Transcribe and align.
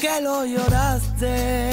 que 0.00 0.20
lo 0.22 0.46
lloraste 0.46 1.68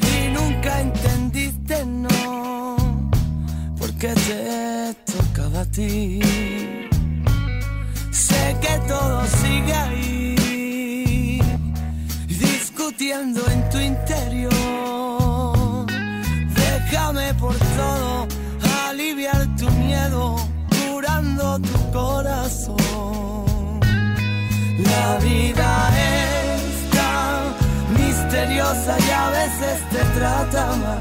y 0.00 0.28
nunca 0.32 0.80
entendiste 0.80 1.84
no, 1.84 2.76
porque 3.78 4.08
te 4.08 4.94
tocaba 5.12 5.60
a 5.60 5.64
ti. 5.66 6.20
Sé 8.10 8.56
que 8.62 8.78
todo 8.88 9.22
sigue 9.26 9.74
ahí, 9.74 11.42
discutiendo 12.26 13.42
en 13.50 13.68
tu 13.68 13.78
interior. 13.78 14.54
Déjame 16.54 17.34
por 17.34 17.54
todo 17.76 18.26
aliviar 18.88 19.46
tu 19.56 19.70
miedo, 19.72 20.36
curando 20.70 21.58
tu 21.60 21.90
corazón. 21.92 22.74
La 24.78 25.18
vida 25.18 25.92
es 25.98 26.13
misteriosa 28.44 28.96
y 28.98 29.10
a 29.10 29.30
veces 29.30 29.80
te 29.90 30.04
trata 30.18 30.66
mal. 30.76 30.98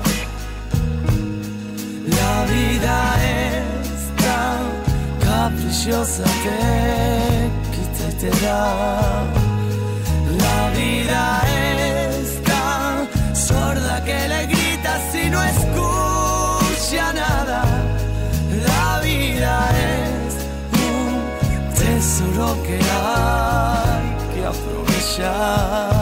La 2.06 2.46
vida 2.46 3.16
es 3.22 4.24
tan 4.24 4.62
caprichosa, 5.20 6.24
te 6.24 7.50
quita 7.72 8.10
y 8.10 8.14
te 8.20 8.46
da. 8.46 9.24
La 10.38 10.70
vida 10.78 11.42
es 11.48 12.44
tan 12.44 13.36
sorda 13.36 14.04
que 14.04 14.28
le 14.28 14.46
gritas 14.48 15.16
y 15.16 15.30
no 15.30 15.44
escucha 15.44 17.14
nada. 17.14 17.64
La 18.68 19.00
vida 19.02 19.70
es 19.92 20.34
un 20.88 21.74
tesoro 21.76 22.58
que 22.64 22.80
hay 22.80 24.34
que 24.34 24.46
aprovechar. 24.46 25.93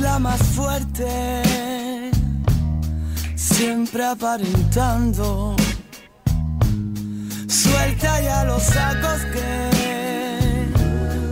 La 0.00 0.18
más 0.18 0.42
fuerte, 0.42 1.42
siempre 3.36 4.04
aparentando. 4.04 5.54
Suelta 7.48 8.20
ya 8.20 8.44
los 8.44 8.62
sacos 8.62 9.20
que 9.34 10.68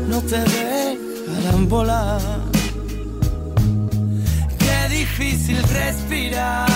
no 0.08 0.20
te 0.22 0.38
dejarán 0.38 1.68
volar. 1.68 2.20
Qué 4.58 4.88
difícil 4.90 5.62
respirar 5.62 6.68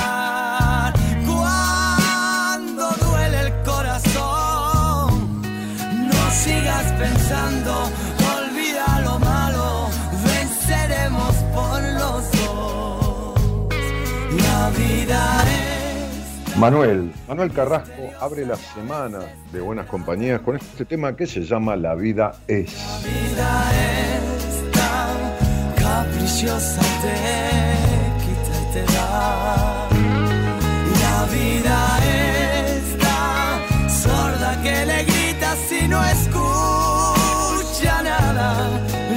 cuando 1.27 2.91
duele 3.05 3.41
el 3.47 3.53
corazón. 3.63 5.43
No 6.11 6.31
sigas 6.31 6.93
pensando, 6.93 7.91
Manuel, 16.63 17.13
Manuel 17.27 17.51
Carrasco 17.51 18.11
abre 18.21 18.47
la 18.47 18.57
semana 18.57 19.21
de 19.53 19.61
Buenas 19.61 19.87
Compañías 19.87 20.41
con 20.43 20.55
este 20.57 20.85
tema 20.85 21.17
que 21.17 21.27
se 21.27 21.43
llama 21.43 21.75
La 21.75 21.95
vida 21.95 22.37
es. 22.47 22.71
vida 23.03 23.73
es 23.73 24.71
tan 24.71 25.17
caprichosa, 25.75 26.83
te 27.03 27.15
quita 28.23 28.55
y 28.61 28.67
te 28.75 28.83
da. 28.93 29.89
La 31.01 31.19
vida 31.33 31.79
es 32.07 32.99
tan 32.99 33.91
sorda 33.91 34.63
que 34.63 34.87
le 34.87 35.05
gritas 35.05 35.73
y 35.73 35.89
no 35.89 36.05
escucha 36.05 38.03
nada. 38.05 38.69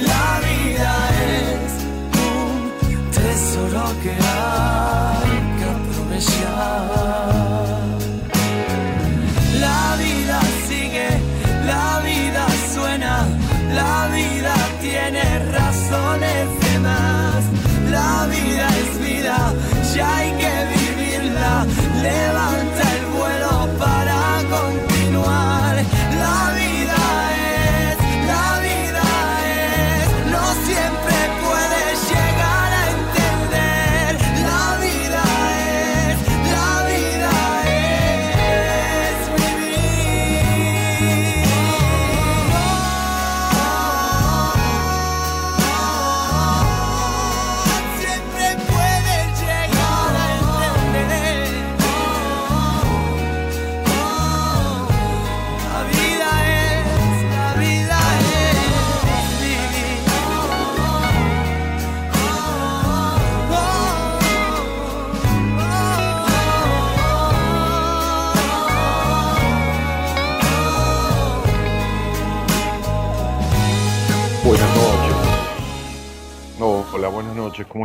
La 0.02 0.40
vida 0.48 0.92
es 1.22 1.72
un 2.18 3.10
tesoro 3.12 3.84
que 4.02 4.10
hay. 4.10 5.15
La 9.60 9.96
vida 9.98 10.40
sigue, 10.66 11.08
la 11.66 12.00
vida 12.00 12.46
suena, 12.72 13.26
la 13.74 14.08
vida 14.08 14.54
tiene 14.80 15.24
razones 15.52 16.46
de 16.64 16.78
más. 16.78 17.44
La 17.90 18.26
vida 18.26 18.68
es 18.68 18.98
vida, 19.06 19.52
ya 19.94 20.16
hay 20.16 20.30
que 20.40 20.54
vivirla. 20.72 21.66
Levanta 22.02 22.65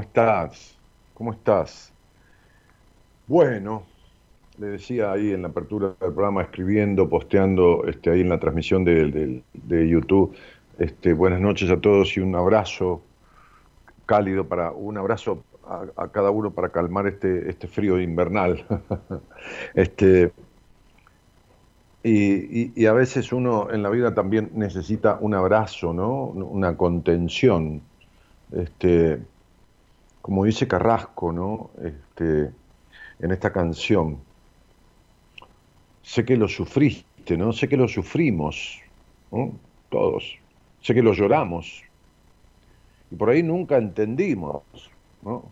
¿cómo 0.01 0.07
estás? 0.07 0.77
¿Cómo 1.13 1.31
estás? 1.31 1.94
Bueno, 3.27 3.83
le 4.57 4.68
decía 4.68 5.12
ahí 5.12 5.31
en 5.31 5.44
la 5.44 5.50
apertura 5.50 5.89
del 6.00 6.12
programa, 6.12 6.42
escribiendo, 6.42 7.07
posteando 7.07 7.86
este, 7.86 8.09
ahí 8.09 8.21
en 8.21 8.30
la 8.30 8.39
transmisión 8.39 8.83
de, 8.83 9.44
YouTube, 9.88 10.36
este, 10.80 11.13
buenas 11.13 11.39
noches 11.39 11.69
a 11.69 11.80
todos 11.80 12.18
y 12.18 12.19
un 12.19 12.36
abrazo 12.36 13.03
cálido 14.07 14.48
para, 14.48 14.71
un 14.71 14.98
abrazo 14.98 15.44
a, 15.95 16.07
cada 16.07 16.31
uno 16.31 16.50
para 16.50 16.69
calmar 16.69 17.06
este, 17.06 17.48
este 17.48 17.68
frío 17.68 18.00
invernal. 18.00 18.65
este, 19.75 20.31
Y, 22.03 22.86
a 22.88 22.94
veces 22.94 23.31
uno 23.31 23.69
en 23.71 23.83
la 23.83 23.92
vida 23.92 24.15
también 24.15 24.50
necesita 24.56 25.19
un 25.21 25.36
abrazo, 25.36 25.94
¿no? 25.94 26.24
Una 26.25 26.75
contención. 26.75 27.83
Este, 28.51 29.21
como 30.21 30.45
dice 30.45 30.68
Carrasco, 30.68 31.31
¿no? 31.31 31.71
Este, 31.83 32.51
en 33.19 33.31
esta 33.31 33.51
canción. 33.51 34.19
Sé 36.03 36.25
que 36.25 36.35
lo 36.35 36.47
sufriste, 36.47 37.38
¿no? 37.38 37.53
Sé 37.53 37.68
que 37.68 37.77
lo 37.77 37.88
sufrimos, 37.88 38.81
Todos. 39.89 40.38
Sé 40.81 40.94
que 40.94 41.01
lo 41.01 41.13
lloramos. 41.13 41.83
Y 43.12 43.15
por 43.15 43.29
ahí 43.29 43.44
nunca 43.44 43.77
entendimos, 43.77 44.63
¿no? 45.21 45.44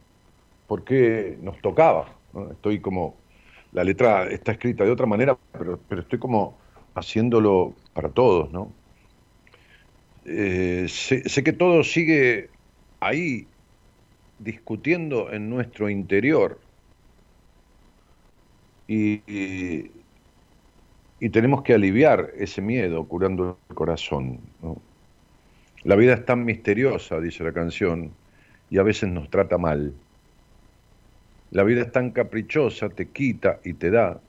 Por 0.68 0.84
qué 0.84 1.38
nos 1.42 1.60
tocaba. 1.62 2.08
Estoy 2.52 2.80
como 2.80 3.16
la 3.72 3.84
letra 3.84 4.28
está 4.28 4.54
escrita 4.54 4.84
de 4.84 4.92
otra 4.92 5.06
manera, 5.06 5.38
pero, 5.52 5.80
pero 5.88 6.02
estoy 6.02 6.20
como 6.20 6.58
haciéndolo 6.96 7.74
para 7.94 8.10
todos, 8.10 8.52
¿no? 8.52 8.72
Eh, 10.26 10.86
sé, 10.88 11.44
que 11.44 11.54
todo 11.54 11.84
sigue 11.84 12.50
ahí 13.00 13.48
discutiendo 14.40 15.32
en 15.32 15.50
nuestro 15.50 15.90
interior 15.90 16.60
y, 18.88 19.92
tenemos 21.32 21.62
que 21.62 21.74
aliviar 21.76 22.32
ese 22.38 22.62
miedo 22.62 23.04
curando 23.08 23.60
el 23.70 23.76
corazón. 23.76 24.40
La 25.84 25.96
vida 25.96 26.14
es 26.14 26.26
tan 26.26 26.44
misteriosa, 26.44 27.20
dice 27.20 27.44
la 27.44 27.54
canción, 27.54 28.12
y 28.70 28.80
a 28.80 28.84
veces 28.84 29.10
nos 29.10 29.30
trata 29.30 29.58
mal. 29.58 29.94
La 31.52 31.64
vida 31.64 31.82
es 31.82 31.92
tan 31.92 32.12
caprichosa, 32.12 32.90
te 32.90 33.10
quita 33.10 33.60
y 33.64 33.74
te 33.74 33.92
da. 33.92 34.20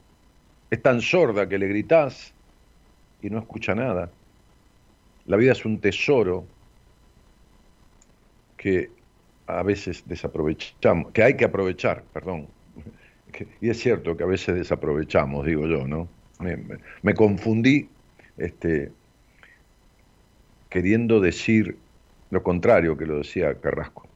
Es 0.71 0.83
tan 0.83 1.01
sorda 1.01 1.49
que 1.49 1.59
le 1.59 1.69
gritás 1.69 2.35
y 3.23 3.31
no 3.31 3.39
escucha 3.39 3.75
nada. 3.75 4.11
La 5.27 5.37
vida 5.37 5.53
es 5.53 5.65
un 5.65 5.81
tesoro 5.81 6.45
que 8.57 8.91
a 9.59 9.63
veces 9.63 10.05
desaprovechamos, 10.07 11.13
que 11.13 11.23
hay 11.23 11.37
que 11.37 11.45
aprovechar, 11.45 12.03
perdón. 12.13 12.49
Y 13.61 13.71
es 13.71 13.79
cierto 13.79 14.17
que 14.17 14.25
a 14.25 14.27
veces 14.27 14.55
desaprovechamos, 14.57 15.47
digo 15.47 15.67
yo, 15.67 15.87
¿no? 15.87 16.09
Me, 16.41 17.15
confundí 17.15 17.89
este, 18.39 18.91
queriendo 20.69 21.21
decir 21.21 21.77
lo 22.31 22.43
contrario 22.43 22.97
que 22.97 23.07
lo 23.07 23.19
decía 23.19 23.55
Carrasco. 23.55 24.07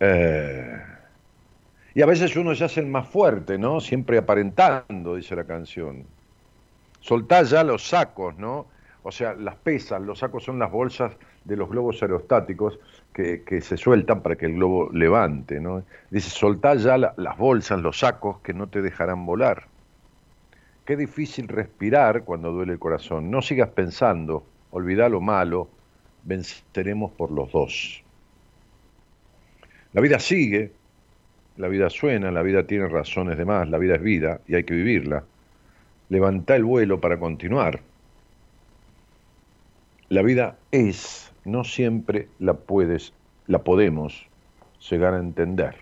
Eh, 0.00 0.82
y 1.94 2.02
a 2.02 2.06
veces 2.06 2.36
uno 2.36 2.54
se 2.54 2.64
hace 2.64 2.80
el 2.80 2.86
más 2.86 3.08
fuerte, 3.08 3.56
¿no? 3.56 3.80
Siempre 3.80 4.18
aparentando, 4.18 5.16
dice 5.16 5.34
la 5.34 5.44
canción. 5.44 6.04
Soltá 7.00 7.42
ya 7.42 7.64
los 7.64 7.88
sacos, 7.88 8.36
¿no? 8.36 8.66
O 9.02 9.10
sea, 9.10 9.34
las 9.34 9.54
pesas, 9.54 10.02
los 10.02 10.18
sacos 10.18 10.44
son 10.44 10.58
las 10.58 10.70
bolsas 10.70 11.12
de 11.44 11.56
los 11.56 11.70
globos 11.70 12.02
aerostáticos 12.02 12.78
que, 13.16 13.60
se 13.62 13.78
sueltan 13.78 14.20
para 14.20 14.36
que 14.36 14.44
el 14.44 14.56
globo 14.56 14.90
levante, 14.92 15.58
¿no? 15.58 15.82
Dice, 16.10 16.28
soltá 16.28 16.74
ya 16.74 16.98
las 16.98 17.38
bolsas, 17.38 17.80
los 17.80 18.00
sacos 18.00 18.40
que 18.40 18.52
no 18.52 18.66
te 18.66 18.82
dejarán 18.82 19.24
volar. 19.24 19.68
Qué 20.84 20.96
difícil 20.98 21.48
respirar 21.48 22.24
cuando 22.24 22.52
duele 22.52 22.74
el 22.74 22.78
corazón. 22.78 23.30
No 23.30 23.40
sigas 23.40 23.70
pensando, 23.70 24.44
olvida 24.70 25.08
lo 25.08 25.22
malo, 25.22 25.70
venceremos 26.24 27.10
por 27.12 27.30
los 27.30 27.50
dos. 27.50 28.04
La 29.94 30.02
vida 30.02 30.18
sigue, 30.18 30.72
la 31.56 31.68
vida 31.68 31.88
suena, 31.88 32.30
la 32.30 32.42
vida 32.42 32.66
tiene 32.66 32.86
razones 32.86 33.38
de 33.38 33.46
más, 33.46 33.66
la 33.70 33.78
vida 33.78 33.94
es 33.94 34.02
vida 34.02 34.40
y 34.46 34.56
hay 34.56 34.64
que 34.64 34.74
vivirla. 34.74 35.24
Levanta 36.10 36.54
el 36.54 36.64
vuelo 36.64 37.00
para 37.00 37.18
continuar. 37.18 37.80
La 40.10 40.20
vida 40.20 40.58
es, 40.70 41.25
no 41.46 41.64
siempre 41.64 42.28
la 42.38 42.54
puedes, 42.54 43.12
la 43.46 43.62
podemos 43.62 44.26
llegar 44.90 45.14
a 45.14 45.18
entender. 45.18 45.74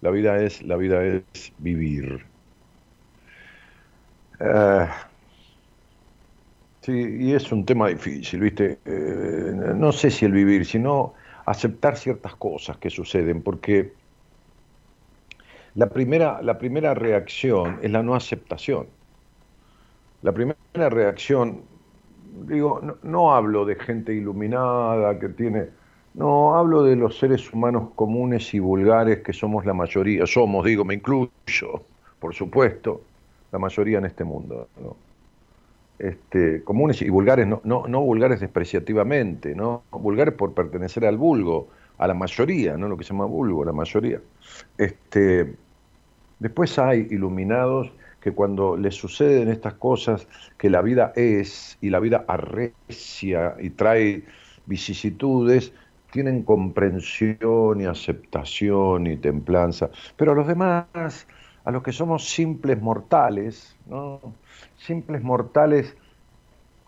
La 0.00 0.10
vida 0.10 0.42
es, 0.42 0.62
la 0.62 0.76
vida 0.76 1.02
es 1.04 1.52
vivir. 1.58 2.26
Eh, 4.40 4.88
sí, 6.80 7.16
y 7.20 7.32
es 7.32 7.50
un 7.52 7.64
tema 7.64 7.88
difícil, 7.88 8.40
¿viste? 8.40 8.80
Eh, 8.84 9.72
no 9.74 9.92
sé 9.92 10.10
si 10.10 10.24
el 10.24 10.32
vivir, 10.32 10.66
sino 10.66 11.14
aceptar 11.46 11.96
ciertas 11.96 12.34
cosas 12.34 12.76
que 12.78 12.90
suceden, 12.90 13.42
porque 13.42 13.92
la 15.74 15.88
primera, 15.88 16.42
la 16.42 16.58
primera 16.58 16.94
reacción 16.94 17.78
es 17.82 17.90
la 17.90 18.02
no 18.02 18.14
aceptación. 18.14 18.88
La 20.22 20.32
primera 20.32 20.56
reacción, 20.74 21.62
digo, 22.46 22.80
no, 23.02 23.34
hablo 23.34 23.64
de 23.64 23.76
gente 23.76 24.14
iluminada 24.14 25.18
que 25.18 25.28
tiene, 25.28 25.68
no, 26.14 26.54
hablo 26.54 26.82
de 26.82 26.96
los 26.96 27.18
seres 27.18 27.52
humanos 27.52 27.90
comunes 27.94 28.52
y 28.54 28.58
vulgares 28.58 29.18
que 29.22 29.32
somos 29.32 29.64
la 29.64 29.74
mayoría, 29.74 30.26
somos, 30.26 30.64
digo, 30.64 30.84
me 30.84 30.94
incluyo, 30.94 31.30
por 32.18 32.34
supuesto, 32.34 33.02
la 33.50 33.58
mayoría 33.58 33.98
en 33.98 34.06
este 34.06 34.24
mundo. 34.24 34.68
¿no? 34.82 34.96
este, 36.02 36.64
comunes 36.64 37.00
y 37.00 37.08
vulgares, 37.08 37.46
no, 37.46 37.60
no, 37.62 37.86
no, 37.86 38.00
vulgares 38.00 38.40
despreciativamente, 38.40 39.54
¿no? 39.54 39.84
vulgares 39.92 40.34
por 40.34 40.52
pertenecer 40.52 41.06
al 41.06 41.16
vulgo, 41.16 41.68
a 41.98 42.08
la 42.08 42.14
mayoría, 42.14 42.76
no 42.76 42.88
lo 42.88 42.96
que 42.96 43.04
se 43.04 43.10
llama 43.10 43.26
vulgo, 43.26 43.64
la 43.64 43.72
mayoría. 43.72 44.20
Este, 44.76 45.54
después 46.40 46.76
hay 46.80 47.06
iluminados 47.10 47.92
que 48.22 48.32
cuando 48.32 48.76
les 48.76 48.94
suceden 48.94 49.48
estas 49.48 49.74
cosas, 49.74 50.28
que 50.56 50.70
la 50.70 50.80
vida 50.80 51.12
es 51.16 51.76
y 51.80 51.90
la 51.90 52.00
vida 52.00 52.24
arrecia 52.28 53.56
y 53.60 53.70
trae 53.70 54.24
vicisitudes, 54.66 55.72
tienen 56.12 56.42
comprensión 56.42 57.80
y 57.80 57.86
aceptación 57.86 59.06
y 59.06 59.16
templanza. 59.16 59.90
Pero 60.16 60.32
a 60.32 60.34
los 60.34 60.46
demás, 60.46 61.26
a 61.64 61.70
los 61.70 61.82
que 61.82 61.92
somos 61.92 62.28
simples 62.28 62.80
mortales, 62.80 63.76
¿no? 63.86 64.20
simples 64.76 65.22
mortales 65.22 65.96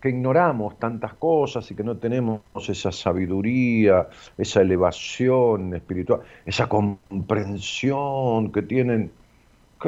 que 0.01 0.11
ignoramos 0.11 0.79
tantas 0.79 1.15
cosas 1.15 1.71
y 1.71 1.75
que 1.75 1.83
no 1.83 1.97
tenemos 1.97 2.43
esa 2.69 2.93
sabiduría, 2.93 4.07
esa 4.37 4.61
elevación 4.61 5.75
espiritual, 5.75 6.21
esa 6.45 6.69
comprensión 6.69 8.53
que 8.53 8.61
tienen, 8.61 9.11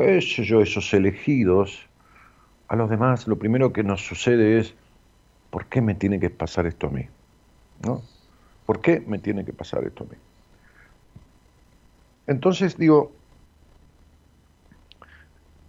qué 0.03 0.21
sé 0.21 0.45
yo, 0.45 0.61
esos 0.61 0.93
elegidos, 0.95 1.87
a 2.69 2.77
los 2.77 2.91
demás 2.91 3.27
lo 3.27 3.37
primero 3.37 3.73
que 3.73 3.83
nos 3.83 4.05
sucede 4.07 4.59
es, 4.59 4.75
¿por 5.51 5.67
qué 5.67 5.81
me 5.81 5.95
tiene 5.95 6.21
que 6.21 6.31
pasar 6.31 6.67
esto 6.67 6.88
a 6.88 6.91
mí? 6.91 7.07
¿No? 7.85 8.03
¿Por 8.65 8.81
qué 8.81 9.03
me 9.07 9.19
tiene 9.19 9.45
que 9.45 9.53
pasar 9.53 9.85
esto 9.85 10.05
a 10.05 10.07
mí? 10.07 10.17
Entonces 12.26 12.76
digo, 12.76 13.12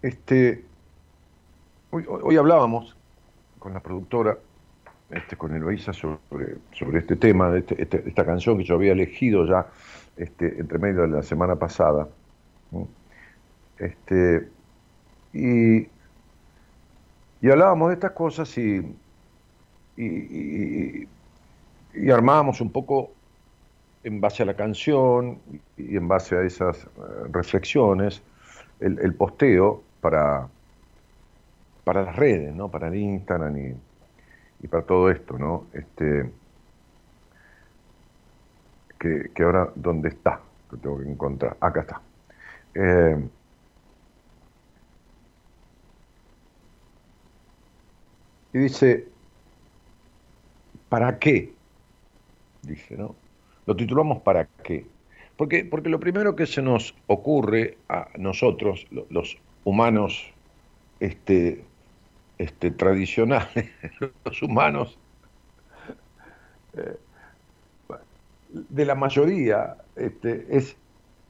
este, 0.02 0.64
Hoy, 1.90 2.36
hablábamos 2.36 2.98
con 3.60 3.74
la 3.74 3.80
productora, 3.80 4.38
este, 5.10 5.38
con 5.38 5.56
Eloisa, 5.56 5.94
sobre, 5.94 6.58
sobre 6.74 7.00
este 7.00 7.16
tema, 7.16 7.58
este, 7.58 7.82
este, 7.82 8.04
esta 8.06 8.26
canción 8.26 8.58
que 8.58 8.66
yo 8.66 8.76
había 8.76 8.92
elegido 8.92 9.46
ya 9.46 9.68
este, 10.18 10.60
entre 10.60 10.80
medio 10.80 11.04
de 11.04 11.08
la 11.08 11.24
semana 11.24 11.56
pasada. 11.56 12.10
Este, 13.80 14.50
y, 15.34 15.88
y 17.42 17.50
hablábamos 17.52 17.90
de 17.90 17.94
estas 17.96 18.12
cosas 18.12 18.58
y, 18.58 18.96
y, 19.96 21.08
y, 21.94 22.10
armábamos 22.10 22.62
un 22.62 22.72
poco 22.72 23.12
en 24.04 24.22
base 24.22 24.44
a 24.44 24.46
la 24.46 24.56
canción 24.56 25.40
y 25.76 25.98
en 25.98 26.08
base 26.08 26.36
a 26.36 26.44
esas 26.44 26.86
eh, 26.86 26.90
reflexiones 27.32 28.22
el, 28.80 29.14
posteo 29.16 29.84
para, 30.02 30.48
para 31.84 32.04
las 32.04 32.16
redes, 32.16 32.56
¿no? 32.56 32.70
Para 32.70 32.88
el 32.88 32.96
Instagram 32.96 33.58
y, 33.58 34.68
para 34.68 34.84
todo 34.84 35.10
esto, 35.10 35.38
¿no? 35.38 35.66
Este, 35.74 36.30
que, 39.00 39.44
ahora, 39.44 39.70
¿dónde 39.76 40.10
está? 40.10 40.42
Lo 40.72 40.78
tengo 40.78 41.00
que 41.00 41.10
encontrar. 41.10 41.58
Acá 41.60 41.82
está. 41.82 42.02
Eh, 42.76 43.28
y 48.58 48.60
dice, 48.60 49.08
¿para 50.90 51.20
qué? 51.20 51.54
Dice, 52.64 52.98
¿no? 52.98 53.16
Lo 53.68 53.76
titulamos 53.76 54.22
¿para 54.22 54.48
qué? 54.64 54.86
Porque, 55.36 55.64
porque 55.64 55.90
lo 55.90 56.00
primero 56.00 56.36
que 56.36 56.48
se 56.48 56.62
nos 56.62 56.96
ocurre 57.06 57.78
a 57.90 58.08
nosotros, 58.18 58.88
los 59.10 59.38
humanos 59.64 60.34
este, 61.00 61.64
este, 62.40 62.72
tradicionales, 62.72 63.70
los 64.26 64.42
humanos, 64.42 64.98
eh, 66.74 66.98
de 68.50 68.86
la 68.86 68.96
mayoría, 68.96 69.76
este, 69.96 70.48
es 70.50 70.76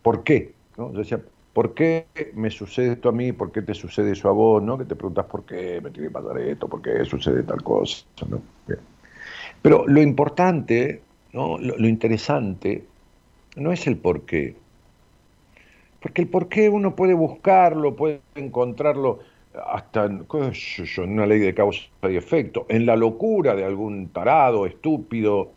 ¿por 0.01 0.24
qué? 0.24 0.53
¿no? 0.77 0.93
Yo 0.93 1.00
decía, 1.00 1.22
¿por 1.58 1.74
qué 1.74 2.06
me 2.36 2.52
sucede 2.52 2.92
esto 2.92 3.10
a 3.10 3.12
mí? 3.12 3.32
¿Por 3.32 3.52
qué 3.52 3.64
te 3.64 3.74
sucede 3.74 4.12
eso 4.12 4.30
a 4.30 4.32
vos? 4.32 4.62
¿no? 4.62 4.78
Que 4.78 4.86
te 4.86 4.96
preguntas 4.96 5.26
por 5.26 5.44
qué 5.44 5.82
me 5.82 5.90
tiene 5.90 6.10
que 6.10 6.14
pasar 6.14 6.38
esto, 6.38 6.68
por 6.68 6.84
qué 6.84 7.04
sucede 7.04 7.42
tal 7.42 7.64
cosa. 7.64 8.06
¿no? 8.30 8.40
Pero 9.64 9.88
lo 9.88 10.00
importante, 10.00 11.02
¿no? 11.34 11.58
lo, 11.58 11.88
interesante, 11.88 12.86
no 13.56 13.72
es 13.72 13.88
el 13.88 13.98
por 13.98 14.22
qué. 14.22 14.56
Porque 16.00 16.22
el 16.22 16.28
por 16.28 16.48
qué 16.48 16.70
uno 16.70 16.96
puede 16.96 17.16
buscarlo, 17.16 17.96
puede 17.96 18.22
encontrarlo 18.36 19.22
hasta 19.66 20.06
en, 20.06 20.28
en 20.32 21.10
una 21.10 21.26
ley 21.26 21.40
de 21.40 21.56
causa 21.56 21.88
y 22.04 22.18
efecto, 22.18 22.68
en 22.70 22.86
la 22.86 22.96
locura 22.96 23.56
de 23.56 23.66
algún 23.66 24.10
tarado, 24.10 24.68
estúpido, 24.68 25.54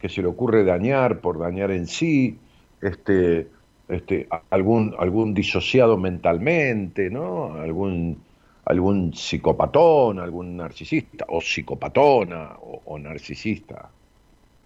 que 0.00 0.08
se 0.08 0.20
le 0.20 0.26
ocurre 0.26 0.64
dañar 0.64 1.20
por 1.20 1.38
dañar 1.38 1.70
en 1.70 1.86
sí, 1.86 2.40
este, 2.82 3.46
este, 3.88 4.28
algún, 4.50 4.94
algún 4.98 5.34
disociado 5.34 5.96
mentalmente, 5.96 7.10
¿no? 7.10 7.54
algún, 7.54 8.22
algún 8.64 9.12
psicopatón, 9.14 10.18
algún 10.18 10.56
narcisista, 10.56 11.26
o 11.28 11.40
psicopatona, 11.40 12.56
o, 12.60 12.98
narcisista, 12.98 13.90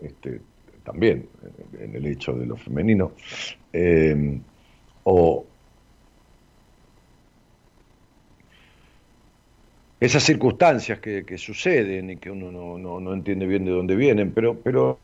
este, 0.01 0.41
también 0.85 1.27
en 1.81 1.95
el 1.95 2.07
hecho 2.07 2.33
de 2.33 2.47
lo 2.47 2.57
femenino, 2.57 3.13
eh, 3.73 4.39
o, 5.05 5.45
esas 10.01 10.23
circunstancias 10.23 11.01
que, 11.01 11.39
suceden 11.39 12.11
y 12.11 12.17
que 12.19 12.31
uno 12.31 12.79
no, 12.79 13.13
entiende 13.13 13.47
bien 13.47 13.65
de 13.65 13.73
dónde 13.73 13.97
vienen, 13.97 14.31
pero, 14.31 14.55
pero 14.61 15.01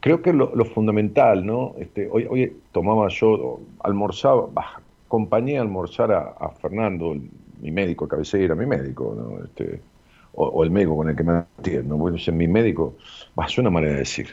creo 0.00 0.22
que 0.22 0.32
lo, 0.32 0.64
fundamental, 0.64 1.46
¿no? 1.46 1.74
Este, 1.78 2.08
hoy, 2.10 2.26
hoy 2.28 2.56
tomaba 2.72 3.08
yo, 3.08 3.60
almorzaba, 3.80 4.48
bah, 4.52 4.80
acompañé 5.06 5.58
a 5.58 5.62
almorzar 5.62 6.12
a, 6.12 6.48
Fernando, 6.60 7.14
mi 7.60 7.70
médico 7.70 8.08
cabecera, 8.08 8.54
mi 8.54 8.66
médico, 8.66 9.14
¿no? 9.16 9.44
Este, 9.44 9.80
o, 10.32 10.64
el 10.64 10.70
médico 10.70 10.96
con 10.96 11.10
el 11.10 11.16
que 11.16 11.24
me 11.24 11.32
atiendo, 11.58 11.96
bueno, 11.96 12.16
mi 12.32 12.48
médico, 12.48 12.96
bah, 13.34 13.46
es 13.46 13.58
una 13.58 13.70
manera 13.70 13.92
de 13.94 13.98
decir, 14.00 14.28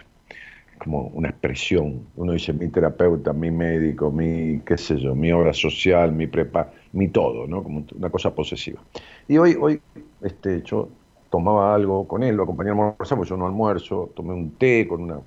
como 0.78 1.08
una 1.08 1.30
expresión. 1.30 2.08
Uno 2.16 2.34
dice 2.34 2.54
mi 2.54 2.70
terapeuta, 2.70 3.34
mi 3.34 3.52
médico, 3.52 4.12
mi, 4.12 4.60
qué 4.60 4.78
sé 4.78 4.98
yo, 4.98 5.16
mi 5.16 5.32
obra 5.32 5.54
social, 5.54 6.14
mi 6.14 6.28
prepa, 6.28 6.72
mi 6.94 7.08
todo, 7.10 7.48
¿no? 7.48 7.64
Como 7.64 7.84
una 7.96 8.10
cosa 8.10 8.34
posesiva. 8.34 8.82
Y 9.28 9.38
hoy, 9.38 9.58
hoy 9.60 9.82
este, 10.22 10.62
yo 10.62 10.90
tomaba 11.30 11.74
algo 11.74 12.08
con 12.08 12.24
él, 12.24 12.36
lo 12.36 12.44
acompañé 12.44 12.70
a 12.70 12.74
almorzar, 12.74 13.18
porque 13.18 13.30
yo 13.30 13.38
no 13.38 13.48
almuerzo, 13.48 14.12
tomé 14.16 14.34
un 14.34 14.52
té 14.52 14.88
con 14.88 15.02
una, 15.02 15.20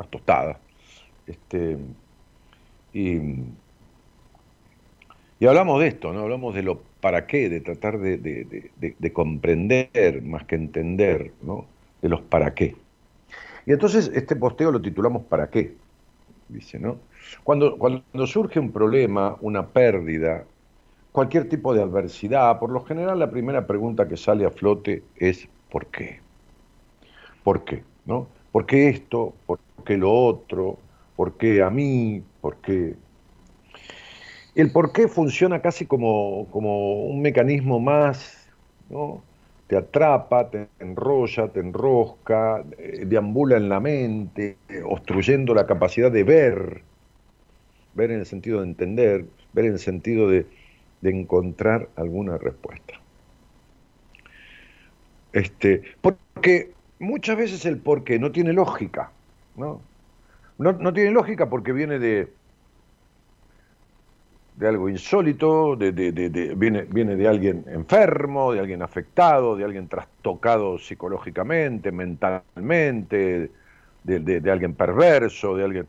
unas 0.00 0.10
tostadas. 0.10 0.56
Este, 1.26 1.76
y, 2.92 3.18
y 5.38 5.46
hablamos 5.46 5.80
de 5.80 5.88
esto, 5.88 6.12
¿no? 6.12 6.20
Hablamos 6.20 6.54
de 6.54 6.62
lo 6.62 6.82
para 7.00 7.26
qué, 7.26 7.48
de 7.48 7.60
tratar 7.60 7.98
de, 7.98 8.18
de, 8.18 8.70
de 8.98 9.12
comprender 9.12 10.22
más 10.22 10.44
que 10.44 10.56
entender, 10.56 11.32
¿no? 11.42 11.66
De 12.02 12.08
los 12.08 12.20
para 12.22 12.54
qué. 12.54 12.76
Y 13.66 13.72
entonces 13.72 14.10
este 14.14 14.36
posteo 14.36 14.72
lo 14.72 14.80
titulamos 14.82 15.24
¿Para 15.24 15.48
qué? 15.50 15.76
Dice, 16.48 16.78
¿no? 16.78 16.98
Cuando, 17.44 17.78
cuando 17.78 18.26
surge 18.26 18.58
un 18.58 18.72
problema, 18.72 19.36
una 19.40 19.68
pérdida, 19.68 20.44
cualquier 21.12 21.48
tipo 21.48 21.74
de 21.74 21.82
adversidad, 21.82 22.58
por 22.58 22.70
lo 22.70 22.84
general 22.84 23.18
la 23.18 23.30
primera 23.30 23.66
pregunta 23.66 24.08
que 24.08 24.16
sale 24.16 24.44
a 24.44 24.50
flote 24.50 25.04
es 25.16 25.48
¿por 25.70 25.86
qué? 25.86 26.20
¿Por 27.44 27.64
qué? 27.64 27.84
¿No? 28.04 28.26
¿Por 28.52 28.66
qué 28.66 28.88
esto? 28.88 29.34
¿Por 29.46 29.58
qué 29.84 29.96
lo 29.96 30.12
otro? 30.12 30.78
¿Por 31.16 31.36
qué 31.36 31.62
a 31.62 31.70
mí? 31.70 32.22
¿Por 32.40 32.56
qué? 32.56 32.94
El 34.54 34.72
por 34.72 34.92
qué 34.92 35.08
funciona 35.08 35.60
casi 35.62 35.86
como, 35.86 36.46
como 36.50 37.04
un 37.04 37.22
mecanismo 37.22 37.78
más, 37.78 38.48
¿no? 38.88 39.22
te 39.70 39.76
atrapa, 39.76 40.50
te 40.50 40.66
enrolla, 40.80 41.46
te 41.46 41.60
enrosca, 41.60 42.64
eh, 42.76 43.04
deambula 43.06 43.56
en 43.56 43.68
la 43.68 43.78
mente, 43.78 44.56
obstruyendo 44.84 45.54
la 45.54 45.64
capacidad 45.64 46.10
de 46.10 46.24
ver, 46.24 46.82
ver 47.94 48.10
en 48.10 48.18
el 48.18 48.26
sentido 48.26 48.62
de 48.62 48.66
entender, 48.66 49.26
ver 49.52 49.66
en 49.66 49.74
el 49.74 49.78
sentido 49.78 50.28
de, 50.28 50.44
encontrar 51.04 51.88
alguna 51.94 52.36
respuesta. 52.36 52.94
Este, 55.32 55.82
porque 56.00 56.72
muchas 57.00 57.36
veces 57.36 57.66
el 57.66 57.78
por 57.78 58.04
qué 58.04 58.18
no 58.18 58.30
tiene 58.30 58.52
lógica, 58.52 59.10
¿no? 59.56 59.80
No, 60.58 60.72
no 60.72 60.92
tiene 60.92 61.10
lógica 61.10 61.48
porque 61.48 61.72
viene 61.72 61.98
de, 61.98 62.30
de 64.56 64.68
algo 64.68 64.90
insólito, 64.90 65.74
de, 65.74 65.90
viene, 66.54 66.82
viene 66.82 67.16
de 67.16 67.26
alguien 67.26 67.64
enfermo, 67.66 68.52
de 68.52 68.60
alguien 68.60 68.82
afectado, 68.82 69.56
de 69.56 69.64
alguien 69.64 69.88
trastocado 69.88 70.78
psicológicamente, 70.78 71.90
mentalmente, 71.90 73.50
de, 74.04 74.50
alguien 74.50 74.74
perverso, 74.74 75.56
de 75.56 75.64
alguien... 75.64 75.86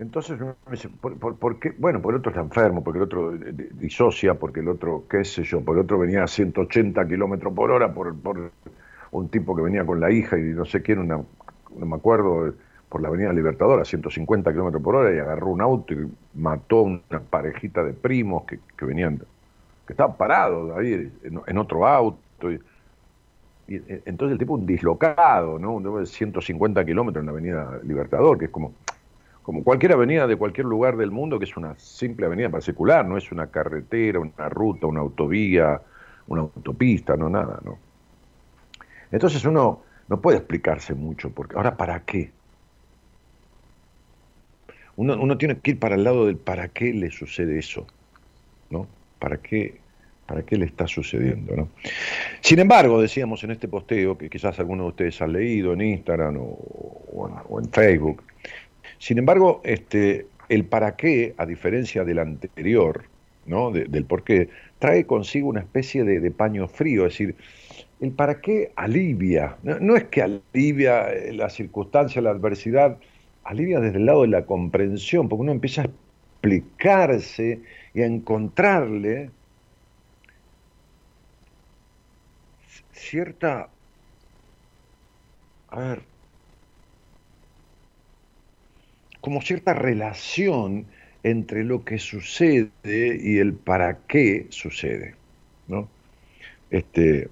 Entonces 0.00 0.40
uno 0.40 0.56
dice, 0.68 0.88
¿por, 0.88 1.60
qué? 1.60 1.72
Bueno, 1.78 2.02
porque 2.02 2.16
el 2.16 2.18
otro 2.18 2.30
está 2.30 2.42
enfermo, 2.42 2.82
porque 2.82 2.98
el 2.98 3.04
otro 3.04 3.30
disocia, 3.30 4.34
porque 4.34 4.58
el 4.58 4.68
otro, 4.68 5.04
qué 5.08 5.24
sé 5.24 5.44
yo, 5.44 5.60
porque 5.60 5.78
el 5.78 5.84
otro 5.84 6.00
venía 6.00 6.24
a 6.24 6.26
180 6.26 7.06
kilómetros 7.06 7.54
por 7.54 7.70
hora 7.70 7.94
por, 7.94 8.16
por 8.18 8.50
un 9.18 9.28
tipo 9.28 9.54
que 9.54 9.62
venía 9.62 9.84
con 9.86 10.00
la 10.00 10.10
hija 10.10 10.38
y 10.38 10.42
no 10.42 10.64
sé 10.64 10.82
quién, 10.82 10.98
una, 10.98 11.16
no 11.16 11.86
me 11.86 11.96
acuerdo, 11.96 12.52
por 12.88 13.00
la 13.00 13.08
Avenida 13.08 13.32
Libertador 13.32 13.80
a 13.80 13.84
150 13.84 14.52
kilómetros 14.52 14.82
por 14.82 14.96
hora 14.96 15.14
y 15.14 15.18
agarró 15.18 15.48
un 15.48 15.60
auto 15.60 15.94
y 15.94 16.08
mató 16.34 16.82
una 16.82 17.20
parejita 17.28 17.82
de 17.82 17.92
primos 17.92 18.44
que, 18.44 18.84
venían, 18.84 19.18
que 19.86 19.92
estaban 19.92 20.16
parados 20.16 20.76
ahí 20.76 21.12
en, 21.24 21.58
otro 21.58 21.86
auto. 21.86 22.52
Y, 22.52 22.60
eh, 23.68 24.02
entonces 24.04 24.34
el 24.34 24.38
tipo 24.38 24.54
un 24.54 24.66
dislocado, 24.66 25.58
¿no? 25.58 25.80
De 25.98 26.06
150 26.06 26.84
kilómetros 26.84 27.22
en 27.22 27.26
la 27.26 27.32
Avenida 27.32 27.80
Libertador, 27.82 28.38
que 28.38 28.44
es 28.44 28.50
como, 28.50 28.74
como 29.42 29.64
cualquier 29.64 29.92
avenida 29.92 30.26
de 30.26 30.36
cualquier 30.36 30.66
lugar 30.66 30.96
del 30.96 31.10
mundo, 31.10 31.38
que 31.38 31.46
es 31.46 31.56
una 31.56 31.76
simple 31.78 32.26
avenida 32.26 32.48
particular, 32.48 33.04
no 33.04 33.16
es 33.16 33.32
una 33.32 33.48
carretera, 33.48 34.20
una 34.20 34.48
ruta, 34.48 34.86
una 34.86 35.00
autovía, 35.00 35.80
una 36.28 36.42
autopista, 36.42 37.16
no 37.16 37.28
nada, 37.28 37.60
¿no? 37.64 37.78
Entonces 39.14 39.44
uno 39.44 39.82
no 40.08 40.20
puede 40.20 40.38
explicarse 40.38 40.92
mucho, 40.94 41.30
porque 41.30 41.56
ahora 41.56 41.76
¿para 41.76 42.00
qué? 42.00 42.32
uno, 44.96 45.38
tiene 45.38 45.58
que 45.58 45.72
ir 45.72 45.78
para 45.78 45.94
el 45.94 46.04
lado 46.04 46.26
del 46.26 46.36
para 46.36 46.68
qué 46.68 46.92
le 46.92 47.10
sucede 47.10 47.58
eso, 47.58 47.86
¿no? 48.70 48.86
¿Para 49.18 49.38
qué, 49.38 49.76
para 50.26 50.42
qué 50.42 50.56
le 50.56 50.66
está 50.66 50.86
sucediendo, 50.86 51.56
¿no? 51.56 51.68
Sin 52.40 52.58
embargo, 52.58 53.00
decíamos 53.00 53.42
en 53.44 53.52
este 53.52 53.68
posteo, 53.68 54.16
que 54.18 54.28
quizás 54.28 54.58
algunos 54.58 54.86
de 54.86 54.88
ustedes 54.88 55.22
han 55.22 55.32
leído 55.32 55.72
en 55.72 55.80
Instagram 55.80 56.36
o, 56.38 57.60
en 57.60 57.70
Facebook, 57.70 58.22
sin 58.98 59.18
embargo, 59.18 59.60
este, 59.64 60.26
el 60.48 60.64
para 60.64 60.96
qué, 60.96 61.34
a 61.36 61.46
diferencia 61.46 62.04
del 62.04 62.18
anterior, 62.18 63.04
¿no? 63.46 63.70
del 63.70 64.04
por 64.04 64.22
qué, 64.24 64.48
trae 64.78 65.06
consigo 65.06 65.48
una 65.48 65.60
especie 65.60 66.04
de, 66.04 66.30
paño 66.30 66.68
frío, 66.68 67.06
es 67.06 67.12
decir, 67.12 67.36
el 68.00 68.12
para 68.12 68.40
qué 68.40 68.72
alivia, 68.76 69.56
no, 69.62 69.96
es 69.96 70.04
que 70.04 70.22
alivia 70.22 71.06
la 71.32 71.48
circunstancia, 71.48 72.20
la 72.20 72.30
adversidad, 72.30 72.98
alivia 73.44 73.80
desde 73.80 73.98
el 73.98 74.06
lado 74.06 74.22
de 74.22 74.28
la 74.28 74.44
comprensión, 74.46 75.28
porque 75.28 75.42
uno 75.42 75.52
empieza 75.52 75.82
a 75.82 75.84
explicarse 75.84 77.60
y 77.94 78.02
a 78.02 78.06
encontrarle 78.06 79.30
cierta, 82.92 83.68
a 85.68 85.78
ver, 85.78 86.02
como 89.20 89.40
cierta 89.40 89.72
relación 89.72 90.86
entre 91.22 91.64
lo 91.64 91.84
que 91.84 91.98
sucede 91.98 92.70
y 92.84 93.38
el 93.38 93.54
para 93.54 93.98
qué 94.06 94.46
sucede, 94.50 95.14
¿no? 95.68 95.88
Este, 96.70 97.30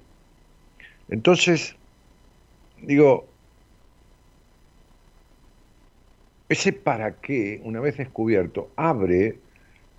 entonces, 1.09 1.77
digo, 2.83 3.27
Ese 6.53 6.75
para 6.75 7.13
qué, 7.13 7.63
una 7.65 7.81
vez 7.81 7.97
descubierto, 7.97 8.69
abre, 8.77 9.39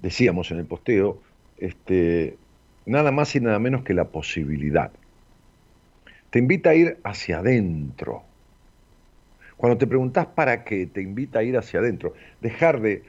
decíamos 0.04 0.52
en 0.52 0.60
el 0.60 0.66
posteo, 0.66 1.18
este, 1.58 2.38
nada 2.86 3.12
más 3.12 3.36
y 3.36 3.40
nada 3.40 3.58
menos 3.58 3.84
que 3.84 3.96
la 3.96 4.10
posibilidad. 4.10 4.92
Te 6.30 6.38
invita 6.38 6.70
a 6.70 6.76
ir 6.76 7.00
hacia 7.04 7.40
adentro. 7.40 8.22
Cuando 9.58 9.80
te 9.80 9.88
preguntas 9.88 10.28
para 10.28 10.64
qué, 10.64 10.86
te 10.86 11.02
invita 11.02 11.40
a 11.40 11.44
ir 11.44 11.58
hacia 11.58 11.80
adentro. 11.80 12.14
Dejar 12.40 12.80
de 12.80 13.02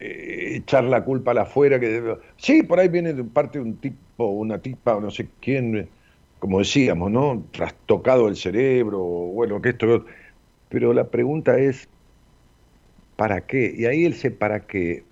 eh, 0.00 0.56
echar 0.56 0.82
la 0.82 1.04
culpa 1.04 1.30
a 1.30 1.34
la 1.34 1.42
afuera. 1.42 1.78
Que, 1.78 2.16
sí, 2.36 2.64
por 2.64 2.80
ahí 2.80 2.88
viene 2.88 3.12
de 3.12 3.22
parte 3.22 3.60
de 3.60 3.64
un 3.64 3.76
tipo, 3.76 4.26
una 4.26 4.58
tipa, 4.58 4.98
no 4.98 5.12
sé 5.12 5.28
quién, 5.40 5.88
como 6.38 6.58
decíamos, 6.58 7.10
¿no? 7.10 7.44
Trastocado 7.52 8.28
el 8.28 8.36
cerebro, 8.36 9.00
bueno, 9.00 9.60
que 9.62 9.70
esto. 9.70 10.04
Pero 10.68 10.92
la 10.92 11.10
pregunta 11.10 11.58
es, 11.58 11.88
¿para 13.16 13.46
qué? 13.46 13.74
Y 13.76 13.86
ahí 13.86 14.06
ese 14.06 14.30
para 14.30 14.66
qué 14.66 15.04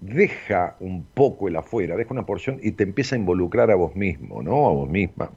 deja 0.00 0.76
un 0.80 1.04
poco 1.04 1.48
el 1.48 1.56
afuera, 1.56 1.96
deja 1.96 2.12
una 2.12 2.26
porción 2.26 2.58
y 2.62 2.72
te 2.72 2.84
empieza 2.84 3.16
a 3.16 3.18
involucrar 3.18 3.70
a 3.70 3.76
vos 3.76 3.94
mismo, 3.96 4.42
¿no? 4.42 4.66
A 4.66 4.72
vos 4.72 4.88
misma. 4.88 5.30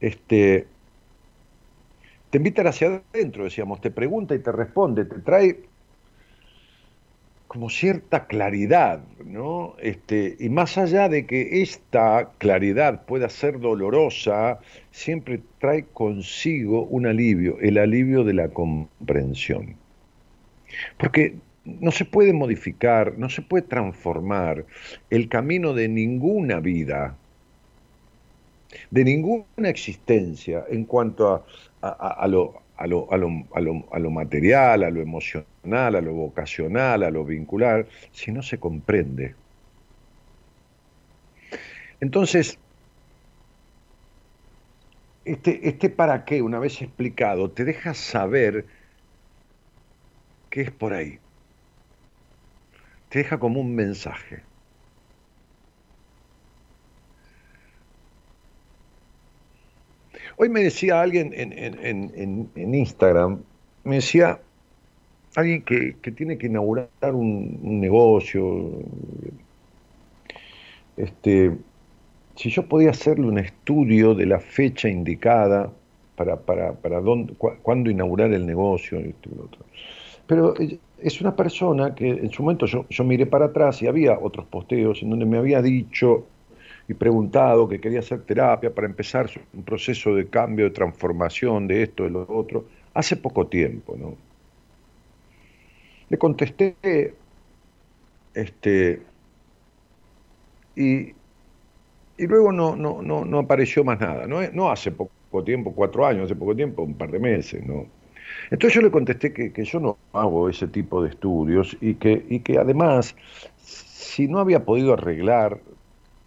Este, 0.00 0.66
te 2.30 2.38
invita 2.38 2.62
hacia 2.68 3.02
adentro, 3.12 3.44
decíamos, 3.44 3.80
te 3.80 3.90
pregunta 3.90 4.34
y 4.34 4.38
te 4.40 4.52
responde, 4.52 5.04
te 5.04 5.20
trae 5.20 5.68
como 7.52 7.68
cierta 7.68 8.26
claridad, 8.28 9.04
¿no? 9.26 9.76
Este, 9.78 10.36
y 10.40 10.48
más 10.48 10.78
allá 10.78 11.10
de 11.10 11.26
que 11.26 11.60
esta 11.60 12.30
claridad 12.38 13.04
pueda 13.04 13.28
ser 13.28 13.60
dolorosa, 13.60 14.58
siempre 14.90 15.42
trae 15.58 15.84
consigo 15.92 16.84
un 16.84 17.06
alivio, 17.06 17.58
el 17.60 17.76
alivio 17.76 18.24
de 18.24 18.32
la 18.32 18.48
comprensión. 18.48 19.76
Porque 20.96 21.34
no 21.66 21.90
se 21.90 22.06
puede 22.06 22.32
modificar, 22.32 23.18
no 23.18 23.28
se 23.28 23.42
puede 23.42 23.64
transformar 23.64 24.64
el 25.10 25.28
camino 25.28 25.74
de 25.74 25.88
ninguna 25.88 26.58
vida, 26.58 27.18
de 28.90 29.04
ninguna 29.04 29.68
existencia 29.68 30.64
en 30.70 30.86
cuanto 30.86 31.44
a, 31.82 32.26
lo, 32.28 32.61
a, 32.82 32.86
lo, 32.88 33.12
a, 33.12 33.16
lo, 33.16 33.28
a, 33.92 33.98
lo, 34.00 34.10
material, 34.10 34.82
a 34.82 34.90
lo 34.90 35.00
emocional, 35.00 35.94
a 35.94 36.00
lo 36.00 36.14
vocacional, 36.14 37.04
a 37.04 37.10
lo 37.10 37.24
vincular, 37.24 37.86
si 38.10 38.32
no 38.32 38.42
se 38.42 38.58
comprende. 38.58 39.36
Entonces, 42.00 42.58
este, 45.24 45.68
este 45.68 45.90
para 45.90 46.24
qué, 46.24 46.42
una 46.42 46.58
vez 46.58 46.82
explicado, 46.82 47.52
te 47.52 47.64
deja 47.64 47.94
saber 47.94 48.66
que 50.50 50.62
es 50.62 50.72
por 50.72 50.92
ahí. 50.92 51.20
Te 53.10 53.20
deja 53.20 53.38
como 53.38 53.60
un 53.60 53.76
mensaje. 53.76 54.42
Hoy 60.36 60.48
me 60.48 60.62
decía 60.62 61.00
alguien 61.00 61.32
en, 61.34 62.74
Instagram, 62.74 63.40
me 63.84 63.96
decía 63.96 64.40
alguien 65.34 65.62
que, 65.62 66.10
tiene 66.12 66.38
que 66.38 66.46
inaugurar 66.46 66.88
un, 67.12 67.80
negocio, 67.80 68.70
este, 70.96 71.52
si 72.36 72.50
yo 72.50 72.66
podía 72.66 72.90
hacerle 72.90 73.26
un 73.26 73.38
estudio 73.38 74.14
de 74.14 74.26
la 74.26 74.40
fecha 74.40 74.88
indicada 74.88 75.70
para, 76.16 76.36
para, 76.36 76.72
para 76.74 77.00
dónde, 77.00 77.34
cuándo 77.34 77.90
inaugurar 77.90 78.32
el 78.32 78.46
negocio, 78.46 78.98
esto 78.98 79.28
y 79.32 79.36
lo 79.36 79.44
otro. 79.44 79.64
Pero 80.26 80.54
es 80.98 81.20
una 81.20 81.34
persona 81.34 81.94
que 81.94 82.08
en 82.08 82.30
su 82.30 82.42
momento 82.42 82.66
yo, 82.66 82.86
yo 82.88 83.04
miré 83.04 83.26
para 83.26 83.46
atrás 83.46 83.82
y 83.82 83.86
había 83.86 84.18
otros 84.18 84.46
posteos 84.46 85.02
en 85.02 85.10
donde 85.10 85.26
me 85.26 85.36
había 85.36 85.60
dicho 85.60 86.26
y 86.88 86.94
preguntado 86.94 87.68
que 87.68 87.80
quería 87.80 88.00
hacer 88.00 88.22
terapia 88.22 88.74
para 88.74 88.86
empezar 88.86 89.30
un 89.54 89.62
proceso 89.62 90.14
de 90.14 90.28
cambio, 90.28 90.66
de 90.66 90.70
transformación 90.72 91.68
de 91.68 91.84
esto, 91.84 92.04
de 92.04 92.10
lo 92.10 92.26
otro, 92.28 92.66
hace 92.94 93.16
poco 93.16 93.46
tiempo, 93.46 93.96
¿no? 93.96 94.16
Le 96.08 96.18
contesté, 96.18 97.14
este, 98.34 99.00
y, 100.76 101.14
y 102.18 102.26
luego 102.26 102.52
no, 102.52 102.76
no, 102.76 103.00
no, 103.00 103.24
no 103.24 103.38
apareció 103.38 103.84
más 103.84 104.00
nada, 104.00 104.26
¿no? 104.26 104.40
no 104.52 104.70
hace 104.70 104.90
poco 104.90 105.44
tiempo, 105.44 105.72
cuatro 105.74 106.06
años, 106.06 106.26
hace 106.26 106.36
poco 106.36 106.54
tiempo, 106.54 106.82
un 106.82 106.94
par 106.94 107.10
de 107.10 107.18
meses, 107.18 107.64
¿no? 107.66 107.86
Entonces 108.50 108.74
yo 108.74 108.82
le 108.82 108.90
contesté 108.90 109.32
que, 109.32 109.64
yo 109.64 109.80
no 109.80 109.98
hago 110.12 110.48
ese 110.48 110.68
tipo 110.68 111.02
de 111.02 111.10
estudios 111.10 111.76
y 111.80 111.94
que, 111.94 112.24
y 112.28 112.40
que 112.40 112.58
además, 112.58 113.16
si 113.56 114.28
no 114.28 114.38
había 114.38 114.64
podido 114.64 114.94
arreglar 114.94 115.60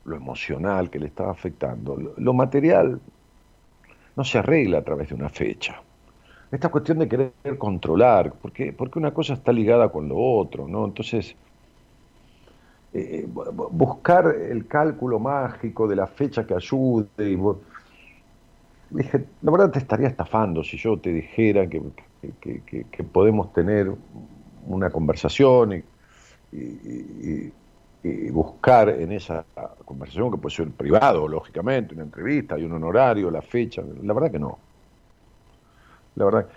lo 0.05 0.15
emocional 0.15 0.89
que 0.89 1.00
le 1.00 1.07
estaba 1.07 1.31
afectando, 1.31 1.97
lo, 2.17 2.33
material 2.33 3.00
no 4.15 4.24
se 4.24 4.38
arregla 4.38 4.79
a 4.79 4.83
través 4.83 5.09
de 5.09 5.15
una 5.15 5.29
fecha. 5.29 5.81
Esta 6.51 6.70
cuestión 6.70 7.00
de 7.00 7.09
querer 7.09 7.33
controlar, 7.57 8.33
porque, 8.41 8.72
porque 8.72 9.00
una 9.00 9.13
cosa 9.13 9.33
está 9.33 9.51
ligada 9.51 9.89
con 9.89 10.07
lo 10.07 10.18
otro, 10.18 10.68
¿no? 10.68 10.85
Entonces, 10.85 11.35
eh, 12.94 13.27
buscar 13.27 14.27
el 14.27 14.68
cálculo 14.68 15.20
mágico 15.20 15.87
de 15.87 15.98
la 15.98 16.07
fecha 16.07 16.48
que 16.48 16.53
ayude 16.53 17.37
dije, 18.89 19.25
la 19.41 19.51
verdad 19.51 19.72
te 19.72 19.79
estaría 19.79 20.07
estafando 20.07 20.63
si 20.63 20.77
yo 20.77 20.98
te 20.98 21.11
dijera 21.11 21.68
que, 21.68 21.81
podemos 23.11 23.51
tener 23.53 23.91
una 24.68 24.89
conversación 24.89 25.83
y, 26.53 27.51
buscar 28.31 28.89
en 28.89 29.11
esa 29.11 29.46
conversación, 29.83 30.31
que 30.31 30.37
puede 30.37 30.55
ser 30.55 30.70
privado, 30.70 31.27
lógicamente, 31.27 31.94
una 31.94 32.03
entrevista, 32.03 32.57
y 32.57 32.63
un 32.63 32.74
honorario, 32.74 33.31
la 33.31 33.41
fecha, 33.41 33.81
la 34.03 34.13
verdad 34.13 34.31
que 34.31 34.39
no. 34.39 34.57
La 36.15 36.25
verdad. 36.25 36.48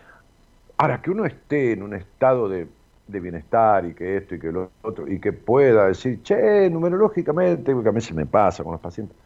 Ahora, 0.76 1.02
que 1.02 1.11
uno 1.11 1.24
esté 1.24 1.72
en 1.72 1.82
un 1.82 1.94
estado 1.94 2.48
de, 2.48 2.68
de 3.08 3.20
bienestar 3.20 3.84
y 3.87 3.94
que 3.94 4.18
esto 4.18 4.34
y 4.34 4.38
que 4.38 4.52
lo 4.52 4.70
otro, 4.82 5.08
y 5.08 5.18
que 5.18 5.32
pueda 5.32 5.87
decir, 5.87 6.22
che, 6.22 6.70
numerológicamente, 6.70 7.72
porque 7.72 7.88
a 7.88 7.92
mí 7.92 8.00
se 8.00 8.14
me 8.14 8.26
pasa 8.26 8.62
con 8.62 8.72
los 8.72 8.80
pacientes, 8.80 9.16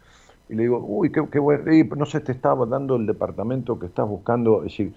y 0.48 0.54
le 0.54 0.62
digo, 0.62 0.84
uy, 0.86 1.10
qué, 1.10 1.38
bueno, 1.38 1.96
no 1.96 2.06
sé, 2.06 2.20
te 2.20 2.32
estaba 2.32 2.66
dando 2.66 2.96
el 2.96 3.06
departamento 3.06 3.78
que 3.78 3.86
estás 3.86 4.08
buscando, 4.08 4.58
es 4.58 4.64
decir, 4.64 4.94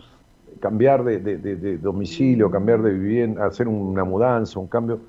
cambiar 0.60 1.04
de, 1.04 1.78
domicilio, 1.78 2.50
cambiar 2.50 2.82
de 2.82 2.94
vivienda, 2.94 3.46
hacer 3.46 3.68
una 3.68 4.04
mudanza, 4.04 4.60
un 4.60 4.68
cambio, 4.68 5.00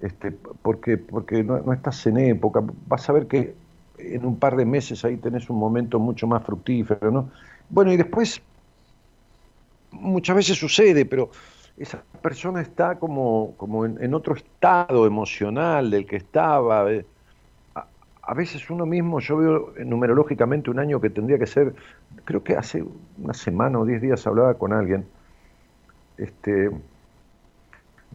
este, 0.00 0.32
porque, 0.62 0.98
porque 0.98 1.42
no, 1.42 1.72
estás 1.72 2.06
en 2.06 2.18
época, 2.18 2.62
vas 2.86 3.08
a 3.08 3.12
ver 3.12 3.26
que 3.26 3.54
en 3.98 4.26
un 4.26 4.38
par 4.38 4.56
de 4.56 4.66
meses 4.66 5.04
ahí 5.04 5.16
tenés 5.16 5.48
un 5.48 5.58
momento 5.58 5.98
mucho 5.98 6.26
más 6.26 6.44
fructífero, 6.44 7.10
¿no? 7.10 7.30
Bueno, 7.70 7.92
y 7.92 7.96
después, 7.96 8.42
muchas 9.90 10.36
veces 10.36 10.58
sucede, 10.58 11.06
pero 11.06 11.30
esa 11.78 12.02
persona 12.22 12.60
está 12.60 12.98
como, 12.98 13.54
como 13.56 13.84
en, 13.86 14.14
otro 14.14 14.34
estado 14.34 15.06
emocional 15.06 15.90
del 15.90 16.06
que 16.06 16.16
estaba. 16.16 16.90
Eh, 16.92 17.04
a 17.74 18.34
veces 18.34 18.68
uno 18.70 18.86
mismo, 18.86 19.20
yo 19.20 19.36
veo 19.36 19.74
numerológicamente 19.84 20.70
un 20.70 20.78
año 20.78 21.00
que 21.00 21.10
tendría 21.10 21.38
que 21.38 21.46
ser, 21.46 21.74
creo 22.24 22.42
que 22.42 22.56
hace 22.56 22.84
una 23.18 23.34
semana 23.34 23.78
o 23.78 23.84
diez 23.84 24.02
días 24.02 24.26
hablaba 24.26 24.54
con 24.54 24.72
alguien, 24.72 25.06
este, 26.18 26.70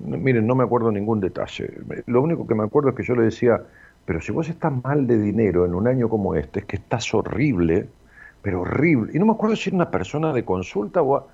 miren, 0.04 0.48
no 0.48 0.56
me 0.56 0.64
acuerdo 0.64 0.92
ningún 0.92 1.20
detalle, 1.20 1.70
lo 2.06 2.22
único 2.22 2.48
que 2.48 2.56
me 2.56 2.64
acuerdo 2.64 2.90
es 2.90 2.96
que 2.96 3.04
yo 3.04 3.16
le 3.16 3.24
decía, 3.24 3.62
pero 4.06 4.22
si 4.22 4.32
vos 4.32 4.50
estás 4.50 4.72
mal 4.84 5.08
de 5.08 5.18
dinero 5.18 5.66
en 5.66 5.76
un 5.76 5.88
año 5.88 6.10
como 6.10 6.36
este, 6.36 6.62
es 6.62 6.66
que 6.66 6.78
estás 6.78 7.14
horrible, 7.14 7.88
pero 8.42 8.62
horrible, 8.62 9.12
y 9.14 9.20
no 9.20 9.26
me 9.26 9.34
acuerdo 9.34 9.56
si 9.56 9.70
era 9.70 9.76
una 9.76 9.92
persona 9.92 10.34
de 10.34 10.44
consulta 10.44 11.02
o, 11.02 11.28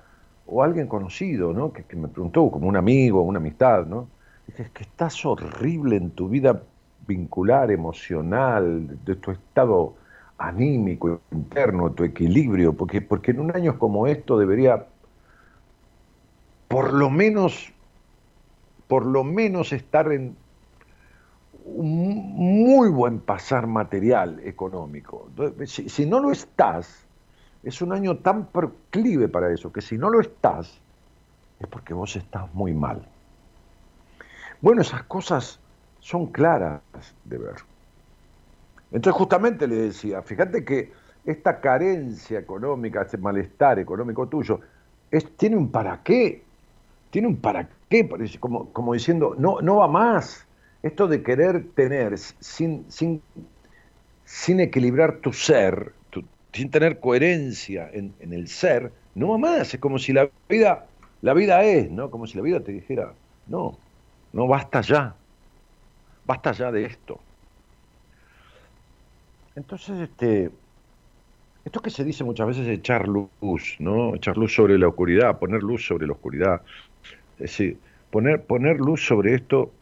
o 0.46 0.62
alguien 0.62 0.86
conocido, 0.86 1.52
¿no? 1.52 1.72
Que, 1.72 1.84
me 1.96 2.08
preguntó, 2.08 2.50
como 2.50 2.68
un 2.68 2.76
amigo, 2.76 3.22
una 3.22 3.38
amistad, 3.38 3.86
¿no? 3.86 4.08
Dije, 4.46 4.62
es 4.64 4.70
que 4.70 4.82
estás 4.82 5.24
horrible 5.24 5.96
en 5.96 6.10
tu 6.10 6.28
vida 6.28 6.62
vincular, 7.06 7.70
emocional, 7.70 8.98
de 9.04 9.16
tu 9.16 9.30
estado 9.30 9.94
anímico, 10.36 11.20
interno, 11.32 11.90
tu 11.92 12.04
equilibrio, 12.04 12.74
porque, 12.74 13.00
porque 13.00 13.32
en 13.32 13.40
un 13.40 13.54
año 13.54 13.78
como 13.78 14.06
esto 14.06 14.38
debería 14.38 14.86
por 16.68 16.92
lo 16.92 17.10
menos, 17.10 17.72
por 18.88 19.04
lo 19.06 19.22
menos 19.22 19.72
estar 19.72 20.10
en 20.10 20.36
un 21.64 22.34
muy 22.34 22.88
buen 22.88 23.20
pasar 23.20 23.66
material 23.66 24.40
económico. 24.42 25.30
Si, 25.66 26.06
no 26.06 26.20
lo 26.20 26.32
estás, 26.32 27.06
es 27.62 27.82
un 27.82 27.92
año 27.92 28.16
tan 28.18 28.46
proclive 28.46 29.28
para 29.28 29.52
eso, 29.52 29.70
que 29.70 29.82
si 29.82 29.98
no 29.98 30.08
lo 30.08 30.20
estás, 30.20 30.80
es 31.60 31.66
porque 31.68 31.92
vos 31.92 32.16
estás 32.16 32.52
muy 32.54 32.72
mal. 32.72 33.06
Bueno, 34.60 34.80
esas 34.80 35.02
cosas 35.04 35.60
son 36.00 36.26
claras 36.26 36.80
de 37.24 37.38
ver. 37.38 37.56
Entonces 38.90 39.18
justamente 39.18 39.68
le 39.68 39.76
decía, 39.76 40.22
fíjate 40.22 40.64
que 40.64 40.92
esta 41.26 41.60
carencia 41.60 42.38
económica, 42.38 43.02
este 43.02 43.18
malestar 43.18 43.78
económico 43.78 44.26
tuyo, 44.26 44.60
tiene 45.36 45.56
un 45.56 45.70
para 45.70 46.02
qué, 46.02 46.42
tiene 47.10 47.28
un 47.28 47.36
para 47.36 47.68
qué, 47.88 48.08
como, 48.40 48.92
diciendo, 48.92 49.34
no, 49.38 49.60
no 49.60 49.76
va 49.76 49.88
más. 49.88 50.46
Esto 50.82 51.08
de 51.08 51.22
querer 51.22 51.64
tener 51.74 52.18
sin, 52.18 52.90
sin, 52.90 53.20
sin 54.24 54.60
equilibrar 54.60 55.16
tu 55.16 55.32
ser, 55.32 55.92
sin 56.52 56.70
tener 56.70 57.00
coherencia 57.00 57.90
en, 57.92 58.14
en, 58.20 58.32
el 58.32 58.48
ser, 58.48 58.92
no 59.14 59.28
va 59.30 59.38
más. 59.38 59.74
Es 59.74 59.80
como 59.80 59.98
si 59.98 60.12
la 60.12 60.28
vida, 60.48 60.86
la 61.22 61.34
vida 61.34 61.64
es, 61.64 61.90
¿no? 61.90 62.10
Como 62.10 62.26
si 62.26 62.36
la 62.36 62.42
vida 62.42 62.60
te 62.60 62.72
dijera, 62.72 63.12
no, 63.46 63.76
no 64.32 64.46
basta 64.46 64.80
ya. 64.80 65.14
Basta 66.24 66.52
ya 66.52 66.70
de 66.70 66.84
esto. 66.84 67.20
Entonces, 69.56 69.98
este, 69.98 70.50
esto 71.64 71.80
que 71.80 71.90
se 71.90 72.04
dice 72.04 72.24
muchas 72.24 72.46
veces 72.46 72.66
es 72.66 72.78
echar 72.78 73.08
luz, 73.08 73.76
¿no? 73.78 74.14
Echar 74.14 74.36
luz 74.36 74.54
sobre 74.54 74.78
la 74.78 74.88
oscuridad, 74.88 75.38
poner 75.38 75.62
luz 75.62 75.84
sobre 75.84 76.06
la 76.06 76.12
oscuridad. 76.12 76.62
Es 77.38 77.50
decir, 77.50 77.78
poner, 78.10 78.42
poner 78.42 78.78
luz 78.78 79.04
sobre 79.06 79.34
esto 79.34 79.72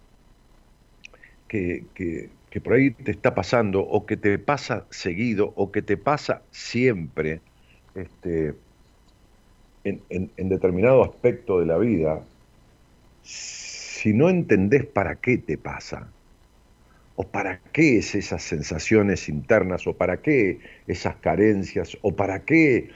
que, 1.49 1.85
que, 1.95 2.31
por 2.61 2.73
ahí 2.73 2.91
te 2.91 3.11
está 3.11 3.35
pasando 3.35 3.81
o 3.81 4.07
que 4.07 4.17
te 4.17 4.39
pasa 4.39 4.87
seguido 4.89 5.53
o 5.57 5.71
que 5.71 5.83
te 5.83 5.99
pasa 5.99 6.41
siempre 6.51 7.41
este, 7.95 8.55
en, 9.85 10.01
en 10.09 10.49
determinado 10.49 11.05
aspecto 11.05 11.61
de 11.61 11.67
la 11.67 11.77
vida, 11.77 12.23
si 13.23 14.15
no 14.15 14.31
entendés 14.31 14.87
para 14.87 15.17
qué 15.17 15.37
te 15.37 15.59
pasa, 15.59 16.09
o 17.17 17.25
para 17.25 17.61
qué 17.73 17.99
es 17.99 18.15
esas 18.15 18.43
sensaciones 18.43 19.29
internas, 19.29 19.87
o 19.87 19.95
para 19.95 20.19
qué 20.19 20.61
esas 20.87 21.17
carencias, 21.17 21.97
o 22.03 22.15
para 22.15 22.45
qué 22.45 22.91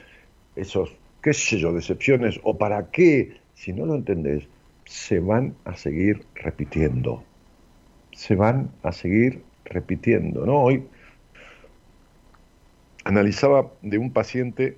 esos, 0.55 0.95
qué 1.21 1.33
sé 1.33 1.57
yo, 1.57 1.73
decepciones, 1.73 2.39
o 2.43 2.57
para 2.57 2.91
qué, 2.91 3.40
si 3.61 3.73
no 3.73 3.85
lo 3.85 3.93
entendés, 3.93 4.47
se 4.85 5.19
van 5.19 5.53
a 5.65 5.75
seguir 5.75 6.25
repitiendo. 6.33 7.23
Se 8.11 8.33
van 8.33 8.71
a 8.81 8.91
seguir 8.91 9.43
repitiendo. 9.65 10.47
¿no? 10.47 10.63
Hoy 10.63 10.83
analizaba 13.03 13.71
de 13.83 13.99
un 13.99 14.11
paciente 14.11 14.77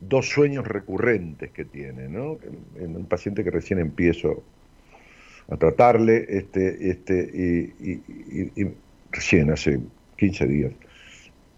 dos 0.00 0.30
sueños 0.30 0.66
recurrentes 0.66 1.50
que 1.50 1.66
tiene, 1.66 2.08
¿no? 2.08 2.38
En 2.76 2.96
un 2.96 3.04
paciente 3.04 3.44
que 3.44 3.50
recién 3.50 3.80
empiezo 3.80 4.42
a 5.50 5.56
tratarle, 5.58 6.24
este, 6.28 6.88
este, 6.88 7.18
y, 7.80 8.64
recién 9.12 9.50
hace 9.50 9.78
15 10.16 10.46
días, 10.46 10.72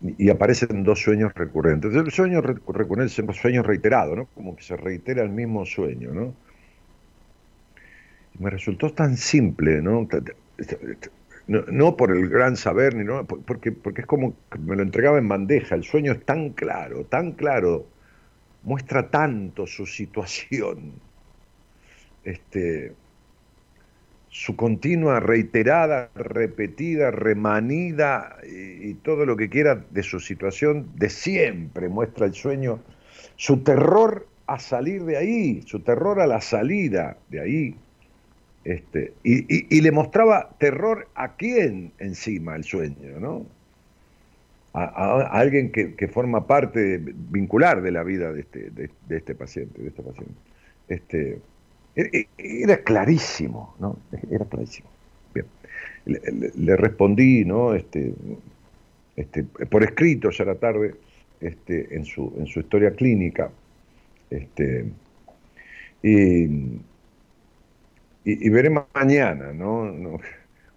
y 0.03 0.29
aparecen 0.31 0.85
dos 0.85 1.01
sueños 1.01 1.33
recurrentes. 1.35 1.95
El 1.95 2.11
sueño 2.11 2.41
recurrente 2.41 3.07
es 3.07 3.19
un 3.19 3.33
sueño 3.33 3.63
reiterado, 3.63 4.15
¿no? 4.17 4.27
Como 4.35 4.55
que 4.57 4.63
se 4.63 4.77
reitera 4.77 5.23
el 5.23 5.31
mismo 5.31 5.65
sueño, 5.65 6.13
¿no? 6.13 6.35
me 8.39 8.51
resultó 8.51 8.93
tan 8.93 9.17
simple, 9.17 9.83
¿no? 9.83 10.09
No, 11.47 11.97
por 11.97 12.11
el 12.11 12.29
gran 12.29 12.57
saber, 12.57 12.95
ni 12.97 13.05
no, 13.05 13.25
porque, 13.25 13.71
porque 13.71 14.01
es 14.01 14.07
como 14.07 14.35
que 14.51 14.59
me 14.59 14.75
lo 14.75 14.83
entregaba 14.83 15.19
en 15.19 15.29
bandeja. 15.29 15.75
El 15.75 15.85
sueño 15.85 16.13
es 16.13 16.25
tan 16.25 16.51
claro, 16.51 17.05
tan 17.05 17.33
claro, 17.33 17.87
muestra 18.65 19.11
tanto 19.11 19.67
su 19.67 19.87
situación. 19.87 20.95
Este, 22.25 22.93
su 24.29 24.57
continua, 24.57 25.21
reiterada, 25.21 26.11
repetida, 26.15 27.11
remanida 27.11 28.37
y, 28.47 28.95
todo 28.95 29.25
lo 29.25 29.37
que 29.37 29.49
quiera 29.49 29.85
de 29.91 30.03
su 30.03 30.21
situación 30.21 30.91
de 30.97 31.09
siempre 31.09 31.89
muestra 31.89 32.27
el 32.27 32.35
sueño, 32.35 32.81
su 33.37 33.63
terror 33.63 34.27
a 34.47 34.59
salir 34.59 35.05
de 35.05 35.17
ahí, 35.17 35.63
su 35.67 35.81
terror 35.81 36.21
a 36.21 36.27
la 36.27 36.41
salida 36.41 37.17
de 37.29 37.41
ahí. 37.41 37.75
Este, 38.65 39.15
y, 39.23 39.81
le 39.81 39.93
mostraba 39.93 40.51
terror 40.59 41.09
a 41.15 41.37
quién 41.37 41.93
encima 41.99 42.57
el 42.57 42.65
sueño, 42.65 43.21
¿no? 43.21 43.47
A, 44.75 45.29
alguien 45.39 45.71
que, 45.71 46.09
forma 46.09 46.47
parte 46.47 47.01
vincular 47.03 47.81
de 47.81 47.91
la 47.93 48.03
vida 48.03 48.33
de 48.33 48.41
este, 48.41 48.71
de, 48.71 48.91
de 49.09 49.17
este 49.17 49.35
paciente, 49.35 49.81
de 49.81 49.89
este 49.89 50.03
paciente. 50.03 50.35
Este, 50.89 51.39
era 51.97 52.79
clarísimo, 52.83 53.75
¿no? 53.79 53.99
Era 54.31 54.45
clarísimo. 54.45 54.89
Bien. 55.35 55.47
Le, 56.05 56.77
respondí, 56.77 57.45
¿no? 57.45 57.75
Este, 57.75 58.13
este, 59.17 59.45
por 59.45 59.83
escrito 59.83 60.31
ya 60.31 60.45
la 60.45 60.57
tarde, 60.57 60.95
este, 61.41 61.97
en, 61.97 62.05
su, 62.05 62.33
en 62.39 62.47
su 62.47 62.61
historia 62.61 62.91
clínica. 62.93 63.51
Este, 64.29 64.87
y, 66.03 66.45
y, 68.25 68.49
veré 68.51 68.71
mañana, 68.95 69.53
¿no? 69.53 70.21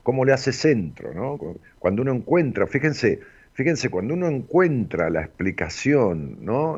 Cómo 0.04 0.24
le 0.24 0.32
hace 0.32 0.54
centro, 0.54 1.14
¿no? 1.14 1.38
Cuando 1.80 2.02
uno 2.02 2.14
encuentra, 2.14 2.66
fíjense, 2.66 3.20
fíjense, 3.54 3.90
cuando 3.90 4.14
uno 4.14 4.28
encuentra 4.28 5.10
la 5.10 5.22
explicación, 5.22 6.38
¿no? 6.40 6.78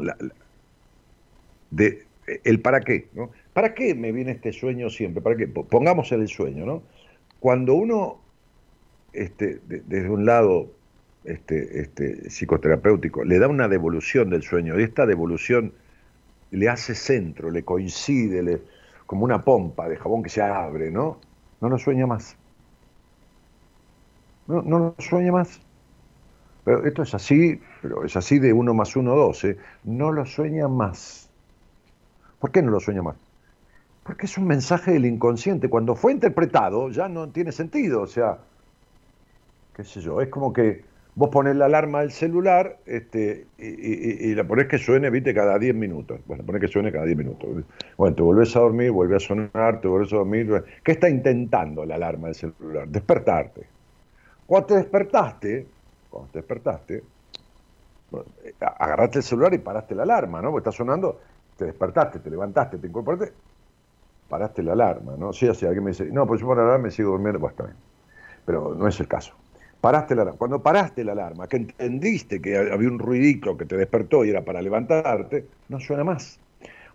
de 1.70 2.06
el 2.44 2.60
para 2.62 2.82
qué, 2.82 3.08
¿no? 3.14 3.32
¿Para 3.54 3.74
qué 3.74 3.96
me 3.96 4.12
viene 4.12 4.32
este 4.32 4.54
sueño 4.54 4.90
siempre? 4.90 5.22
¿Para 5.22 5.36
qué? 5.36 5.48
Pongamos 5.48 6.12
el 6.12 6.28
sueño, 6.28 6.66
¿no? 6.66 6.84
Cuando 7.40 7.74
uno, 7.74 8.22
este, 9.14 9.60
desde 9.68 10.10
un 10.10 10.26
lado 10.26 10.72
este, 11.24 11.82
este, 11.82 12.30
psicoterapéutico, 12.30 13.24
le 13.24 13.40
da 13.40 13.48
una 13.48 13.68
devolución 13.68 14.30
del 14.30 14.44
sueño, 14.44 14.80
y 14.80 14.84
esta 14.84 15.06
devolución 15.06 15.74
le 16.52 16.70
hace 16.70 16.96
centro, 16.96 17.52
le 17.52 17.64
coincide, 17.64 18.44
le, 18.44 18.62
como 19.06 19.26
una 19.26 19.42
pompa 19.42 19.90
de 19.90 19.98
jabón 19.98 20.24
que 20.24 20.30
se 20.30 20.42
abre, 20.42 20.92
¿no? 20.92 21.20
No 21.60 21.70
lo 21.70 21.78
sueña 21.78 22.08
más. 22.08 22.38
No, 24.48 24.62
lo 24.62 24.96
sueña 24.98 25.32
más. 25.32 25.62
Pero 26.66 26.86
esto 26.86 27.04
es 27.04 27.14
así, 27.14 27.60
pero 27.82 28.04
es 28.04 28.16
así 28.16 28.40
de 28.40 28.54
1 28.54 28.74
más 28.74 28.96
1, 28.96 29.16
12. 29.16 29.58
No 29.84 30.12
lo 30.12 30.26
sueña 30.26 30.68
más. 30.68 31.30
¿Por 32.40 32.52
qué 32.52 32.62
no 32.62 32.72
lo 32.72 32.80
sueña 32.80 33.02
más? 33.02 33.31
Porque 34.04 34.26
es 34.26 34.38
un 34.38 34.46
mensaje 34.46 34.92
del 34.92 35.06
inconsciente. 35.06 35.70
Cuando 35.70 35.96
fue 35.96 36.12
interpretado 36.12 36.90
ya 36.90 37.08
no 37.08 37.30
tiene 37.30 37.52
sentido. 37.52 38.02
O 38.02 38.08
sea, 38.08 38.40
qué 39.76 39.84
sé 39.84 40.02
yo, 40.02 40.22
es 40.22 40.30
como 40.30 40.54
que 40.54 40.84
vos 41.16 41.30
pones 41.30 41.56
la 41.56 41.66
alarma 41.66 42.02
del 42.02 42.12
celular 42.12 42.78
este, 42.86 43.46
y, 43.58 44.34
la 44.34 44.44
pones 44.46 44.68
que 44.68 44.78
suene, 44.78 45.10
viste, 45.10 45.34
cada 45.34 45.60
10 45.60 45.76
minutos. 45.76 46.20
Bueno, 46.26 46.44
pones 46.44 46.62
que 46.62 46.68
suene 46.68 46.92
cada 46.92 47.06
10 47.06 47.18
minutos. 47.18 47.50
Bueno, 47.98 48.16
te 48.16 48.22
volvés 48.22 48.56
a 48.56 48.62
dormir, 48.62 48.92
vuelve 48.92 49.18
a 49.18 49.20
sonar, 49.20 49.82
te 49.82 49.88
volvés 49.88 50.12
a 50.14 50.18
dormir. 50.18 50.64
¿Qué 50.84 50.94
está 50.94 51.10
intentando 51.10 51.86
la 51.86 51.96
alarma 51.96 52.28
del 52.28 52.36
celular? 52.36 52.88
Despertarte. 52.88 53.68
Cuando 54.46 54.68
te 54.68 54.76
despertaste, 54.76 55.68
cuando 56.10 56.32
te 56.32 56.40
despertaste, 56.40 57.04
agarraste 58.60 59.20
el 59.20 59.24
celular 59.24 59.54
y 59.54 59.60
paraste 59.60 59.96
la 59.96 60.04
alarma, 60.04 60.42
¿no? 60.42 60.52
Porque 60.52 60.70
está 60.70 60.78
sonando, 60.78 61.20
te 61.56 61.66
despertaste, 61.66 62.20
te 62.20 62.30
levantaste, 62.30 62.78
te 62.78 62.88
incorporaste, 62.88 63.32
paraste 64.32 64.64
la 64.64 64.72
alarma, 64.72 65.18
¿no? 65.18 65.34
Si 65.34 65.54
sí, 65.54 65.66
alguien 65.66 65.84
me 65.84 65.92
dice, 65.92 66.06
no, 66.06 66.26
pues 66.26 66.40
yo 66.40 66.48
por 66.48 66.56
la 66.56 66.64
alarma 66.64 66.86
me 66.86 66.92
sigo 66.92 67.12
durmiendo, 67.12 67.38
pues 67.38 67.52
está 67.52 67.66
bien. 67.66 67.76
Pero 68.46 68.74
no 68.74 68.88
es 68.88 68.98
el 69.02 69.08
caso. 69.10 69.34
Paraste 69.82 70.16
la 70.16 70.22
alarma. 70.22 70.38
Cuando 70.40 70.64
paraste 70.64 71.04
la 71.04 71.12
alarma, 71.12 71.48
que 71.48 71.58
entendiste 71.58 72.42
que 72.42 72.58
había 72.58 72.88
un 72.88 72.98
ruidito 72.98 73.58
que 73.58 73.66
te 73.66 73.76
despertó 73.76 74.24
y 74.24 74.30
era 74.30 74.46
para 74.46 74.62
levantarte, 74.62 75.48
no 75.68 75.82
suena 75.82 76.06
más. 76.06 76.40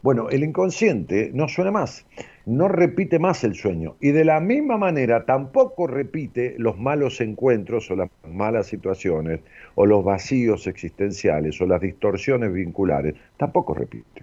Bueno, 0.00 0.30
el 0.30 0.44
inconsciente 0.44 1.30
no 1.34 1.48
suena 1.48 1.70
más, 1.70 2.06
no 2.46 2.68
repite 2.68 3.18
más 3.18 3.44
el 3.44 3.54
sueño 3.54 3.96
y 4.00 4.12
de 4.12 4.24
la 4.24 4.40
misma 4.40 4.78
manera 4.78 5.24
tampoco 5.24 5.86
repite 5.86 6.54
los 6.58 6.78
malos 6.78 7.20
encuentros 7.20 7.90
o 7.90 7.96
las 7.96 8.10
malas 8.24 8.66
situaciones 8.66 9.40
o 9.74 9.84
los 9.84 10.04
vacíos 10.04 10.66
existenciales 10.68 11.60
o 11.60 11.66
las 11.66 11.80
distorsiones 11.80 12.52
vinculares, 12.52 13.14
tampoco 13.36 13.74
repite. 13.74 14.22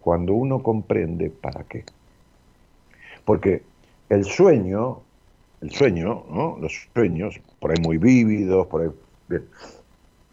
Cuando 0.00 0.34
uno 0.34 0.62
comprende 0.62 1.30
para 1.30 1.64
qué. 1.64 1.84
Porque 3.26 3.62
el 4.08 4.24
sueño, 4.24 5.02
el 5.60 5.70
sueño, 5.70 6.24
¿no? 6.30 6.56
los 6.58 6.88
sueños, 6.94 7.38
por 7.60 7.72
ahí 7.72 7.76
muy 7.82 7.98
vívidos, 7.98 8.66
por 8.68 8.82
ahí, 8.82 9.38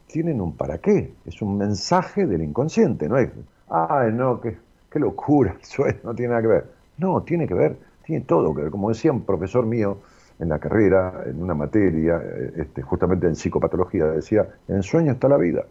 tienen 0.08 0.39
un 0.39 0.56
para 0.56 0.77
qué, 0.77 1.12
es 1.25 1.41
un 1.41 1.58
mensaje 1.58 2.27
del 2.27 2.43
inconsciente, 2.43 3.10
no 3.10 3.17
es, 3.17 3.32
ay 3.67 4.13
no, 4.13 4.39
qué, 4.39 4.58
qué 4.91 4.99
locura, 4.99 5.56
el 5.60 5.65
sueño 5.65 5.99
no 6.03 6.13
tiene 6.15 6.29
nada 6.29 6.41
que 6.43 6.47
ver. 6.47 6.65
No, 6.97 7.23
tiene 7.23 7.47
que 7.47 7.56
ver, 7.56 7.77
tiene 8.06 8.23
todo 8.25 8.53
que 8.53 8.62
ver. 8.62 8.71
Como 8.71 8.89
decía 8.89 9.12
un 9.12 9.25
profesor 9.25 9.65
mío 9.65 9.97
en 10.39 10.49
la 10.49 10.60
carrera, 10.60 11.23
en 11.25 11.41
una 11.41 11.56
materia, 11.56 12.21
este, 12.56 12.84
justamente 12.84 13.25
en 13.25 13.36
psicopatología, 13.36 14.06
decía, 14.06 14.47
en 14.67 14.77
el 14.77 14.84
sueño 14.84 15.13
está 15.13 15.27
la 15.27 15.38
vida. 15.38 15.65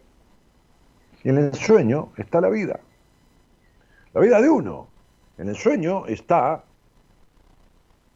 Y 1.22 1.28
en 1.28 1.38
el 1.38 1.54
sueño 1.54 2.08
está 2.16 2.40
la 2.40 2.48
vida. 2.48 2.80
La 4.12 4.20
vida 4.20 4.40
de 4.40 4.50
uno. 4.50 4.88
En 5.38 5.48
el 5.48 5.54
sueño 5.54 6.06
está 6.06 6.64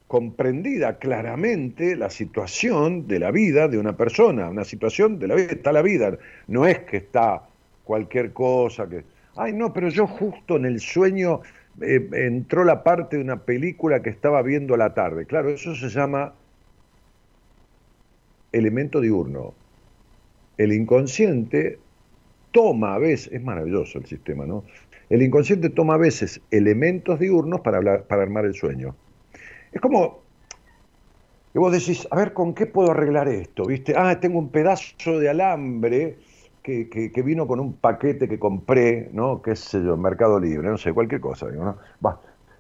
comprendida 0.07 0.99
claramente 0.99 1.97
la 1.97 2.11
situación 2.11 3.09
de 3.09 3.19
la 3.19 3.31
vida 3.31 3.69
de 3.69 3.79
una 3.79 3.97
persona, 3.97 4.49
una 4.49 4.65
situación 4.65 5.19
de 5.19 5.27
la 5.27 5.35
vida, 5.35 5.53
está 5.53 5.73
la 5.73 5.83
vida, 5.83 6.17
no 6.47 6.67
es 6.67 6.81
que 6.81 6.99
está 6.99 7.43
cualquier 7.85 8.33
cosa 8.33 8.89
que, 8.89 9.05
ay 9.35 9.53
no, 9.53 9.73
pero 9.73 9.89
yo 9.89 10.07
justo 10.07 10.57
en 10.57 10.65
el 10.65 10.81
sueño 10.81 11.41
eh, 11.81 12.09
entró 12.13 12.65
la 12.65 12.85
parte 12.85 13.17
de 13.17 13.23
una 13.23 13.43
película 13.45 14.01
que 14.01 14.11
estaba 14.11 14.43
viendo 14.43 14.75
a 14.75 14.79
la 14.79 14.95
tarde, 14.95 15.27
claro, 15.27 15.51
eso 15.51 15.75
se 15.75 15.89
llama 15.89 16.35
elemento 18.53 19.01
diurno. 19.01 19.55
El 20.57 20.73
inconsciente 20.73 21.79
toma 22.53 22.95
a 22.95 22.99
veces, 22.99 23.31
es 23.33 23.43
maravilloso 23.43 23.99
el 23.99 24.07
sistema, 24.07 24.47
¿no? 24.47 24.65
El 25.11 25.23
inconsciente 25.23 25.69
toma 25.69 25.95
a 25.95 25.99
veces 25.99 26.41
elementos 26.51 27.21
diurnos 27.21 27.61
para, 27.61 27.77
hablar, 27.77 28.05
para 28.05 28.23
armar 28.23 28.47
el 28.47 28.55
sueño. 28.55 28.97
Es 29.77 29.83
como 29.83 30.21
que 31.53 31.59
vos 31.59 31.71
decís, 31.71 32.09
a 32.11 32.17
ver, 32.17 32.33
¿con 32.33 32.55
qué 32.55 32.65
puedo 32.65 32.93
arreglar 32.93 33.29
esto? 33.29 33.67
¿Viste? 33.67 33.93
Ah, 33.95 34.19
tengo 34.19 34.39
un 34.39 34.49
pedazo 34.49 35.19
de 35.19 35.29
alambre 35.29 36.17
que, 36.63 36.89
que, 36.89 37.23
vino 37.23 37.47
con 37.47 37.61
un 37.61 37.75
paquete 37.75 38.27
que 38.27 38.39
compré, 38.39 39.11
¿no? 39.13 39.43
Qué 39.43 39.55
sé 39.55 39.83
yo, 39.85 39.99
Mercado 39.99 40.41
Libre, 40.41 40.71
no 40.71 40.79
sé, 40.79 40.95
cualquier 40.95 41.21
cosa, 41.21 41.51
digo, 41.51 41.63
¿no? 41.63 41.77
Va, 42.05 42.19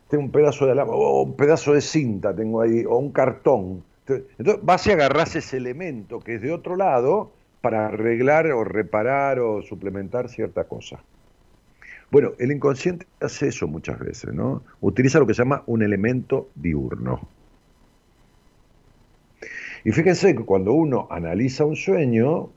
tengo 0.08 0.24
un 0.24 0.30
pedazo 0.30 0.66
de 0.66 0.72
alambre, 0.72 0.94
o 0.94 1.22
un 1.22 1.36
pedazo 1.36 1.72
de 1.72 1.80
cinta 1.80 2.36
tengo 2.36 2.60
ahí, 2.60 2.84
o 2.84 2.98
un 2.98 3.12
cartón, 3.12 3.82
Entonces 4.06 4.62
vas 4.62 4.86
y 4.86 4.92
agarrás 4.92 5.36
ese 5.36 5.56
elemento 5.56 6.20
que 6.20 6.34
es 6.34 6.42
de 6.42 6.52
otro 6.52 6.76
lado 6.76 7.32
para 7.62 7.86
arreglar 7.86 8.46
o 8.48 8.62
reparar 8.62 9.40
o 9.40 9.62
suplementar 9.62 10.28
cierta 10.28 10.64
cosa. 10.64 11.00
Bueno, 12.10 12.32
el 12.38 12.52
inconsciente 12.52 13.06
hace 13.20 13.48
eso 13.48 13.66
muchas 13.66 13.98
veces, 13.98 14.32
¿no? 14.32 14.62
Utiliza 14.80 15.18
lo 15.18 15.26
que 15.26 15.34
se 15.34 15.42
llama 15.42 15.62
un 15.66 15.82
elemento 15.82 16.48
diurno. 16.54 17.28
Y 19.84 19.92
fíjense 19.92 20.34
que 20.34 20.44
cuando 20.44 20.72
uno 20.72 21.06
analiza 21.10 21.64
un 21.64 21.76
sueño, 21.76 22.50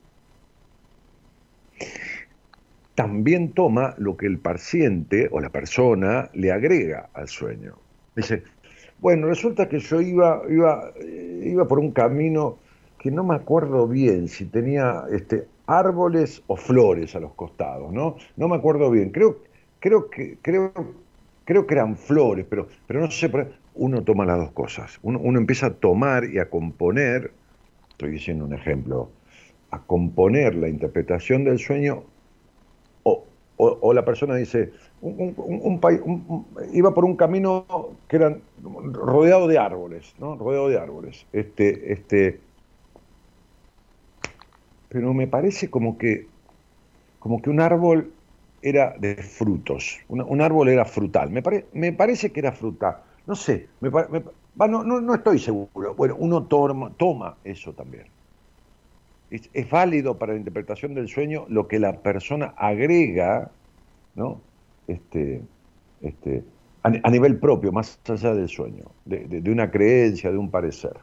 también 2.94 3.52
toma 3.52 3.94
lo 3.98 4.16
que 4.16 4.26
el 4.26 4.38
paciente 4.38 5.28
o 5.30 5.40
la 5.40 5.50
persona 5.50 6.28
le 6.34 6.52
agrega 6.52 7.08
al 7.14 7.28
sueño. 7.28 7.76
Dice, 8.14 8.42
bueno, 8.98 9.28
resulta 9.28 9.68
que 9.68 9.78
yo 9.78 10.00
iba, 10.00 10.42
iba, 10.50 10.92
iba 11.42 11.66
por 11.66 11.78
un 11.78 11.92
camino 11.92 12.58
que 12.98 13.10
no 13.10 13.24
me 13.24 13.34
acuerdo 13.34 13.88
bien 13.88 14.28
si 14.28 14.44
tenía 14.44 15.04
este, 15.10 15.46
árboles 15.70 16.42
o 16.46 16.56
flores 16.56 17.14
a 17.14 17.20
los 17.20 17.32
costados, 17.34 17.92
¿no? 17.92 18.16
No 18.36 18.48
me 18.48 18.56
acuerdo 18.56 18.90
bien. 18.90 19.10
Creo, 19.10 19.38
creo, 19.78 20.10
que, 20.10 20.38
creo, 20.42 20.72
creo 21.44 21.66
que 21.66 21.74
eran 21.74 21.96
flores, 21.96 22.46
pero, 22.48 22.68
pero 22.86 23.00
no 23.00 23.10
sé, 23.10 23.30
uno 23.74 24.02
toma 24.02 24.24
las 24.26 24.38
dos 24.38 24.52
cosas. 24.52 24.98
Uno, 25.02 25.20
uno 25.20 25.38
empieza 25.38 25.66
a 25.66 25.74
tomar 25.74 26.24
y 26.24 26.38
a 26.38 26.50
componer, 26.50 27.32
estoy 27.90 28.10
diciendo 28.10 28.44
un 28.44 28.54
ejemplo, 28.54 29.10
a 29.70 29.80
componer 29.80 30.54
la 30.56 30.68
interpretación 30.68 31.44
del 31.44 31.58
sueño 31.58 32.04
o, 33.62 33.92
la 33.92 34.04
persona 34.04 34.36
dice, 34.36 34.72
un, 35.02 35.80
iba 36.72 36.94
por 36.94 37.04
un 37.04 37.16
camino 37.16 37.66
que 38.08 38.16
era 38.16 38.36
rodeado 38.92 39.48
de 39.48 39.58
árboles, 39.58 40.14
¿no? 40.18 40.36
Rodeado 40.36 40.68
de 40.68 40.78
árboles. 40.78 41.26
Este, 41.32 41.92
este, 41.92 42.40
pero 44.90 45.14
me 45.14 45.26
parece 45.26 45.70
como 45.70 45.96
que, 45.96 46.26
como 47.18 47.40
que 47.40 47.48
un 47.48 47.60
árbol 47.60 48.12
era 48.60 48.94
de 48.98 49.16
frutos, 49.16 49.98
un, 50.08 50.40
árbol 50.42 50.68
era 50.68 50.84
frutal, 50.84 51.30
me, 51.30 51.42
me, 51.72 51.92
parece 51.92 52.30
que 52.30 52.40
era 52.40 52.52
frutal, 52.52 52.96
no 53.26 53.34
sé, 53.34 53.68
no, 53.80 54.84
no, 54.84 55.14
estoy 55.14 55.38
seguro, 55.38 55.94
bueno, 55.94 56.16
uno 56.18 56.42
toma, 56.44 56.92
toma 56.98 57.36
eso 57.44 57.72
también. 57.72 58.04
Es, 59.30 59.70
válido 59.70 60.18
para 60.18 60.32
la 60.32 60.38
interpretación 60.38 60.94
del 60.94 61.08
sueño 61.08 61.46
lo 61.48 61.68
que 61.68 61.78
la 61.78 62.02
persona 62.02 62.52
agrega, 62.56 63.48
¿no? 64.16 64.40
Este, 64.88 65.40
este, 66.02 66.42
a, 66.82 67.10
nivel 67.10 67.38
propio, 67.38 67.70
más 67.70 68.00
allá 68.08 68.34
del 68.34 68.48
sueño, 68.48 68.86
de, 69.04 69.50
una 69.50 69.70
creencia, 69.70 70.32
de 70.32 70.36
un 70.36 70.50
parecer. 70.50 70.94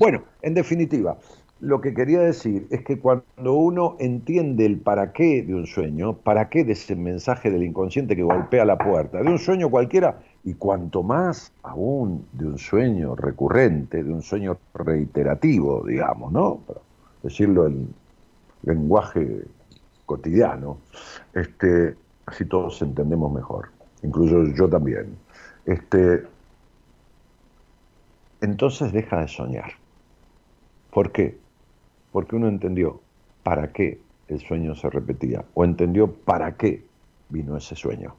Bueno, 0.00 0.24
en 0.42 0.54
definitiva, 0.54 1.18
lo 1.62 1.80
que 1.80 1.94
quería 1.94 2.18
decir 2.20 2.66
es 2.70 2.82
que 2.82 2.98
cuando 2.98 3.54
uno 3.54 3.96
entiende 4.00 4.66
el 4.66 4.78
para 4.78 5.12
qué 5.12 5.42
de 5.42 5.54
un 5.54 5.68
sueño, 5.68 6.14
para 6.14 6.48
qué 6.48 6.64
de 6.64 6.72
ese 6.72 6.96
mensaje 6.96 7.52
del 7.52 7.62
inconsciente 7.62 8.16
que 8.16 8.24
golpea 8.24 8.64
la 8.64 8.76
puerta, 8.76 9.22
de 9.22 9.30
un 9.30 9.38
sueño 9.38 9.70
cualquiera, 9.70 10.18
y 10.42 10.54
cuanto 10.54 11.04
más 11.04 11.52
aún 11.62 12.26
de 12.32 12.46
un 12.46 12.58
sueño 12.58 13.14
recurrente, 13.14 14.02
de 14.02 14.12
un 14.12 14.22
sueño 14.22 14.58
reiterativo, 14.74 15.84
digamos, 15.86 16.32
¿no? 16.32 16.58
decirlo 17.22 17.68
en 17.68 17.94
lenguaje 18.64 19.44
cotidiano, 20.04 20.78
este, 21.32 21.94
así 22.26 22.44
todos 22.44 22.82
entendemos 22.82 23.32
mejor, 23.32 23.68
incluso 24.02 24.42
yo 24.52 24.68
también. 24.68 25.16
Este, 25.64 26.24
entonces 28.40 28.92
deja 28.92 29.20
de 29.20 29.28
soñar. 29.28 29.70
¿Por 30.90 31.12
qué? 31.12 31.40
Porque 32.12 32.36
uno 32.36 32.48
entendió 32.48 33.00
para 33.42 33.72
qué 33.72 34.00
el 34.28 34.40
sueño 34.40 34.74
se 34.74 34.88
repetía 34.90 35.44
o 35.54 35.64
entendió 35.64 36.12
para 36.12 36.56
qué 36.56 36.84
vino 37.28 37.56
ese 37.56 37.74
sueño. 37.74 38.14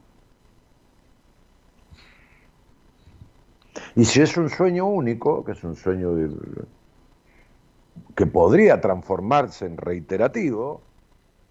Y 3.96 4.04
si 4.04 4.20
es 4.20 4.36
un 4.36 4.50
sueño 4.50 4.86
único, 4.86 5.44
que 5.44 5.52
es 5.52 5.62
un 5.62 5.76
sueño 5.76 6.14
de, 6.14 6.28
que 8.16 8.26
podría 8.26 8.80
transformarse 8.80 9.66
en 9.66 9.76
reiterativo, 9.76 10.80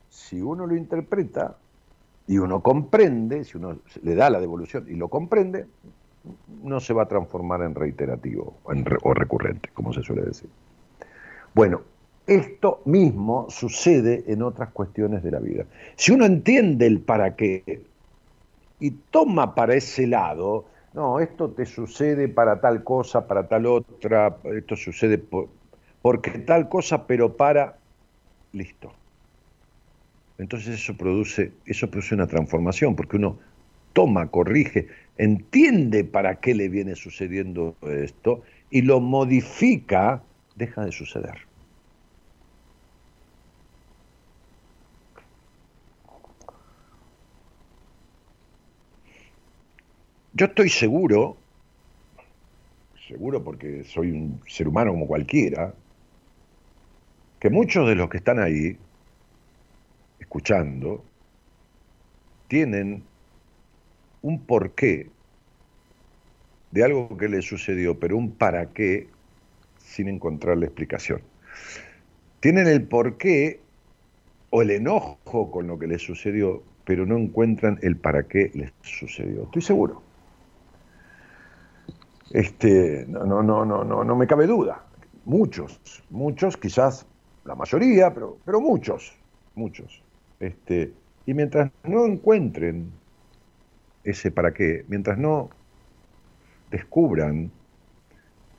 si 0.09 0.41
uno 0.41 0.67
lo 0.67 0.75
interpreta 0.75 1.57
y 2.27 2.37
uno 2.37 2.61
comprende, 2.61 3.43
si 3.45 3.57
uno 3.57 3.79
le 4.01 4.15
da 4.15 4.29
la 4.29 4.39
devolución 4.39 4.85
y 4.89 4.95
lo 4.95 5.07
comprende, 5.07 5.67
no 6.63 6.79
se 6.79 6.93
va 6.93 7.03
a 7.03 7.07
transformar 7.07 7.61
en 7.63 7.75
reiterativo 7.75 8.55
o 8.63 9.13
recurrente, 9.13 9.69
como 9.73 9.93
se 9.93 10.03
suele 10.03 10.23
decir. 10.23 10.49
Bueno, 11.53 11.81
esto 12.25 12.81
mismo 12.85 13.47
sucede 13.49 14.23
en 14.27 14.41
otras 14.43 14.69
cuestiones 14.69 15.23
de 15.23 15.31
la 15.31 15.39
vida. 15.39 15.65
Si 15.95 16.11
uno 16.11 16.25
entiende 16.25 16.87
el 16.87 17.01
para 17.01 17.35
qué 17.35 17.81
y 18.79 18.91
toma 18.91 19.55
para 19.55 19.75
ese 19.75 20.07
lado, 20.07 20.65
no, 20.93 21.19
esto 21.19 21.49
te 21.49 21.65
sucede 21.65 22.29
para 22.29 22.61
tal 22.61 22.83
cosa, 22.83 23.27
para 23.27 23.47
tal 23.47 23.65
otra, 23.65 24.37
esto 24.55 24.75
sucede 24.75 25.17
por, 25.17 25.49
porque 26.01 26.31
tal 26.31 26.69
cosa, 26.69 27.07
pero 27.07 27.35
para, 27.35 27.77
listo. 28.51 28.93
Entonces 30.37 30.75
eso 30.75 30.95
produce, 30.95 31.51
eso 31.65 31.89
produce 31.89 32.15
una 32.15 32.27
transformación, 32.27 32.95
porque 32.95 33.17
uno 33.17 33.37
toma, 33.93 34.27
corrige, 34.27 34.87
entiende 35.17 36.03
para 36.03 36.35
qué 36.35 36.55
le 36.55 36.69
viene 36.69 36.95
sucediendo 36.95 37.75
esto 37.81 38.41
y 38.69 38.81
lo 38.81 38.99
modifica, 38.99 40.23
deja 40.55 40.85
de 40.85 40.91
suceder. 40.91 41.52
Yo 50.35 50.47
estoy 50.47 50.69
seguro, 50.69 51.37
seguro 53.07 53.43
porque 53.43 53.83
soy 53.83 54.09
un 54.09 54.41
ser 54.47 54.67
humano 54.67 54.89
como 54.89 55.05
cualquiera, 55.05 55.75
que 57.39 57.51
muchos 57.51 57.87
de 57.87 57.93
los 57.93 58.09
que 58.09 58.17
están 58.17 58.39
ahí, 58.39 58.75
escuchando, 60.19 61.03
tienen 62.47 63.03
un 64.23 64.43
porqué 64.43 65.11
de 66.71 66.83
algo 66.83 67.15
que 67.15 67.29
les 67.29 67.45
sucedió, 67.45 67.99
pero 67.99 68.17
un 68.17 68.31
para 68.31 68.73
qué 68.73 69.09
sin 69.77 70.07
encontrar 70.07 70.57
la 70.57 70.65
explicación. 70.65 71.21
Tienen 72.39 72.65
el 72.65 72.81
porqué 72.87 73.59
o 74.49 74.63
el 74.63 74.71
enojo 74.71 75.51
con 75.51 75.67
lo 75.67 75.77
que 75.77 75.85
les 75.85 76.01
sucedió, 76.01 76.63
pero 76.85 77.05
no 77.05 77.17
encuentran 77.17 77.77
el 77.83 77.97
para 77.97 78.23
qué 78.23 78.49
les 78.55 78.73
sucedió. 78.81 79.43
Estoy 79.43 79.61
seguro. 79.61 80.12
Este, 82.33 83.05
no, 83.07 83.25
no, 83.25 83.43
no, 83.43 83.63
no, 83.63 84.03
no, 84.03 84.15
me 84.15 84.25
cabe 84.25 84.47
duda. 84.47 84.83
Muchos, 85.23 85.79
muchos 86.09 86.57
quizás 86.57 87.05
la 87.45 87.53
mayoría, 87.53 88.11
pero, 88.11 88.39
pero 88.43 88.59
muchos, 88.59 89.15
muchos. 89.53 90.03
Este, 90.39 90.91
y 91.27 91.33
mientras 91.35 91.71
no 91.83 92.05
encuentren 92.07 92.91
ese 94.03 94.31
para 94.31 94.51
qué, 94.51 94.83
mientras 94.87 95.19
no 95.19 95.51
descubran, 96.71 97.51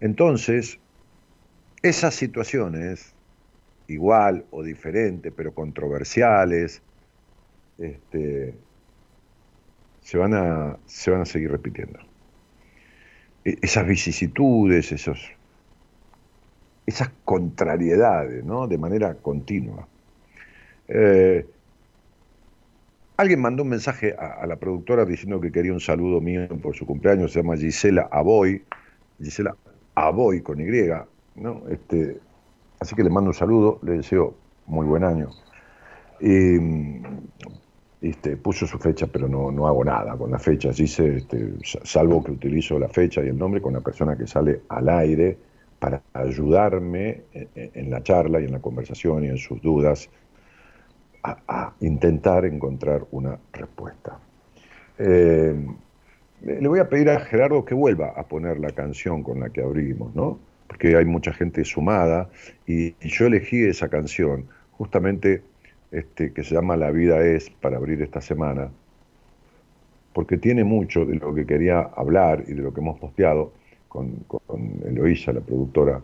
entonces 0.01 0.79
esas 1.83 2.15
situaciones, 2.15 3.13
igual 3.89 4.47
o 4.53 4.63
diferentes, 4.63 5.33
pero 5.37 5.53
controversiales, 5.53 6.81
este, 7.79 8.55
se, 10.01 10.17
van 10.17 10.33
a, 10.35 10.79
se 10.87 11.11
van 11.11 11.23
a 11.23 11.27
seguir 11.27 11.51
repitiendo. 11.51 12.14
E, 13.45 13.59
esas 13.63 13.87
vicisitudes, 13.87 14.93
esos 14.93 15.31
esas 16.87 17.11
contrariedades, 17.25 18.45
¿no? 18.45 18.67
De 18.67 18.77
manera 18.79 19.15
continua. 19.15 19.89
Eh, 20.89 21.47
alguien 23.17 23.41
mandó 23.41 23.63
un 23.63 23.71
mensaje 23.71 24.15
a, 24.19 24.47
la 24.47 24.57
productora 24.57 25.05
diciendo 25.05 25.41
que 25.41 25.51
quería 25.51 25.73
un 25.73 25.81
saludo 25.81 26.21
mío 26.21 26.47
por 26.63 26.75
su 26.77 26.85
cumpleaños, 26.85 27.33
se 27.33 27.41
llama 27.41 27.57
Gisela 27.57 28.09
Aboy, 28.11 28.63
Gisela 29.19 29.57
Aboy 29.95 30.43
con 30.43 30.61
Y, 30.61 30.67
¿no? 31.37 31.63
Este, 31.71 32.19
así 32.81 32.95
que 32.95 33.03
le 33.03 33.11
mando 33.11 33.31
un 33.31 33.35
saludo, 33.35 33.79
le 33.83 33.93
deseo 33.93 34.35
muy 34.67 34.87
buen 34.87 35.05
año. 35.05 35.31
Este, 38.11 38.37
puso 38.37 38.67
su 38.67 38.79
fecha, 38.79 39.07
pero 39.07 39.29
no, 39.29 39.51
no 39.51 39.67
hago 39.67 39.85
nada 39.85 40.17
con 40.17 40.31
la 40.31 40.39
fecha, 40.39 40.71
dice, 40.71 41.17
este, 41.17 41.55
salvo 41.63 42.23
que 42.23 42.33
utilizo 42.33 42.79
la 42.79 42.89
fecha 42.89 43.23
y 43.23 43.29
el 43.29 43.39
nombre 43.39 43.61
con 43.61 43.73
la 43.73 43.81
persona 43.81 44.17
que 44.17 44.27
sale 44.27 44.63
al 44.69 44.89
aire 44.89 45.37
para 45.79 46.03
ayudarme 46.13 47.23
en 47.55 47.91
la 47.91 48.03
charla 48.03 48.41
y 48.41 48.45
en 48.45 48.53
la 48.53 48.61
conversación 48.61 49.25
y 49.25 49.29
en 49.29 49.39
sus 49.39 49.61
dudas 49.61 50.09
a, 51.23 51.73
intentar 51.81 52.45
encontrar 52.45 53.05
una 53.11 53.39
respuesta. 53.53 54.19
Eh, 54.99 55.55
le 56.43 56.69
voy 56.69 56.79
a 56.79 56.89
pedir 56.89 57.11
a 57.11 57.21
Gerardo 57.21 57.65
que 57.65 57.75
vuelva 57.75 58.13
a 58.17 58.25
poner 58.25 58.59
la 58.59 58.71
canción 58.71 59.23
con 59.23 59.41
la 59.41 59.51
que 59.51 59.63
abrimos, 59.63 60.15
¿no? 60.15 60.39
porque 60.75 60.97
hay 60.97 61.05
mucha 61.05 61.33
gente 61.33 61.65
sumada, 61.65 62.29
y, 62.67 62.95
yo 63.01 63.27
elegí 63.27 63.63
esa 63.63 63.89
canción, 63.89 64.47
justamente 64.73 65.43
este, 65.95 66.33
que 66.33 66.43
se 66.43 66.57
llama 66.57 66.77
La 66.77 66.91
vida 66.91 67.25
es, 67.25 67.51
para 67.51 67.77
abrir 67.77 68.03
esta 68.03 68.21
semana, 68.21 68.69
porque 70.13 70.37
tiene 70.39 70.65
mucho 70.65 71.05
de 71.05 71.15
lo 71.15 71.33
que 71.35 71.47
quería 71.47 71.81
hablar 71.81 72.45
y 72.49 72.55
de 72.55 72.63
lo 72.63 72.75
que 72.75 72.81
hemos 72.81 72.99
posteado 72.99 73.53
con, 73.89 74.17
con 74.27 74.43
la 74.83 75.41
productora, 75.41 76.03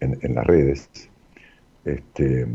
en, 0.00 0.34
las 0.34 0.46
redes. 0.46 0.90
Este, 1.84 2.46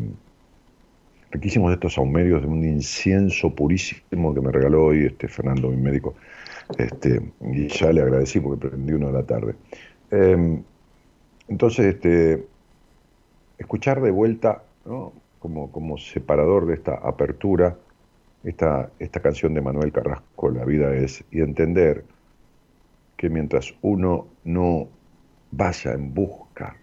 riquísimos 1.32 1.72
de 1.72 1.76
estos 1.76 1.98
aumerios 1.98 2.44
de 2.44 2.48
un 2.48 2.64
incienso 2.64 3.50
purísimo 3.50 4.36
que 4.36 4.42
me 4.42 4.52
regaló 4.52 4.86
hoy 4.86 5.06
este 5.06 5.28
Fernando, 5.28 5.70
mi 5.70 5.78
médico, 5.78 6.14
este, 6.78 7.22
y 7.42 7.68
ya 7.68 7.92
le 7.92 8.02
agradecí 8.02 8.40
porque 8.40 8.70
prendí 8.70 8.94
uno 8.94 9.08
de 9.08 9.14
la 9.14 9.24
tarde. 9.24 9.56
Em, 10.12 10.62
entonces, 11.48 11.98
escuchar 13.58 14.00
de 14.00 14.12
vuelta, 14.12 14.64
como, 15.44 15.70
como 15.74 15.98
separador 15.98 16.66
de 16.68 16.76
esta 16.76 16.94
apertura, 16.94 17.78
esta, 18.46 18.90
esta 18.98 19.20
canción 19.20 19.54
de 19.54 19.60
Manuel 19.60 19.92
Carrasco, 19.92 20.50
La 20.50 20.64
vida 20.64 20.96
es, 20.96 21.22
y 21.32 21.42
entender 21.42 22.06
que 23.18 23.28
mientras 23.28 23.74
uno 23.82 24.28
no 24.46 24.88
vaya 25.52 25.92
en 25.92 26.14
busca 26.14 26.78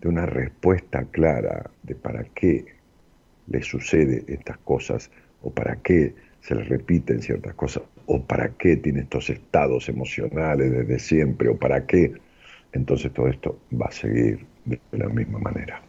de 0.00 0.08
una 0.08 0.26
respuesta 0.26 1.04
clara 1.12 1.70
de 1.84 1.94
para 1.94 2.24
qué 2.24 2.64
le 3.46 3.62
sucede 3.62 4.24
estas 4.26 4.58
cosas 4.58 5.08
o 5.42 5.50
para 5.50 5.76
qué 5.76 6.16
se 6.40 6.56
le 6.56 6.64
repiten 6.64 7.22
ciertas 7.22 7.54
cosas 7.54 7.84
o 8.06 8.20
para 8.20 8.48
qué 8.48 8.76
tiene 8.76 9.02
estos 9.02 9.30
estados 9.30 9.88
emocionales 9.88 10.72
desde 10.72 10.98
siempre 10.98 11.50
o 11.50 11.56
para 11.56 11.86
qué, 11.86 12.14
entonces 12.72 13.12
todo 13.12 13.28
esto 13.28 13.60
va 13.80 13.86
a 13.86 13.92
seguir 13.92 14.44
de 14.64 14.80
la 14.90 15.08
misma 15.08 15.38
manera. 15.38 15.82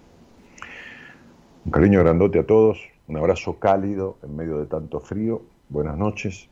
Un 1.65 1.71
cariño 1.71 1.99
grandote 1.99 2.39
a 2.39 2.45
todos, 2.45 2.78
un 3.08 3.15
abrazo 3.15 3.58
cálido 3.58 4.17
en 4.21 4.36
medio 4.36 4.58
de 4.58 4.65
tanto 4.65 4.99
frío. 4.99 5.43
Buenas 5.69 5.97
noches 5.97 6.49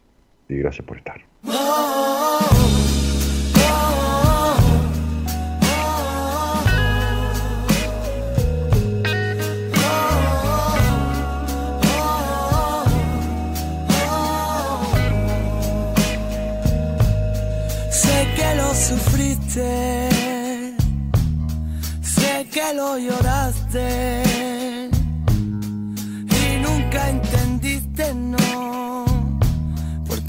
y 0.47 0.55
gracias 0.55 0.87
por 0.87 0.97
estar. 0.97 1.21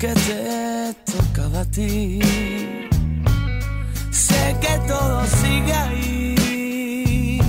Que 0.03 0.12
te 0.15 0.95
tocaba 1.12 1.61
a 1.61 1.65
ti. 1.65 2.19
Sé 4.11 4.57
que 4.61 4.75
todo 4.88 5.25
sigue 5.41 5.73
ahí, 5.73 7.41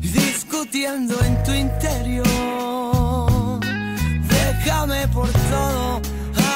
discutiendo 0.00 1.14
en 1.22 1.42
tu 1.44 1.52
interior. 1.52 2.24
Déjame 4.38 5.06
por 5.08 5.28
todo 5.52 6.00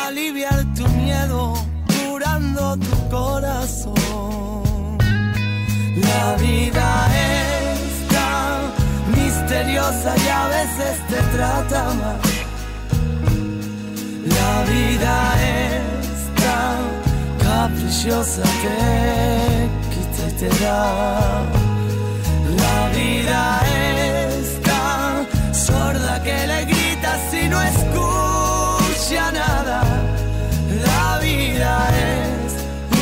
aliviar 0.07 0.65
tu 0.75 0.89
miedo, 0.89 1.53
curando 1.99 2.79
tu 2.79 3.09
corazón. 3.11 3.93
La 5.97 6.37
vida 6.37 7.09
es 7.29 8.09
tan 8.15 8.59
misteriosa 9.15 10.15
y 10.17 10.29
a 10.29 10.47
veces 10.49 10.95
te 11.11 11.21
trata 11.37 11.81
mal 11.93 12.30
la 14.41 14.55
vida 14.73 15.15
es 15.57 16.19
tan 16.45 16.79
caprichosa 17.45 18.43
que 18.63 19.81
te 20.41 20.49
da. 20.65 21.43
La 22.63 22.79
vida 22.99 23.61
es 23.67 24.61
tan 24.63 25.27
sorda 25.55 26.23
que 26.23 26.47
le 26.47 26.65
grita 26.65 27.11
si 27.31 27.49
no 27.49 27.61
escucha 27.61 29.33
nada. 29.33 29.83
La 30.87 31.19
vida 31.19 31.73
es 32.13 32.53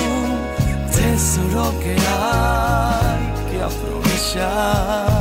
un 0.05 0.90
tesoro 0.90 1.64
que 1.83 1.94
hay 1.94 3.20
que 3.51 3.62
aprovechar. 3.62 5.17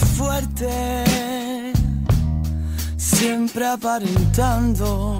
Fuerte, 0.00 1.72
siempre 2.96 3.66
aparentando. 3.66 5.16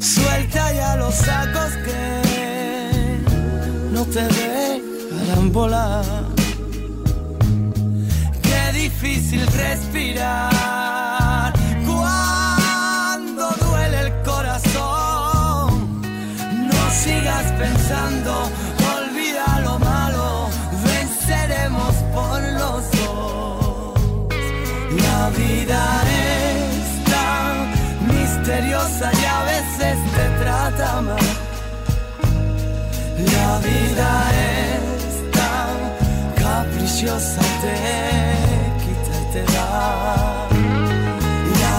Suelta 0.00 0.72
ya 0.72 0.96
los 0.96 1.14
sacos 1.14 1.72
que 1.84 3.20
no 3.92 4.04
te 4.04 4.22
dejarán 4.22 5.52
volar. 5.52 6.04
Qué 8.42 8.72
difícil 8.72 9.46
respirar 9.46 10.72
cuando 11.86 13.50
duele 13.60 14.00
el 14.06 14.12
corazón. 14.22 16.00
No 16.70 16.90
sigas 16.90 17.52
pensando 17.58 18.50
vida 25.36 26.02
es 26.06 27.04
tan 27.04 27.70
misteriosa 28.06 29.10
y 29.12 29.24
a 29.24 29.42
veces 29.44 29.98
te 30.14 30.44
trata 30.44 31.00
mal. 31.02 31.18
La 33.34 33.58
vida 33.58 34.30
es 34.32 35.30
tan 35.30 35.74
caprichosa, 36.36 37.42
te 37.62 37.74
quita 38.82 39.14
y 39.20 39.32
te 39.32 39.52
da. 39.52 40.48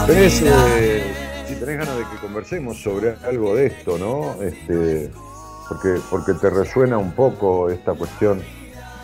Eh, 0.10 1.14
si 1.48 1.56
tenés 1.56 1.78
ganas 1.78 1.98
de 1.98 2.04
que 2.04 2.18
conversemos 2.20 2.82
sobre 2.82 3.16
algo 3.24 3.56
de 3.56 3.68
esto, 3.68 3.98
¿no? 3.98 4.42
Este, 4.42 5.10
porque, 5.70 6.02
porque 6.10 6.34
te 6.34 6.50
resuena 6.50 6.98
un 6.98 7.12
poco 7.14 7.70
esta 7.70 7.94
cuestión 7.94 8.42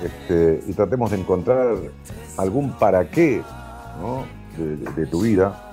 este, 0.03 0.61
y 0.67 0.73
tratemos 0.73 1.11
de 1.11 1.19
encontrar 1.19 1.75
algún 2.37 2.73
para 2.73 3.09
qué 3.09 3.41
¿no? 3.99 4.25
De, 4.57 5.05
tu 5.07 5.21
vida. 5.21 5.63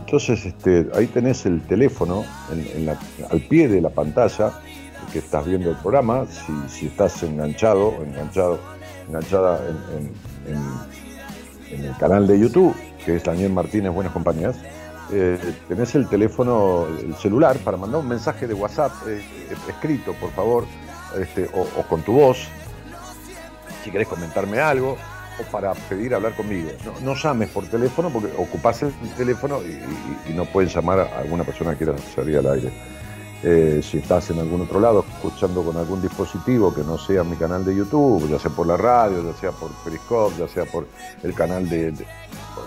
Entonces, 0.00 0.46
este, 0.46 0.88
ahí 0.94 1.06
tenés 1.06 1.46
el 1.46 1.60
teléfono 1.62 2.24
al 3.30 3.40
pie 3.40 3.68
de 3.68 3.80
la 3.80 3.90
pantalla 3.90 4.52
que 5.12 5.18
estás 5.18 5.44
viendo 5.46 5.70
el 5.70 5.76
programa, 5.76 6.26
si, 6.68 6.86
estás 6.86 7.22
enganchado, 7.22 7.94
enganchado, 8.02 8.58
enganchada 9.08 9.60
en, 10.46 11.84
el 11.84 11.96
canal 11.98 12.26
de 12.26 12.38
YouTube, 12.38 12.74
que 13.04 13.16
es 13.16 13.24
Daniel 13.24 13.52
Martínez 13.52 13.92
Buenas 13.92 14.12
Compañías, 14.12 14.56
eh, 15.12 15.38
tenés 15.68 15.94
el 15.94 16.08
teléfono, 16.08 16.86
el 17.00 17.14
celular, 17.16 17.56
para 17.58 17.76
mandar 17.76 18.00
un 18.00 18.08
mensaje 18.08 18.46
de 18.46 18.54
WhatsApp 18.54 18.92
eh, 19.06 19.22
escrito, 19.68 20.14
por 20.14 20.30
favor, 20.30 20.64
este, 21.20 21.48
o, 21.54 21.62
o, 21.62 21.82
con 21.88 22.02
tu 22.02 22.12
voz, 22.12 22.48
si 23.82 23.90
querés 23.90 24.08
comentarme 24.08 24.60
algo, 24.60 24.96
para 25.50 25.74
pedir 25.74 26.14
hablar 26.14 26.34
conmigo. 26.34 26.70
No, 27.02 27.14
llames 27.14 27.50
por 27.50 27.66
teléfono 27.66 28.10
porque 28.10 28.32
ocupás 28.36 28.82
el 28.82 28.92
teléfono 29.16 29.60
y, 29.62 30.32
no 30.32 30.44
puedes 30.46 30.74
llamar 30.74 31.00
a 31.00 31.18
alguna 31.18 31.44
persona 31.44 31.72
que 31.72 31.84
quiera 31.84 31.98
salir 32.14 32.38
al 32.38 32.46
aire. 32.46 32.72
Eh, 33.42 33.82
si 33.82 33.98
estás 33.98 34.30
en 34.30 34.38
algún 34.38 34.62
otro 34.62 34.80
lado 34.80 35.04
escuchando 35.16 35.62
con 35.62 35.76
algún 35.76 36.00
dispositivo 36.00 36.74
que 36.74 36.82
no 36.82 36.96
sea 36.96 37.22
mi 37.24 37.36
canal 37.36 37.62
de 37.62 37.76
YouTube, 37.76 38.26
ya 38.28 38.38
sea 38.38 38.50
por 38.50 38.66
la 38.66 38.78
radio, 38.78 39.22
ya 39.22 39.34
sea 39.38 39.52
por 39.52 39.70
Periscope, 39.84 40.34
ya 40.38 40.48
sea 40.48 40.64
por 40.64 40.88
el 41.22 41.34
canal 41.34 41.68
de, 41.68 41.92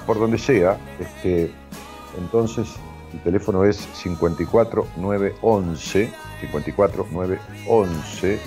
por 0.05 0.19
donde 0.19 0.37
sea, 0.37 0.77
este, 0.99 1.51
entonces 2.17 2.67
el 3.11 3.19
teléfono 3.21 3.65
es 3.65 3.87
54911 4.03 6.13
54911 6.41 8.39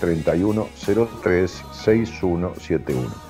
3103 0.00 1.62
6171. 1.72 3.29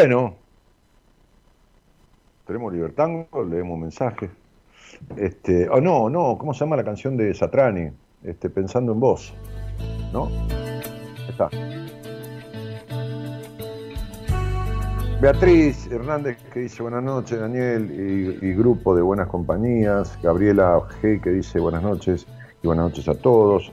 Bueno, 0.00 0.36
tenemos 2.46 2.72
Libertango, 2.72 3.44
leemos 3.44 3.78
mensajes. 3.78 4.30
Este, 5.14 5.68
oh 5.68 5.78
no, 5.78 6.08
no, 6.08 6.38
¿cómo 6.38 6.54
se 6.54 6.60
llama 6.60 6.76
la 6.76 6.84
canción 6.84 7.18
de 7.18 7.34
Satrani? 7.34 7.90
Este, 8.22 8.48
pensando 8.48 8.92
en 8.92 9.00
vos. 9.00 9.34
¿No? 10.12 10.28
Está. 11.28 11.48
Beatriz 15.20 15.86
Hernández 15.92 16.38
que 16.50 16.60
dice 16.60 16.82
buenas 16.82 17.02
noches, 17.02 17.38
Daniel 17.38 18.38
y, 18.40 18.54
grupo 18.54 18.96
de 18.96 19.02
buenas 19.02 19.28
compañías. 19.28 20.18
Gabriela 20.22 20.80
G 21.02 21.20
que 21.20 21.28
dice 21.28 21.60
buenas 21.60 21.82
noches 21.82 22.26
y 22.62 22.66
buenas 22.66 22.86
noches 22.86 23.06
a 23.06 23.14
todos. 23.14 23.70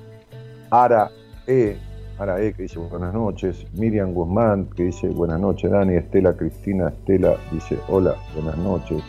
Ara 0.72 1.10
E, 1.47 1.78
Ara 2.20 2.41
E 2.41 2.51
que 2.51 2.64
dice 2.64 2.78
buenas 2.80 3.14
noches. 3.14 3.66
Miriam 3.72 4.14
Guzmán 4.14 4.70
que 4.76 4.84
dice 4.84 5.08
buenas 5.08 5.39
noches, 5.39 5.72
Dani. 5.72 5.95
Estela 5.95 6.36
Cristina 6.36 6.89
Estela 6.89 7.38
dice 7.53 7.80
hola, 7.88 8.16
buenas 8.36 8.58
noches. 8.58 9.01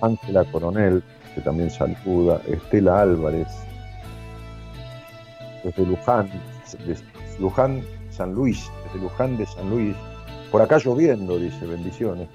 Ángela 0.00 0.50
Coronel 0.50 1.02
que 1.34 1.42
también 1.42 1.70
saluda. 1.70 2.40
Estela 2.46 3.02
Álvarez 3.02 3.46
desde 5.68 5.86
Luján, 5.86 6.30
desde 6.86 7.04
Luján, 7.38 7.82
San 8.10 8.34
Luis, 8.34 8.70
desde 8.84 9.00
Luján 9.00 9.36
de 9.36 9.46
San 9.46 9.70
Luis 9.70 9.94
por 10.50 10.62
acá 10.62 10.78
lloviendo, 10.78 11.38
dice, 11.38 11.66
bendiciones. 11.66 12.28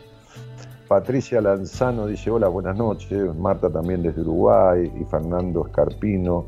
Patricia 0.88 1.42
Lanzano 1.42 2.06
dice, 2.06 2.30
hola, 2.30 2.48
buenas 2.48 2.78
noches. 2.78 3.36
Marta 3.36 3.72
también 3.72 4.04
desde 4.04 4.22
Uruguay. 4.22 4.92
Y 5.00 5.04
Fernando 5.06 5.66
Escarpino 5.66 6.46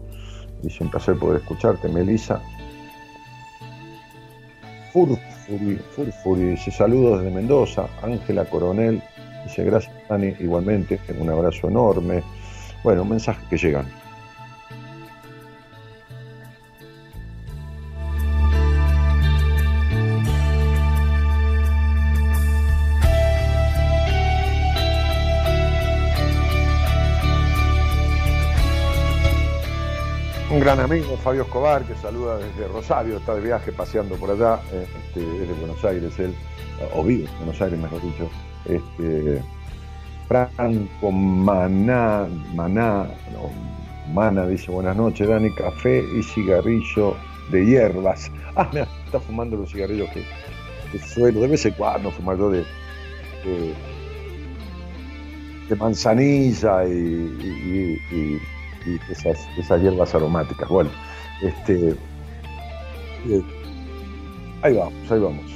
dice, 0.62 0.84
un 0.84 0.92
placer 0.92 1.18
poder 1.18 1.42
escucharte. 1.42 1.90
Melisa 1.90 2.40
Furfuri, 4.94 5.78
Furfuri 5.96 6.42
dice, 6.52 6.70
saludos 6.70 7.22
desde 7.22 7.36
Mendoza. 7.36 7.88
Ángela 8.04 8.46
Coronel 8.46 9.02
dice, 9.46 9.64
gracias, 9.64 9.92
Dani, 10.08 10.36
igualmente. 10.40 11.00
Un 11.20 11.32
abrazo 11.32 11.68
enorme. 11.68 12.22
Bueno, 12.84 13.04
mensajes 13.06 13.44
que 13.50 13.58
llegan. 13.58 14.05
Un 30.56 30.62
gran 30.62 30.80
amigo, 30.80 31.18
Fabio 31.18 31.42
Escobar, 31.42 31.84
que 31.84 31.96
saluda 31.96 32.38
desde 32.38 32.70
Rosario, 32.70 33.18
está 33.18 33.36
de 33.36 33.42
viaje 33.42 33.74
paseando 33.74 34.16
por 34.16 34.32
allá, 34.32 34.62
eh, 34.72 34.88
este, 35.06 35.20
es 35.20 35.50
de 35.50 35.54
Buenos 35.54 35.84
Aires 35.84 36.18
él, 36.18 36.34
o 36.94 37.04
vive 37.04 37.26
en 37.26 37.38
Buenos 37.40 37.62
Aires 37.62 37.78
mejor 37.78 38.02
dicho. 38.02 38.30
Este, 38.64 39.44
Franco 40.30 41.12
Maná, 41.12 42.26
Maná, 42.54 43.06
Mana 44.14 44.48
dice 44.48 44.72
buenas 44.72 44.96
noches, 44.96 45.28
Dani, 45.28 45.54
café 45.56 46.02
y 46.18 46.24
cigarrillo 46.24 47.18
de 47.52 47.66
hierbas. 47.66 48.32
Ah, 48.58 48.70
mira, 48.72 48.88
está 49.06 49.20
fumando 49.20 49.58
los 49.58 49.70
cigarrillos 49.70 50.08
que, 50.12 51.00
suelo, 51.00 51.42
de 51.42 51.50
vez 51.50 51.66
en 51.66 51.74
cuando 51.74 52.10
fumar 52.10 52.38
de, 52.38 52.64
de, 55.68 55.76
manzanilla 55.76 56.86
y 56.88 58.40
esas, 59.10 59.48
esas 59.58 59.82
hierbas 59.82 60.14
aromáticas. 60.16 60.70
Bueno, 60.70 60.90
este, 61.42 61.90
eh, 63.28 63.44
ahí 64.62 64.74
vamos, 64.74 65.12
ahí 65.12 65.20
vamos. 65.20 65.55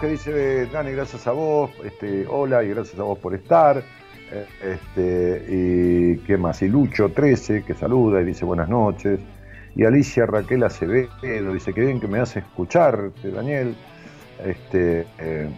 Que 0.00 0.06
dice 0.06 0.66
Dani, 0.66 0.92
gracias 0.92 1.26
a 1.26 1.32
vos, 1.32 1.68
este, 1.84 2.24
hola 2.28 2.62
y 2.62 2.68
gracias 2.68 3.00
a 3.00 3.02
vos 3.02 3.18
por 3.18 3.34
estar. 3.34 3.78
Eh, 4.30 4.46
este, 4.62 5.44
y 5.48 6.18
qué 6.18 6.36
más, 6.36 6.62
y 6.62 6.68
Lucho 6.68 7.08
13 7.08 7.64
que 7.64 7.74
saluda 7.74 8.20
y 8.20 8.26
dice 8.26 8.44
buenas 8.44 8.68
noches. 8.68 9.18
Y 9.74 9.84
Alicia 9.84 10.24
Raquel 10.24 10.62
Acevedo 10.62 11.52
dice 11.52 11.74
que 11.74 11.80
bien 11.80 11.98
que 11.98 12.06
me 12.06 12.20
hace 12.20 12.38
escucharte, 12.38 13.32
Daniel. 13.32 13.74
Este, 14.44 15.04
eh, 15.18 15.48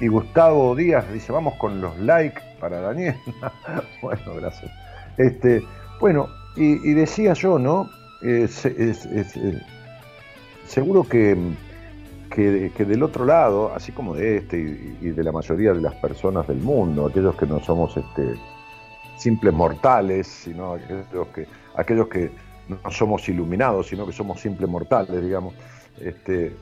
y 0.00 0.08
Gustavo 0.08 0.74
Díaz 0.74 1.12
dice, 1.12 1.30
vamos 1.30 1.56
con 1.56 1.82
los 1.82 1.98
likes 1.98 2.40
para 2.58 2.80
Daniel. 2.80 3.16
bueno, 4.00 4.34
gracias. 4.36 4.72
Este, 5.18 5.62
bueno, 6.00 6.30
y, 6.56 6.94
decía 6.94 7.34
yo, 7.34 7.58
¿no? 7.58 7.90
seguro 10.64 11.04
que 11.04 11.36
que, 12.30 12.84
del 12.84 13.02
otro 13.02 13.24
lado, 13.24 13.72
así 13.74 13.92
como 13.92 14.14
de 14.14 14.38
este 14.38 14.58
y, 14.58 15.10
de 15.10 15.24
la 15.24 15.32
mayoría 15.32 15.72
de 15.72 15.80
las 15.80 15.94
personas 15.96 16.46
del 16.46 16.58
mundo, 16.58 17.06
aquellos 17.06 17.34
que 17.36 17.46
no 17.46 17.60
somos 17.60 17.96
este, 17.96 18.34
simples 19.16 19.52
mortales, 19.52 20.26
sino 20.26 20.74
aquellos 20.74 21.28
que, 21.28 21.46
aquellos 21.74 22.08
que 22.08 22.30
no 22.68 22.90
somos 22.90 23.28
iluminados, 23.28 23.88
sino 23.88 24.06
que 24.06 24.12
somos 24.12 24.40
simples 24.40 24.68
mortales, 24.68 25.22
digamos, 25.22 25.54
este, 26.00 26.54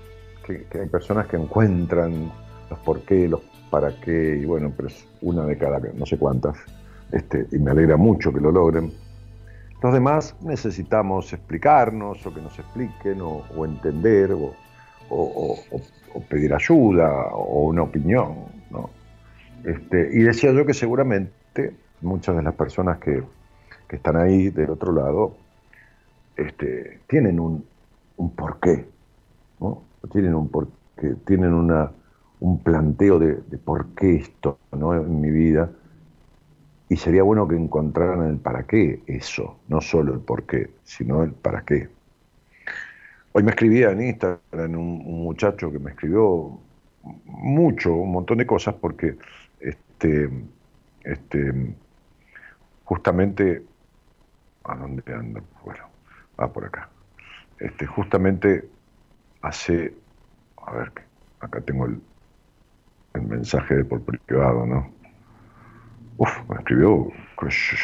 que, 0.47 0.67
hay 0.79 0.89
personas 0.89 1.27
que 1.27 1.37
encuentran 1.37 2.31
los 2.71 2.79
por 2.81 3.01
qué, 3.03 3.29
los 3.29 3.41
para 3.71 3.99
qué, 4.01 4.39
y 4.41 4.45
bueno, 4.45 4.73
pero 4.77 4.89
es 4.89 5.07
una 5.23 5.45
de 5.47 5.59
cada 5.59 5.81
no 5.95 6.07
sé 6.07 6.19
cuántas, 6.19 6.57
este, 7.11 7.47
y 7.51 7.59
me 7.59 7.73
alegra 7.73 7.97
mucho 7.97 8.33
que 8.33 8.41
lo 8.41 8.53
logren. 8.53 8.93
Los 9.83 9.93
demás 9.93 10.35
necesitamos 10.41 11.33
explicarnos 11.33 12.25
o 12.25 12.33
que 12.33 12.41
nos 12.41 12.59
expliquen 12.59 13.21
o, 13.21 13.43
o 13.55 13.65
entender 13.67 14.33
o, 14.33 14.55
o, 15.11 15.57
pedir 16.29 16.55
ayuda 16.55 17.29
o 17.33 17.69
una 17.69 17.83
opinión. 17.83 18.47
¿no? 18.71 18.91
Este, 19.65 20.11
y 20.13 20.23
decía 20.23 20.53
yo 20.53 20.65
que 20.65 20.75
seguramente 20.75 21.75
muchas 22.01 22.37
de 22.37 22.43
las 22.43 22.55
personas 22.55 22.99
que, 22.99 23.23
están 23.91 24.17
ahí 24.17 24.51
del 24.51 24.71
otro 24.71 24.91
lado 24.93 25.37
este, 26.37 26.99
tienen 27.07 27.39
un, 27.39 27.65
un 28.17 28.31
porqué, 28.35 28.89
¿no? 29.61 29.83
tienen 30.11 30.35
un 30.35 30.49
porqué, 30.49 31.15
tienen 31.25 31.55
una, 31.55 31.93
un 32.41 32.59
planteo 32.59 33.19
de, 33.19 33.37
por 33.59 33.87
qué 33.95 34.17
esto 34.17 34.59
¿no? 34.73 34.95
en 34.95 35.21
mi 35.21 35.31
vida. 35.31 35.71
Y 36.89 36.97
sería 36.97 37.23
bueno 37.23 37.49
que 37.49 37.57
encontraran 37.57 38.29
el 38.29 38.37
para 38.37 38.65
qué 38.65 39.03
eso, 39.07 39.57
no 39.69 39.81
solo 39.81 40.13
el 40.13 40.21
por 40.21 40.43
qué, 40.43 40.71
sino 40.85 41.23
el 41.23 41.33
para 41.33 41.65
qué. 41.65 41.89
Hoy 43.37 43.43
me 43.43 43.51
escribía 43.51 43.91
en 43.91 44.01
Instagram 44.01 44.77
un, 44.77 45.25
muchacho 45.25 45.73
que 45.73 45.81
me 45.81 45.91
escribió 45.91 46.57
mucho, 47.25 47.93
un 47.93 48.13
montón 48.13 48.39
de 48.39 48.47
cosas, 48.47 48.77
porque 48.77 49.17
este, 49.59 50.31
este, 51.03 51.75
justamente, 52.85 53.65
¿a 54.63 54.77
dónde 54.77 55.03
anda? 55.13 55.43
Bueno, 55.65 55.85
va 56.41 56.53
por 56.53 56.65
acá. 56.65 56.89
Este, 57.59 57.87
justamente 57.87 58.69
hace, 59.43 59.93
a 60.65 60.71
ver, 60.71 60.93
acá 61.41 61.61
tengo 61.61 61.87
el, 61.87 62.01
el 63.15 63.23
mensaje 63.23 63.75
de 63.75 63.85
por 63.85 64.01
privado, 64.01 64.65
¿no? 64.65 64.93
Uf, 66.19 66.39
me 66.49 66.55
escribió, 66.55 67.09
qué 67.41 67.51
sé 67.51 67.77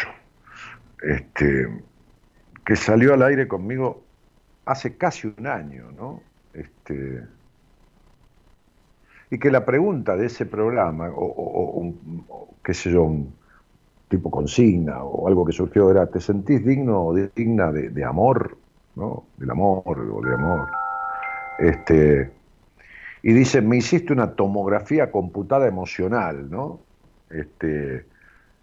este, 1.03 1.83
que 2.65 2.77
salió 2.77 3.15
al 3.15 3.25
aire 3.25 3.49
conmigo 3.49 4.05
hace 4.71 4.97
casi 4.97 5.27
un 5.27 5.47
año, 5.49 5.91
¿no? 5.97 6.23
Este, 6.55 7.25
y 9.29 9.39
que 9.39 9.51
la 9.51 9.65
pregunta 9.65 10.17
de 10.17 10.27
ese 10.27 10.47
programa, 10.47 11.11
o, 11.13 11.93
qué 12.63 12.73
sé 12.73 12.93
yo, 12.93 13.03
un 13.03 13.35
tipo 14.09 14.31
consigna 14.31 15.03
o 15.03 15.27
algo 15.27 15.45
que 15.45 15.53
surgió 15.53 15.91
era, 15.91 16.07
¿te 16.07 16.21
sentís 16.21 16.65
digno 16.65 17.07
o 17.07 17.15
digna 17.15 17.73
de, 17.73 18.05
amor? 18.05 18.59
¿no? 18.95 19.25
Del 19.39 19.51
amor 19.51 19.83
o 19.87 20.21
de 20.21 20.35
amor. 20.35 20.69
Este, 21.59 22.31
y 23.23 23.33
dice, 23.33 23.61
me 23.63 23.77
hiciste 23.77 24.13
una 24.13 24.35
tomografía 24.35 25.11
computada 25.11 25.67
emocional, 25.67 26.49
¿no? 26.49 26.81
Este, 27.29 28.07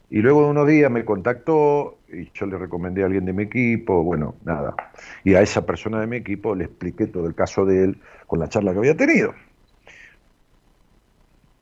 Y 0.09 0.21
luego 0.21 0.45
de 0.45 0.51
unos 0.51 0.67
días 0.67 0.89
me 0.89 1.03
contactó 1.03 1.96
y 2.11 2.29
yo 2.33 2.45
le 2.45 2.57
recomendé 2.57 3.03
a 3.03 3.05
alguien 3.05 3.25
de 3.25 3.33
mi 3.33 3.43
equipo, 3.43 4.03
bueno, 4.03 4.35
nada. 4.45 4.75
Y 5.23 5.35
a 5.35 5.41
esa 5.41 5.65
persona 5.65 5.99
de 5.99 6.07
mi 6.07 6.17
equipo 6.17 6.55
le 6.55 6.65
expliqué 6.65 7.07
todo 7.07 7.27
el 7.27 7.35
caso 7.35 7.65
de 7.65 7.83
él 7.83 7.97
con 8.27 8.39
la 8.39 8.47
charla 8.47 8.71
que 8.71 8.79
había 8.79 8.95
tenido. 8.95 9.33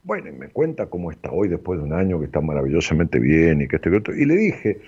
Bueno, 0.04 0.30
y 0.30 0.34
me 0.34 0.50
cuenta 0.50 0.86
cómo 0.86 1.10
está 1.12 1.32
hoy 1.32 1.48
después 1.48 1.80
de 1.80 1.86
un 1.86 1.93
año, 1.93 2.20
que 2.20 2.26
está 2.26 2.39
maravillosamente 2.39 3.20
bien 3.20 3.62
y 3.62 3.68
que 3.68 3.78
esto 3.78 3.89
y 3.89 3.96
otro. 3.96 4.16
Y 4.16 4.26
le 4.26 4.36
dije, 4.36 4.80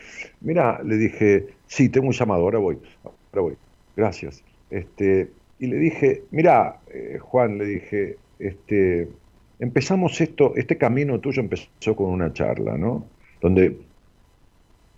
mira, 0.41 0.79
le 0.83 0.95
dije, 0.95 1.47
sí, 1.65 1.89
tengo 1.89 2.07
un 2.07 2.13
llamado, 2.13 2.43
ahora 2.43 2.59
voy, 2.59 2.77
ahora 3.03 3.41
voy, 3.41 3.57
gracias. 3.95 4.43
Este, 4.69 5.31
y 5.57 5.67
le 5.67 5.77
dije, 5.77 6.23
mira, 6.29 6.81
eh, 6.93 7.17
Juan, 7.19 7.57
le 7.57 7.65
dije, 7.65 8.17
este, 8.37 9.09
empezamos 9.57 10.21
esto, 10.21 10.53
este 10.55 10.77
camino 10.77 11.19
tuyo 11.19 11.41
empezó 11.41 11.95
con 11.95 12.11
una 12.11 12.31
charla, 12.33 12.77
¿no? 12.77 13.03
Donde 13.41 13.75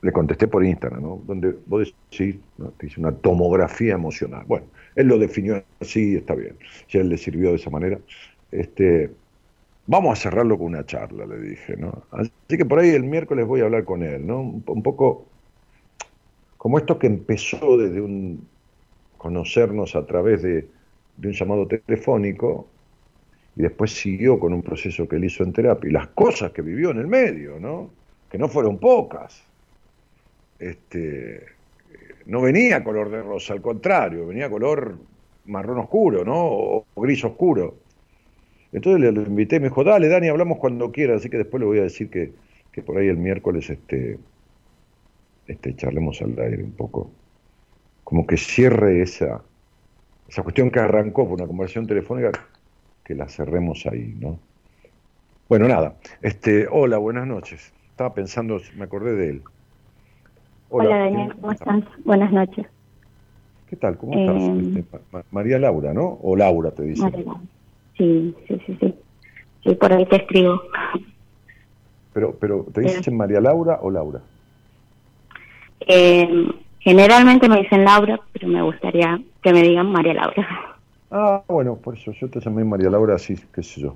le 0.01 0.11
contesté 0.11 0.47
por 0.47 0.63
Instagram, 0.63 1.01
¿no? 1.01 1.21
Donde 1.25 1.55
vos 1.65 1.93
decís, 2.09 2.37
¿no? 2.57 2.69
te 2.71 2.87
hice 2.87 2.99
una 2.99 3.11
tomografía 3.11 3.93
emocional. 3.93 4.43
Bueno, 4.47 4.67
él 4.95 5.07
lo 5.07 5.17
definió 5.17 5.61
así, 5.79 6.15
está 6.15 6.35
bien. 6.35 6.55
Si 6.87 6.97
a 6.97 7.01
él 7.01 7.09
le 7.09 7.17
sirvió 7.17 7.49
de 7.49 7.57
esa 7.57 7.69
manera, 7.69 7.99
este, 8.51 9.11
vamos 9.87 10.17
a 10.17 10.21
cerrarlo 10.21 10.57
con 10.57 10.67
una 10.67 10.85
charla, 10.85 11.25
le 11.25 11.39
dije, 11.39 11.75
¿no? 11.75 12.03
Así 12.11 12.31
que 12.49 12.65
por 12.65 12.79
ahí 12.79 12.89
el 12.89 13.03
miércoles 13.03 13.45
voy 13.45 13.61
a 13.61 13.65
hablar 13.65 13.83
con 13.83 14.03
él, 14.03 14.25
¿no? 14.25 14.41
Un 14.41 14.83
poco 14.83 15.25
como 16.57 16.77
esto 16.77 16.99
que 16.99 17.07
empezó 17.07 17.77
desde 17.77 18.01
un 18.01 18.47
conocernos 19.17 19.95
a 19.95 20.05
través 20.05 20.41
de, 20.41 20.67
de 21.17 21.27
un 21.27 21.33
llamado 21.33 21.67
telefónico 21.67 22.67
y 23.55 23.63
después 23.63 23.91
siguió 23.91 24.39
con 24.39 24.53
un 24.53 24.61
proceso 24.61 25.07
que 25.07 25.17
él 25.17 25.25
hizo 25.25 25.43
en 25.43 25.51
terapia 25.51 25.89
y 25.89 25.91
las 25.91 26.07
cosas 26.07 26.51
que 26.51 26.61
vivió 26.61 26.91
en 26.91 26.99
el 26.99 27.07
medio, 27.07 27.59
¿no? 27.59 27.89
Que 28.31 28.37
no 28.37 28.47
fueron 28.47 28.77
pocas. 28.77 29.48
Este, 30.59 31.45
no 32.25 32.41
venía 32.41 32.83
color 32.83 33.09
de 33.09 33.21
rosa, 33.21 33.53
al 33.53 33.61
contrario, 33.61 34.27
venía 34.27 34.49
color 34.49 34.97
marrón 35.45 35.79
oscuro, 35.79 36.23
¿no? 36.23 36.35
O, 36.37 36.85
gris 36.95 37.23
oscuro. 37.23 37.77
Entonces 38.71 39.01
le, 39.01 39.11
lo 39.11 39.23
invité, 39.23 39.59
me 39.59 39.69
dijo, 39.69 39.83
dale, 39.83 40.07
Dani, 40.07 40.27
hablamos 40.27 40.59
cuando 40.59 40.91
quieras, 40.91 41.17
así 41.17 41.29
que 41.29 41.37
después 41.37 41.59
le 41.59 41.65
voy 41.65 41.79
a 41.79 41.83
decir 41.83 42.09
que, 42.09 42.33
que 42.71 42.83
por 42.83 42.97
ahí 42.97 43.07
el 43.07 43.17
miércoles 43.17 43.69
este, 43.69 44.19
este, 45.47 45.75
charlemos 45.75 46.21
al 46.21 46.37
aire 46.39 46.63
un 46.63 46.73
poco. 46.73 47.09
Como 48.03 48.27
que 48.27 48.37
cierre 48.37 49.01
esa, 49.01 49.41
esa 50.27 50.43
cuestión 50.43 50.69
que 50.69 50.79
arrancó 50.79 51.25
por 51.25 51.39
una 51.39 51.47
conversación 51.47 51.87
telefónica 51.87 52.31
que 53.03 53.15
la 53.15 53.27
cerremos 53.27 53.85
ahí, 53.87 54.15
¿no? 54.19 54.39
Bueno, 55.47 55.67
nada. 55.67 55.95
Este, 56.21 56.67
hola, 56.69 56.99
buenas 56.99 57.25
noches. 57.25 57.73
Estaba 57.89 58.13
pensando, 58.13 58.61
me 58.77 58.83
acordé 58.83 59.15
de 59.15 59.29
él. 59.29 59.43
Hola, 60.71 60.97
Daniel, 60.99 61.33
¿cómo 61.35 61.51
estás? 61.51 61.83
Buenas 62.05 62.31
noches. 62.31 62.65
¿Qué 63.67 63.75
tal? 63.75 63.97
¿Cómo 63.97 64.13
estás? 64.13 64.41
Eh, 64.43 64.79
Este, 64.79 64.99
María 65.31 65.59
Laura, 65.59 65.93
¿no? 65.93 66.19
O 66.21 66.35
Laura 66.35 66.71
te 66.71 66.83
dice. 66.83 67.01
María. 67.01 67.33
Sí, 67.97 68.35
sí, 68.47 68.61
sí, 68.65 68.77
sí. 68.79 68.95
Sí, 69.63 69.75
por 69.75 69.91
ahí 69.91 70.05
te 70.05 70.17
escribo. 70.17 70.61
Pero, 72.13 72.33
pero 72.39 72.65
¿te 72.73 72.81
dicen 72.81 73.17
María 73.17 73.41
Laura 73.41 73.79
o 73.81 73.91
Laura? 73.91 74.21
Eh, 75.87 76.27
generalmente 76.79 77.49
me 77.49 77.61
dicen 77.61 77.83
Laura, 77.83 78.19
pero 78.31 78.47
me 78.47 78.61
gustaría 78.61 79.19
que 79.41 79.53
me 79.53 79.61
digan 79.61 79.91
María 79.91 80.13
Laura. 80.13 80.47
Ah, 81.11 81.43
bueno, 81.47 81.75
por 81.77 81.97
eso 81.97 82.11
yo 82.11 82.29
te 82.29 82.39
llamé 82.39 82.63
María 82.63 82.89
Laura, 82.89 83.15
así, 83.15 83.35
qué 83.53 83.63
sé 83.63 83.81
yo. 83.81 83.95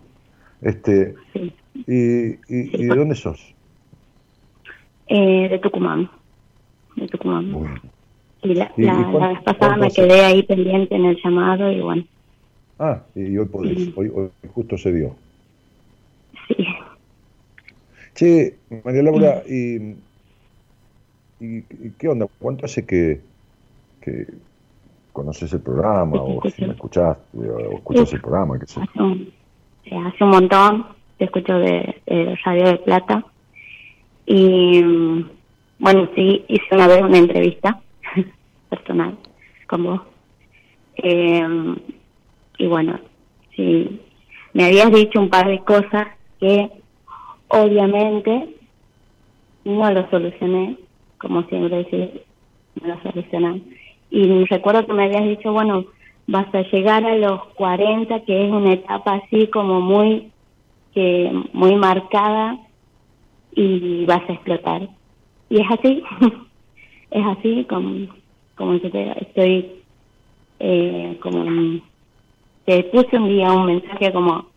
Este, 0.62 1.16
Sí. 1.34 1.54
¿Y, 1.76 2.30
y, 2.34 2.84
y 2.84 2.86
de 2.86 2.96
dónde 2.96 3.16
sos? 3.16 3.54
Eh, 5.08 5.50
de 5.50 5.60
Tucumán. 5.60 6.10
De 6.96 7.08
Tucumán. 7.08 7.52
Bueno. 7.52 7.80
Y 8.44 8.54
la, 8.56 8.72
¿Y- 8.76 8.82
y 8.84 8.86
la, 8.86 9.30
vez 9.30 9.42
pasada 9.44 9.78
me 9.78 9.90
quedé 9.90 10.22
ahí 10.26 10.44
pendiente 10.44 10.96
en 10.96 11.06
el 11.06 11.18
llamado 11.24 11.72
y 11.72 11.82
bueno, 11.82 12.04
Ah, 12.80 13.02
y 13.16 13.38
hoy 13.38 13.46
podés, 13.46 13.90
hoy, 13.96 14.12
hoy 14.14 14.30
justo 14.54 14.78
se 14.78 14.92
dio. 14.92 15.16
sí. 16.48 16.66
Che, 18.16 18.56
María 18.84 19.02
Laura, 19.04 19.42
¿y, 19.48 19.76
y, 21.40 21.58
y 21.58 21.92
qué 21.98 22.08
onda? 22.08 22.28
¿Cuánto 22.40 22.66
hace 22.66 22.86
que, 22.86 23.22
que 24.02 24.28
conoces 25.14 25.52
el 25.54 25.62
programa 25.62 26.22
o 26.22 26.42
si 26.50 26.66
me 26.66 26.74
escuchás 26.74 27.18
o 27.36 27.74
escuchas 27.76 28.14
el 28.14 28.22
programa? 28.22 28.58
Yo? 28.58 28.82
Hace 28.82 29.02
un, 29.02 29.32
eh, 29.86 29.98
hace 29.98 30.24
un 30.24 30.30
montón, 30.30 30.86
te 31.18 31.26
escucho 31.26 31.54
de, 31.54 32.02
de 32.06 32.36
Radio 32.46 32.66
de 32.68 32.78
Plata. 32.78 33.26
Y 34.26 34.82
mm, 34.84 35.30
bueno, 35.84 36.08
sí, 36.16 36.46
hice 36.48 36.64
una 36.72 36.88
vez 36.88 37.02
una 37.02 37.18
entrevista 37.18 37.82
personal 38.70 39.18
con 39.68 39.84
vos. 39.84 40.02
Eh, 40.96 41.46
y 42.58 42.68
bueno, 42.68 43.02
sí, 43.54 44.00
me 44.54 44.64
habías 44.64 44.94
dicho 44.94 45.20
un 45.20 45.30
par 45.30 45.46
de 45.46 45.60
cosas 45.60 46.08
que 46.40 46.72
obviamente 47.50 48.56
no 49.66 49.92
lo 49.92 50.10
solucioné, 50.10 50.78
como 51.18 51.44
siempre 51.50 51.80
decís, 51.80 52.22
no 52.82 52.88
lo 52.88 53.02
solucionan. 53.02 53.62
Y 54.10 54.46
recuerdo 54.46 54.86
que 54.86 54.94
me 54.94 55.04
habías 55.04 55.26
dicho, 55.26 55.52
bueno, 55.52 55.84
vas 56.28 56.48
a 56.56 56.62
llegar 56.62 57.04
a 57.04 57.18
los 57.18 57.44
40, 57.56 58.22
que 58.22 58.46
es 58.46 58.50
una 58.50 58.72
etapa 58.72 59.16
así 59.16 59.48
como 59.48 59.82
muy, 59.82 60.32
que 60.94 61.30
muy 61.52 61.76
marcada 61.76 62.58
y 63.54 64.06
vas 64.06 64.22
a 64.30 64.32
explotar. 64.32 64.88
Y 65.54 65.62
es 65.62 65.70
así, 65.70 66.04
es 67.12 67.26
así 67.28 67.64
como, 67.70 68.08
como 68.56 68.74
estoy, 68.74 69.72
eh, 70.60 71.16
como, 71.22 71.80
te 72.66 72.84
puse 72.86 73.16
un 73.20 73.30
día 73.30 73.52
un 73.52 73.68
mensaje 73.68 74.12
como 74.12 74.48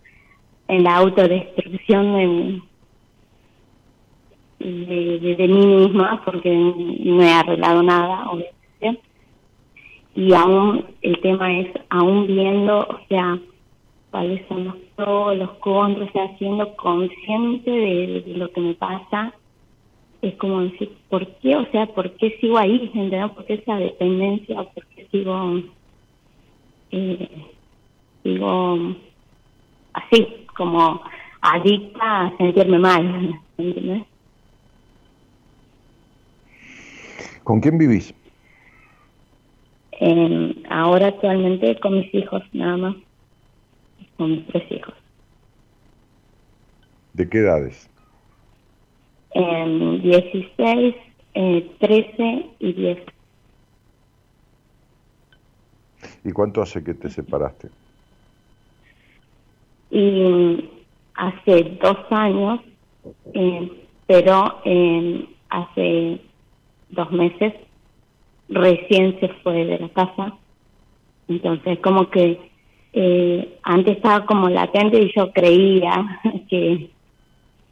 en 0.68 0.84
la 0.84 0.96
autodestrucción 0.96 2.14
de, 2.14 2.62
de, 4.66 5.18
de, 5.18 5.36
de 5.36 5.48
mí 5.48 5.66
misma, 5.66 6.22
porque 6.24 6.50
no 6.50 7.22
he 7.22 7.30
arreglado 7.30 7.82
nada, 7.82 8.30
obviamente. 8.30 9.02
Y 10.14 10.32
aún, 10.32 10.82
el 11.02 11.20
tema 11.20 11.58
es, 11.58 11.68
aún 11.90 12.26
viendo, 12.26 12.78
o 12.78 12.98
sea, 13.10 13.38
cuáles 14.10 14.48
son 14.48 14.64
los 14.64 14.76
pros, 14.96 15.36
los 15.36 15.50
contras, 15.58 16.08
o 16.14 16.36
siendo 16.38 16.74
consciente 16.76 17.70
de 17.70 18.22
lo 18.28 18.50
que 18.50 18.62
me 18.62 18.72
pasa, 18.72 19.34
es 20.28 20.34
como 20.36 20.62
decir, 20.62 20.90
¿por 21.08 21.26
qué? 21.38 21.56
O 21.56 21.70
sea, 21.70 21.86
¿por 21.86 22.10
qué 22.16 22.36
sigo 22.40 22.58
ahí? 22.58 22.90
¿Entendés? 22.94 23.30
¿Por 23.30 23.44
qué 23.46 23.54
esa 23.54 23.76
dependencia? 23.76 24.56
¿Por 24.56 24.86
qué 24.86 25.06
sigo, 25.10 25.62
eh, 26.90 27.28
sigo 28.22 28.96
así, 29.92 30.46
como 30.56 31.00
adicta 31.40 32.26
a 32.26 32.36
sentirme 32.36 32.78
mal? 32.78 33.40
¿Entendés? 33.58 34.02
¿Con 37.44 37.60
quién 37.60 37.78
vivís? 37.78 38.12
Eh, 40.00 40.62
ahora 40.68 41.08
actualmente 41.08 41.78
con 41.78 42.00
mis 42.00 42.12
hijos, 42.14 42.42
nada 42.52 42.76
más. 42.76 42.96
Con 44.16 44.32
mis 44.32 44.46
tres 44.48 44.72
hijos. 44.72 44.94
¿De 47.12 47.28
qué 47.28 47.38
edades? 47.38 47.88
En 49.38 50.00
16, 50.00 50.94
eh, 51.34 51.70
13 51.78 52.46
y 52.58 52.72
10. 52.72 52.98
¿Y 56.24 56.32
cuánto 56.32 56.62
hace 56.62 56.82
que 56.82 56.94
te 56.94 57.10
separaste? 57.10 57.68
Y 59.90 60.70
hace 61.14 61.76
dos 61.82 61.98
años, 62.08 62.60
eh, 63.34 63.70
pero 64.06 64.62
eh, 64.64 65.28
hace 65.50 66.20
dos 66.88 67.12
meses 67.12 67.52
recién 68.48 69.20
se 69.20 69.28
fue 69.42 69.66
de 69.66 69.78
la 69.78 69.88
casa. 69.90 70.32
Entonces, 71.28 71.78
como 71.80 72.08
que 72.08 72.40
eh, 72.94 73.58
antes 73.62 73.98
estaba 73.98 74.24
como 74.24 74.48
latente 74.48 74.98
y 74.98 75.12
yo 75.14 75.30
creía 75.32 76.20
que, 76.48 76.88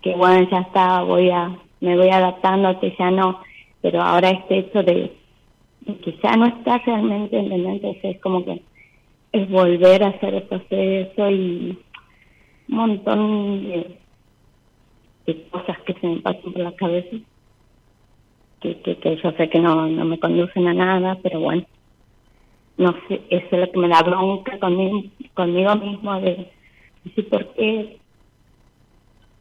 que 0.05 0.15
bueno, 0.15 0.47
ya 0.51 0.59
está, 0.59 1.01
voy 1.03 1.31
a, 1.31 1.51
me 1.81 1.97
voy 1.97 2.11
adaptando, 2.11 2.79
que 2.79 2.95
ya 2.99 3.11
no, 3.11 3.41
pero 3.81 4.03
ahora 4.03 4.29
este 4.29 4.59
hecho 4.59 4.83
de, 4.83 5.17
que 5.87 6.19
ya 6.23 6.37
no 6.37 6.45
está 6.45 6.77
realmente, 6.77 7.39
¿entendés? 7.39 7.77
Entonces 7.77 8.05
es 8.05 8.21
como 8.21 8.45
que 8.45 8.61
es 9.33 9.49
volver 9.49 10.05
a 10.05 10.09
hacer 10.09 10.35
el 10.35 10.43
proceso 10.43 11.31
y 11.31 11.79
un 12.69 12.77
montón 12.77 13.65
de, 13.65 13.99
de 15.27 15.43
cosas 15.49 15.79
que 15.87 15.95
se 15.95 16.07
me 16.07 16.21
pasan 16.21 16.53
por 16.53 16.63
la 16.63 16.73
cabeza 16.73 17.17
que, 18.61 18.81
que, 18.83 18.99
que 18.99 19.17
yo 19.17 19.33
sé 19.33 19.49
que 19.49 19.59
no, 19.59 19.89
no 19.89 20.05
me 20.05 20.21
conducen 20.21 20.69
a 20.69 20.75
nada, 20.75 21.19
pero 21.23 21.41
bueno, 21.41 21.65
no 22.77 22.95
sé, 23.09 23.23
eso 23.31 23.49
es 23.53 23.59
lo 23.59 23.73
que 23.73 23.79
me 23.79 23.89
da 23.89 24.03
bronca 24.03 24.59
conmigo, 24.59 25.03
conmigo 25.33 25.75
mismo 25.77 26.21
de 26.21 26.51
decir 27.05 27.29
por 27.31 27.55
qué, 27.55 28.04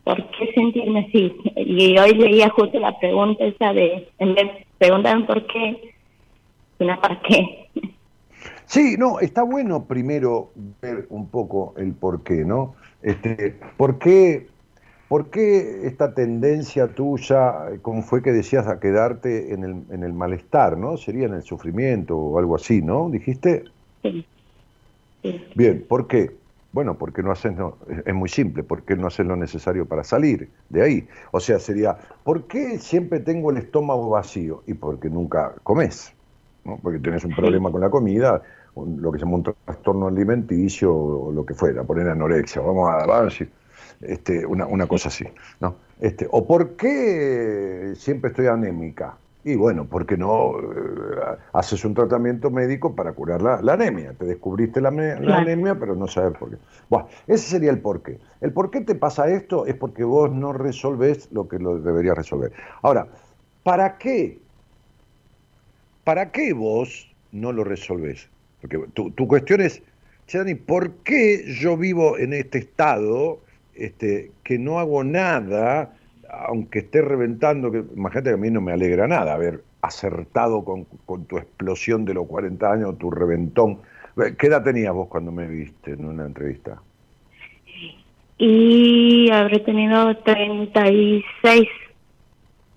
¿por 0.03 0.17
qué 0.31 0.51
sentirme 0.53 1.07
así? 1.07 1.35
Y 1.55 1.97
hoy 1.97 2.13
leía 2.15 2.49
justo 2.49 2.79
la 2.79 2.97
pregunta 2.99 3.43
esa 3.43 3.73
de, 3.73 4.09
en 4.19 4.35
vez 4.35 4.45
de 4.45 4.67
preguntarme 4.77 5.25
por 5.25 5.45
qué, 5.47 5.93
sino 6.77 6.99
para 7.01 7.21
qué. 7.21 7.69
Sí, 8.65 8.95
no, 8.97 9.19
está 9.19 9.43
bueno 9.43 9.85
primero 9.85 10.51
ver 10.81 11.05
un 11.09 11.29
poco 11.29 11.73
el 11.77 11.93
por 11.93 12.23
qué, 12.23 12.45
¿no? 12.45 12.75
Este, 13.01 13.55
¿por 13.77 13.99
qué, 13.99 14.47
¿Por 15.13 15.29
qué 15.29 15.85
esta 15.85 16.15
tendencia 16.15 16.87
tuya, 16.87 17.79
como 17.83 18.01
fue 18.01 18.23
que 18.23 18.31
decías, 18.31 18.67
a 18.67 18.79
quedarte 18.79 19.53
en 19.53 19.63
el, 19.63 19.83
en 19.91 20.03
el 20.03 20.11
malestar, 20.11 20.75
¿no? 20.75 20.97
Sería 20.97 21.27
en 21.27 21.35
el 21.35 21.43
sufrimiento 21.43 22.17
o 22.17 22.39
algo 22.39 22.55
así, 22.55 22.81
¿no? 22.81 23.11
¿Dijiste? 23.11 23.65
Sí. 24.01 24.25
Bien, 25.53 25.85
¿por 25.87 26.07
qué? 26.07 26.31
Bueno, 26.73 26.97
porque 26.97 27.21
no 27.21 27.31
haces, 27.31 27.55
no, 27.55 27.77
es 28.03 28.13
muy 28.13 28.27
simple, 28.27 28.63
porque 28.63 28.95
no 28.95 29.07
haces 29.07 29.27
lo 29.27 29.35
necesario 29.35 29.85
para 29.85 30.03
salir 30.03 30.49
de 30.69 30.81
ahí. 30.81 31.07
O 31.31 31.39
sea, 31.39 31.59
sería, 31.59 31.95
¿por 32.23 32.47
qué 32.47 32.79
siempre 32.79 33.19
tengo 33.19 33.51
el 33.51 33.57
estómago 33.57 34.09
vacío? 34.09 34.63
Y 34.65 34.73
porque 34.73 35.07
nunca 35.07 35.53
comes, 35.61 36.13
¿no? 36.65 36.79
Porque 36.81 36.97
tienes 36.97 37.23
un 37.25 37.35
problema 37.35 37.71
con 37.71 37.79
la 37.79 37.91
comida, 37.91 38.41
lo 38.75 39.11
que 39.11 39.19
se 39.19 39.25
llama 39.25 39.37
un 39.37 39.43
trastorno 39.43 40.07
alimenticio 40.07 40.93
o 40.95 41.31
lo 41.31 41.45
que 41.45 41.53
fuera, 41.53 41.83
poner 41.83 42.09
anorexia, 42.09 42.61
vamos 42.63 42.89
a, 42.89 43.05
vamos 43.05 43.39
a 43.39 43.45
este, 44.01 44.43
una, 44.43 44.65
una 44.65 44.87
cosa 44.87 45.09
así, 45.09 45.25
¿no? 45.59 45.75
Este, 45.99 46.27
¿O 46.31 46.45
por 46.47 46.75
qué 46.75 47.93
siempre 47.95 48.31
estoy 48.31 48.47
anémica? 48.47 49.15
Y 49.45 49.55
bueno, 49.55 49.85
porque 49.85 50.15
no 50.15 50.57
eh, 50.57 51.37
haces 51.51 51.83
un 51.83 51.93
tratamiento 51.93 52.49
médico 52.49 52.95
para 52.95 53.11
curar 53.11 53.41
la, 53.41 53.73
anemia? 53.73 54.13
Te 54.13 54.25
descubriste 54.25 54.79
la, 54.79 54.87
anemia, 54.89 55.75
pero 55.75 55.95
no 55.95 56.07
sabes 56.07 56.37
por 56.37 56.51
qué. 56.51 56.57
Bueno, 56.89 57.07
ese 57.27 57.49
sería 57.49 57.71
el 57.71 57.79
porqué. 57.79 58.19
El 58.39 58.53
por 58.53 58.71
qué 58.71 58.81
te 58.81 58.95
pasa 58.95 59.27
esto 59.27 59.65
es 59.65 59.75
porque 59.75 60.05
vos 60.05 60.31
no 60.31 60.53
resolvés 60.53 61.29
lo 61.31 61.49
que 61.49 61.59
lo 61.59 61.79
deberías 61.79 62.17
resolver. 62.17 62.53
Ahora, 62.81 63.07
¿para 63.63 63.97
qué? 63.97 64.39
¿Para 66.05 66.31
qué 66.31 66.53
vos 66.53 67.13
no 67.33 67.51
lo 67.51 67.65
resolvés? 67.65 68.29
Porque 68.61 68.79
tu, 68.93 69.11
tu 69.11 69.27
cuestión 69.27 69.59
es, 69.59 69.81
Chani, 70.27 70.55
¿por 70.55 70.91
qué 71.03 71.43
yo 71.59 71.75
vivo 71.75 72.17
en 72.17 72.31
este 72.31 72.59
estado 72.59 73.41
este, 73.75 74.31
que 74.43 74.57
no 74.57 74.79
hago 74.79 75.03
nada? 75.03 75.93
Aunque 76.39 76.79
esté 76.79 77.01
reventando, 77.01 77.71
que 77.71 77.83
imagínate 77.95 78.29
que 78.29 78.35
a 78.35 78.37
mí 78.37 78.49
no 78.49 78.61
me 78.61 78.71
alegra 78.71 79.07
nada 79.07 79.33
haber 79.33 79.63
acertado 79.81 80.63
con, 80.63 80.85
tu 81.27 81.37
explosión 81.37 82.05
de 82.05 82.13
los 82.13 82.27
40 82.27 82.71
años, 82.71 82.97
tu 82.97 83.11
reventón. 83.11 83.79
¿Qué 84.37 84.47
edad 84.47 84.63
tenías 84.63 84.93
vos 84.93 85.07
cuando 85.07 85.31
me 85.31 85.47
viste 85.47 85.91
en 85.91 86.05
una 86.05 86.25
entrevista? 86.25 86.81
Y 88.37 89.29
habré 89.31 89.59
tenido 89.59 90.15
36. 90.17 91.67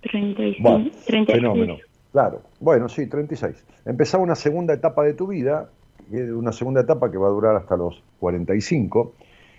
36. 0.03 0.57
Bueno, 0.61 0.91
Fenómeno, 1.27 1.77
claro. 2.13 2.43
Bueno, 2.61 2.89
sí, 2.89 3.07
36. 3.07 3.65
Empezaba 3.85 4.23
una 4.23 4.35
segunda 4.35 4.75
etapa 4.75 5.05
de 5.05 5.15
tu 5.15 5.27
vida, 5.29 5.71
una 6.11 6.53
segunda 6.53 6.81
etapa 6.83 7.11
que 7.11 7.19
va 7.19 7.29
a 7.29 7.31
durar 7.31 7.57
hasta 7.57 7.77
los 7.77 8.03
45, 8.21 9.15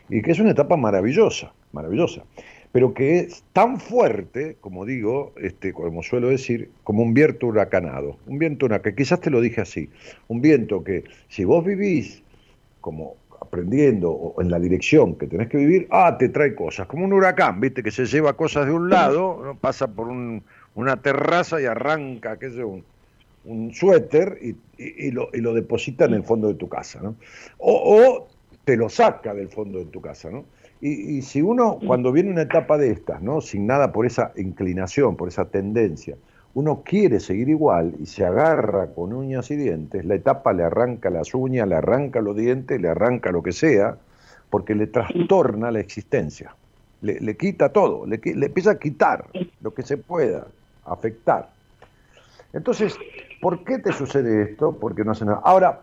y 0.09 0.21
que 0.21 0.31
es 0.31 0.39
una 0.39 0.51
etapa 0.51 0.77
maravillosa, 0.77 1.51
maravillosa 1.73 2.23
pero 2.71 2.93
que 2.93 3.19
es 3.19 3.43
tan 3.53 3.79
fuerte, 3.79 4.57
como 4.61 4.85
digo, 4.85 5.33
este, 5.37 5.73
como 5.73 6.03
suelo 6.03 6.29
decir, 6.29 6.69
como 6.83 7.03
un 7.03 7.13
viento 7.13 7.47
huracanado. 7.47 8.17
Un 8.27 8.39
viento 8.39 8.65
huracanado, 8.65 8.95
que 8.95 9.03
quizás 9.03 9.21
te 9.21 9.29
lo 9.29 9.41
dije 9.41 9.61
así, 9.61 9.89
un 10.27 10.41
viento 10.41 10.83
que 10.83 11.03
si 11.29 11.43
vos 11.43 11.65
vivís 11.65 12.21
como 12.81 13.15
aprendiendo 13.39 14.11
o 14.11 14.41
en 14.41 14.49
la 14.49 14.59
dirección 14.59 15.15
que 15.15 15.27
tenés 15.27 15.47
que 15.49 15.57
vivir, 15.57 15.87
ah, 15.91 16.17
te 16.17 16.29
trae 16.29 16.55
cosas, 16.55 16.87
como 16.87 17.05
un 17.05 17.13
huracán, 17.13 17.59
viste, 17.59 17.83
que 17.83 17.91
se 17.91 18.05
lleva 18.05 18.33
cosas 18.33 18.65
de 18.65 18.73
un 18.73 18.89
lado, 18.89 19.57
pasa 19.61 19.87
por 19.87 20.07
una 20.09 21.01
terraza 21.01 21.61
y 21.61 21.65
arranca, 21.65 22.37
qué 22.37 22.49
sé 22.49 22.63
un, 22.63 22.83
un 23.45 23.73
suéter 23.73 24.39
y, 24.41 25.11
lo, 25.11 25.29
y, 25.33 25.39
lo, 25.39 25.53
deposita 25.53 26.05
en 26.05 26.13
el 26.13 26.23
fondo 26.23 26.47
de 26.47 26.55
tu 26.55 26.67
casa, 26.67 26.99
¿no? 27.01 27.15
O, 27.57 28.01
o 28.01 28.27
te 28.65 28.75
lo 28.75 28.89
saca 28.89 29.33
del 29.33 29.49
fondo 29.49 29.79
de 29.79 29.85
tu 29.85 30.01
casa, 30.01 30.29
¿no? 30.29 30.45
Y, 30.79 31.23
si 31.23 31.41
uno, 31.41 31.79
cuando 31.85 32.11
viene 32.11 32.29
una 32.29 32.43
etapa 32.43 32.77
de 32.77 32.91
estas, 32.91 33.21
¿no? 33.21 33.41
sin 33.41 33.65
nada 33.65 33.91
por 33.91 34.05
esa 34.05 34.31
inclinación, 34.35 35.15
por 35.15 35.27
esa 35.27 35.45
tendencia, 35.45 36.15
uno 36.53 36.83
quiere 36.83 37.19
seguir 37.19 37.49
igual 37.49 37.95
y 37.99 38.05
se 38.05 38.25
agarra 38.25 38.87
con 38.93 39.11
uñas 39.13 39.49
y 39.49 39.55
dientes, 39.55 40.05
la 40.05 40.15
etapa 40.15 40.53
le 40.53 40.63
arranca 40.63 41.09
las 41.09 41.33
uñas, 41.33 41.67
le 41.67 41.75
arranca 41.75 42.21
los 42.21 42.35
dientes, 42.35 42.79
le 42.79 42.89
arranca 42.89 43.31
lo 43.31 43.41
que 43.41 43.51
sea, 43.51 43.97
porque 44.49 44.75
le 44.75 44.87
trastorna 44.87 45.71
la 45.71 45.79
existencia, 45.79 46.55
le, 47.01 47.37
quita 47.37 47.69
todo, 47.69 48.05
le, 48.05 48.19
le 48.23 48.45
empieza 48.45 48.71
a 48.71 48.79
quitar 48.79 49.25
lo 49.61 49.73
que 49.73 49.81
se 49.81 49.97
pueda 49.97 50.47
afectar. 50.85 51.49
Entonces, 52.53 52.95
¿por 53.41 53.63
qué 53.63 53.79
te 53.79 53.91
sucede 53.93 54.43
esto? 54.43 54.77
Porque 54.79 55.03
no 55.03 55.11
hace 55.11 55.25
nada. 55.25 55.41
Ahora, 55.43 55.81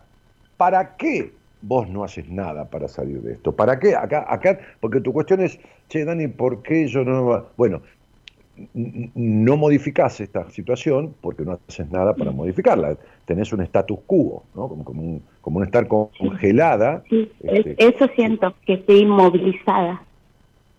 ¿para 0.57 0.97
qué 0.97 1.33
vos 1.67 1.89
no 1.89 2.05
haces 2.05 2.29
nada 2.29 2.69
para 2.69 2.89
salir 2.89 3.21
de 3.23 3.33
esto. 3.33 3.53
¿Para 3.53 3.79
qué? 3.79 3.95
Acá, 3.95 4.27
acá, 4.29 4.59
porque 4.81 5.01
tu 5.01 5.13
cuestión 5.13 5.41
es, 5.41 5.59
che, 5.89 6.05
Dani, 6.05 6.29
¿por 6.29 6.63
qué 6.63 6.87
yo 6.87 7.05
no... 7.05 7.47
Bueno, 7.57 7.83
no 8.73 9.57
modificás 9.57 10.21
esta 10.21 10.49
situación 10.51 11.15
porque 11.21 11.45
no 11.45 11.59
haces 11.69 11.91
nada 11.91 12.15
para 12.15 12.31
modificarla. 12.31 12.97
Tenés 13.25 13.53
un 13.53 13.63
status 13.63 13.99
quo, 14.07 14.45
¿no? 14.55 14.69
Como, 14.69 14.85
como, 14.85 15.03
un, 15.03 15.23
como 15.41 15.59
un 15.59 15.65
estar 15.65 15.89
congelada. 15.89 17.03
Sí, 17.09 17.33
este, 17.43 17.75
eso 17.79 18.07
siento, 18.15 18.55
que 18.65 18.75
estoy 18.75 19.01
inmovilizada. 19.01 20.03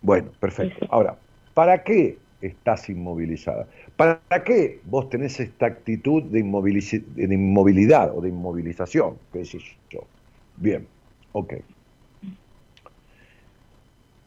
Bueno, 0.01 0.29
perfecto. 0.39 0.86
Ahora, 0.89 1.17
¿para 1.53 1.83
qué 1.83 2.17
estás 2.41 2.89
inmovilizada? 2.89 3.67
¿Para 3.97 4.19
qué 4.45 4.79
vos 4.86 5.09
tenés 5.09 5.39
esta 5.39 5.65
actitud 5.65 6.23
de, 6.23 6.43
de 6.43 7.33
inmovilidad 7.33 8.15
o 8.15 8.21
de 8.21 8.29
inmovilización? 8.29 9.15
¿Qué 9.33 9.39
decís 9.39 9.63
yo? 9.89 10.05
Bien, 10.58 10.88
ok. 11.32 11.53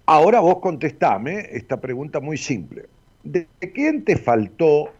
Ahora 0.06 0.40
vos 0.40 0.60
contestame 0.60 1.48
esta 1.52 1.80
pregunta 1.80 2.20
muy 2.20 2.38
simple. 2.38 2.86
¿De 3.22 3.46
quién 3.74 4.04
te 4.04 4.16
faltó 4.16 4.90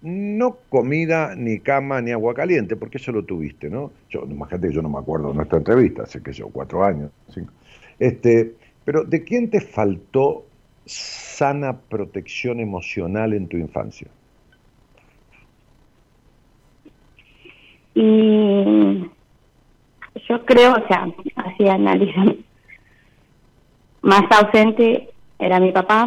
no 0.00 0.58
comida, 0.68 1.34
ni 1.36 1.60
cama, 1.60 2.00
ni 2.00 2.10
agua 2.10 2.34
caliente? 2.34 2.76
Porque 2.76 2.98
eso 2.98 3.12
lo 3.12 3.24
tuviste, 3.24 3.68
¿no? 3.68 3.92
Yo, 4.08 4.24
imagínate 4.24 4.68
que 4.68 4.74
yo 4.74 4.82
no 4.82 4.88
me 4.88 4.98
acuerdo 4.98 5.28
de 5.28 5.34
nuestra 5.34 5.58
entrevista, 5.58 6.04
hace 6.04 6.22
que 6.22 6.32
yo, 6.32 6.48
cuatro 6.48 6.84
años, 6.84 7.10
cinco. 7.28 7.52
Este, 7.98 8.54
pero 8.84 9.04
¿de 9.04 9.22
quién 9.24 9.50
te 9.50 9.60
faltó 9.60 10.46
sana 10.86 11.78
protección 11.78 12.60
emocional 12.60 13.32
en 13.32 13.46
tu 13.46 13.56
infancia? 13.56 14.08
Y 17.94 18.31
yo 20.32 20.46
creo, 20.46 20.72
o 20.72 20.86
sea, 20.88 21.06
así 21.36 21.68
analizan, 21.68 22.38
más 24.00 24.22
ausente 24.30 25.10
era 25.38 25.60
mi 25.60 25.72
papá, 25.72 26.06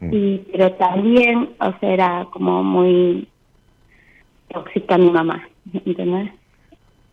mm. 0.00 0.10
y 0.12 0.38
pero 0.50 0.72
también, 0.72 1.50
o 1.60 1.72
sea, 1.78 1.92
era 1.92 2.26
como 2.32 2.64
muy 2.64 3.28
tóxica 4.48 4.98
mi 4.98 5.10
mamá, 5.10 5.48
¿entendés? 5.72 6.32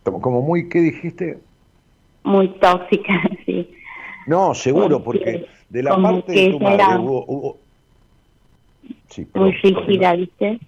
Como 0.03 0.41
muy, 0.41 0.67
¿qué 0.67 0.79
dijiste? 0.79 1.37
Muy 2.23 2.47
tóxica, 2.59 3.13
sí. 3.45 3.69
No, 4.25 4.55
seguro, 4.55 5.03
porque 5.03 5.45
de 5.69 5.83
la 5.83 5.95
parte 5.95 6.31
de 6.31 6.49
tu 6.49 6.59
madre 6.59 6.97
hubo... 6.97 7.57
Sí, 9.09 9.27
muy 9.35 9.51
rígida, 9.51 10.15
¿viste? 10.15 10.59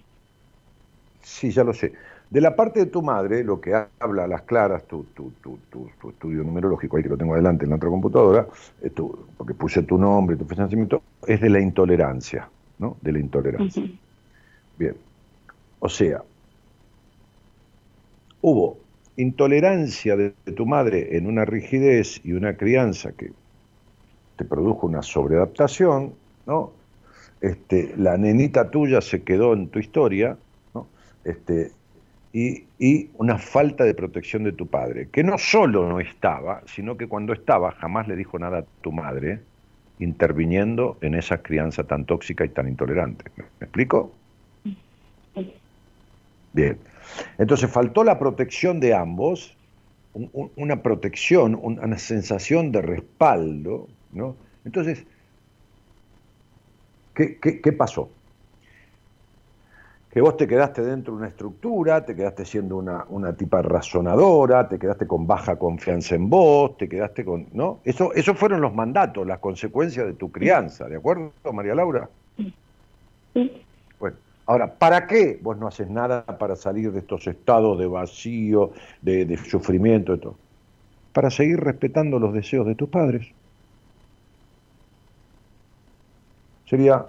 Sí, 1.23 1.49
ya 1.49 1.63
lo 1.63 1.73
sé. 1.73 1.93
De 2.31 2.39
la 2.39 2.55
parte 2.55 2.79
de 2.79 2.85
tu 2.85 3.01
madre, 3.01 3.43
lo 3.43 3.59
que 3.59 3.73
habla 3.99 4.23
a 4.23 4.27
las 4.27 4.43
claras, 4.43 4.87
tu, 4.87 5.03
tu, 5.13 5.33
tu, 5.41 5.59
tu, 5.69 6.09
estudio 6.09 6.45
numerológico, 6.45 6.95
ahí 6.95 7.03
que 7.03 7.09
lo 7.09 7.17
tengo 7.17 7.33
adelante 7.33 7.65
en 7.65 7.71
la 7.71 7.75
otra 7.75 7.89
computadora, 7.89 8.47
eh, 8.81 8.89
porque 9.37 9.53
puse 9.53 9.83
tu 9.83 9.97
nombre, 9.97 10.37
tu 10.37 10.45
fecha 10.45 10.65
es 11.27 11.41
de 11.41 11.49
la 11.49 11.59
intolerancia, 11.59 12.47
¿no? 12.79 12.95
De 13.01 13.11
la 13.11 13.19
intolerancia. 13.19 13.83
Bien. 14.79 14.95
O 15.79 15.89
sea, 15.89 16.23
hubo 18.39 18.77
intolerancia 19.17 20.15
de, 20.15 20.29
tu 20.55 20.65
madre 20.65 21.17
en 21.17 21.27
una 21.27 21.43
rigidez 21.43 22.21
y 22.23 22.31
una 22.31 22.55
crianza 22.55 23.11
que 23.11 23.33
te 24.37 24.45
produjo 24.45 24.87
una 24.87 25.01
sobreadaptación, 25.01 26.13
¿no? 26.45 26.71
Este, 27.41 27.93
la 27.97 28.17
nenita 28.17 28.69
tuya 28.71 29.01
se 29.01 29.21
quedó 29.21 29.51
en 29.51 29.67
tu 29.67 29.79
historia, 29.79 30.37
¿no? 30.73 30.87
Este, 31.25 31.71
y, 32.33 33.09
una 33.17 33.37
falta 33.37 33.83
de 33.83 33.93
protección 33.93 34.43
de 34.43 34.53
tu 34.53 34.67
padre, 34.67 35.09
que 35.11 35.23
no 35.23 35.37
solo 35.37 35.87
no 35.87 35.99
estaba, 35.99 36.61
sino 36.65 36.97
que 36.97 37.07
cuando 37.07 37.33
estaba 37.33 37.71
jamás 37.71 38.07
le 38.07 38.15
dijo 38.15 38.39
nada 38.39 38.59
a 38.59 38.65
tu 38.81 38.91
madre, 38.91 39.41
interviniendo 39.99 40.97
en 41.01 41.15
esa 41.15 41.39
crianza 41.39 41.83
tan 41.83 42.05
tóxica 42.05 42.45
y 42.45 42.49
tan 42.49 42.67
intolerante. 42.67 43.25
¿Me, 43.35 43.43
explico? 43.59 44.13
Bien. 46.53 46.77
Entonces 47.37 47.69
faltó 47.69 48.03
la 48.03 48.17
protección 48.17 48.79
de 48.79 48.93
ambos, 48.93 49.55
una 50.13 50.81
protección, 50.81 51.59
una 51.61 51.97
sensación 51.97 52.71
de 52.71 52.81
respaldo, 52.81 53.87
¿no? 54.11 54.35
Entonces, 54.65 55.05
¿Qué, 57.13 57.61
qué, 57.61 57.71
pasó? 57.73 58.09
Que 60.11 60.19
vos 60.19 60.35
te 60.35 60.45
quedaste 60.45 60.81
dentro 60.81 61.13
de 61.13 61.19
una 61.19 61.29
estructura, 61.29 62.05
te 62.05 62.15
quedaste 62.15 62.43
siendo 62.43 62.75
una, 62.77 63.05
una, 63.09 63.33
tipa 63.33 63.61
razonadora, 63.61 64.67
te 64.67 64.77
quedaste 64.77 65.07
con 65.07 65.25
baja 65.25 65.55
confianza 65.57 66.15
en 66.15 66.29
vos, 66.29 66.77
te 66.77 66.89
quedaste 66.89 67.23
con. 67.23 67.47
¿No? 67.53 67.79
Eso, 67.85 68.13
esos 68.13 68.37
fueron 68.37 68.59
los 68.59 68.73
mandatos, 68.73 69.25
las 69.25 69.39
consecuencias 69.39 70.05
de 70.05 70.13
tu 70.13 70.31
crianza, 70.31 70.89
¿de 70.89 70.97
acuerdo, 70.97 71.31
María 71.53 71.75
Laura? 71.75 72.09
Sí. 73.33 73.63
Bueno, 73.99 74.17
ahora, 74.45 74.73
¿para 74.73 75.07
qué 75.07 75.39
vos 75.41 75.57
no 75.57 75.67
haces 75.67 75.89
nada 75.89 76.25
para 76.25 76.57
salir 76.57 76.91
de 76.91 76.99
estos 76.99 77.25
estados 77.27 77.79
de 77.79 77.87
vacío, 77.87 78.71
de, 79.01 79.25
de 79.25 79.37
sufrimiento, 79.37 80.11
de 80.11 80.17
todo? 80.17 80.35
Para 81.13 81.29
seguir 81.29 81.59
respetando 81.61 82.19
los 82.19 82.33
deseos 82.33 82.67
de 82.67 82.75
tus 82.75 82.89
padres. 82.89 83.31
sería 86.71 87.05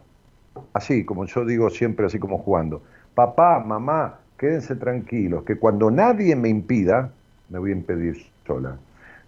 así, 0.72 1.04
como 1.04 1.24
yo 1.26 1.44
digo 1.44 1.70
siempre, 1.70 2.06
así 2.06 2.18
como 2.18 2.38
jugando. 2.38 2.82
Papá, 3.14 3.60
mamá, 3.60 4.18
quédense 4.38 4.76
tranquilos, 4.76 5.44
que 5.44 5.56
cuando 5.56 5.90
nadie 5.90 6.34
me 6.34 6.48
impida, 6.48 7.10
me 7.48 7.58
voy 7.58 7.70
a 7.70 7.74
impedir 7.74 8.26
sola. 8.46 8.76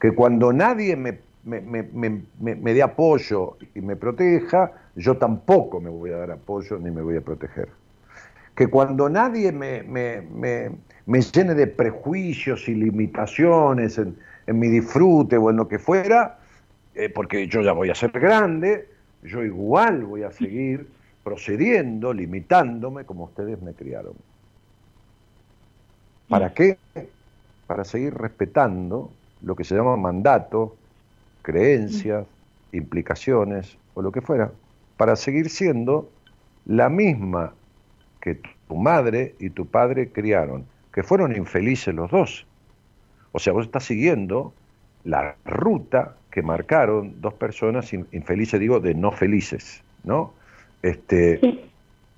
Que 0.01 0.13
cuando 0.13 0.53
nadie 0.53 0.97
me, 0.97 1.19
me, 1.45 2.75
dé 2.75 2.83
apoyo 2.83 3.57
y 3.75 3.81
me 3.81 3.97
proteja, 3.97 4.73
yo 4.97 5.17
tampoco 5.17 5.81
me 5.81 5.91
voy 5.91 6.11
a 6.11 6.17
dar 6.17 6.31
apoyo 6.33 6.79
ni 6.79 6.91
me 6.91 7.03
voy 7.03 7.17
a 7.17 7.21
proteger. 7.21 7.69
Que 8.55 8.69
cuando 8.69 9.09
nadie 9.09 9.53
me, 9.53 9.83
llene 11.07 11.55
de 11.55 11.67
prejuicios 11.67 12.69
y 12.69 12.75
limitaciones 12.75 13.99
en, 13.99 14.17
mi 14.47 14.69
disfrute 14.69 15.37
o 15.37 15.51
en 15.51 15.57
lo 15.57 15.69
que 15.69 15.79
fuera, 15.79 16.39
eh, 16.95 17.09
porque 17.09 17.47
yo 17.49 17.63
ya 17.63 17.73
voy 17.73 17.91
a 17.91 17.95
ser 17.95 18.11
grande, 18.11 18.89
yo 19.23 19.43
igual 19.43 20.05
voy 20.05 20.23
a 20.23 20.31
seguir 20.31 20.87
procediendo, 21.25 22.13
limitándome 22.13 23.05
como 23.05 23.25
ustedes 23.25 23.61
me 23.63 23.73
criaron. 23.73 24.15
¿Para 26.29 26.53
qué? 26.53 26.79
Para 27.67 27.85
seguir 27.85 28.15
respetando 28.15 29.11
lo 29.43 29.57
que 29.57 29.65
se 29.65 29.75
llama 29.75 29.97
mandato, 29.97 30.77
creencias, 31.43 32.27
implicaciones 32.73 33.77
o 33.95 34.03
lo 34.03 34.13
que 34.13 34.21
fuera, 34.21 34.53
para 34.97 35.17
seguir 35.17 35.49
siendo 35.49 36.11
la 36.67 36.89
misma 36.89 37.55
que 38.21 38.37
tu 38.69 38.77
madre 38.77 39.35
y 39.39 39.51
tu 39.51 39.67
padre 39.67 40.11
criaron, 40.11 40.65
que 40.93 41.03
fueron 41.03 41.37
infelices 41.37 41.95
los 41.95 42.11
dos. 42.11 42.47
O 43.33 43.39
sea, 43.39 43.53
vos 43.53 43.67
estás 43.67 43.85
siguiendo 43.85 44.53
la 45.05 45.37
ruta 45.45 46.17
que 46.31 46.43
marcaron 46.43 47.21
dos 47.21 47.35
personas 47.35 47.93
infelices, 47.93 48.59
digo, 48.59 48.81
de 48.81 48.95
no 48.95 49.13
felices, 49.13 49.83
¿no? 50.03 50.33
Este, 50.85 51.41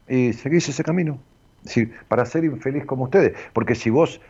Y 0.09 0.33
seguís 0.33 0.69
ese 0.69 0.83
camino, 0.83 1.19
para 2.09 2.27
ser 2.27 2.45
infeliz 2.45 2.85
como 2.85 3.05
ustedes, 3.05 3.37
porque 3.53 3.75
si 3.75 3.91
vos 3.91 4.21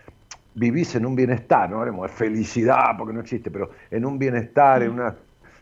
vivís 0.54 0.94
en 0.94 1.06
un 1.06 1.16
bienestar, 1.16 1.70
no 1.70 1.80
hablemos 1.80 2.10
de 2.10 2.16
felicidad, 2.16 2.96
porque 2.98 3.14
no 3.14 3.20
existe, 3.20 3.50
pero 3.50 3.70
en 3.90 4.04
un 4.04 4.18
bienestar, 4.18 4.82
en 4.82 4.90
una 4.90 5.14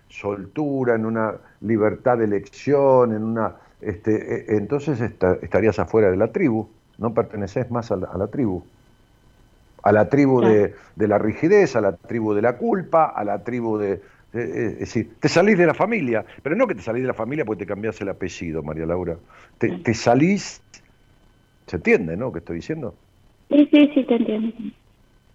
soltura, 0.08 0.96
en 0.96 1.06
una 1.06 1.34
libertad 1.60 2.18
de 2.18 2.24
elección, 2.24 3.12
en 3.12 3.22
una... 3.22 3.56
Este, 3.80 4.52
e, 4.52 4.56
entonces 4.56 5.00
estarías 5.00 5.78
afuera 5.78 6.10
de 6.10 6.16
la 6.16 6.28
tribu, 6.28 6.68
no 6.98 7.14
perteneces 7.14 7.70
más 7.70 7.92
a 7.92 7.96
la 7.96 8.26
tribu. 8.26 8.64
A 9.82 9.92
la 9.92 10.08
tribu 10.08 10.40
de, 10.40 10.74
la 10.96 11.18
rigidez, 11.18 11.76
a 11.76 11.80
la 11.80 11.92
tribu 11.92 12.34
de 12.34 12.42
la 12.42 12.56
culpa, 12.56 13.04
a 13.04 13.22
la 13.24 13.44
tribu 13.44 13.78
de, 13.78 14.00
es 14.34 14.78
decir, 14.80 15.10
te 15.20 15.28
salís 15.28 15.56
de 15.56 15.66
la 15.66 15.74
familia, 15.74 16.24
pero 16.42 16.56
no 16.56 16.66
que 16.66 16.74
te 16.74 16.82
salís 16.82 17.02
de 17.02 17.08
la 17.08 17.14
familia 17.14 17.44
porque 17.44 17.64
te 17.64 17.68
cambias 17.68 18.00
el 18.00 18.08
apellido, 18.08 18.62
María 18.62 18.86
Laura. 18.86 19.16
Te, 19.58 19.94
salís, 19.94 20.60
¿se 21.66 21.76
entiende, 21.76 22.16
no? 22.16 22.32
¿Qué 22.32 22.40
estoy 22.40 22.56
diciendo? 22.56 22.94
Sí, 23.48 23.68
sí, 23.70 23.90
sí, 23.94 24.04
te 24.04 24.16
entiendo. 24.16 24.52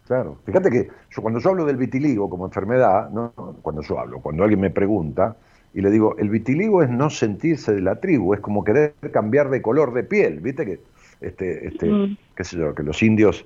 Claro, 0.06 0.38
fíjate 0.46 0.70
que 0.70 0.90
yo 1.12 1.22
cuando 1.22 1.40
yo 1.40 1.50
hablo 1.50 1.66
del 1.66 1.78
vitiligo 1.78 2.30
como 2.30 2.46
enfermedad, 2.46 3.10
no, 3.12 3.32
cuando 3.62 3.82
yo 3.84 4.00
hablo, 4.00 4.20
cuando 4.20 4.44
alguien 4.44 4.60
me 4.60 4.72
pregunta 4.72 5.36
y 5.74 5.82
le 5.82 5.92
digo, 5.92 6.16
el 6.18 6.30
vitiligo 6.30 6.82
es 6.82 6.90
no 6.90 7.10
sentirse 7.10 7.74
de 7.74 7.82
la 7.82 8.00
tribu, 8.00 8.34
es 8.34 8.40
como 8.40 8.64
querer 8.64 8.94
cambiar 9.14 9.50
de 9.50 9.62
color 9.62 9.94
de 9.94 10.04
piel, 10.04 10.40
¿viste 10.40 10.66
que 10.66 10.80
este, 11.22 11.68
este, 11.68 11.88
mm. 11.88 12.18
qué 12.36 12.44
sé 12.44 12.58
yo, 12.58 12.74
que 12.74 12.82
los 12.82 13.04
indios 13.04 13.46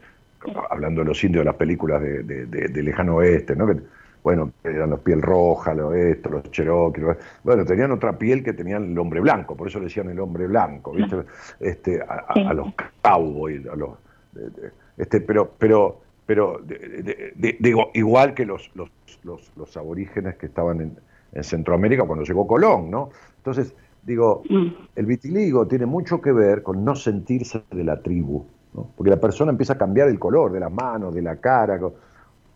hablando 0.69 1.01
de 1.01 1.07
los 1.07 1.23
indios 1.23 1.41
de 1.41 1.45
las 1.45 1.55
películas 1.55 2.01
de, 2.01 2.83
lejano 2.83 3.17
oeste, 3.17 3.55
¿no? 3.55 3.67
Que, 3.67 3.77
bueno, 4.23 4.51
eran 4.63 4.89
los 4.89 5.01
piel 5.01 5.21
roja, 5.21 5.73
los 5.73 5.93
esto, 5.93 6.29
los 6.29 6.43
cherokee, 6.51 7.01
bueno, 7.43 7.65
tenían 7.65 7.91
otra 7.91 8.17
piel 8.17 8.43
que 8.43 8.53
tenían 8.53 8.91
el 8.91 8.97
hombre 8.97 9.19
blanco, 9.19 9.55
por 9.55 9.67
eso 9.67 9.79
le 9.79 9.85
decían 9.85 10.09
el 10.09 10.19
hombre 10.19 10.47
blanco, 10.47 10.93
¿viste? 10.93 11.23
Este, 11.59 12.01
a, 12.01 12.53
los 12.53 12.69
cowboys, 13.01 13.67
a 13.67 13.75
los, 13.75 13.91
este, 14.97 15.21
pero, 15.21 15.51
pero, 15.57 15.99
pero 16.25 16.61
digo, 17.59 17.91
igual 17.93 18.33
que 18.33 18.45
los, 18.45 18.71
los, 18.75 18.89
los, 19.23 19.77
aborígenes 19.77 20.35
que 20.35 20.45
estaban 20.45 20.79
en, 20.79 20.97
en 21.33 21.43
Centroamérica 21.43 22.05
cuando 22.05 22.23
llegó 22.23 22.47
Colón, 22.47 22.89
¿no? 22.89 23.09
Entonces, 23.37 23.75
digo, 24.03 24.43
mm. 24.49 24.67
el 24.95 25.05
vitiligo 25.05 25.67
tiene 25.67 25.85
mucho 25.85 26.21
que 26.21 26.31
ver 26.31 26.63
con 26.63 26.85
no 26.85 26.95
sentirse 26.95 27.63
de 27.71 27.83
la 27.83 28.01
tribu, 28.01 28.45
porque 28.95 29.09
la 29.09 29.19
persona 29.19 29.51
empieza 29.51 29.73
a 29.73 29.77
cambiar 29.77 30.07
el 30.07 30.17
color 30.17 30.51
de 30.51 30.59
las 30.59 30.71
manos, 30.71 31.13
de 31.13 31.21
la 31.21 31.35
cara, 31.37 31.79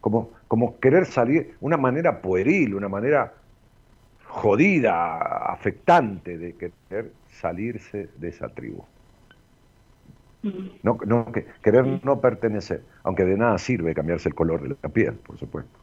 como, 0.02 0.30
como 0.48 0.80
querer 0.80 1.06
salir, 1.06 1.56
una 1.62 1.78
manera 1.78 2.22
pueril, 2.22 2.76
una 2.76 2.88
manera 2.88 3.34
jodida, 4.26 5.18
afectante 5.52 6.38
de 6.38 6.54
querer 6.54 7.12
salirse 7.30 8.10
de 8.18 8.30
esa 8.30 8.50
tribu. 8.50 8.84
No, 10.84 10.98
no, 11.06 11.26
querer 11.62 12.00
no 12.04 12.22
pertenecer, 12.22 12.82
aunque 13.04 13.26
de 13.26 13.36
nada 13.36 13.58
sirve 13.58 13.94
cambiarse 13.94 14.30
el 14.30 14.36
color 14.36 14.62
de 14.62 14.76
la 14.82 14.90
piel, 14.90 15.14
por 15.16 15.38
supuesto. 15.38 15.78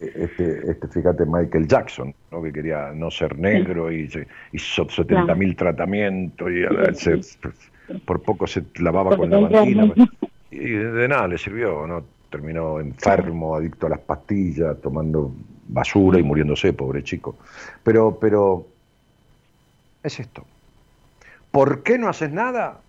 Este, 0.00 0.70
este, 0.70 0.88
fíjate, 0.88 1.24
Michael 1.26 1.68
Jackson, 1.68 2.12
¿no? 2.32 2.42
que 2.42 2.52
quería 2.52 2.90
no 2.92 3.10
ser 3.10 3.38
negro 3.38 3.92
y 3.92 4.10
hizo 4.52 4.86
70.000 4.86 5.56
tratamientos 5.56 6.50
y 6.50 7.98
por 8.04 8.20
poco 8.22 8.46
se 8.46 8.64
lavaba 8.80 9.16
con 9.16 9.30
la 9.30 9.38
banquina. 9.38 9.92
Y 10.50 10.70
de 10.70 11.08
nada 11.08 11.28
le 11.28 11.38
sirvió, 11.38 11.86
¿no? 11.86 12.04
Terminó 12.32 12.80
enfermo, 12.80 13.54
adicto 13.54 13.88
a 13.88 13.90
las 13.90 13.98
pastillas, 14.00 14.80
tomando 14.80 15.32
basura 15.68 16.18
y 16.18 16.22
muriéndose, 16.22 16.72
pobre 16.72 17.04
chico. 17.04 17.36
Pero, 17.84 18.18
pero, 18.18 18.66
es 20.02 20.18
esto. 20.18 20.46
¿Por 21.50 21.82
qué 21.82 21.98
no 21.98 22.08
haces 22.08 22.32
nada? 22.32 22.80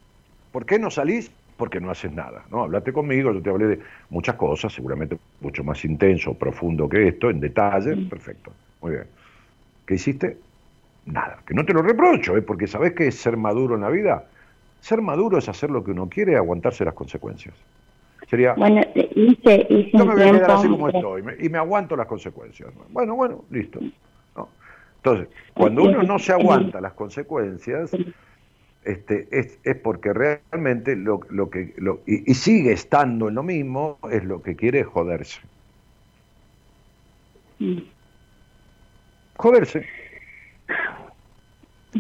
¿Por 0.53 0.65
qué 0.65 0.79
no 0.79 0.89
salís? 0.89 1.29
Porque 1.57 1.81
no 1.81 1.91
haces 1.91 2.13
nada, 2.13 2.45
¿no? 2.49 2.63
Hablate 2.63 2.93
conmigo, 2.93 3.33
yo 3.33 3.41
te 3.41 3.49
hablé 3.49 3.67
de 3.67 3.79
muchas 4.09 4.35
cosas, 4.35 4.71
seguramente 4.71 5.17
mucho 5.41 5.61
más 5.65 5.83
intenso, 5.83 6.33
profundo 6.35 6.87
que 6.87 7.09
esto, 7.09 7.29
en 7.29 7.41
detalle, 7.41 7.97
perfecto, 8.09 8.53
muy 8.81 8.91
bien. 8.91 9.07
¿Qué 9.85 9.95
hiciste? 9.95 10.37
Nada, 11.05 11.39
que 11.45 11.53
no 11.53 11.65
te 11.65 11.73
lo 11.73 11.81
reprocho, 11.81 12.37
¿eh? 12.37 12.41
porque 12.41 12.65
sabes 12.65 12.93
que 12.93 13.07
es 13.07 13.15
ser 13.15 13.35
maduro 13.35 13.75
en 13.75 13.81
la 13.81 13.89
vida, 13.89 14.25
ser 14.79 15.01
maduro 15.01 15.37
es 15.37 15.49
hacer 15.49 15.69
lo 15.69 15.83
que 15.83 15.91
uno 15.91 16.07
quiere 16.07 16.31
y 16.31 16.35
aguantarse 16.35 16.85
las 16.85 16.93
consecuencias. 16.93 17.53
Sería, 18.29 18.53
bueno, 18.53 18.81
hice, 18.95 19.67
hice 19.69 19.97
yo 19.97 20.05
me 20.05 20.13
voy 20.13 20.23
a 20.23 20.31
quedar 20.31 20.51
así 20.51 20.67
como 20.67 20.89
estoy 20.89 21.23
y 21.39 21.49
me 21.49 21.57
aguanto 21.57 21.95
las 21.95 22.07
consecuencias. 22.07 22.71
Bueno, 22.89 23.15
bueno, 23.15 23.45
listo. 23.49 23.79
Entonces, 24.97 25.27
cuando 25.53 25.83
uno 25.83 26.01
no 26.03 26.17
se 26.17 26.31
aguanta 26.31 26.79
las 26.79 26.93
consecuencias, 26.93 27.91
este, 28.85 29.27
es, 29.31 29.59
es 29.63 29.75
porque 29.75 30.13
realmente 30.13 30.95
lo, 30.95 31.19
lo 31.29 31.49
que 31.49 31.73
lo, 31.77 31.99
y, 32.05 32.33
sigue 32.33 32.71
estando 32.71 33.27
en 33.27 33.35
lo 33.35 33.43
mismo, 33.43 33.97
es 34.09 34.23
lo 34.23 34.41
que 34.41 34.55
quiere 34.55 34.83
joderse. 34.85 35.41
Joderse. 39.35 39.85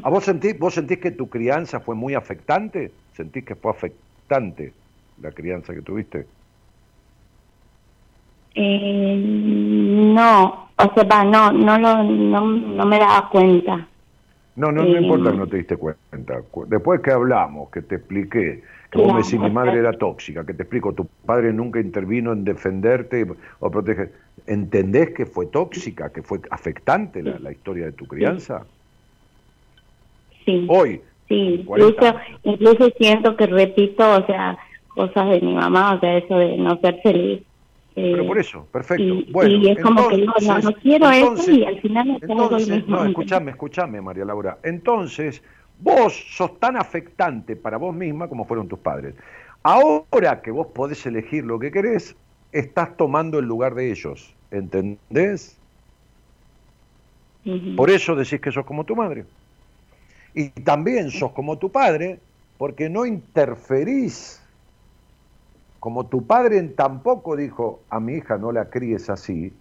¿A 0.01 0.09
vos 0.09 0.23
sentís, 0.23 0.57
vos 0.57 0.73
sentís 0.73 0.99
que 0.99 1.11
tu 1.11 1.27
crianza 1.27 1.81
fue 1.81 1.95
muy 1.95 2.13
afectante? 2.13 2.91
¿Sentís 3.13 3.43
que 3.43 3.55
fue 3.55 3.71
afectante 3.71 4.71
la 5.21 5.31
crianza 5.31 5.73
que 5.73 5.81
tuviste? 5.81 6.25
Eh, 8.55 9.15
no, 9.17 10.69
o 10.77 10.93
sea, 10.93 11.23
no, 11.23 11.51
no, 11.51 11.79
lo, 11.79 12.03
no, 12.03 12.85
me 12.85 12.99
daba 12.99 13.29
cuenta. 13.29 13.87
No, 14.55 14.71
no, 14.71 14.83
no 14.83 14.99
importa 14.99 15.31
que 15.31 15.37
no 15.37 15.47
te 15.47 15.57
diste 15.57 15.77
cuenta. 15.77 16.41
Después 16.67 17.01
que 17.01 17.11
hablamos, 17.11 17.71
que 17.71 17.81
te 17.81 17.95
expliqué, 17.95 18.63
que 18.91 18.99
vos 18.99 19.11
me 19.11 19.23
decís 19.23 19.39
mi 19.39 19.49
madre 19.49 19.79
era 19.79 19.93
tóxica, 19.93 20.45
que 20.45 20.53
te 20.53 20.63
explico, 20.63 20.93
tu 20.93 21.07
padre 21.25 21.51
nunca 21.51 21.79
intervino 21.79 22.31
en 22.31 22.43
defenderte 22.43 23.25
o 23.59 23.71
proteger. 23.71 24.11
¿Entendés 24.45 25.11
que 25.11 25.25
fue 25.25 25.47
tóxica, 25.47 26.11
que 26.11 26.21
fue 26.21 26.39
afectante 26.51 27.23
la, 27.23 27.39
la 27.39 27.51
historia 27.51 27.85
de 27.85 27.93
tu 27.93 28.05
crianza? 28.05 28.65
Sí. 30.45 30.67
Hoy. 30.69 31.01
Sí, 31.27 31.65
incluso, 31.65 32.15
incluso 32.43 32.89
siento 32.97 33.35
que 33.35 33.47
repito, 33.47 34.17
o 34.17 34.25
sea, 34.27 34.57
cosas 34.95 35.29
de 35.29 35.41
mi 35.41 35.53
mamá, 35.53 35.95
o 35.95 35.99
sea, 35.99 36.17
eso 36.17 36.37
de 36.37 36.57
no 36.57 36.77
ser 36.79 37.01
feliz. 37.01 37.43
Pero 37.95 38.25
por 38.25 38.39
eso, 38.39 38.67
perfecto. 38.71 39.03
Y, 39.03 39.31
bueno, 39.31 39.55
y 39.55 39.69
es 39.69 39.79
como 39.79 40.07
que 40.07 40.17
no, 40.17 40.33
no 40.63 40.73
quiero 40.73 41.11
eso 41.11 41.51
y 41.51 41.63
al 41.63 41.79
final 41.79 42.07
me 42.07 42.15
entonces. 42.15 42.87
No, 42.87 43.05
escúchame, 43.05 43.51
escúchame, 43.51 44.01
María 44.01 44.25
Laura. 44.25 44.57
Entonces, 44.63 45.43
vos 45.79 46.13
sos 46.31 46.59
tan 46.59 46.75
afectante 46.75 47.55
para 47.55 47.77
vos 47.77 47.93
misma 47.93 48.27
como 48.27 48.45
fueron 48.45 48.67
tus 48.67 48.79
padres. 48.79 49.13
Ahora 49.61 50.41
que 50.41 50.51
vos 50.51 50.67
podés 50.67 51.05
elegir 51.05 51.45
lo 51.45 51.59
que 51.59 51.71
querés, 51.71 52.15
estás 52.51 52.97
tomando 52.97 53.39
el 53.39 53.45
lugar 53.45 53.75
de 53.75 53.91
ellos. 53.91 54.33
¿Entendés? 54.49 55.57
Por 57.75 57.89
eso 57.89 58.15
decís 58.15 58.39
que 58.39 58.51
sos 58.51 58.65
como 58.65 58.85
tu 58.85 58.95
madre. 58.95 59.25
Y 60.33 60.49
también 60.49 61.11
sos 61.11 61.31
como 61.31 61.57
tu 61.57 61.71
padre 61.71 62.19
porque 62.57 62.89
no 62.89 63.05
interferís. 63.05 64.42
Como 65.83 66.05
tu 66.05 66.25
padre 66.25 66.61
tampoco 66.69 67.35
dijo, 67.35 67.81
a 67.89 67.99
mi 67.99 68.13
hija 68.13 68.37
no 68.37 68.53
la 68.53 68.69
críes 68.69 69.09
así, 69.09 69.51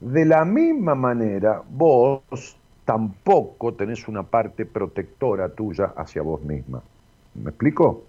de 0.00 0.24
la 0.24 0.44
misma 0.44 0.96
manera 0.96 1.62
vos 1.70 2.56
tampoco 2.84 3.74
tenés 3.74 4.08
una 4.08 4.24
parte 4.24 4.66
protectora 4.66 5.48
tuya 5.48 5.94
hacia 5.96 6.22
vos 6.22 6.42
misma. 6.42 6.82
¿Me 7.36 7.50
explico? 7.50 8.02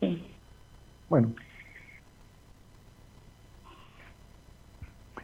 Sí. 0.00 0.26
Bueno. 1.08 1.28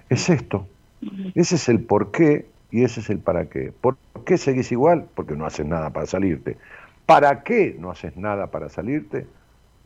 Es 0.09 0.31
esto. 0.31 0.65
Ese 1.35 1.57
es 1.57 1.69
el 1.69 1.81
por 1.81 2.13
qué 2.13 2.47
y 2.71 2.85
ese 2.85 3.01
es 3.01 3.11
el 3.11 3.19
para 3.19 3.47
qué. 3.47 3.73
¿Por 3.73 3.97
qué 4.25 4.39
seguís 4.39 4.71
igual? 4.71 5.09
Porque 5.17 5.35
no 5.35 5.45
haces 5.45 5.67
nada 5.67 5.91
para 5.91 6.07
salirte. 6.07 6.57
¿Para 7.05 7.43
qué 7.43 7.75
no 7.81 7.91
haces 7.91 8.17
nada 8.17 8.53
para 8.53 8.69
salirte? 8.69 9.27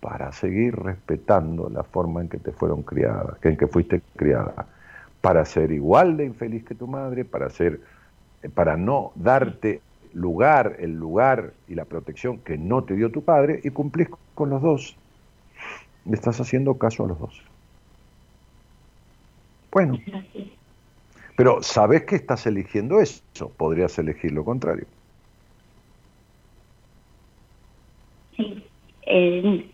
Para 0.03 0.32
seguir 0.32 0.74
respetando 0.74 1.70
la 1.70 1.84
forma 1.84 2.20
en 2.20 2.28
que 2.28 2.38
te 2.38 2.50
fueron 2.50 2.82
criadas, 2.82 3.38
en 3.42 3.57
que 3.57 3.68
fuiste 3.68 4.03
criada. 4.16 4.66
Para 5.20 5.44
ser 5.44 5.70
igual 5.70 6.16
de 6.16 6.24
infeliz 6.24 6.64
que 6.64 6.74
tu 6.74 6.88
madre, 6.88 7.24
para 7.24 7.48
ser, 7.48 7.80
eh, 8.42 8.48
para 8.48 8.76
no 8.76 9.12
darte 9.14 9.80
lugar, 10.12 10.76
el 10.80 10.92
lugar 10.98 11.55
y 11.68 11.76
la 11.76 11.84
protección 11.84 12.38
que 12.38 12.59
no 12.59 12.82
te 12.82 12.96
dio 12.96 13.12
tu 13.12 13.24
padre 13.24 13.61
y 13.62 13.70
cumplís 13.70 14.09
con 14.34 14.50
los 14.50 14.61
dos. 14.61 14.96
Le 16.05 16.14
estás 16.14 16.40
haciendo 16.40 16.76
caso 16.78 17.05
a 17.05 17.09
los 17.09 17.20
dos. 17.20 17.40
Bueno, 19.70 19.98
pero 21.36 21.62
sabes 21.62 22.05
que 22.07 22.16
estás 22.16 22.44
eligiendo 22.46 23.00
eso, 23.00 23.22
podrías 23.57 23.96
elegir 23.98 24.32
lo 24.32 24.44
contrario. 24.44 24.86
Sí. 28.36 28.64
Eh, 29.07 29.70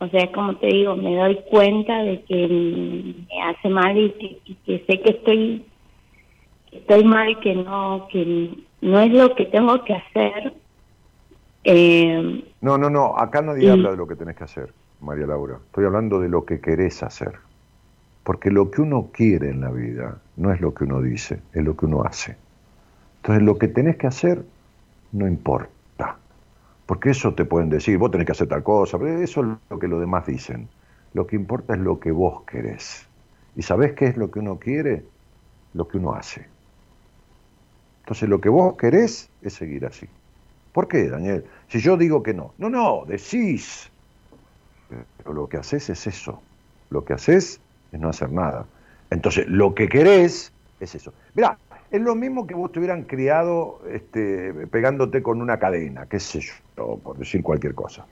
o 0.00 0.08
sea, 0.08 0.32
como 0.32 0.56
te 0.56 0.66
digo, 0.68 0.96
me 0.96 1.14
doy 1.16 1.38
cuenta 1.50 2.02
de 2.02 2.22
que 2.24 2.48
me 2.48 3.42
hace 3.42 3.68
mal 3.68 3.96
y 3.96 4.10
que, 4.12 4.40
y 4.44 4.54
que 4.56 4.84
sé 4.86 5.00
que 5.02 5.10
estoy 5.10 5.66
que 6.70 6.78
estoy 6.78 7.04
mal, 7.04 7.38
que 7.40 7.54
no 7.54 8.08
que 8.10 8.50
no 8.80 9.00
es 9.00 9.12
lo 9.12 9.34
que 9.34 9.46
tengo 9.46 9.84
que 9.84 9.94
hacer. 9.94 10.54
Eh, 11.64 12.44
No, 12.62 12.78
no, 12.78 12.88
no, 12.90 13.16
acá 13.18 13.42
nadie 13.42 13.68
Mm. 13.68 13.72
habla 13.72 13.90
de 13.90 13.96
lo 13.96 14.06
que 14.06 14.16
tenés 14.16 14.36
que 14.36 14.44
hacer, 14.44 14.72
María 15.00 15.26
Laura. 15.26 15.58
Estoy 15.66 15.84
hablando 15.84 16.20
de 16.20 16.28
lo 16.28 16.44
que 16.44 16.60
querés 16.60 17.02
hacer. 17.02 17.32
Porque 18.22 18.50
lo 18.50 18.70
que 18.70 18.82
uno 18.82 19.10
quiere 19.12 19.50
en 19.50 19.60
la 19.60 19.70
vida 19.70 20.22
no 20.36 20.52
es 20.52 20.60
lo 20.60 20.72
que 20.74 20.84
uno 20.84 21.00
dice, 21.02 21.42
es 21.52 21.64
lo 21.64 21.76
que 21.76 21.86
uno 21.86 22.02
hace. 22.04 22.36
Entonces 23.16 23.42
lo 23.44 23.58
que 23.58 23.68
tenés 23.68 23.96
que 23.96 24.06
hacer 24.06 24.44
no 25.12 25.26
importa. 25.26 25.79
Porque 26.90 27.10
eso 27.10 27.34
te 27.34 27.44
pueden 27.44 27.70
decir, 27.70 27.98
vos 27.98 28.10
tenés 28.10 28.26
que 28.26 28.32
hacer 28.32 28.48
tal 28.48 28.64
cosa, 28.64 28.98
pero 28.98 29.22
eso 29.22 29.42
es 29.42 29.46
lo 29.70 29.78
que 29.78 29.86
los 29.86 30.00
demás 30.00 30.26
dicen. 30.26 30.68
Lo 31.14 31.24
que 31.24 31.36
importa 31.36 31.74
es 31.74 31.78
lo 31.78 32.00
que 32.00 32.10
vos 32.10 32.42
querés. 32.42 33.06
¿Y 33.54 33.62
sabés 33.62 33.92
qué 33.92 34.06
es 34.06 34.16
lo 34.16 34.28
que 34.32 34.40
uno 34.40 34.58
quiere? 34.58 35.04
Lo 35.72 35.86
que 35.86 35.98
uno 35.98 36.14
hace. 36.14 36.48
Entonces 38.00 38.28
lo 38.28 38.40
que 38.40 38.48
vos 38.48 38.76
querés 38.76 39.30
es 39.40 39.52
seguir 39.52 39.86
así. 39.86 40.08
¿Por 40.72 40.88
qué, 40.88 41.08
Daniel? 41.08 41.44
Si 41.68 41.78
yo 41.78 41.96
digo 41.96 42.24
que 42.24 42.34
no. 42.34 42.54
No, 42.58 42.68
no, 42.68 43.04
decís. 43.06 43.88
Pero 44.88 45.32
lo 45.32 45.48
que 45.48 45.58
haces 45.58 45.90
es 45.90 46.08
eso. 46.08 46.42
Lo 46.90 47.04
que 47.04 47.12
haces 47.12 47.60
es 47.92 48.00
no 48.00 48.08
hacer 48.08 48.32
nada. 48.32 48.66
Entonces, 49.10 49.46
lo 49.46 49.76
que 49.76 49.88
querés 49.88 50.52
es 50.80 50.96
eso. 50.96 51.14
Mirá, 51.34 51.56
es 51.90 52.00
lo 52.00 52.14
mismo 52.14 52.46
que 52.46 52.54
vos 52.54 52.70
te 52.70 52.78
hubieran 52.78 53.02
criado 53.02 53.80
este, 53.90 54.52
pegándote 54.70 55.22
con 55.22 55.42
una 55.42 55.58
cadena, 55.58 56.06
qué 56.06 56.20
sé 56.20 56.40
yo, 56.40 56.96
por 56.98 57.18
decir 57.18 57.42
cualquier 57.42 57.74
cosa. 57.74 58.06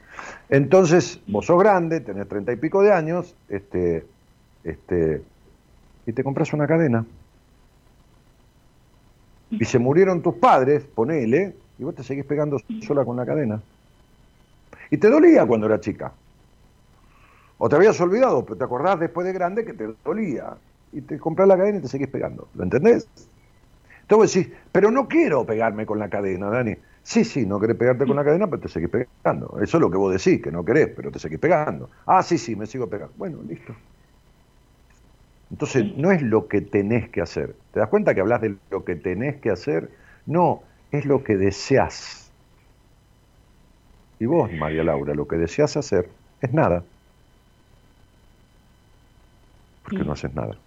Entonces, 0.49 1.20
vos 1.29 1.47
sos 1.47 1.61
grande, 1.61 2.01
tenés 2.01 2.29
treinta 2.29 2.53
y 2.53 2.57
pico 2.57 2.83
de 2.83 2.93
años, 2.93 3.37
este, 3.49 4.05
este, 4.64 5.22
y 6.07 6.12
te 6.12 6.24
compras 6.24 6.53
una 6.53 6.66
cadena. 6.66 7.05
Y 9.51 9.64
se 9.64 9.79
murieron 9.79 10.22
tus 10.22 10.35
padres, 10.35 10.83
ponele, 10.83 11.55
y 11.79 11.85
vos 11.85 11.95
te 11.95 12.03
seguís 12.03 12.24
pegando 12.24 12.61
sola 12.83 13.05
con 13.05 13.16
la 13.16 13.24
cadena. 13.24 13.62
Y 14.91 14.99
te 14.99 15.09
dolía 15.09 15.47
cuando 15.47 15.66
era 15.66 15.81
chica. 15.81 16.12
O 17.59 17.68
te 17.68 17.76
habías 17.76 18.01
olvidado, 18.01 18.45
pero 18.45 18.57
te 18.57 18.64
acordás 18.64 19.01
después 19.01 19.26
de 19.26 19.33
grande 19.33 19.64
que 19.64 19.72
te 19.72 19.95
dolía. 20.05 20.57
Y 20.93 21.03
te 21.03 21.18
compras 21.18 21.47
la 21.47 21.57
cadena 21.57 21.79
y 21.79 21.83
te 21.83 21.89
seguís 21.89 22.09
pegando. 22.09 22.49
¿Lo 22.55 22.64
entendés? 22.64 23.07
Entonces 24.09 24.19
vos 24.19 24.45
decís, 24.51 24.59
pero 24.73 24.91
no 24.91 25.07
quiero 25.09 25.45
pegarme 25.47 25.85
con 25.87 25.99
la 25.99 26.09
cadena, 26.11 26.49
Dani. 26.51 26.77
Sí, 27.03 27.25
sí, 27.25 27.47
no 27.47 27.61
querés 27.61 27.77
pegarte 27.77 28.07
con 28.07 28.17
la 28.17 28.25
cadena, 28.25 28.47
pero 28.49 28.61
te 28.63 28.69
seguís 28.69 28.89
pegando. 28.91 29.59
Eso 29.63 29.77
es 29.77 29.81
lo 29.81 29.91
que 29.91 29.97
vos 29.99 30.13
decís, 30.13 30.43
que 30.43 30.51
no 30.51 30.65
querés, 30.65 30.91
pero 30.97 31.11
te 31.11 31.19
seguís 31.19 31.39
pegando. 31.39 31.91
Ah, 32.07 32.23
sí, 32.23 32.39
sí, 32.39 32.57
me 32.57 32.67
sigo 32.67 32.89
pegando. 32.89 33.15
Bueno, 33.17 33.43
listo. 33.43 33.75
Entonces, 35.51 35.85
no 35.97 36.11
es 36.13 36.23
lo 36.23 36.49
que 36.49 36.61
tenés 36.61 37.11
que 37.11 37.21
hacer. 37.23 37.59
¿Te 37.71 37.81
das 37.81 37.89
cuenta 37.89 38.15
que 38.15 38.21
hablas 38.21 38.41
de 38.43 38.59
lo 38.71 38.85
que 38.85 38.97
tenés 38.97 39.41
que 39.41 39.51
hacer? 39.51 39.91
No, 40.27 40.65
es 40.91 41.05
lo 41.07 41.23
que 41.25 41.37
deseas. 41.37 42.35
Y 44.21 44.27
vos, 44.27 44.53
María 44.53 44.85
Laura, 44.85 45.13
lo 45.15 45.27
que 45.27 45.37
deseas 45.37 45.77
hacer 45.77 46.17
es 46.41 46.53
nada. 46.53 46.87
Porque 49.83 50.05
no 50.05 50.13
haces 50.13 50.33
nada. 50.35 50.63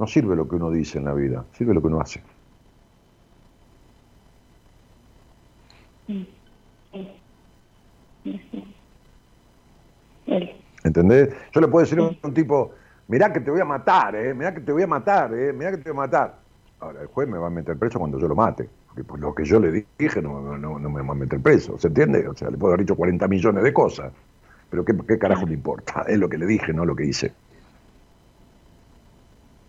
No 0.00 0.06
sirve 0.06 0.34
lo 0.34 0.48
que 0.48 0.56
uno 0.56 0.70
dice 0.70 0.96
en 0.96 1.04
la 1.04 1.12
vida, 1.12 1.44
sirve 1.52 1.74
lo 1.74 1.82
que 1.82 1.88
uno 1.88 2.00
hace. 2.00 2.22
¿Entendés? 10.82 11.28
Yo 11.52 11.60
le 11.60 11.68
puedo 11.68 11.84
decir 11.84 11.98
a 11.98 12.04
un, 12.04 12.32
tipo, 12.32 12.72
mirá 13.08 13.30
que 13.30 13.40
te 13.40 13.50
voy 13.50 13.60
a 13.60 13.66
matar, 13.66 14.16
eh, 14.16 14.32
mirá 14.32 14.54
que 14.54 14.62
te 14.62 14.72
voy 14.72 14.84
a 14.84 14.86
matar, 14.86 15.34
eh, 15.34 15.52
mirá 15.52 15.70
que 15.72 15.76
te 15.76 15.90
voy 15.90 15.98
a 15.98 16.06
matar. 16.06 16.38
Ahora, 16.80 17.02
el 17.02 17.08
juez 17.08 17.28
me 17.28 17.36
va 17.36 17.48
a 17.48 17.50
meter 17.50 17.76
preso 17.76 17.98
cuando 17.98 18.18
yo 18.18 18.26
lo 18.26 18.34
mate. 18.34 18.70
Porque 18.86 19.04
por 19.04 19.20
lo 19.20 19.34
que 19.34 19.44
yo 19.44 19.60
le 19.60 19.84
dije 19.98 20.22
no, 20.22 20.40
no, 20.40 20.56
no, 20.56 20.78
no 20.78 20.88
me 20.88 21.02
va 21.02 21.12
a 21.12 21.14
meter 21.14 21.40
preso, 21.40 21.78
¿se 21.78 21.88
entiende? 21.88 22.26
O 22.26 22.34
sea, 22.34 22.48
le 22.48 22.56
puedo 22.56 22.72
haber 22.72 22.86
dicho 22.86 22.96
40 22.96 23.28
millones 23.28 23.62
de 23.62 23.72
cosas. 23.74 24.10
Pero 24.70 24.82
¿qué, 24.82 24.94
qué 25.06 25.18
carajo 25.18 25.44
le 25.44 25.52
importa? 25.52 26.04
Es 26.08 26.18
lo 26.18 26.30
que 26.30 26.38
le 26.38 26.46
dije, 26.46 26.72
no 26.72 26.86
lo 26.86 26.96
que 26.96 27.04
hice. 27.04 27.34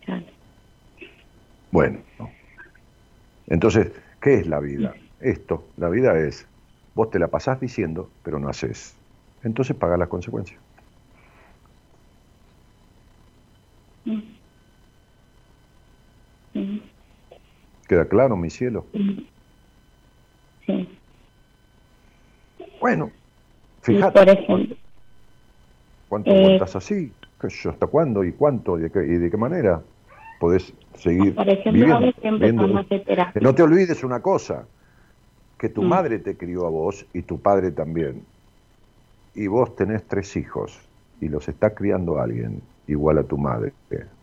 claro. 0.04 0.24
Bueno, 1.72 2.00
no. 2.18 2.30
entonces, 3.46 3.90
¿qué 4.20 4.34
es 4.34 4.46
la 4.46 4.60
vida? 4.60 4.94
Esto, 5.20 5.64
la 5.78 5.88
vida 5.88 6.18
es, 6.18 6.46
vos 6.94 7.10
te 7.10 7.18
la 7.18 7.28
pasás 7.28 7.60
diciendo, 7.60 8.10
pero 8.22 8.38
no 8.38 8.48
haces. 8.48 8.94
Entonces 9.42 9.74
paga 9.74 9.96
las 9.96 10.08
consecuencias. 10.08 10.60
¿Queda 17.88 18.04
claro, 18.06 18.36
mi 18.36 18.50
cielo? 18.50 18.84
Sí. 20.66 20.88
Bueno, 22.80 23.10
fíjate. 23.82 24.18
por 24.18 24.28
ejemplo, 24.28 24.76
¿Cuánto 26.08 26.30
Eh, 26.30 26.38
aguantas 26.44 26.76
así? 26.76 27.10
¿Qué 27.40 27.48
sé 27.48 27.56
yo, 27.64 27.70
¿Hasta 27.70 27.86
cuándo 27.86 28.22
y 28.24 28.32
cuánto 28.32 28.78
y 28.78 28.82
de 28.82 28.90
qué, 28.90 28.98
y 29.04 29.16
de 29.16 29.30
qué 29.30 29.36
manera 29.38 29.82
podés 30.42 30.74
seguir 30.96 31.36
por 31.36 31.48
ejemplo, 31.48 31.72
viviendo? 31.72 32.66
viviendo? 32.66 32.84
No 33.40 33.54
te 33.54 33.62
olvides 33.62 34.02
una 34.02 34.20
cosa, 34.20 34.66
que 35.56 35.68
tu 35.68 35.82
Mm. 35.82 35.88
madre 35.88 36.18
te 36.18 36.36
crió 36.36 36.66
a 36.66 36.70
vos 36.70 37.06
y 37.14 37.22
tu 37.22 37.40
padre 37.40 37.70
también. 37.70 38.26
Y 39.34 39.46
vos 39.46 39.76
tenés 39.76 40.04
tres 40.08 40.36
hijos 40.36 40.80
y 41.20 41.28
los 41.28 41.48
está 41.48 41.72
criando 41.76 42.18
alguien 42.20 42.60
igual 42.88 43.18
a 43.18 43.22
tu 43.22 43.38
madre. 43.38 43.72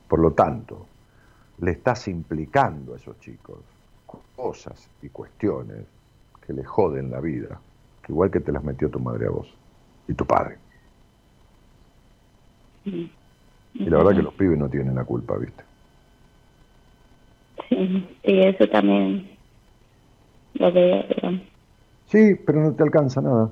Por 0.09 0.19
lo 0.19 0.33
tanto, 0.33 0.87
le 1.59 1.71
estás 1.71 2.09
implicando 2.09 2.93
a 2.93 2.97
esos 2.97 3.17
chicos 3.21 3.59
cosas 4.35 4.89
y 5.01 5.07
cuestiones 5.09 5.85
que 6.45 6.51
le 6.51 6.65
joden 6.65 7.11
la 7.11 7.21
vida, 7.21 7.61
igual 8.09 8.29
que 8.29 8.41
te 8.41 8.51
las 8.51 8.63
metió 8.65 8.89
tu 8.89 8.99
madre 8.99 9.27
a 9.27 9.29
vos 9.29 9.47
y 10.05 10.13
tu 10.15 10.25
padre. 10.25 10.57
Mm. 12.83 13.05
Y 13.73 13.89
la 13.89 13.97
verdad 13.99 14.15
que 14.17 14.23
los 14.23 14.33
pibes 14.33 14.57
no 14.57 14.69
tienen 14.69 14.95
la 14.95 15.05
culpa, 15.05 15.37
¿viste? 15.37 15.68
Sí, 17.87 18.39
eso 18.41 18.67
también 18.69 19.37
lo 20.55 20.71
veo, 20.71 21.03
pero 21.07 21.39
Sí, 22.07 22.35
pero 22.45 22.61
no 22.61 22.73
te 22.73 22.83
alcanza 22.83 23.21
nada. 23.21 23.51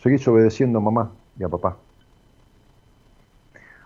Seguís 0.00 0.26
obedeciendo 0.28 0.78
a 0.78 0.82
mamá 0.82 1.10
y 1.38 1.42
a 1.44 1.48
papá. 1.48 1.76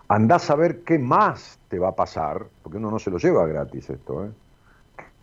andás 0.07 0.49
a 0.49 0.55
ver 0.55 0.83
qué 0.83 0.97
más 0.97 1.59
te 1.69 1.77
va 1.79 1.89
a 1.89 1.95
pasar, 1.95 2.45
porque 2.63 2.77
uno 2.77 2.89
no 2.91 2.99
se 2.99 3.11
lo 3.11 3.17
lleva 3.17 3.45
gratis 3.47 3.89
esto, 3.89 4.25
¿eh? 4.25 4.31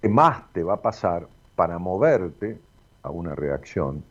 qué 0.01 0.09
más 0.09 0.53
te 0.53 0.63
va 0.63 0.75
a 0.75 0.83
pasar 0.83 1.27
para 1.57 1.79
moverte 1.79 2.59
a 3.03 3.11
una 3.11 3.35
reacción 3.35 4.03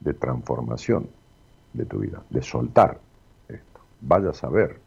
de 0.00 0.14
transformación 0.14 1.08
de 1.72 1.84
tu 1.84 1.98
vida, 2.00 2.22
de 2.30 2.42
soltar 2.42 2.98
esto. 3.48 3.80
Vaya 4.00 4.30
a 4.30 4.34
saber 4.34 4.80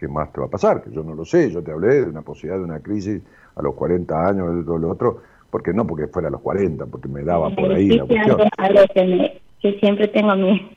qué 0.00 0.08
más 0.08 0.32
te 0.32 0.40
va 0.40 0.46
a 0.46 0.50
pasar, 0.50 0.82
que 0.82 0.90
yo 0.90 1.04
no 1.04 1.14
lo 1.14 1.26
sé, 1.26 1.52
yo 1.52 1.62
te 1.62 1.70
hablé 1.70 2.00
de 2.00 2.08
una 2.08 2.22
posibilidad 2.22 2.58
de 2.58 2.64
una 2.64 2.80
crisis 2.80 3.22
a 3.54 3.62
los 3.62 3.74
40 3.74 4.28
años, 4.28 4.56
de 4.56 4.64
todo 4.64 4.78
lo 4.78 4.90
otro, 4.90 5.22
porque 5.50 5.74
no 5.74 5.86
porque 5.86 6.06
fuera 6.06 6.28
a 6.28 6.30
los 6.30 6.40
40, 6.40 6.86
porque 6.86 7.08
me 7.08 7.22
daba 7.22 7.50
por 7.50 7.70
ahí 7.70 7.88
la 7.88 8.06
cuestión. 8.06 8.40
Algo, 8.56 8.80
que, 8.94 9.42
que, 9.60 9.78
siempre 9.78 10.08
tengo 10.08 10.34
miedo. 10.36 10.70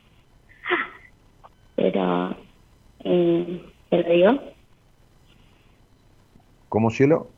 Pero, 1.76 2.36
eh, 3.04 3.62
¿te 3.88 4.02
lo 4.02 4.10
digo? 4.10 4.40
¿Cómo 6.68 6.90
cielo? 6.90 7.28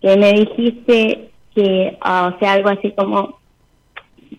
Que 0.00 0.16
me 0.16 0.32
dijiste 0.32 1.30
que, 1.54 1.98
ah, 2.00 2.32
o 2.34 2.38
sea, 2.38 2.52
algo 2.52 2.68
así 2.68 2.92
como 2.92 3.38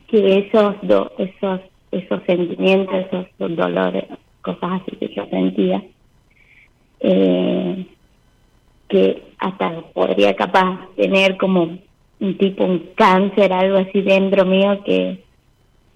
que 0.08 0.48
esos 0.48 0.76
do, 0.84 1.12
esos 1.18 1.60
esos 1.92 2.22
sentimientos, 2.26 3.06
esos 3.12 3.56
dolores, 3.56 4.06
cosas 4.42 4.82
así 4.82 4.96
que 4.98 5.14
yo 5.14 5.26
sentía, 5.28 5.84
eh, 7.00 7.86
que 8.88 9.24
hasta 9.40 9.82
podría 9.94 10.36
capaz 10.36 10.80
tener 10.96 11.38
como 11.38 11.78
un 12.20 12.38
tipo 12.38 12.66
un 12.66 12.90
cáncer, 12.96 13.54
algo 13.54 13.78
así 13.78 14.02
dentro 14.02 14.46
mío 14.46 14.82
que... 14.86 15.24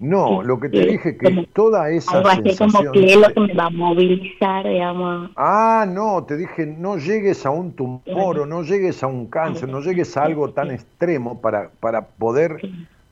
No, 0.00 0.42
lo 0.42 0.58
que 0.58 0.68
te 0.68 0.86
dije 0.86 1.16
que 1.16 1.48
toda 1.52 1.88
esa 1.88 2.18
algo 2.18 2.28
así 2.28 2.56
como 2.58 2.92
que 2.92 3.04
es 3.12 3.16
lo 3.16 3.32
que 3.32 3.40
me 3.40 3.54
va 3.54 3.66
a 3.66 3.70
movilizar, 3.70 4.68
digamos. 4.68 5.30
Ah, 5.36 5.86
no, 5.88 6.24
te 6.24 6.36
dije 6.36 6.66
no 6.66 6.98
llegues 6.98 7.46
a 7.46 7.50
un 7.50 7.72
tumor 7.72 8.40
o 8.40 8.44
no 8.44 8.62
llegues 8.64 9.02
a 9.02 9.06
un 9.06 9.26
cáncer, 9.26 9.68
no 9.68 9.80
llegues 9.80 10.16
a 10.16 10.24
algo 10.24 10.50
tan 10.50 10.72
extremo 10.72 11.40
para, 11.40 11.70
para 11.80 12.06
poder 12.06 12.60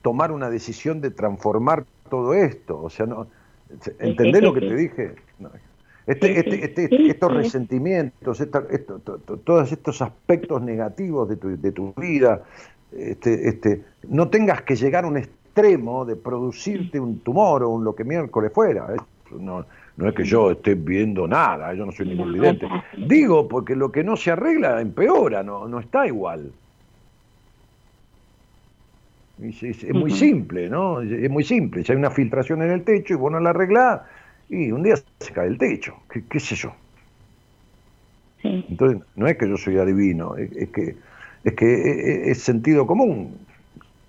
tomar 0.03 0.33
una 0.33 0.51
decisión 0.51 1.01
de 1.01 1.11
transformar 1.11 1.85
todo 2.11 2.35
esto. 2.35 2.83
O 2.83 2.91
sea, 2.91 3.07
no, 3.07 3.29
¿entendés 3.99 4.43
lo 4.43 4.55
que 4.55 4.61
te 4.61 4.77
dije? 4.77 5.15
Este, 6.07 6.39
este, 6.39 6.65
este, 6.65 7.11
estos 7.11 7.33
resentimientos, 7.33 8.43
todos 9.45 9.73
estos 9.73 10.03
aspectos 10.03 10.61
negativos 10.63 11.29
de 11.29 11.37
tu, 11.37 11.61
de 11.61 11.73
tu 11.73 11.95
vida, 11.97 12.43
este, 12.91 13.49
este, 13.49 13.85
no 14.09 14.29
tengas 14.29 14.63
que 14.63 14.75
llegar 14.75 15.05
a 15.05 15.07
un 15.07 15.17
extremo 15.17 16.05
de 16.05 16.17
producirte 16.17 16.99
un 16.99 17.21
tumor 17.21 17.63
o 17.63 17.71
un 17.71 17.85
lo 17.85 17.95
que 17.95 18.05
miércoles 18.05 18.53
fuera. 18.53 18.89
No, 19.39 19.65
no 19.97 20.09
es 20.09 20.15
que 20.15 20.25
yo 20.25 20.51
esté 20.51 20.75
viendo 20.75 21.27
nada, 21.27 21.73
yo 21.75 21.87
no 21.87 21.93
soy 21.93 22.09
ningún 22.09 22.33
vidente. 22.33 22.67
Digo, 23.07 23.49
porque 23.49 23.77
lo 23.77 23.91
que 23.93 24.03
no 24.03 24.17
se 24.17 24.31
arregla 24.31 24.81
empeora, 24.81 25.43
no, 25.43 25.69
no 25.69 25.79
está 25.79 26.07
igual. 26.07 26.53
Es, 29.43 29.93
muy 29.93 30.11
simple, 30.11 30.69
¿no? 30.69 31.01
Es 31.01 31.31
muy 31.31 31.43
simple. 31.43 31.83
Si 31.83 31.91
hay 31.93 31.99
una 31.99 32.11
filtración 32.11 32.63
en 32.63 32.71
el 32.71 32.85
techo 32.85 33.15
y 33.15 33.17
vos 33.17 33.33
no 33.33 33.41
la 33.41 33.51
arreglás, 33.51 34.03
y 34.49 34.71
un 34.71 34.83
día 34.83 34.95
se 34.97 35.33
cae 35.33 35.49
el 35.49 35.59
techo, 35.59 35.97
qué, 36.11 36.25
qué 36.29 36.39
sé 36.39 36.55
yo. 36.55 36.73
Entonces, 38.45 39.03
no 39.17 39.27
es 39.27 39.37
que 39.37 39.49
yo 39.49 39.57
soy 39.57 39.79
adivino, 39.79 40.37
es, 40.37 40.69
que 40.71 40.97
es 41.45 41.53
que 41.55 42.31
es, 42.31 42.43
sentido 42.43 42.87
común. 42.87 43.39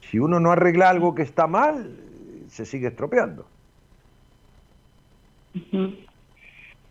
Si 0.10 0.20
uno 0.20 0.40
no 0.40 0.52
arregla 0.52 0.90
algo 0.90 1.16
que 1.16 1.22
está 1.22 1.48
mal, 1.48 1.96
se 2.50 2.66
sigue 2.66 2.88
estropeando. 2.88 3.46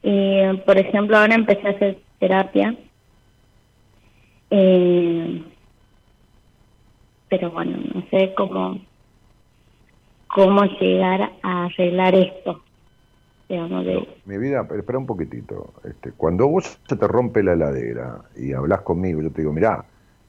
y, 0.02 0.56
por 0.64 0.78
ejemplo, 0.78 1.18
ahora 1.18 1.34
empecé 1.34 1.66
a 1.66 1.70
hacer 1.70 1.98
terapia. 2.18 2.76
Eh, 4.50 5.42
pero 7.32 7.50
bueno, 7.50 7.78
no 7.94 8.02
sé 8.10 8.34
cómo, 8.36 8.78
cómo 10.28 10.64
llegar 10.78 11.32
a 11.42 11.64
arreglar 11.64 12.14
esto. 12.14 12.60
mi 14.26 14.36
vida, 14.36 14.68
espera 14.76 14.98
un 14.98 15.06
poquitito. 15.06 15.72
Este, 15.82 16.12
cuando 16.12 16.46
vos 16.46 16.78
se 16.86 16.94
te 16.94 17.08
rompe 17.08 17.42
la 17.42 17.54
heladera 17.54 18.20
y 18.36 18.52
hablas 18.52 18.82
conmigo, 18.82 19.22
yo 19.22 19.30
te 19.30 19.40
digo, 19.40 19.50
mirá, 19.54 19.82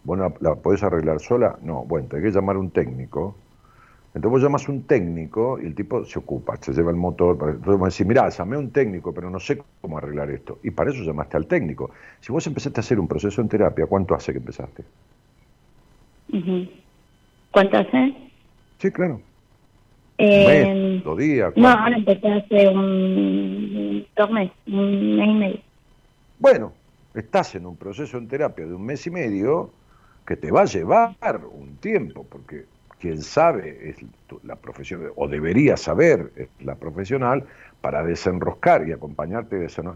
vos 0.06 0.18
la, 0.18 0.34
la 0.40 0.56
podés 0.56 0.82
arreglar 0.82 1.20
sola. 1.20 1.58
No, 1.62 1.84
bueno, 1.84 2.08
tenés 2.08 2.24
que 2.24 2.32
llamar 2.32 2.56
a 2.56 2.60
un 2.60 2.70
técnico. 2.70 3.36
Entonces 4.16 4.32
vos 4.32 4.42
llamas 4.42 4.70
a 4.70 4.72
un 4.72 4.84
técnico 4.84 5.60
y 5.60 5.66
el 5.66 5.76
tipo 5.76 6.06
se 6.06 6.20
ocupa, 6.20 6.56
se 6.56 6.72
lleva 6.72 6.90
el 6.92 6.96
motor. 6.96 7.36
Entonces 7.36 7.80
vos 7.80 7.94
decís, 7.94 8.08
mirá, 8.08 8.30
llamé 8.30 8.56
a 8.56 8.60
un 8.60 8.72
técnico, 8.72 9.14
pero 9.14 9.30
no 9.30 9.42
sé 9.42 9.62
cómo 9.82 9.98
arreglar 9.98 10.30
esto. 10.30 10.60
Y 10.64 10.72
para 10.72 10.92
eso 10.92 11.04
llamaste 11.04 11.36
al 11.36 11.48
técnico. 11.48 11.92
Si 12.22 12.32
vos 12.32 12.48
empezaste 12.48 12.80
a 12.80 12.82
hacer 12.82 12.98
un 12.98 13.10
proceso 13.10 13.42
en 13.42 13.50
terapia, 13.50 13.88
¿cuánto 13.88 14.16
hace 14.16 14.32
que 14.32 14.38
empezaste? 14.38 14.86
¿Cuánto 17.54 17.78
hace? 17.78 18.16
Sí, 18.80 18.90
claro. 18.90 19.22
Eh, 20.18 21.02
dos 21.06 21.18
días. 21.20 21.54
No, 21.56 21.70
ahora 21.70 21.96
empecé 21.96 22.28
hace 22.28 22.68
un 22.68 24.06
dos 24.16 24.32
meses, 24.32 24.58
un 24.68 25.16
mes 25.18 25.28
y 25.28 25.34
medio. 25.34 25.60
Bueno, 26.40 26.74
estás 27.14 27.54
en 27.54 27.68
un 27.68 27.78
proceso 27.78 28.18
en 28.18 28.28
terapia 28.28 28.66
de 28.66 28.74
un 28.74 28.84
mes 28.84 29.06
y 29.06 29.12
medio 29.12 29.70
que 30.26 30.36
te 30.36 30.50
va 30.52 30.62
a 30.62 30.66
llevar 30.66 31.16
un 31.52 31.78
tiempo, 31.78 32.26
porque 32.28 32.66
quien 33.00 33.22
sabe 33.22 33.90
es 33.90 33.98
la 34.44 34.56
profesión, 34.56 35.12
o 35.16 35.28
debería 35.28 35.78
saber 35.78 36.32
es 36.36 36.50
la 36.66 36.74
profesional, 36.74 37.46
para 37.82 38.04
desenroscar 38.04 38.88
y 38.88 38.94
acompañarte 38.94 39.58
de 39.58 39.66
eso. 39.68 39.96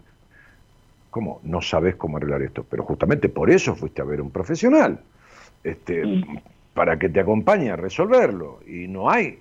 ¿Cómo? 1.10 1.40
No 1.42 1.62
sabes 1.62 1.96
cómo 1.96 2.18
arreglar 2.18 2.44
esto, 2.44 2.64
pero 2.70 2.84
justamente 2.84 3.30
por 3.30 3.50
eso 3.50 3.76
fuiste 3.76 4.04
a 4.04 4.06
ver 4.06 4.22
un 4.22 4.30
profesional. 4.30 5.00
Este, 5.64 6.04
para 6.78 7.00
que 7.00 7.10
te 7.10 7.20
acompañe 7.20 7.72
a 7.72 7.76
resolverlo. 7.76 8.60
Y 8.68 8.88
no 8.88 9.10
hay, 9.10 9.40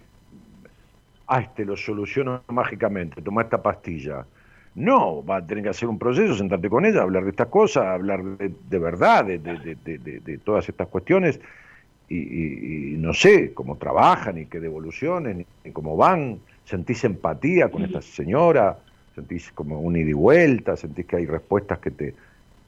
ah, 1.27 1.43
este 1.43 1.67
lo 1.67 1.77
soluciono 1.77 2.41
mágicamente, 2.49 3.21
toma 3.21 3.43
esta 3.43 3.63
pastilla. 3.63 4.25
No, 4.75 5.23
va 5.23 5.37
a 5.37 5.47
tener 5.47 5.65
que 5.65 5.69
hacer 5.69 5.87
un 5.87 5.99
proceso, 5.99 6.35
sentarte 6.35 6.71
con 6.71 6.87
ella, 6.87 7.03
hablar 7.03 7.25
de 7.25 7.31
estas 7.31 7.49
cosas, 7.49 7.85
hablar 7.85 8.25
de, 8.25 8.79
verdad, 8.79 9.27
de, 9.27 9.39
de, 9.39 10.39
todas 10.39 10.67
estas 10.67 10.89
cuestiones, 10.89 11.39
y, 12.09 12.95
no 12.97 13.13
sé 13.13 13.53
cómo 13.53 13.77
trabajan 13.77 14.39
y 14.39 14.47
qué 14.47 14.59
devoluciones, 14.59 15.45
y 15.63 15.71
cómo 15.73 15.95
van, 15.95 16.39
sentís 16.65 17.05
empatía 17.05 17.69
con 17.69 17.85
esta 17.85 18.01
señora, 18.01 18.79
sentís 19.15 19.53
como 19.53 19.81
un 19.81 19.95
ida 19.95 20.09
y 20.09 20.15
vuelta, 20.15 20.75
sentís 20.75 21.05
que 21.05 21.17
hay 21.17 21.27
respuestas 21.27 21.81
que 21.81 21.91
te, 21.91 22.15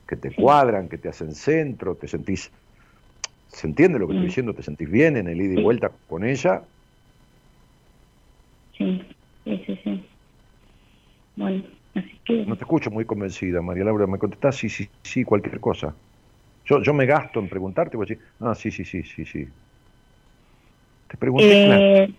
que 0.06 0.16
te 0.16 0.30
cuadran, 0.34 0.90
que 0.90 0.98
te 0.98 1.08
hacen 1.08 1.34
centro, 1.34 1.94
te 1.94 2.06
sentís 2.06 2.50
¿Se 3.48 3.66
entiende 3.66 3.98
lo 3.98 4.06
que 4.06 4.12
estoy 4.12 4.24
mm. 4.24 4.28
diciendo? 4.28 4.54
¿Te 4.54 4.62
sentís 4.62 4.90
bien 4.90 5.16
en 5.16 5.28
el 5.28 5.40
ida 5.40 5.60
y 5.60 5.62
vuelta 5.62 5.90
con 6.08 6.24
ella? 6.24 6.62
Sí, 8.76 9.02
sí, 9.44 9.62
sí, 9.66 9.80
sí. 9.82 10.04
Bueno, 11.36 11.64
así 11.94 12.20
que... 12.24 12.46
No 12.46 12.56
te 12.56 12.64
escucho 12.64 12.90
muy 12.90 13.04
convencida, 13.04 13.60
María 13.62 13.84
Laura. 13.84 14.06
¿Me 14.06 14.18
contestás? 14.18 14.56
Sí, 14.56 14.68
sí, 14.68 14.88
sí, 15.02 15.24
cualquier 15.24 15.60
cosa. 15.60 15.94
Yo, 16.66 16.82
yo 16.82 16.92
me 16.92 17.06
gasto 17.06 17.40
en 17.40 17.48
preguntarte, 17.48 17.96
vos 17.96 18.08
decís, 18.08 18.22
ah, 18.40 18.54
sí, 18.54 18.70
sí, 18.70 18.84
sí, 18.84 19.02
sí, 19.02 19.24
sí. 19.24 19.48
Te 21.08 21.16
pregunté 21.16 22.02
eh, 22.02 22.14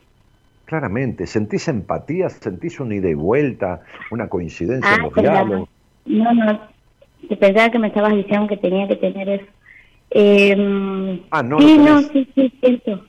claramente, 0.65 1.27
¿sentís 1.27 1.67
empatía? 1.67 2.29
¿Sentís 2.29 2.79
un 2.79 2.91
ida 2.91 3.07
y 3.07 3.13
vuelta? 3.13 3.83
¿Una 4.09 4.27
coincidencia 4.27 4.95
en 4.95 4.99
ah, 5.01 5.03
los 5.03 5.13
diálogos? 5.13 5.69
No, 6.05 6.33
no, 6.33 6.59
pensaba 7.39 7.69
que 7.69 7.79
me 7.79 7.87
estabas 7.89 8.15
diciendo 8.15 8.47
que 8.47 8.57
tenía 8.57 8.87
que 8.87 8.95
tener 8.95 9.29
eso. 9.29 9.45
Eh, 10.11 11.21
ah, 11.31 11.43
no, 11.43 11.59
sí, 11.59 11.77
no, 11.77 12.01
sí, 12.01 12.27
sí, 12.35 12.53
siento. 12.59 13.05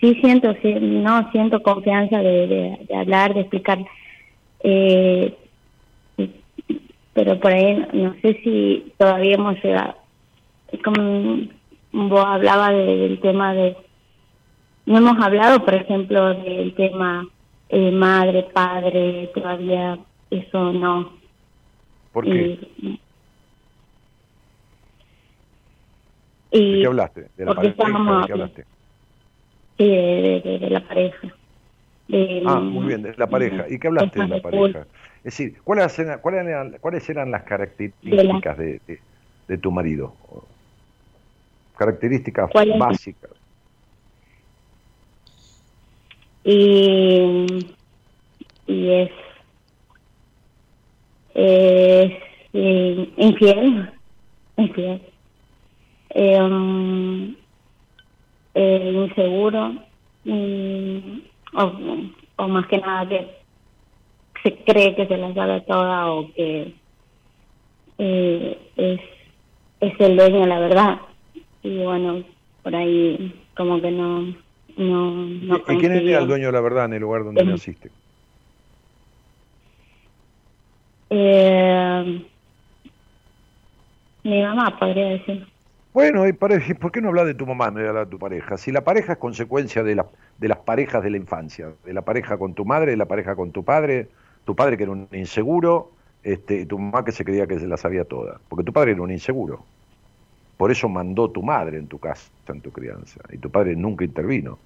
Sí, 0.00 0.14
siento, 0.20 0.54
sí, 0.62 0.74
no, 0.74 1.30
siento 1.32 1.62
confianza 1.62 2.18
de, 2.18 2.46
de, 2.88 2.96
hablar, 2.96 3.34
de 3.34 3.40
explicar. 3.40 3.78
Eh, 4.60 5.36
pero 7.14 7.40
por 7.40 7.52
ahí 7.52 7.84
no 7.92 8.14
sé 8.22 8.40
si 8.44 8.92
todavía 8.96 9.34
hemos 9.34 9.62
llegado. 9.62 9.96
Como 10.84 11.48
vos 11.92 12.24
hablaba 12.24 12.70
del 12.70 13.18
tema 13.20 13.54
de. 13.54 13.76
No 14.86 14.98
hemos 14.98 15.20
hablado, 15.20 15.64
por 15.64 15.74
ejemplo, 15.74 16.34
del 16.34 16.74
tema 16.74 17.26
eh, 17.68 17.90
madre, 17.90 18.44
padre, 18.52 19.30
todavía 19.34 19.98
eso 20.30 20.72
no. 20.72 21.12
¿Por 22.12 22.24
qué? 22.24 22.58
¿De 26.50 26.80
qué 26.80 26.86
hablaste? 26.86 27.26
¿De 27.36 27.44
la 27.44 27.54
pareja? 27.54 27.84
¿De 27.84 28.26
qué 28.26 28.32
hablaste? 28.32 28.64
Sí, 29.76 29.84
de, 29.86 30.58
de, 30.60 30.70
la 30.70 30.80
pareja. 30.88 31.28
ah, 32.46 32.60
muy 32.60 32.86
bien, 32.86 33.02
de 33.02 33.14
la 33.16 33.26
pareja. 33.28 33.66
¿Y 33.68 33.78
qué 33.78 33.88
hablaste 33.88 34.20
de 34.20 34.28
la 34.28 34.40
pareja? 34.40 34.86
Es 35.18 35.24
decir, 35.24 35.60
¿cuáles 35.62 35.98
eran, 35.98 36.20
cuáles 36.20 36.46
eran, 36.46 36.76
cuáles 36.80 37.08
eran 37.10 37.30
las 37.30 37.42
características 37.42 38.58
de, 38.58 38.80
de, 39.46 39.58
tu 39.58 39.70
marido? 39.70 40.14
Características 41.76 42.50
básicas. 42.78 43.30
Y, 46.44 47.66
y 48.66 48.90
es 48.90 49.10
eh, 51.34 53.12
infiel, 53.16 53.90
infiel, 54.56 55.02
eh, 56.10 57.34
eh, 58.54 58.92
inseguro, 58.94 59.74
mm, 60.24 60.98
o, 62.36 62.48
más 62.48 62.66
que 62.66 62.78
nada 62.78 63.08
que 63.08 63.28
se 64.42 64.54
cree 64.64 64.94
que 64.94 65.06
se 65.06 65.16
la 65.16 65.34
sabe 65.34 65.60
toda 65.62 66.10
o 66.10 66.32
que 66.32 66.74
eh, 67.98 68.58
es, 68.76 69.00
es 69.80 70.00
el 70.00 70.16
dueño, 70.16 70.46
la 70.46 70.58
verdad. 70.60 71.00
Y 71.62 71.78
bueno, 71.78 72.22
por 72.62 72.74
ahí 72.74 73.34
como 73.56 73.80
que 73.80 73.90
no... 73.90 74.34
no, 74.76 75.10
no 75.12 75.56
¿Y 75.56 75.76
quién 75.78 75.92
es 75.92 76.02
el 76.02 76.26
dueño 76.26 76.46
de 76.46 76.52
la 76.52 76.60
verdad 76.60 76.84
en 76.86 76.94
el 76.94 77.00
lugar 77.02 77.24
donde 77.24 77.44
naciste? 77.44 77.90
Eh, 81.10 82.22
mi 84.24 84.42
mamá, 84.42 84.78
podría 84.78 85.08
decir. 85.08 85.46
Bueno, 85.92 86.26
y 86.28 86.32
¿por 86.32 86.92
qué 86.92 87.00
no 87.00 87.08
hablar 87.08 87.26
de 87.26 87.34
tu 87.34 87.46
mamá, 87.46 87.70
no 87.70 87.80
hablar 87.80 88.04
de 88.04 88.10
tu 88.10 88.18
pareja? 88.18 88.56
Si 88.58 88.70
la 88.70 88.84
pareja 88.84 89.14
es 89.14 89.18
consecuencia 89.18 89.82
de, 89.82 90.00
de 90.38 90.48
las 90.48 90.58
parejas 90.58 91.02
de 91.02 91.10
la 91.10 91.16
infancia, 91.16 91.72
de 91.84 91.92
la 91.92 92.02
pareja 92.02 92.36
con 92.38 92.54
tu 92.54 92.64
madre, 92.64 92.92
de 92.92 92.96
la 92.96 93.06
pareja 93.06 93.34
con 93.34 93.52
tu 93.52 93.64
padre, 93.64 94.08
tu 94.44 94.54
padre 94.54 94.76
que 94.76 94.84
era 94.84 94.92
un 94.92 95.08
inseguro, 95.12 95.90
este, 96.22 96.66
tu 96.66 96.78
mamá 96.78 97.04
que 97.04 97.12
se 97.12 97.24
creía 97.24 97.46
que 97.46 97.58
se 97.58 97.66
la 97.66 97.76
sabía 97.76 98.04
toda, 98.04 98.40
porque 98.48 98.64
tu 98.64 98.72
padre 98.72 98.92
era 98.92 99.02
un 99.02 99.10
inseguro. 99.10 99.64
Por 100.56 100.70
eso 100.70 100.88
mandó 100.88 101.30
tu 101.30 101.42
madre 101.42 101.78
en 101.78 101.86
tu 101.88 101.98
casa, 101.98 102.30
en 102.48 102.60
tu 102.60 102.70
crianza, 102.70 103.20
y 103.32 103.38
tu 103.38 103.50
padre 103.50 103.74
nunca 103.76 104.04
intervino. 104.04 104.58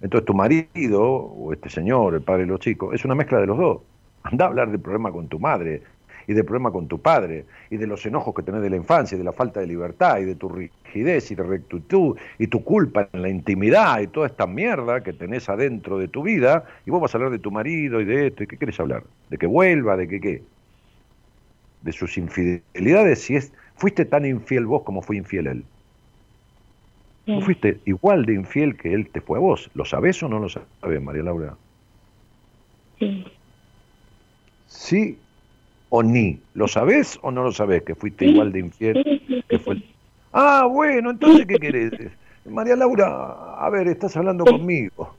Entonces 0.00 0.26
tu 0.26 0.34
marido, 0.34 1.02
o 1.02 1.52
este 1.52 1.70
señor, 1.70 2.14
el 2.14 2.22
padre 2.22 2.42
de 2.42 2.48
los 2.48 2.60
chicos, 2.60 2.94
es 2.94 3.04
una 3.04 3.14
mezcla 3.14 3.40
de 3.40 3.46
los 3.46 3.56
dos. 3.58 3.80
Anda 4.22 4.46
a 4.46 4.48
hablar 4.48 4.70
del 4.70 4.80
problema 4.80 5.12
con 5.12 5.28
tu 5.28 5.38
madre, 5.38 5.82
y 6.26 6.34
del 6.34 6.44
problema 6.44 6.72
con 6.72 6.88
tu 6.88 7.00
padre, 7.00 7.44
y 7.70 7.76
de 7.76 7.86
los 7.86 8.04
enojos 8.04 8.34
que 8.34 8.42
tenés 8.42 8.62
de 8.62 8.70
la 8.70 8.76
infancia, 8.76 9.14
y 9.14 9.18
de 9.18 9.24
la 9.24 9.32
falta 9.32 9.60
de 9.60 9.66
libertad, 9.66 10.18
y 10.18 10.24
de 10.24 10.34
tu 10.34 10.48
rigidez 10.48 11.30
y 11.30 11.34
de 11.34 11.42
rectitud, 11.42 12.16
y 12.38 12.48
tu 12.48 12.64
culpa 12.64 13.08
en 13.12 13.22
la 13.22 13.28
intimidad, 13.28 14.00
y 14.00 14.08
toda 14.08 14.26
esta 14.26 14.46
mierda 14.46 15.02
que 15.02 15.12
tenés 15.12 15.48
adentro 15.48 15.98
de 15.98 16.08
tu 16.08 16.22
vida, 16.22 16.64
y 16.84 16.90
vos 16.90 17.00
vas 17.00 17.14
a 17.14 17.18
hablar 17.18 17.30
de 17.30 17.38
tu 17.38 17.50
marido 17.50 18.00
y 18.00 18.04
de 18.04 18.28
esto, 18.28 18.42
¿y 18.42 18.46
qué 18.46 18.56
querés 18.58 18.80
hablar? 18.80 19.04
¿De 19.30 19.38
que 19.38 19.46
vuelva? 19.46 19.96
¿De 19.96 20.08
que 20.08 20.20
qué? 20.20 20.42
De 21.82 21.92
sus 21.92 22.18
infidelidades, 22.18 23.22
si 23.22 23.36
es, 23.36 23.52
fuiste 23.76 24.04
tan 24.04 24.26
infiel 24.26 24.66
vos 24.66 24.82
como 24.82 25.02
fue 25.02 25.16
infiel 25.16 25.46
él. 25.46 25.64
¿No 27.26 27.40
fuiste 27.40 27.80
igual 27.86 28.24
de 28.24 28.34
infiel 28.34 28.76
que 28.76 28.94
él 28.94 29.10
te 29.10 29.20
fue 29.20 29.38
a 29.38 29.40
vos? 29.40 29.68
¿Lo 29.74 29.84
sabés 29.84 30.22
o 30.22 30.28
no 30.28 30.38
lo 30.38 30.48
sabés, 30.48 31.02
María 31.02 31.24
Laura? 31.24 31.56
Sí. 32.98 33.26
Sí 34.66 35.18
o 35.88 36.02
ni. 36.02 36.38
¿Lo 36.54 36.68
sabés 36.68 37.18
o 37.22 37.30
no 37.30 37.42
lo 37.42 37.52
sabés 37.52 37.82
que 37.82 37.94
fuiste 37.94 38.26
igual 38.26 38.52
de 38.52 38.60
infiel 38.60 39.44
que 39.48 39.58
fue? 39.58 39.82
Ah, 40.32 40.66
bueno, 40.70 41.10
entonces 41.10 41.46
¿qué 41.46 41.56
querés? 41.56 41.92
María 42.44 42.76
Laura, 42.76 43.56
a 43.58 43.70
ver, 43.70 43.88
estás 43.88 44.16
hablando 44.16 44.44
conmigo. 44.44 45.14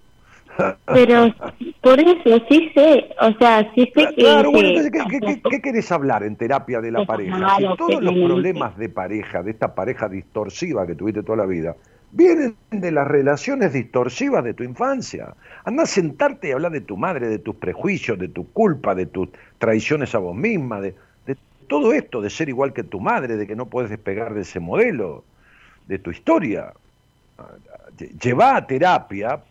Pero 0.86 1.34
por 1.82 2.00
eso 2.00 2.46
sí 2.50 2.72
sé, 2.74 3.10
o 3.22 3.32
sea, 3.34 3.70
sí 3.76 3.92
sé 3.96 4.08
que... 4.16 4.24
Claro, 4.24 4.52
bueno, 4.52 4.70
entonces, 4.70 4.92
¿qué, 4.92 5.42
qué, 5.50 5.62
querés 5.62 5.92
hablar 5.92 6.24
en 6.24 6.36
terapia 6.36 6.82
de 6.82 6.92
la 6.92 7.06
pareja? 7.06 7.58
Si 7.58 7.64
todos 7.78 8.02
los 8.02 8.14
problemas 8.14 8.76
de 8.78 8.90
pareja, 8.90 9.44
de 9.44 9.52
esta 9.52 9.76
pareja 9.76 10.10
distorsiva 10.10 10.88
que 10.88 10.96
tuviste 10.96 11.22
toda 11.22 11.40
la 11.40 11.46
vida, 11.46 11.76
vienen 12.12 12.56
de 12.72 12.92
las 12.92 13.08
relaciones 13.08 13.74
distorsivas 13.74 14.44
de 14.44 14.54
tu 14.54 14.64
infancia. 14.64 15.36
Anda 15.66 15.84
a 15.84 15.88
sentarte 15.88 16.50
y 16.50 16.52
hablar 16.52 16.72
de 16.72 16.82
tu 16.82 16.98
madre, 16.98 17.28
de 17.28 17.40
tus 17.40 17.56
prejuicios, 17.56 18.18
de 18.18 18.28
tu 18.28 18.52
culpa, 18.52 18.96
de 18.96 19.06
tus 19.06 19.30
traiciones 19.58 20.14
a 20.16 20.20
vos 20.20 20.36
misma, 20.36 20.82
de, 20.82 20.96
todo 21.68 21.92
esto, 21.94 22.22
de 22.22 22.30
ser 22.30 22.48
igual 22.48 22.72
que 22.72 22.84
tu 22.84 23.02
madre, 23.02 23.36
de 23.36 23.46
que 23.46 23.56
no 23.56 23.66
puedes 23.66 23.90
despegar 23.90 24.34
de 24.34 24.42
ese 24.42 24.60
modelo, 24.60 25.26
de 25.88 26.00
tu 26.00 26.12
historia. 26.12 26.74
Lleva 28.22 28.56
a 28.56 28.66
terapia, 28.66 29.42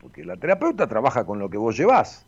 porque 0.00 0.24
la 0.24 0.36
terapeuta 0.36 0.86
trabaja 0.86 1.24
con 1.24 1.38
lo 1.38 1.50
que 1.50 1.58
vos 1.58 1.76
llevás. 1.76 2.25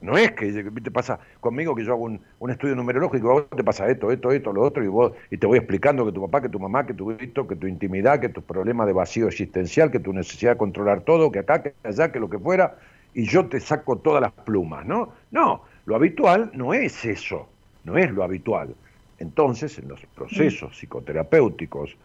No 0.00 0.16
es 0.16 0.30
que 0.32 0.52
te 0.52 0.90
pasa 0.92 1.18
conmigo 1.40 1.74
que 1.74 1.84
yo 1.84 1.92
hago 1.92 2.04
un, 2.04 2.50
estudio 2.50 2.76
numerológico 2.76 3.32
vos 3.32 3.44
te 3.54 3.64
pasa 3.64 3.88
esto, 3.88 4.12
esto, 4.12 4.30
esto, 4.30 4.52
lo 4.52 4.62
otro, 4.62 4.84
y 4.84 4.86
vos 4.86 5.12
y 5.30 5.38
te 5.38 5.46
voy 5.46 5.58
explicando 5.58 6.06
que 6.06 6.12
tu 6.12 6.22
papá, 6.22 6.40
que 6.40 6.48
tu 6.48 6.60
mamá, 6.60 6.86
que 6.86 6.94
tu 6.94 7.10
esto, 7.10 7.48
que 7.48 7.56
tu 7.56 7.66
intimidad, 7.66 8.20
que 8.20 8.28
tu 8.28 8.40
problema 8.40 8.86
de 8.86 8.92
vacío 8.92 9.26
existencial, 9.26 9.90
que 9.90 9.98
tu 9.98 10.12
necesidad 10.12 10.52
de 10.52 10.58
controlar 10.58 11.00
todo, 11.00 11.32
que 11.32 11.40
acá, 11.40 11.62
que 11.62 11.74
allá, 11.82 12.12
que 12.12 12.20
lo 12.20 12.30
que 12.30 12.38
fuera, 12.38 12.76
y 13.12 13.24
yo 13.24 13.46
te 13.46 13.58
saco 13.58 13.96
todas 13.96 14.22
las 14.22 14.32
plumas, 14.32 14.86
¿no? 14.86 15.12
No, 15.32 15.62
lo 15.86 15.96
habitual 15.96 16.52
no 16.54 16.74
es 16.74 17.04
eso, 17.04 17.48
no 17.82 17.98
es 17.98 18.10
lo 18.12 18.22
habitual. 18.22 18.74
Entonces, 19.18 19.78
en 19.80 19.88
los 19.88 20.00
procesos 20.14 20.76
psicoterapéuticos 20.76 21.96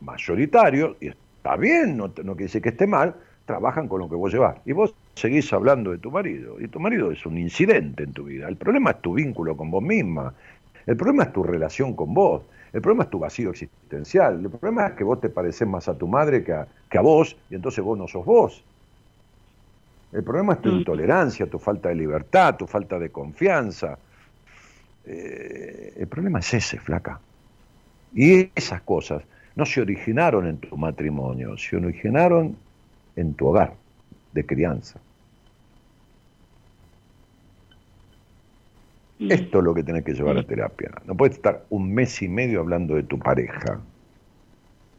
mayoritarios, 0.00 0.96
y 1.00 1.08
está 1.08 1.56
bien, 1.56 1.96
no, 1.96 2.06
no 2.06 2.34
quiere 2.34 2.44
decir 2.44 2.62
que 2.62 2.68
esté 2.68 2.86
mal, 2.86 3.16
trabajan 3.46 3.88
con 3.88 3.98
lo 3.98 4.08
que 4.08 4.14
vos 4.14 4.32
llevas. 4.32 4.56
Y 4.64 4.72
vos 4.72 4.94
seguís 5.14 5.52
hablando 5.52 5.90
de 5.90 5.98
tu 5.98 6.10
marido. 6.10 6.60
Y 6.60 6.68
tu 6.68 6.80
marido 6.80 7.10
es 7.10 7.24
un 7.26 7.38
incidente 7.38 8.04
en 8.04 8.12
tu 8.12 8.24
vida. 8.24 8.48
El 8.48 8.56
problema 8.56 8.90
es 8.90 9.00
tu 9.00 9.14
vínculo 9.14 9.56
con 9.56 9.70
vos 9.70 9.82
misma. 9.82 10.32
El 10.86 10.96
problema 10.96 11.24
es 11.24 11.32
tu 11.32 11.42
relación 11.42 11.94
con 11.94 12.14
vos. 12.14 12.42
El 12.72 12.80
problema 12.80 13.04
es 13.04 13.10
tu 13.10 13.18
vacío 13.18 13.50
existencial. 13.50 14.40
El 14.40 14.50
problema 14.50 14.88
es 14.88 14.92
que 14.94 15.04
vos 15.04 15.20
te 15.20 15.28
pareces 15.28 15.68
más 15.68 15.88
a 15.88 15.96
tu 15.96 16.08
madre 16.08 16.42
que 16.42 16.52
a, 16.52 16.66
que 16.90 16.98
a 16.98 17.02
vos 17.02 17.36
y 17.50 17.54
entonces 17.54 17.84
vos 17.84 17.98
no 17.98 18.08
sos 18.08 18.24
vos. 18.24 18.64
El 20.12 20.22
problema 20.24 20.54
es 20.54 20.62
tu 20.62 20.70
mm. 20.70 20.78
intolerancia, 20.78 21.46
tu 21.46 21.58
falta 21.58 21.88
de 21.90 21.94
libertad, 21.94 22.56
tu 22.56 22.66
falta 22.66 22.98
de 22.98 23.10
confianza. 23.10 23.98
Eh, 25.04 25.94
el 25.98 26.06
problema 26.06 26.38
es 26.38 26.54
ese, 26.54 26.78
flaca. 26.78 27.20
Y 28.14 28.50
esas 28.54 28.82
cosas 28.82 29.22
no 29.54 29.66
se 29.66 29.80
originaron 29.80 30.46
en 30.46 30.58
tu 30.58 30.76
matrimonio, 30.76 31.56
se 31.56 31.76
originaron 31.76 32.56
en 33.16 33.34
tu 33.34 33.48
hogar 33.48 33.81
de 34.32 34.46
crianza. 34.46 35.00
Mm. 39.18 39.30
Esto 39.30 39.58
es 39.58 39.64
lo 39.64 39.74
que 39.74 39.82
tenés 39.82 40.04
que 40.04 40.14
llevar 40.14 40.36
a 40.36 40.42
terapia. 40.42 40.90
No 41.06 41.14
puedes 41.16 41.36
estar 41.36 41.64
un 41.70 41.94
mes 41.94 42.20
y 42.22 42.28
medio 42.28 42.60
hablando 42.60 42.96
de 42.96 43.04
tu 43.04 43.18
pareja. 43.18 43.80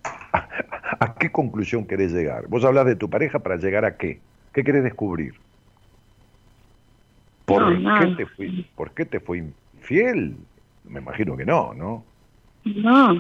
¿A, 0.03 1.16
qué 1.16 1.32
conclusión 1.32 1.86
querés 1.86 2.14
llegar? 2.14 2.48
Vos 2.48 2.64
hablas 2.64 2.86
de 2.86 2.95
tu 2.95 3.10
pareja 3.10 3.40
para 3.40 3.58
llegar 3.58 3.86
a 3.86 3.98
qué? 3.98 4.20
¿Qué 4.53 4.64
querés 4.64 4.84
descubrir? 4.84 5.34
¿Por, 7.45 7.78
qué, 7.99 8.16
te 8.16 8.26
fui, 8.26 8.68
¿Por 8.76 8.91
qué 8.91 9.06
te 9.06 9.20
fue 9.20 9.44
infiel? 9.76 10.38
Me 10.86 11.02
imagino 11.02 11.36
que 11.36 11.45
no, 11.45 11.74
¿no? 11.74 12.03
No. 12.64 13.14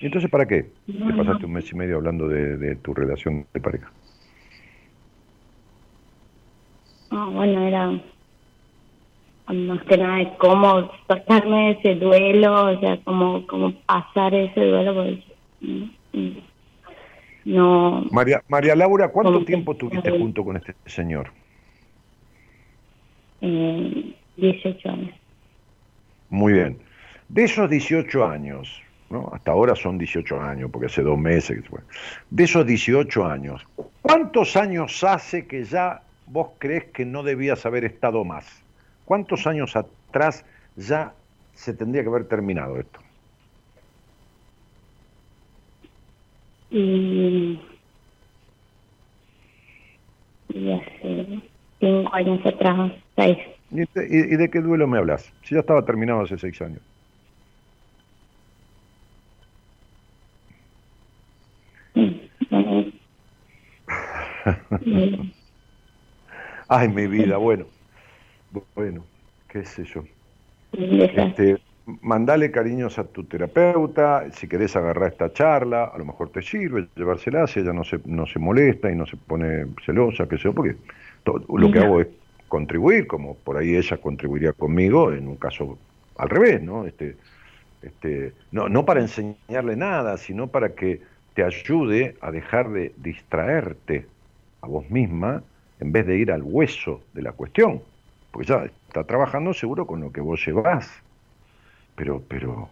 ¿Y 0.00 0.06
entonces 0.06 0.30
para 0.30 0.46
qué? 0.46 0.70
te 0.86 1.14
pasaste 1.14 1.44
un 1.44 1.52
mes 1.52 1.70
y 1.70 1.76
medio 1.76 1.96
hablando 1.96 2.26
de 2.28 2.76
tu 2.76 2.94
relación 2.94 3.46
de 3.52 3.60
pareja. 3.60 3.90
Ah, 7.16 7.28
bueno, 7.30 7.62
era 7.62 7.92
más 9.52 9.82
que 9.84 9.96
nada 9.96 10.16
de 10.16 10.36
cómo 10.36 10.90
sacarme 11.06 11.66
de 11.66 11.70
ese 11.70 11.94
duelo, 11.94 12.72
o 12.72 12.80
sea, 12.80 12.98
cómo, 13.04 13.46
cómo 13.46 13.72
pasar 13.86 14.34
ese 14.34 14.60
duelo, 14.60 14.94
pues 14.94 15.18
no... 17.44 18.04
María, 18.10 18.42
María 18.48 18.74
Laura, 18.74 19.10
¿cuánto 19.10 19.44
tiempo 19.44 19.76
tuviste 19.76 20.10
junto 20.10 20.44
con 20.44 20.56
este 20.56 20.74
señor? 20.86 21.30
Eh, 23.42 24.12
18 24.36 24.88
años. 24.90 25.14
Muy 26.30 26.54
bien. 26.54 26.78
De 27.28 27.44
esos 27.44 27.70
18 27.70 28.26
años, 28.26 28.82
¿no? 29.08 29.30
hasta 29.32 29.52
ahora 29.52 29.76
son 29.76 29.98
18 29.98 30.40
años, 30.40 30.68
porque 30.72 30.86
hace 30.86 31.02
dos 31.02 31.18
meses, 31.18 31.62
de 32.30 32.44
esos 32.44 32.66
18 32.66 33.24
años, 33.24 33.64
¿cuántos 34.02 34.56
años 34.56 35.04
hace 35.04 35.46
que 35.46 35.62
ya 35.62 36.02
vos 36.26 36.50
crees 36.58 36.84
que 36.86 37.04
no 37.04 37.22
debías 37.22 37.66
haber 37.66 37.84
estado 37.84 38.24
más? 38.24 38.46
¿Cuántos 39.04 39.46
años 39.46 39.76
atrás 39.76 40.44
ya 40.76 41.12
se 41.52 41.74
tendría 41.74 42.02
que 42.02 42.08
haber 42.08 42.26
terminado 42.26 42.78
esto? 42.78 43.00
Y, 46.70 47.60
hace 50.48 51.42
cinco 51.78 52.14
años 52.14 52.44
atrás, 52.46 52.92
seis. 53.16 53.38
¿Y 53.70 54.36
de, 54.36 54.50
qué 54.50 54.60
duelo 54.60 54.86
me 54.86 54.98
hablas? 54.98 55.32
Si 55.42 55.54
ya 55.54 55.60
estaba 55.60 55.84
terminado 55.84 56.22
hace 56.22 56.38
seis 56.38 56.60
años. 56.62 56.80
Ay, 66.68 66.88
mi 66.88 67.06
vida, 67.06 67.36
bueno. 67.36 67.66
Bueno, 68.74 69.04
qué 69.48 69.64
sé 69.64 69.84
yo. 69.84 70.04
Este, 70.72 71.58
mandale 72.02 72.50
cariños 72.50 72.98
a 72.98 73.04
tu 73.04 73.24
terapeuta, 73.24 74.30
si 74.32 74.48
querés 74.48 74.74
agarrar 74.76 75.12
esta 75.12 75.32
charla, 75.32 75.84
a 75.84 75.98
lo 75.98 76.04
mejor 76.04 76.30
te 76.30 76.42
sirve 76.42 76.88
llevársela, 76.96 77.46
si 77.46 77.60
ella 77.60 77.72
no 77.72 77.84
se, 77.84 78.00
no 78.04 78.26
se 78.26 78.38
molesta 78.38 78.90
y 78.90 78.96
no 78.96 79.06
se 79.06 79.16
pone 79.16 79.66
celosa, 79.84 80.26
qué 80.28 80.36
sé 80.36 80.44
yo, 80.44 80.54
porque 80.54 80.76
todo, 81.22 81.44
lo 81.56 81.70
que 81.70 81.78
hago 81.78 82.00
es 82.00 82.08
contribuir, 82.48 83.06
como 83.06 83.34
por 83.36 83.56
ahí 83.56 83.76
ella 83.76 83.96
contribuiría 83.98 84.52
conmigo, 84.52 85.12
en 85.12 85.28
un 85.28 85.36
caso 85.36 85.78
al 86.16 86.28
revés, 86.28 86.62
¿no? 86.62 86.86
Este, 86.86 87.16
este, 87.82 88.32
no, 88.52 88.68
no 88.68 88.84
para 88.84 89.00
enseñarle 89.00 89.76
nada, 89.76 90.16
sino 90.16 90.46
para 90.48 90.70
que 90.74 91.02
te 91.34 91.42
ayude 91.42 92.16
a 92.20 92.30
dejar 92.30 92.70
de 92.70 92.92
distraerte 92.96 94.06
a 94.62 94.68
vos 94.68 94.88
misma 94.90 95.42
en 95.80 95.92
vez 95.92 96.06
de 96.06 96.16
ir 96.16 96.32
al 96.32 96.42
hueso 96.42 97.02
de 97.12 97.22
la 97.22 97.32
cuestión. 97.32 97.82
Porque 98.30 98.48
ya 98.48 98.64
está 98.88 99.04
trabajando 99.04 99.52
seguro 99.54 99.86
con 99.86 100.00
lo 100.00 100.12
que 100.12 100.20
vos 100.20 100.44
llevas. 100.44 100.90
Pero, 101.94 102.22
pero, 102.28 102.68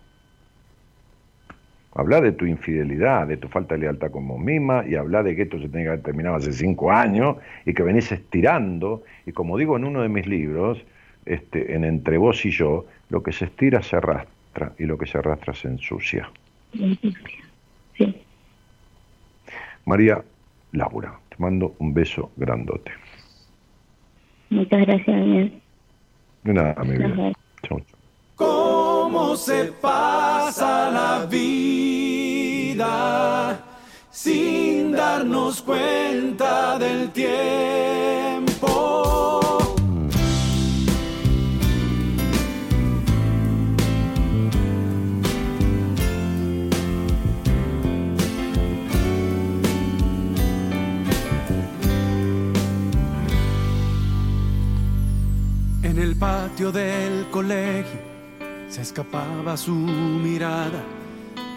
habla 1.95 2.21
de 2.21 2.33
tu 2.33 2.47
infidelidad, 2.47 3.27
de 3.27 3.37
tu 3.37 3.49
falta 3.49 3.75
de 3.75 3.83
lealtad 3.83 4.11
con 4.11 4.27
vos 4.27 4.41
misma 4.41 4.85
y 4.87 4.95
habla 4.95 5.23
de 5.23 5.37
que 5.37 5.43
esto 5.43 5.59
se 5.59 5.69
tenga 5.69 5.85
que 5.85 5.89
haber 5.89 6.03
terminado 6.03 6.37
hace 6.37 6.53
cinco 6.53 6.91
años 6.91 7.37
y 7.65 7.75
que 7.75 7.83
venís 7.83 8.11
estirando. 8.11 9.05
Y 9.27 9.33
como 9.33 9.59
digo 9.59 9.77
en 9.77 9.85
uno 9.85 10.03
de 10.03 10.09
mis 10.09 10.27
libros, 10.27 10.85
este, 11.27 11.75
en 11.75 11.85
Entre 11.85 12.19
vos 12.19 12.45
y 12.45 12.51
yo, 12.51 12.87
lo 13.11 13.23
que 13.23 13.33
se 13.33 13.45
estira 13.45 13.83
se 13.83 13.97
arrastra 13.97 14.73
y 14.79 14.85
lo 14.85 14.99
que 14.99 15.07
se 15.07 15.19
arrastra 15.19 15.55
se 15.55 15.69
ensucia. 15.69 16.31
Sí. 17.97 18.23
María 19.85 20.23
Laura, 20.73 21.19
mando 21.43 21.75
un 21.81 21.93
beso 21.93 22.31
grandote. 22.37 22.93
Muchas 24.51 24.81
gracias, 24.87 25.25
bien. 25.25 25.61
De 26.45 26.53
nada, 26.55 26.85
mi 26.85 26.97
vida. 26.97 27.33
Chau, 27.65 27.81
chau. 27.81 27.99
¿Cómo 28.37 29.37
se 29.37 29.73
pasa 29.81 30.91
la 30.91 31.27
vida 31.27 32.89
sin 34.11 34.93
darnos 34.93 35.63
cuenta 35.63 36.79
del 36.79 37.11
tiempo? 37.11 38.22
Del 56.71 57.27
colegio 57.31 57.99
se 58.69 58.83
escapaba 58.83 59.57
su 59.57 59.75
mirada 59.75 60.81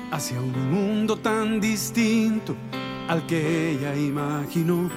hacia 0.10 0.40
un 0.40 0.72
mundo 0.72 1.18
tan 1.18 1.61
distinto 1.61 2.56
al 3.07 3.27
que 3.27 3.72
ella 3.72 3.95
imaginó. 3.95 4.90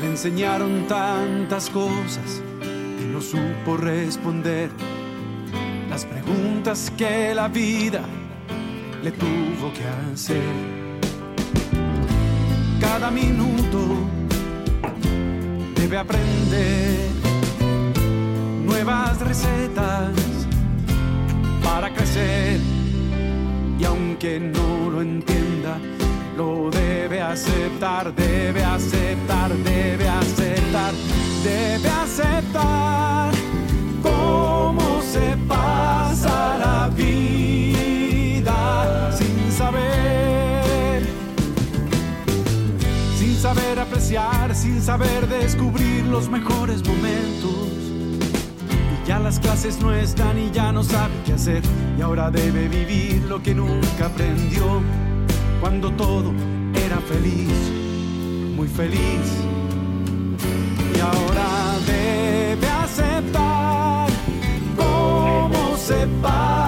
Le 0.00 0.06
enseñaron 0.06 0.86
tantas 0.86 1.68
cosas 1.70 2.40
que 2.98 3.04
no 3.06 3.20
supo 3.20 3.76
responder 3.76 4.70
las 5.88 6.04
preguntas 6.04 6.92
que 6.96 7.34
la 7.34 7.48
vida 7.48 8.02
le 9.02 9.10
tuvo 9.10 9.72
que 9.72 10.12
hacer. 10.12 10.40
Cada 12.80 13.10
minuto 13.10 13.78
debe 15.74 15.98
aprender 15.98 17.19
nuevas 18.84 19.20
recetas 19.20 20.10
para 21.62 21.92
crecer 21.92 22.58
y 23.78 23.84
aunque 23.84 24.40
no 24.40 24.88
lo 24.88 25.02
entienda, 25.02 25.76
lo 26.34 26.70
debe 26.70 27.20
aceptar, 27.20 28.14
debe 28.14 28.64
aceptar, 28.64 29.52
debe 29.52 30.08
aceptar, 30.08 30.94
debe 31.44 31.88
aceptar 31.90 33.34
cómo 34.02 35.02
se 35.02 35.36
pasa 35.46 36.56
la 36.58 36.90
vida 36.96 38.56
sin 39.12 39.52
saber, 39.52 41.02
sin 43.18 43.34
saber 43.36 43.78
apreciar, 43.78 44.54
sin 44.54 44.80
saber 44.80 45.28
descubrir 45.28 46.06
los 46.06 46.30
mejores 46.30 46.82
momentos. 46.86 47.79
Ya 49.10 49.18
las 49.18 49.40
clases 49.40 49.80
no 49.82 49.92
están 49.92 50.38
y 50.38 50.52
ya 50.52 50.70
no 50.70 50.84
sabe 50.84 51.12
qué 51.26 51.32
hacer. 51.32 51.64
Y 51.98 52.00
ahora 52.00 52.30
debe 52.30 52.68
vivir 52.68 53.20
lo 53.28 53.42
que 53.42 53.52
nunca 53.52 54.06
aprendió. 54.06 54.62
Cuando 55.60 55.90
todo 55.90 56.32
era 56.72 57.00
feliz, 57.00 57.50
muy 58.54 58.68
feliz. 58.68 59.26
Y 60.94 61.00
ahora 61.00 61.76
debe 61.88 62.68
aceptar 62.68 64.08
cómo 64.76 65.76
se 65.76 66.06
pasa 66.22 66.59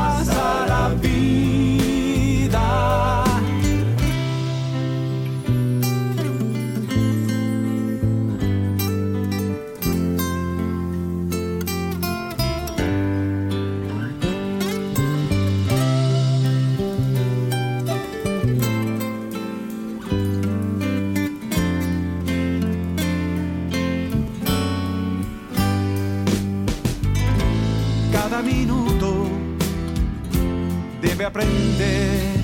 debe 31.33 31.45
aprender 31.45 32.37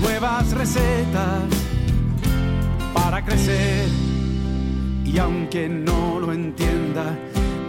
nuevas 0.00 0.50
recetas 0.52 1.44
para 2.92 3.24
crecer. 3.24 3.88
Y 5.04 5.18
aunque 5.18 5.68
no 5.68 6.20
lo 6.20 6.32
entienda, 6.32 7.16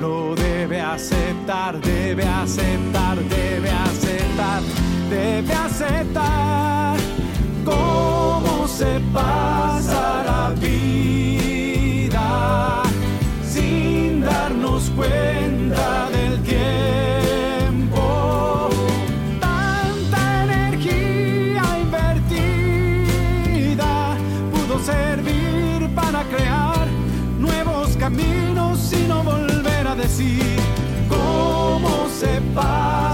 lo 0.01 0.35
debe 0.35 0.81
aceptar, 0.81 1.79
debe 1.81 2.23
aceptar, 2.27 3.17
debe 3.17 3.69
aceptar, 3.69 4.61
debe 5.09 5.53
aceptar 5.53 6.97
cómo 7.63 8.67
se 8.67 8.99
pasa 9.13 10.23
la 10.25 10.49
vida 10.59 12.23
sin 13.43 14.21
darnos 14.21 14.89
cuenta 14.91 15.48
se 32.61 33.08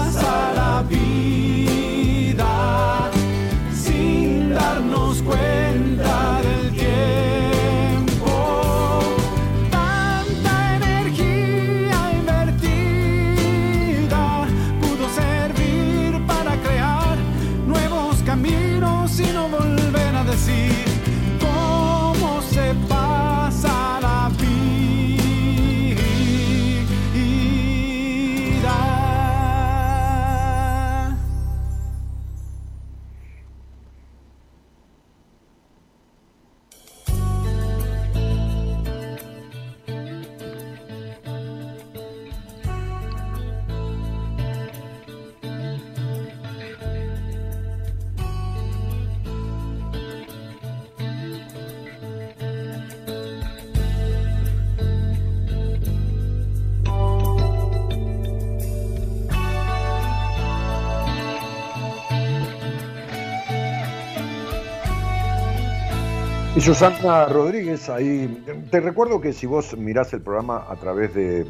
Y 66.56 66.60
Susana 66.62 67.26
Rodríguez, 67.26 67.90
ahí, 67.90 68.42
te 68.70 68.80
recuerdo 68.80 69.20
que 69.20 69.34
si 69.34 69.44
vos 69.44 69.76
mirás 69.76 70.14
el 70.14 70.22
programa 70.22 70.64
a 70.70 70.76
través 70.76 71.12
de, 71.12 71.44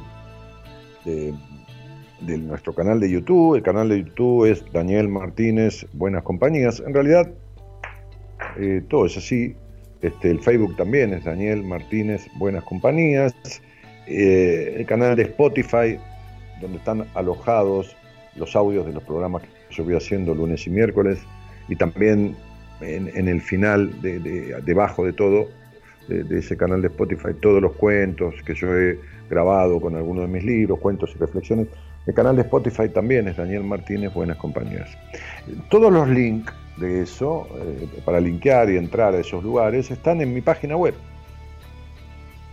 de, 1.05 2.39
nuestro 2.39 2.74
canal 2.74 2.99
de 2.99 3.09
YouTube, 3.09 3.55
el 3.55 3.62
canal 3.62 3.89
de 3.89 4.03
YouTube 4.03 4.47
es 4.47 4.65
Daniel 4.73 5.09
Martínez 5.09 5.87
Buenas 5.93 6.24
Compañías, 6.24 6.83
en 6.85 6.93
realidad 6.93 7.31
eh, 8.59 8.83
todo 8.89 9.07
es 9.07 9.16
así, 9.16 9.55
este, 10.03 10.28
el 10.28 10.41
Facebook 10.41 10.77
también 10.77 11.12
es 11.12 11.23
Daniel 11.23 11.62
Martínez 11.62 12.27
Buenas 12.35 12.65
Compañías, 12.65 13.33
eh, 14.09 14.74
el 14.77 14.87
canal 14.87 15.15
de 15.15 15.23
Spotify, 15.23 16.01
donde 16.61 16.78
están 16.78 17.07
alojados 17.15 17.95
los 18.35 18.57
audios 18.57 18.85
de 18.85 18.93
los 18.93 19.05
programas 19.05 19.43
que 19.43 19.49
yo 19.70 19.85
voy 19.85 19.95
haciendo 19.95 20.35
lunes 20.35 20.66
y 20.66 20.70
miércoles, 20.70 21.20
y 21.69 21.77
también 21.77 22.35
en, 22.81 23.28
el 23.28 23.40
final, 23.40 24.01
de, 24.03 24.61
debajo 24.65 25.05
de 25.05 25.12
todo, 25.12 25.48
de, 26.09 26.39
ese 26.39 26.57
canal 26.57 26.82
de 26.82 26.89
Spotify, 26.89 27.35
todos 27.40 27.62
los 27.62 27.73
cuentos 27.73 28.35
que 28.44 28.55
yo 28.55 28.74
he 28.74 28.98
grabado 29.28 29.81
con 29.81 29.97
algunos 29.97 30.27
de 30.27 30.32
mis 30.32 30.44
libros, 30.44 30.78
cuentos 30.78 31.12
y 31.15 31.19
reflexiones. 31.19 31.69
El 32.07 32.15
canal 32.15 32.36
de 32.36 32.43
Spotify 32.43 32.89
también 32.89 33.27
es 33.28 33.36
Daniel 33.36 33.65
Martínez 33.65 34.15
Buenas 34.15 34.36
Compañías. 34.36 34.97
Todos 35.70 35.93
los 35.93 36.09
links 36.09 36.53
de 36.77 37.03
eso, 37.03 37.48
eh, 37.59 37.89
para 38.05 38.20
linkear 38.20 38.70
y 38.70 38.77
entrar 38.77 39.12
a 39.15 39.19
esos 39.19 39.43
lugares, 39.43 39.90
están 39.90 40.20
en 40.20 40.32
mi 40.32 40.40
página 40.40 40.77
web, 40.77 40.94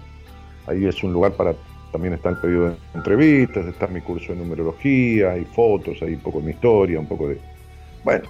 Ahí 0.66 0.86
es 0.86 1.04
un 1.04 1.12
lugar 1.12 1.34
para 1.34 1.54
también 1.96 2.12
está 2.12 2.28
el 2.28 2.36
periodo 2.36 2.68
de 2.68 2.76
entrevistas, 2.94 3.64
está 3.64 3.86
mi 3.86 4.02
curso 4.02 4.34
de 4.34 4.38
numerología, 4.38 5.30
hay 5.30 5.46
fotos, 5.46 5.96
hay 6.02 6.12
un 6.12 6.20
poco 6.20 6.40
de 6.40 6.44
mi 6.44 6.50
historia, 6.50 7.00
un 7.00 7.08
poco 7.08 7.28
de, 7.28 7.38
bueno, 8.04 8.24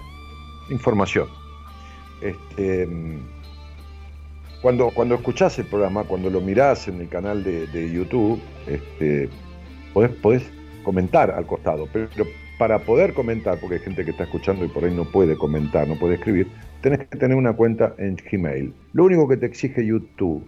información. 0.69 1.27
Este, 2.21 2.87
cuando, 4.61 4.89
cuando 4.91 5.15
escuchás 5.15 5.59
el 5.59 5.65
programa, 5.65 6.05
cuando 6.05 6.29
lo 6.29 6.39
mirás 6.39 6.87
en 6.87 7.01
el 7.01 7.09
canal 7.09 7.43
de, 7.43 7.91
YouTube, 7.91 8.39
este, 8.67 9.27
podés, 9.93 10.49
comentar 10.85 11.29
al 11.31 11.45
costado, 11.45 11.89
pero, 11.91 12.07
para 12.57 12.79
poder 12.79 13.13
comentar, 13.13 13.59
porque 13.59 13.75
hay 13.75 13.81
gente 13.81 14.05
que 14.05 14.11
está 14.11 14.23
escuchando 14.23 14.63
y 14.63 14.69
por 14.69 14.85
ahí 14.85 14.95
no 14.95 15.03
puede 15.03 15.35
comentar, 15.35 15.89
no 15.89 15.99
puede 15.99 16.15
escribir, 16.15 16.47
tenés 16.81 16.99
que 16.99 17.17
tener 17.17 17.35
una 17.35 17.51
cuenta 17.51 17.93
en 17.97 18.15
Gmail. 18.15 18.73
Lo 18.93 19.03
único 19.03 19.27
que 19.27 19.35
te 19.35 19.45
exige 19.45 19.85
YouTube, 19.85 20.47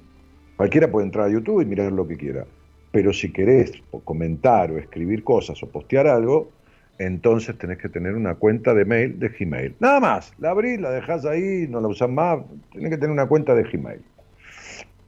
cualquiera 0.56 0.90
puede 0.90 1.06
entrar 1.06 1.28
a 1.28 1.30
YouTube 1.34 1.60
y 1.62 1.66
mirar 1.66 1.92
lo 1.92 2.08
que 2.08 2.16
quiera 2.16 2.46
pero 2.92 3.14
si 3.14 3.32
querés 3.32 3.72
comentar 4.04 4.72
o 4.72 4.78
escribir 4.78 5.24
cosas 5.24 5.62
o 5.64 5.70
postear 5.70 6.08
algo, 6.08 6.52
entonces 6.98 7.58
tenés 7.58 7.78
que 7.78 7.90
tener 7.90 8.16
una 8.16 8.36
cuenta 8.36 8.74
de 8.74 8.86
mail 8.86 9.20
de 9.20 9.30
Gmail. 9.30 9.76
Nada 9.80 10.00
más, 10.00 10.34
la 10.38 10.52
abrís, 10.52 10.80
la 10.80 10.92
dejás 10.92 11.26
ahí, 11.26 11.66
no 11.70 11.80
la 11.80 11.88
usás 11.88 12.10
más, 12.10 12.40
tenés 12.74 12.90
que 12.90 12.98
tener 12.98 13.12
una 13.12 13.28
cuenta 13.28 13.56
de 13.56 13.64
Gmail. 13.64 14.02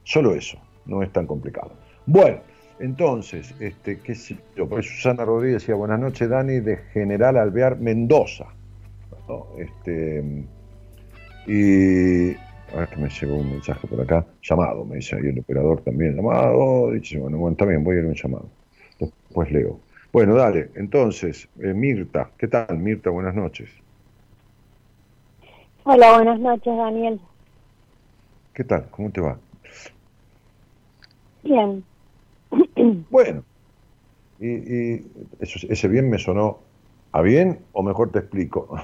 Solo 0.04 0.34
eso, 0.34 0.58
no 0.86 1.02
es 1.02 1.12
tan 1.12 1.26
complicado. 1.26 1.72
Bueno, 2.06 2.38
entonces, 2.80 3.54
este, 3.60 4.00
qué 4.00 4.14
sé 4.14 4.36
yo, 4.56 4.68
pues 4.68 4.86
Susana 4.86 5.24
Rodríguez 5.24 5.62
decía, 5.62 5.74
buenas 5.74 6.00
noches 6.00 6.28
Dani, 6.28 6.60
de 6.60 6.78
General 6.92 7.36
Alvear 7.36 7.78
Mendoza. 7.78 8.46
Este, 9.56 10.44
y 11.46 12.32
a 12.72 12.76
ver 12.80 12.88
que 12.88 12.96
me 12.96 13.08
llegó 13.08 13.36
un 13.36 13.50
mensaje 13.50 13.86
por 13.86 14.00
acá, 14.00 14.26
llamado, 14.42 14.84
me 14.84 14.96
dice 14.96 15.16
ahí 15.16 15.26
el 15.26 15.38
operador 15.38 15.82
también, 15.82 16.16
llamado, 16.16 16.90
dice, 16.92 17.18
bueno, 17.18 17.38
bueno, 17.38 17.56
también 17.56 17.84
voy 17.84 17.96
a 17.96 17.98
ir 18.00 18.04
a 18.06 18.08
un 18.08 18.14
llamado. 18.14 18.48
Después 18.98 19.50
leo. 19.52 19.80
Bueno, 20.12 20.34
dale, 20.34 20.70
entonces, 20.74 21.48
eh, 21.60 21.72
Mirta, 21.74 22.30
¿qué 22.38 22.48
tal? 22.48 22.78
Mirta, 22.78 23.10
buenas 23.10 23.34
noches. 23.34 23.70
Hola, 25.84 26.14
buenas 26.14 26.38
noches, 26.38 26.76
Daniel. 26.76 27.20
¿Qué 28.54 28.64
tal? 28.64 28.88
¿Cómo 28.90 29.10
te 29.10 29.20
va? 29.20 29.38
Bien. 31.42 31.84
Bueno, 33.10 33.44
y, 34.38 34.48
y 34.48 35.12
eso, 35.40 35.66
ese 35.68 35.88
bien 35.88 36.08
me 36.10 36.18
sonó 36.18 36.71
¿A 37.12 37.20
bien 37.20 37.60
o 37.72 37.82
mejor 37.82 38.10
te 38.10 38.20
explico? 38.20 38.76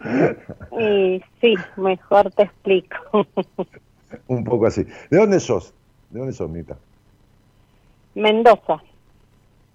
sí, 1.40 1.54
mejor 1.76 2.30
te 2.32 2.42
explico. 2.42 2.96
Un 4.26 4.44
poco 4.44 4.66
así. 4.66 4.84
¿De 5.10 5.18
dónde 5.18 5.40
sos? 5.40 5.72
¿De 6.10 6.18
dónde 6.18 6.32
sos, 6.32 6.50
Mita? 6.50 6.76
Mendoza. 8.14 8.82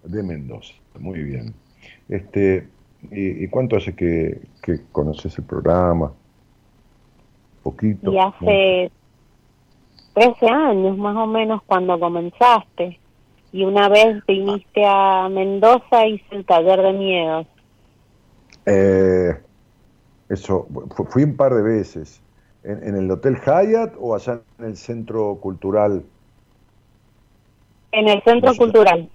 De 0.03 0.23
Mendoza, 0.23 0.73
muy 0.99 1.23
bien. 1.23 1.53
Este, 2.09 2.67
¿Y, 3.09 3.47
cuánto 3.47 3.77
hace 3.77 3.95
que, 3.95 4.41
conoces 4.91 5.37
el 5.37 5.45
programa? 5.45 6.11
¿Poquito? 7.63 8.11
Y 8.11 8.19
hace 8.19 8.91
13 10.13 10.47
años 10.47 10.97
más 10.97 11.15
o 11.15 11.25
menos 11.25 11.61
cuando 11.65 11.99
comenzaste. 11.99 12.99
Y 13.51 13.63
una 13.63 13.89
vez 13.89 14.23
viniste 14.25 14.83
a 14.85 15.27
Mendoza 15.29 16.05
y 16.05 16.15
hice 16.15 16.35
el 16.35 16.45
taller 16.45 16.81
de 16.81 16.93
miedos. 16.93 17.47
Eh, 18.65 19.37
eso, 20.29 20.67
fui 21.09 21.23
un 21.23 21.35
par 21.35 21.53
de 21.53 21.61
veces. 21.61 22.21
¿En, 22.63 22.95
el 22.95 23.09
Hotel 23.09 23.37
Hyatt 23.37 23.95
o 23.99 24.15
allá 24.15 24.41
en 24.59 24.65
el 24.65 24.77
Centro 24.77 25.35
Cultural? 25.35 26.03
En 27.91 28.07
el 28.07 28.21
Centro 28.23 28.55
Cultural. 28.55 29.09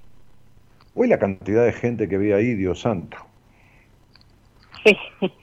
Uy, 0.95 1.09
la 1.09 1.19
cantidad 1.19 1.65
de 1.65 1.73
gente 1.73 2.09
que 2.09 2.19
vi 2.19 2.33
ahí, 2.33 2.55
Dios 2.55 2.81
santo. 2.81 3.17
Sí. 4.85 4.97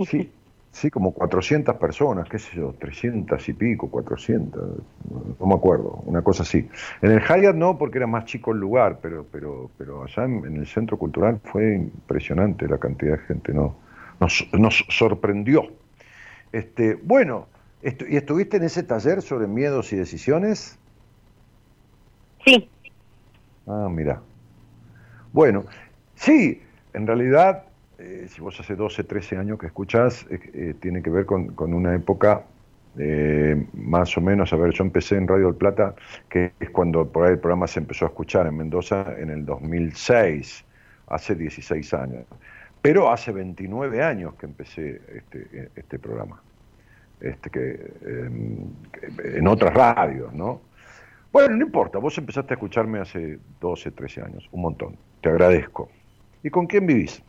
Sí, 0.05 0.31
sí, 0.71 0.89
como 0.89 1.13
400 1.13 1.75
personas, 1.77 2.27
qué 2.30 2.39
sé 2.39 2.57
yo, 2.57 2.75
300 2.77 3.49
y 3.49 3.53
pico, 3.53 3.89
400, 3.89 4.61
no 5.39 5.45
me 5.45 5.55
acuerdo, 5.55 6.01
una 6.05 6.21
cosa 6.21 6.43
así. 6.43 6.67
En 7.01 7.11
el 7.11 7.21
Hyatt 7.21 7.55
no, 7.55 7.77
porque 7.77 7.97
era 7.97 8.07
más 8.07 8.25
chico 8.25 8.51
el 8.51 8.59
lugar, 8.59 8.99
pero, 9.01 9.25
pero, 9.31 9.69
pero 9.77 10.03
allá 10.03 10.25
en, 10.25 10.45
en 10.45 10.57
el 10.57 10.67
Centro 10.67 10.97
Cultural 10.97 11.39
fue 11.43 11.75
impresionante 11.75 12.67
la 12.67 12.77
cantidad 12.77 13.17
de 13.17 13.23
gente, 13.25 13.53
¿no? 13.53 13.82
Nos, 14.19 14.85
sorprendió. 14.90 15.68
Este, 16.52 16.95
bueno, 16.95 17.48
¿y 17.81 18.15
estuviste 18.15 18.57
en 18.57 18.64
ese 18.64 18.84
taller 18.84 19.22
sobre 19.22 19.48
miedos 19.48 19.91
y 19.94 19.95
decisiones? 19.95 20.77
Sí. 22.45 22.69
Ah, 23.68 23.88
mira. 23.90 24.22
Bueno, 25.31 25.65
sí, 26.15 26.61
en 26.94 27.07
realidad, 27.07 27.64
eh, 27.98 28.27
si 28.30 28.41
vos 28.41 28.60
hace 28.60 28.76
12, 28.76 29.03
13 29.03 29.38
años 29.38 29.57
que 29.57 29.68
escuchás, 29.68 30.26
eh, 30.30 30.40
eh, 30.53 30.76
tiene 30.80 31.02
que 31.02 31.10
ver 31.10 31.26
con, 31.26 31.53
una 31.57 31.95
época 31.95 32.44
más 33.73 34.15
o 34.18 34.22
menos, 34.22 34.53
a 34.53 34.56
ver, 34.56 34.72
yo 34.72 34.84
empecé 34.84 35.15
en 35.15 35.27
Radio 35.27 35.48
del 35.48 35.56
Plata, 35.56 35.95
que 36.30 36.52
es 36.60 36.69
cuando 36.69 37.11
por 37.11 37.26
ahí 37.26 37.31
el 37.31 37.40
programa 37.40 37.65
se 37.65 37.80
empezó 37.80 38.06
a 38.06 38.10
escuchar 38.10 38.45
en 38.45 38.56
Mendoza 38.56 39.15
en 39.18 39.31
el 39.31 39.44
2006, 39.48 40.64
hace 41.07 41.34
16 41.34 41.94
años. 41.95 42.26
Pero 42.84 43.10
hace 43.10 43.31
29 43.31 44.03
años 44.03 44.35
que 44.35 44.45
empecé 44.45 45.01
este, 45.15 45.72
este 45.73 45.97
programa, 45.97 46.41
este 47.22 47.49
que, 47.49 47.93
en 48.03 49.47
otras 49.47 49.73
radios, 49.73 50.34
¿no? 50.34 50.60
Bueno, 51.31 51.55
no 51.55 51.65
importa, 51.65 51.97
vos 51.97 52.18
empezaste 52.18 52.53
a 52.53 52.55
escucharme 52.55 52.99
hace 52.99 53.39
12, 53.61 53.91
13 53.91 54.22
años, 54.23 54.49
un 54.51 54.64
montón, 54.64 54.97
te 55.22 55.30
agradezco. 55.30 55.88
¿Y 56.43 56.49
con 56.49 56.68
quién 56.68 56.85
vivís? 56.85 57.23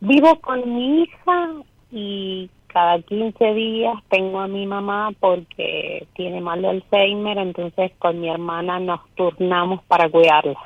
Vivo 0.00 0.38
con 0.42 0.60
mi 0.70 1.04
hija 1.04 1.54
y 1.90 2.50
cada 2.66 3.00
15 3.00 3.54
días 3.54 3.94
tengo 4.10 4.38
a 4.38 4.48
mi 4.48 4.66
mamá 4.66 5.12
porque 5.18 6.06
tiene 6.14 6.42
mal 6.42 6.60
de 6.60 6.68
Alzheimer, 6.68 7.38
entonces 7.38 7.90
con 7.98 8.20
mi 8.20 8.28
hermana 8.28 8.78
nos 8.80 9.00
turnamos 9.14 9.82
para 9.84 10.10
cuidarla. 10.10 10.58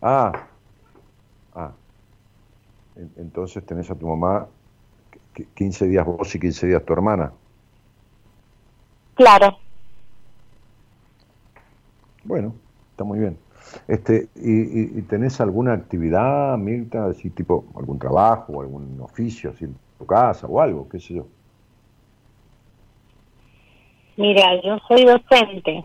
Ah, 0.00 0.46
entonces 3.16 3.64
tenés 3.64 3.90
a 3.90 3.94
tu 3.94 4.06
mamá 4.06 4.46
15 5.54 5.88
días 5.88 6.04
vos 6.04 6.34
y 6.34 6.40
15 6.40 6.66
días 6.66 6.84
tu 6.84 6.92
hermana. 6.92 7.32
Claro. 9.14 9.58
Bueno, 12.24 12.54
está 12.90 13.04
muy 13.04 13.18
bien. 13.18 13.38
Este, 13.88 14.28
y, 14.34 15.02
tenés 15.02 15.40
alguna 15.40 15.72
actividad, 15.72 16.56
Mirta, 16.58 17.06
así 17.06 17.30
tipo 17.30 17.64
algún 17.76 17.98
trabajo, 17.98 18.60
algún 18.60 19.00
oficio, 19.00 19.50
así 19.50 19.64
en 19.64 19.76
tu 19.98 20.06
casa 20.06 20.46
o 20.46 20.60
algo, 20.60 20.88
qué 20.88 21.00
sé 21.00 21.14
yo? 21.14 21.26
Mira, 24.16 24.60
yo 24.62 24.78
soy 24.88 25.04
docente. 25.04 25.84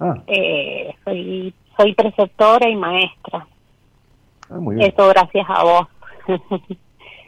Ah. 0.00 0.22
Eh, 0.26 0.94
soy, 1.04 1.54
soy 1.76 1.94
preceptora 1.94 2.68
y 2.68 2.76
maestra. 2.76 3.46
Ah, 4.50 4.58
Eso 4.78 5.08
gracias 5.08 5.46
a 5.48 5.62
vos. 5.62 5.88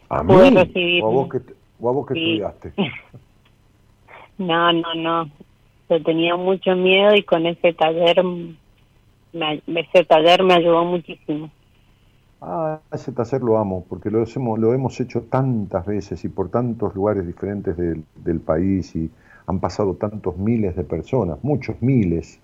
¿A 0.09 0.23
mí? 0.25 1.01
¿O 1.03 1.09
a 1.89 1.93
vos 1.93 2.07
que, 2.07 2.15
estudiaste? 2.15 2.73
no, 4.39 4.73
no, 4.73 4.95
no. 4.95 5.31
Yo 5.89 6.03
tenía 6.03 6.37
mucho 6.37 6.75
miedo 6.77 7.15
y 7.15 7.23
con 7.23 7.47
ese 7.47 7.73
taller, 7.75 8.23
me, 9.33 9.63
ese 9.67 10.05
taller 10.05 10.43
me 10.43 10.55
ayudó 10.55 10.85
muchísimo. 10.85 11.51
Ah, 12.41 12.81
ese 12.93 13.13
taller 13.13 13.43
lo 13.43 13.59
amo, 13.59 13.85
porque 13.89 14.11
lo 14.11 14.25
hemos, 14.25 14.59
lo 14.59 14.75
hemos 14.75 15.01
hecho 15.01 15.23
tantas 15.23 15.87
veces 15.87 16.25
y 16.25 16.29
por 16.29 16.51
tantos 16.51 16.95
lugares 16.95 17.27
diferentes 17.27 17.77
del, 17.77 18.05
del 18.17 18.41
país 18.41 18.97
y 18.97 19.11
han 19.47 19.61
pasado 19.61 19.95
tantos 19.95 20.37
miles 20.39 20.77
de 20.77 20.85
personas, 20.85 21.39
muchos 21.43 21.81
miles, 21.83 22.39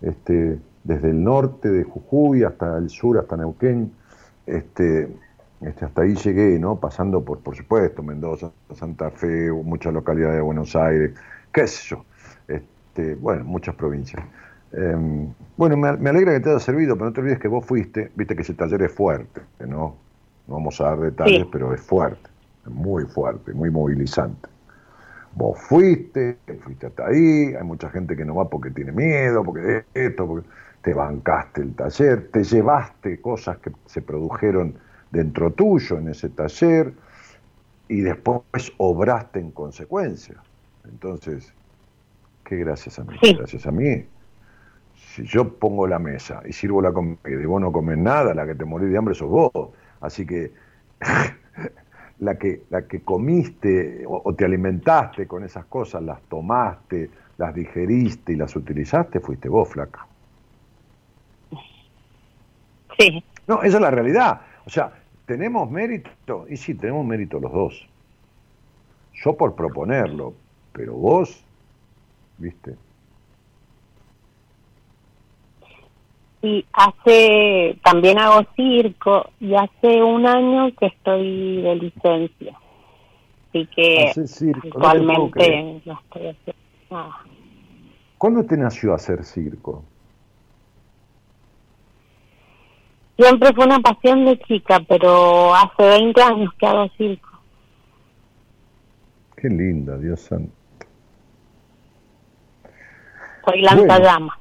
este, 0.00 0.58
desde 0.84 1.10
el 1.10 1.22
norte 1.22 1.70
de 1.70 1.84
Jujuy 1.84 2.44
hasta 2.44 2.78
el 2.78 2.88
sur, 2.88 3.18
hasta 3.18 3.36
Neuquén, 3.36 3.92
este, 4.46 5.08
este, 5.60 5.84
hasta 5.84 6.02
ahí 6.02 6.14
llegué, 6.14 6.58
¿no? 6.58 6.76
Pasando 6.80 7.22
por, 7.22 7.40
por 7.40 7.54
supuesto, 7.54 8.02
Mendoza, 8.02 8.50
Santa 8.74 9.10
Fe, 9.10 9.52
muchas 9.52 9.92
localidades 9.92 10.36
de 10.36 10.42
Buenos 10.42 10.74
Aires, 10.74 11.12
qué 11.52 11.66
sé 11.66 11.88
yo, 11.88 12.04
este, 12.48 13.14
bueno, 13.16 13.44
muchas 13.44 13.74
provincias. 13.74 14.22
Em, 14.72 15.28
bueno, 15.56 15.76
me, 15.76 15.88
alegra 15.88 16.32
que 16.32 16.40
te 16.40 16.50
haya 16.50 16.60
servido, 16.60 16.94
pero 16.94 17.06
no 17.06 17.12
te 17.12 17.20
olvides 17.20 17.38
que 17.38 17.48
vos 17.48 17.66
fuiste, 17.66 18.10
viste 18.14 18.34
que 18.34 18.42
ese 18.42 18.54
taller 18.54 18.82
es 18.82 18.92
fuerte, 18.92 19.42
¿no? 19.60 19.96
No 20.46 20.54
vamos 20.54 20.80
a 20.80 20.84
dar 20.84 21.00
detalles, 21.00 21.46
pero 21.52 21.74
es 21.74 21.80
fuerte, 21.80 22.30
muy 22.66 23.04
fuerte, 23.04 23.52
muy 23.52 23.70
movilizante. 23.70 24.48
Vos 25.34 25.58
fuiste, 25.60 26.38
fuiste 26.60 26.86
hasta 26.86 27.06
ahí, 27.06 27.54
hay 27.54 27.62
mucha 27.64 27.90
gente 27.90 28.16
que 28.16 28.24
no 28.24 28.34
va 28.34 28.48
porque 28.48 28.70
tiene 28.70 28.92
miedo, 28.92 29.44
porque 29.44 29.84
esto, 29.94 30.26
porque 30.26 30.48
te 30.82 30.94
bancaste 30.94 31.62
el 31.62 31.74
taller, 31.74 32.30
te 32.32 32.42
llevaste 32.42 33.20
cosas 33.20 33.58
que 33.58 33.70
se 33.86 34.02
produjeron 34.02 34.74
dentro 35.10 35.52
tuyo 35.52 35.98
en 35.98 36.08
ese 36.08 36.28
taller 36.28 36.92
y 37.88 38.00
después 38.00 38.72
obraste 38.78 39.40
en 39.40 39.50
consecuencia. 39.50 40.36
Entonces, 40.84 41.52
¿qué 42.44 42.56
gracias 42.56 42.98
a 42.98 43.04
mí? 43.04 43.16
Gracias 43.36 43.66
a 43.66 43.72
mí. 43.72 44.04
Si 44.94 45.24
yo 45.24 45.56
pongo 45.58 45.86
la 45.86 45.98
mesa 45.98 46.42
y 46.46 46.52
sirvo 46.52 46.80
la 46.80 46.92
comida 46.92 47.18
y 47.24 47.44
vos 47.44 47.60
no 47.60 47.72
comes 47.72 47.98
nada, 47.98 48.32
la 48.34 48.46
que 48.46 48.54
te 48.54 48.64
morís 48.64 48.90
de 48.90 48.98
hambre 48.98 49.14
sos 49.14 49.28
vos. 49.28 49.70
Así 50.00 50.24
que 50.24 50.52
la 52.20 52.38
que, 52.38 52.62
la 52.70 52.86
que 52.86 53.00
comiste 53.00 54.04
o, 54.06 54.34
te 54.34 54.44
alimentaste 54.44 55.26
con 55.26 55.42
esas 55.42 55.64
cosas, 55.64 56.02
las 56.02 56.20
tomaste, 56.22 57.10
las 57.38 57.54
digeriste 57.54 58.34
y 58.34 58.36
las 58.36 58.54
utilizaste, 58.54 59.18
fuiste 59.18 59.48
vos, 59.48 59.68
flaca. 59.68 60.06
Sí. 62.98 63.24
No, 63.48 63.62
esa 63.62 63.78
es 63.78 63.82
la 63.82 63.90
realidad. 63.90 64.42
O 64.66 64.70
sea, 64.70 64.92
¿tenemos 65.30 65.70
mérito? 65.70 66.44
Y 66.50 66.56
sí, 66.56 66.74
tenemos 66.74 67.06
mérito 67.06 67.38
los 67.38 67.52
dos. 67.52 67.88
Yo 69.14 69.36
por 69.36 69.54
proponerlo, 69.54 70.34
pero 70.72 70.94
vos, 70.94 71.44
viste, 72.36 72.74
y 76.42 76.64
hace 76.72 77.78
también 77.84 78.18
hago 78.18 78.44
circo 78.56 79.30
y 79.38 79.54
hace 79.54 80.02
un 80.02 80.26
año 80.26 80.74
que 80.74 80.86
estoy 80.86 81.62
de 81.62 81.76
licencia 81.76 82.58
así 83.50 83.66
que 83.66 84.10
actualmente 84.64 85.82
no, 85.84 86.00
estoy 86.00 86.26
haciendo 86.26 86.62
nada. 86.90 87.16
¿Cuándo 88.18 88.44
te 88.46 88.56
nació 88.56 88.94
hacer 88.94 89.22
circo? 89.22 89.84
Siempre 93.20 93.52
fue 93.52 93.66
una 93.66 93.80
pasión 93.80 94.24
de 94.24 94.38
chica, 94.38 94.80
pero 94.88 95.54
hace 95.54 95.82
20 95.82 96.22
años 96.22 96.54
que 96.58 96.66
hago 96.66 96.88
circo. 96.96 97.28
Qué 99.36 99.50
linda, 99.50 99.98
Dios 99.98 100.20
santo. 100.20 100.50
Soy 103.44 103.60
lanzallamas. 103.60 104.38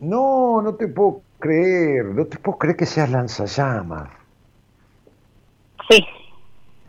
No, 0.00 0.60
no 0.60 0.74
te 0.74 0.88
puedo 0.88 1.22
creer, 1.38 2.06
no 2.06 2.26
te 2.26 2.38
puedo 2.38 2.58
creer 2.58 2.76
que 2.76 2.84
seas 2.84 3.10
lanzallamas. 3.10 4.08
Sí. 5.88 6.04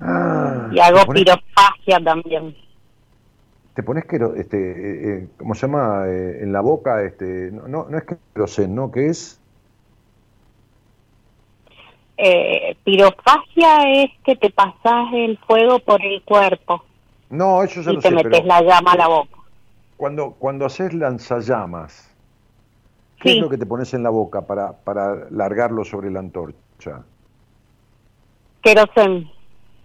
Ah, 0.02 0.70
y 0.72 0.80
hago 0.80 1.06
pirofagia 1.14 2.04
también. 2.04 2.56
Te 3.76 3.84
pones 3.84 4.06
que 4.06 4.16
este, 4.38 4.58
eh, 4.58 5.18
eh, 5.18 5.28
¿cómo 5.38 5.54
se 5.54 5.68
llama? 5.68 6.08
Eh, 6.08 6.40
en 6.42 6.52
la 6.52 6.62
boca, 6.62 7.04
este, 7.04 7.52
no, 7.52 7.68
no 7.88 7.96
es 7.96 8.06
querosén, 8.34 8.74
¿no? 8.74 8.92
¿Qué 8.92 9.10
es? 9.10 9.39
Eh, 12.22 12.76
pirofagia 12.84 14.04
es 14.04 14.12
que 14.26 14.36
te 14.36 14.50
pasas 14.50 15.08
el 15.14 15.38
fuego 15.38 15.80
por 15.80 16.04
el 16.04 16.22
cuerpo. 16.24 16.84
No, 17.30 17.64
eso 17.64 17.82
ya 17.82 17.94
y 17.94 17.98
te 18.00 18.12
metes 18.12 18.44
la 18.44 18.62
llama 18.62 18.92
a 18.92 18.98
la 18.98 19.08
boca. 19.08 19.38
Cuando, 19.96 20.32
cuando 20.32 20.66
haces 20.66 20.94
lanzallamas, 20.94 22.10
¿Qué 23.20 23.34
es 23.34 23.38
lo 23.38 23.50
que 23.50 23.58
te 23.58 23.66
pones 23.66 23.94
en 23.94 24.04
la 24.04 24.10
boca 24.10 24.42
para, 24.42 24.72
para 24.72 25.30
largarlo 25.30 25.84
sobre 25.84 26.10
la 26.10 26.20
antorcha? 26.20 27.04
Querosén. 28.62 29.30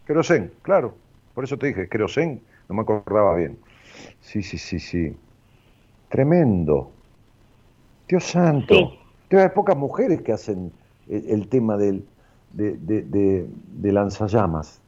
Querosén, 0.06 0.52
claro. 0.62 0.94
Por 1.35 1.44
eso 1.44 1.59
te 1.59 1.69
dije, 1.69 1.89
querosén, 1.89 2.40
no 2.69 2.77
me 2.77 2.82
acordaba 2.82 3.35
bien. 3.35 3.59
Sí, 4.20 4.43
sí, 4.43 4.56
sí, 4.56 4.78
sí. 4.78 5.16
Tremendo. 6.09 6.93
Dios 8.09 8.24
santo. 8.24 8.74
Sí. 9.31 9.36
Hay 9.36 9.48
pocas 9.48 9.77
mujeres 9.77 10.23
que 10.23 10.32
hacen 10.32 10.73
el, 11.09 11.48
tema 11.48 11.77
del, 11.77 12.06
de, 12.55 12.76
de, 12.76 13.48
de, 13.66 13.93
lanzallamas. 13.93 14.81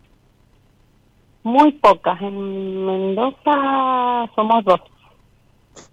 Muy 1.43 1.73
pocas. 1.73 2.21
En 2.23 2.87
Mendoza 2.87 4.31
somos 4.35 4.65
dos. 4.65 4.81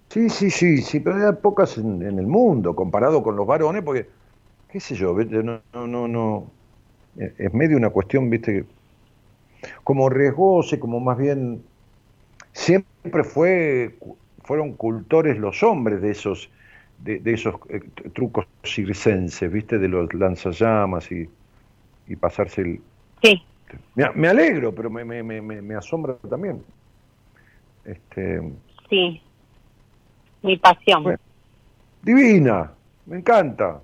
Sí, 0.09 0.29
sí, 0.29 0.49
sí, 0.51 0.77
sí, 0.81 0.99
pero 0.99 1.27
hay 1.27 1.33
pocas 1.41 1.77
en, 1.77 2.01
el 2.03 2.27
mundo 2.27 2.75
comparado 2.75 3.23
con 3.23 3.35
los 3.35 3.47
varones, 3.47 3.83
porque, 3.83 4.07
qué 4.69 4.79
sé 4.79 4.95
yo, 4.95 5.15
no, 5.15 5.61
no, 5.73 6.07
no, 6.07 6.47
es 7.17 7.53
medio 7.53 7.77
una 7.77 7.89
cuestión, 7.89 8.29
viste, 8.29 8.65
como 9.83 10.09
riesgosa 10.09 10.79
como 10.79 10.99
más 10.99 11.17
bien, 11.17 11.63
siempre 12.51 13.23
fue, 13.23 13.95
fueron 14.43 14.73
cultores 14.73 15.37
los 15.39 15.63
hombres 15.63 15.99
de 16.01 16.11
esos, 16.11 16.51
de, 16.99 17.21
esos 17.25 17.55
eh, 17.69 17.81
trucos 18.13 18.45
circenses, 18.63 19.51
viste, 19.51 19.79
de 19.79 19.87
los 19.87 20.13
lanzallamas 20.13 21.11
y, 21.11 21.27
y 22.07 22.15
pasarse 22.15 22.61
el... 22.61 22.81
Sí. 23.21 23.41
Me, 23.95 24.09
me 24.13 24.27
alegro, 24.27 24.73
pero 24.73 24.89
me, 24.89 25.03
me, 25.03 25.23
me, 25.23 25.41
me 25.41 25.75
asombra 25.75 26.15
también. 26.29 26.63
Este, 27.85 28.41
sí 28.89 29.21
mi 30.43 30.57
pasión. 30.57 31.17
divina, 32.01 32.71
me 33.05 33.17
encanta, 33.17 33.81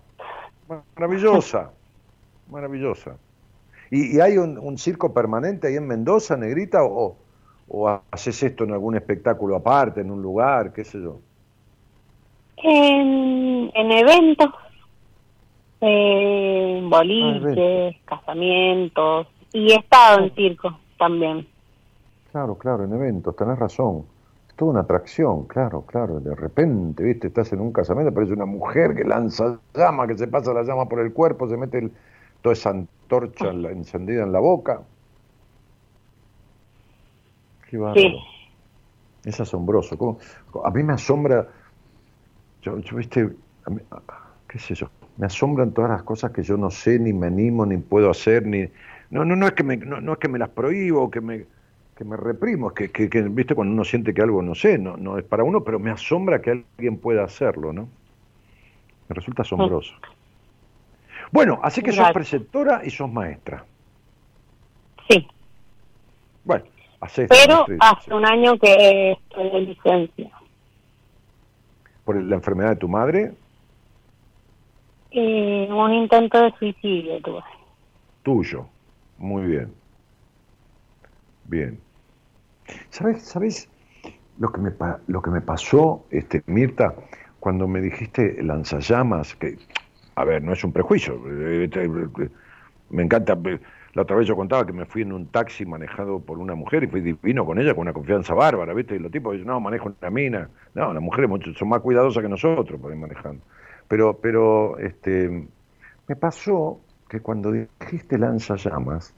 maravillosa, 0.95 1.71
maravillosa. 2.51 3.17
¿Y, 3.89 4.19
hay 4.19 4.37
un, 4.37 4.77
circo 4.77 5.13
permanente 5.13 5.67
ahí 5.67 5.75
en 5.75 5.87
Mendoza, 5.87 6.37
Negrita, 6.37 6.83
o, 6.83 7.17
o 7.69 8.01
haces 8.11 8.43
esto 8.43 8.65
en 8.65 8.73
algún 8.73 8.95
espectáculo 8.95 9.55
aparte, 9.55 10.01
en 10.01 10.11
un 10.11 10.21
lugar, 10.21 10.73
qué 10.73 10.83
sé 10.83 11.01
yo? 11.01 11.19
En, 12.57 13.71
en 13.73 13.91
eventos, 13.91 14.49
boliches, 15.81 17.95
ah, 17.95 17.99
casamientos, 18.05 19.27
y 19.53 19.71
he 19.71 19.75
estado 19.75 20.23
en 20.23 20.35
circo 20.35 20.77
también. 20.97 21.47
Claro, 22.31 22.55
claro, 22.55 22.83
en 22.83 22.93
eventos, 22.93 23.35
tenés 23.35 23.57
razón 23.57 24.05
toda 24.59 24.71
una 24.71 24.81
atracción, 24.81 25.45
claro, 25.45 25.83
claro. 25.83 26.19
De 26.19 26.35
repente, 26.35 27.01
viste, 27.01 27.27
estás 27.27 27.53
en 27.53 27.61
un 27.61 27.71
casamiento, 27.71 28.11
aparece 28.11 28.33
una 28.33 28.45
mujer 28.45 28.93
que 28.93 29.05
lanza 29.05 29.57
llama, 29.73 30.05
que 30.05 30.17
se 30.17 30.27
pasa 30.27 30.51
la 30.51 30.63
llama 30.63 30.89
por 30.89 30.99
el 30.99 31.13
cuerpo, 31.13 31.47
se 31.47 31.55
mete 31.55 31.89
toda 32.41 32.51
esa 32.51 32.71
antorcha 32.71 33.51
encendida 33.51 34.23
en 34.23 34.33
la 34.33 34.39
boca. 34.39 34.81
Qué 37.69 37.77
bárbaro. 37.77 38.17
Es 39.23 39.39
asombroso. 39.39 40.19
A 40.61 40.71
mí 40.71 40.83
me 40.83 40.91
asombra, 40.91 41.47
yo, 42.61 42.75
viste, 42.93 43.29
qué 44.45 44.59
sé 44.59 44.75
yo, 44.75 44.89
me 45.19 45.25
asombran 45.25 45.73
todas 45.73 45.91
las 45.91 46.03
cosas 46.03 46.31
que 46.31 46.43
yo 46.43 46.55
no 46.55 46.71
sé, 46.71 46.97
ni 46.97 47.11
me 47.11 47.27
animo, 47.27 47.65
ni 47.65 47.77
puedo 47.77 48.09
hacer, 48.09 48.45
ni... 48.45 48.69
No, 49.11 49.25
no, 49.25 49.35
no 49.35 49.47
es 49.47 49.53
que 49.53 49.63
me, 49.63 49.75
no, 49.75 50.13
es 50.13 50.17
que 50.17 50.29
me 50.29 50.39
las 50.39 50.49
prohíbo, 50.49 51.11
que 51.11 51.21
me 51.21 51.45
que 51.95 52.05
me 52.05 52.15
reprimo, 52.15 52.73
que, 52.73 52.89
que, 52.89 53.07
viste 53.23 53.53
cuando 53.53 53.73
uno 53.73 53.83
siente 53.83 54.13
que 54.13 54.21
algo 54.21 54.41
no 54.41 54.55
sé, 54.55 54.77
no, 54.77 54.95
no 54.95 55.17
es 55.17 55.25
para 55.25 55.43
uno, 55.43 55.65
pero 55.65 55.79
me 55.79 55.91
asombra 55.91 56.41
que 56.41 56.51
alguien 56.51 56.97
pueda 56.97 57.25
hacerlo, 57.25 57.73
¿no? 57.73 57.89
Me 59.09 59.15
resulta 59.15 59.41
asombroso. 59.41 59.93
Bueno, 61.29 61.59
así 61.61 61.81
que 61.81 61.91
sos 61.91 62.09
preceptora 62.13 62.83
y 62.85 62.89
sos 62.89 63.11
maestra. 63.11 63.65
Sí. 65.09 65.27
Bueno, 66.45 66.63
hace 67.01 67.27
Pero 67.27 67.65
hace 67.81 68.13
un 68.13 68.25
año 68.25 68.57
que 68.57 69.11
estoy 69.11 69.47
en 69.47 69.65
licencia. 69.65 70.31
¿Por 72.05 72.23
la 72.23 72.35
enfermedad 72.35 72.69
de 72.69 72.75
tu 72.77 72.87
madre? 72.87 73.33
Eh, 75.11 75.67
un 75.71 75.93
intento 75.93 76.41
de 76.41 76.51
suicidio. 76.59 77.19
Tuyo, 78.23 78.65
muy 79.17 79.43
bien. 79.43 79.73
Bien. 81.45 81.79
¿Sabes, 82.89 83.23
sabes 83.23 83.69
lo 84.37 84.51
que 84.51 84.61
me, 84.61 84.71
lo 85.07 85.21
que 85.21 85.31
me 85.31 85.41
pasó, 85.41 86.05
este, 86.11 86.43
Mirta, 86.45 86.93
cuando 87.39 87.67
me 87.67 87.81
dijiste 87.81 88.41
lanzallamas? 88.43 89.35
Que 89.35 89.57
a 90.19 90.25
ver, 90.25 90.43
no 90.43 90.51
es 90.51 90.63
un 90.65 90.73
prejuicio. 90.73 91.13
Eh, 91.27 91.69
eh, 91.73 92.09
eh, 92.19 92.29
me 92.89 93.03
encanta. 93.03 93.37
La 93.93 94.01
otra 94.01 94.17
vez 94.17 94.27
yo 94.27 94.35
contaba 94.35 94.65
que 94.65 94.73
me 94.73 94.85
fui 94.85 95.01
en 95.01 95.13
un 95.13 95.27
taxi 95.27 95.65
manejado 95.65 96.19
por 96.19 96.39
una 96.39 96.55
mujer 96.55 96.83
y 96.83 96.87
fui 96.87 96.99
divino 96.99 97.45
con 97.45 97.57
ella, 97.57 97.73
con 97.73 97.83
una 97.83 97.93
confianza 97.93 98.33
bárbara, 98.33 98.73
¿viste? 98.73 98.97
Y 98.97 98.99
los 98.99 99.11
tipos 99.11 99.31
dicen, 99.31 99.47
no, 99.47 99.61
manejo 99.61 99.93
una 99.99 100.09
mina. 100.09 100.49
No, 100.75 100.93
las 100.93 101.01
mujeres 101.01 101.29
son 101.57 101.69
más 101.69 101.79
cuidadosas 101.79 102.21
que 102.21 102.27
nosotros 102.27 102.79
por 102.79 102.91
ir 102.91 102.97
manejando. 102.97 103.41
Pero, 103.89 104.17
pero, 104.21 104.77
este, 104.79 105.47
me 106.07 106.15
pasó 106.15 106.79
que 107.09 107.19
cuando 107.19 107.51
dijiste 107.51 108.17
lanzallamas, 108.17 109.13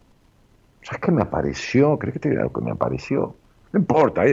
¿sabes 0.82 1.02
qué 1.02 1.12
me 1.12 1.22
apareció? 1.22 2.00
¿Crees 2.00 2.14
que 2.14 2.20
te 2.20 2.38
algo 2.40 2.54
que 2.54 2.66
me 2.66 2.72
apareció? 2.72 3.36
No 3.74 3.80
importa, 3.80 4.24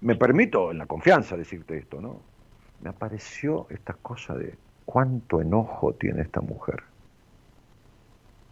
me 0.00 0.16
permito 0.16 0.72
en 0.72 0.78
la 0.78 0.86
confianza 0.86 1.36
decirte 1.36 1.76
esto, 1.76 2.00
¿no? 2.00 2.20
Me 2.80 2.90
apareció 2.90 3.66
esta 3.70 3.92
cosa 3.92 4.34
de 4.34 4.56
cuánto 4.84 5.40
enojo 5.40 5.92
tiene 5.92 6.22
esta 6.22 6.40
mujer. 6.40 6.82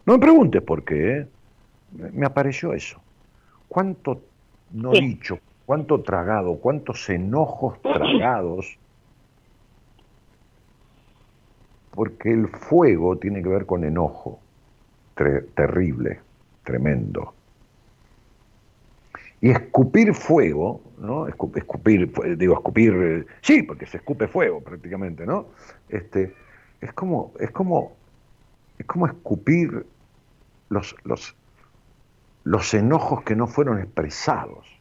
No 0.05 0.13
me 0.13 0.19
preguntes 0.19 0.61
por 0.61 0.83
qué, 0.83 1.17
¿eh? 1.17 1.27
me 1.91 2.25
apareció 2.25 2.73
eso. 2.73 3.01
Cuánto 3.67 4.21
no 4.71 4.91
dicho, 4.91 5.39
cuánto 5.65 6.01
tragado, 6.01 6.55
cuántos 6.57 7.09
enojos 7.09 7.81
tragados, 7.83 8.77
porque 11.91 12.31
el 12.31 12.47
fuego 12.47 13.17
tiene 13.17 13.43
que 13.43 13.49
ver 13.49 13.65
con 13.65 13.83
enojo, 13.83 14.39
terrible, 15.55 16.19
tremendo. 16.63 17.33
Y 19.41 19.49
escupir 19.49 20.13
fuego, 20.13 20.81
¿no? 20.99 21.27
Escupir, 21.27 22.11
digo, 22.37 22.53
escupir, 22.53 22.93
eh, 22.93 23.25
sí, 23.41 23.63
porque 23.63 23.85
se 23.87 23.97
escupe 23.97 24.27
fuego 24.27 24.61
prácticamente, 24.61 25.25
¿no? 25.25 25.47
Este, 25.89 26.33
es 26.79 26.93
como, 26.93 27.33
es 27.39 27.51
como, 27.51 27.95
es 28.77 28.85
como 28.85 29.07
escupir 29.07 29.85
los, 30.69 30.95
los, 31.03 31.35
los 32.43 32.73
enojos 32.73 33.23
que 33.23 33.35
no 33.35 33.47
fueron 33.47 33.79
expresados. 33.79 34.80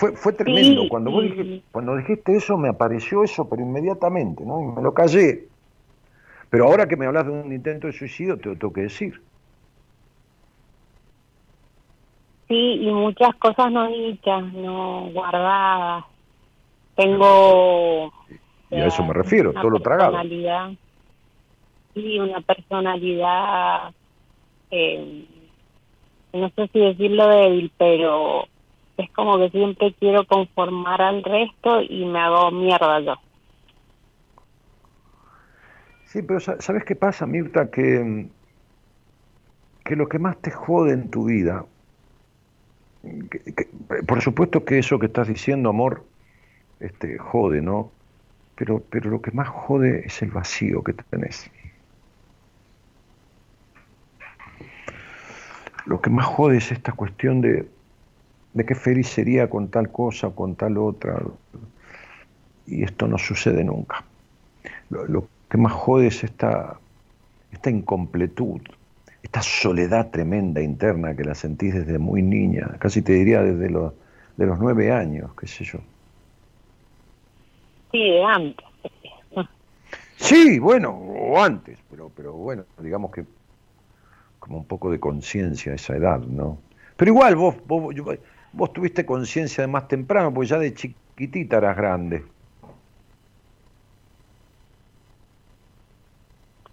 Fue, 0.00 0.12
fue 0.12 0.32
tremendo. 0.32 0.88
Cuando, 0.88 1.10
vos 1.10 1.22
dijiste, 1.24 1.62
cuando 1.70 1.94
dijiste 1.94 2.34
eso, 2.34 2.56
me 2.56 2.70
apareció 2.70 3.22
eso, 3.22 3.46
pero 3.50 3.60
inmediatamente, 3.60 4.42
¿no? 4.46 4.62
Y 4.62 4.64
me 4.74 4.80
lo 4.80 4.94
callé. 4.94 5.48
Pero 6.48 6.64
ahora 6.64 6.88
que 6.88 6.96
me 6.96 7.04
hablas 7.04 7.26
de 7.26 7.32
un 7.32 7.52
intento 7.52 7.86
de 7.86 7.92
suicidio, 7.92 8.38
te 8.38 8.48
lo 8.48 8.56
tengo 8.56 8.72
que 8.72 8.80
decir. 8.80 9.22
Sí, 12.48 12.78
y 12.80 12.90
muchas 12.90 13.34
cosas 13.36 13.70
no 13.70 13.88
dichas, 13.88 14.42
no 14.54 15.10
guardadas. 15.12 16.06
Tengo... 16.96 18.10
Y 18.70 18.76
a 18.76 18.86
eso 18.86 19.04
me 19.04 19.12
refiero, 19.12 19.52
todo 19.52 19.68
lo 19.68 19.80
tragado. 19.80 20.16
Sí, 21.92 22.18
una 22.18 22.40
personalidad, 22.40 23.92
eh, 24.70 25.26
no 26.32 26.48
sé 26.56 26.70
si 26.72 26.78
decirlo 26.78 27.28
débil, 27.28 27.70
pero 27.76 28.46
es 28.96 29.10
como 29.12 29.38
que 29.38 29.50
siempre 29.50 29.94
quiero 29.98 30.26
conformar 30.26 31.00
al 31.00 31.22
resto 31.22 31.80
y 31.82 32.04
me 32.04 32.18
hago 32.18 32.50
mierda 32.50 33.00
yo. 33.00 33.14
Sí, 36.04 36.22
pero 36.22 36.40
¿sabes 36.40 36.84
qué 36.84 36.96
pasa, 36.96 37.26
Mirta? 37.26 37.70
Que, 37.70 38.26
que 39.84 39.96
lo 39.96 40.08
que 40.08 40.18
más 40.18 40.36
te 40.38 40.50
jode 40.50 40.92
en 40.92 41.10
tu 41.10 41.26
vida 41.26 41.64
por 44.06 44.20
supuesto 44.20 44.64
que 44.64 44.78
eso 44.78 44.98
que 44.98 45.06
estás 45.06 45.28
diciendo, 45.28 45.70
amor, 45.70 46.04
este, 46.80 47.18
jode, 47.18 47.62
¿no? 47.62 47.90
Pero, 48.56 48.82
pero 48.90 49.10
lo 49.10 49.22
que 49.22 49.30
más 49.30 49.48
jode 49.48 50.06
es 50.06 50.20
el 50.22 50.30
vacío 50.30 50.82
que 50.84 50.92
tenés. 50.92 51.50
Lo 55.86 56.00
que 56.00 56.10
más 56.10 56.26
jode 56.26 56.58
es 56.58 56.70
esta 56.72 56.92
cuestión 56.92 57.40
de, 57.40 57.66
de 58.52 58.64
qué 58.64 58.74
feliz 58.74 59.08
sería 59.08 59.48
con 59.48 59.68
tal 59.68 59.90
cosa, 59.90 60.28
o 60.28 60.34
con 60.34 60.56
tal 60.56 60.78
otra. 60.78 61.22
Y 62.66 62.82
esto 62.82 63.06
no 63.06 63.18
sucede 63.18 63.64
nunca. 63.64 64.04
Lo, 64.90 65.06
lo 65.06 65.28
que 65.48 65.58
más 65.58 65.72
jode 65.72 66.08
es 66.08 66.24
esta, 66.24 66.78
esta 67.52 67.70
incompletud, 67.70 68.60
esta 69.22 69.42
soledad 69.42 70.10
tremenda 70.10 70.60
interna 70.60 71.14
que 71.14 71.24
la 71.24 71.34
sentís 71.34 71.74
desde 71.74 71.98
muy 71.98 72.22
niña, 72.22 72.76
casi 72.78 73.02
te 73.02 73.12
diría 73.12 73.42
desde 73.42 73.70
los, 73.70 73.92
de 74.36 74.46
los 74.46 74.58
nueve 74.58 74.92
años, 74.92 75.30
qué 75.38 75.46
sé 75.46 75.64
yo. 75.64 75.78
Sí, 77.92 77.98
de 77.98 78.24
antes. 78.24 78.66
Sí, 80.16 80.58
bueno, 80.58 80.90
o 80.90 81.42
antes, 81.42 81.78
pero, 81.90 82.10
pero 82.14 82.34
bueno, 82.34 82.64
digamos 82.78 83.10
que 83.10 83.24
como 84.38 84.58
un 84.58 84.64
poco 84.64 84.90
de 84.90 85.00
conciencia 85.00 85.72
a 85.72 85.74
esa 85.76 85.96
edad, 85.96 86.20
¿no? 86.20 86.58
Pero 86.96 87.12
igual 87.12 87.36
vos, 87.36 87.56
vos, 87.66 87.94
vos 88.52 88.72
tuviste 88.72 89.04
conciencia 89.06 89.62
de 89.62 89.68
más 89.68 89.88
temprano, 89.88 90.32
porque 90.32 90.48
ya 90.48 90.58
de 90.58 90.74
chiquitita 90.74 91.58
eras 91.58 91.76
grande. 91.76 92.24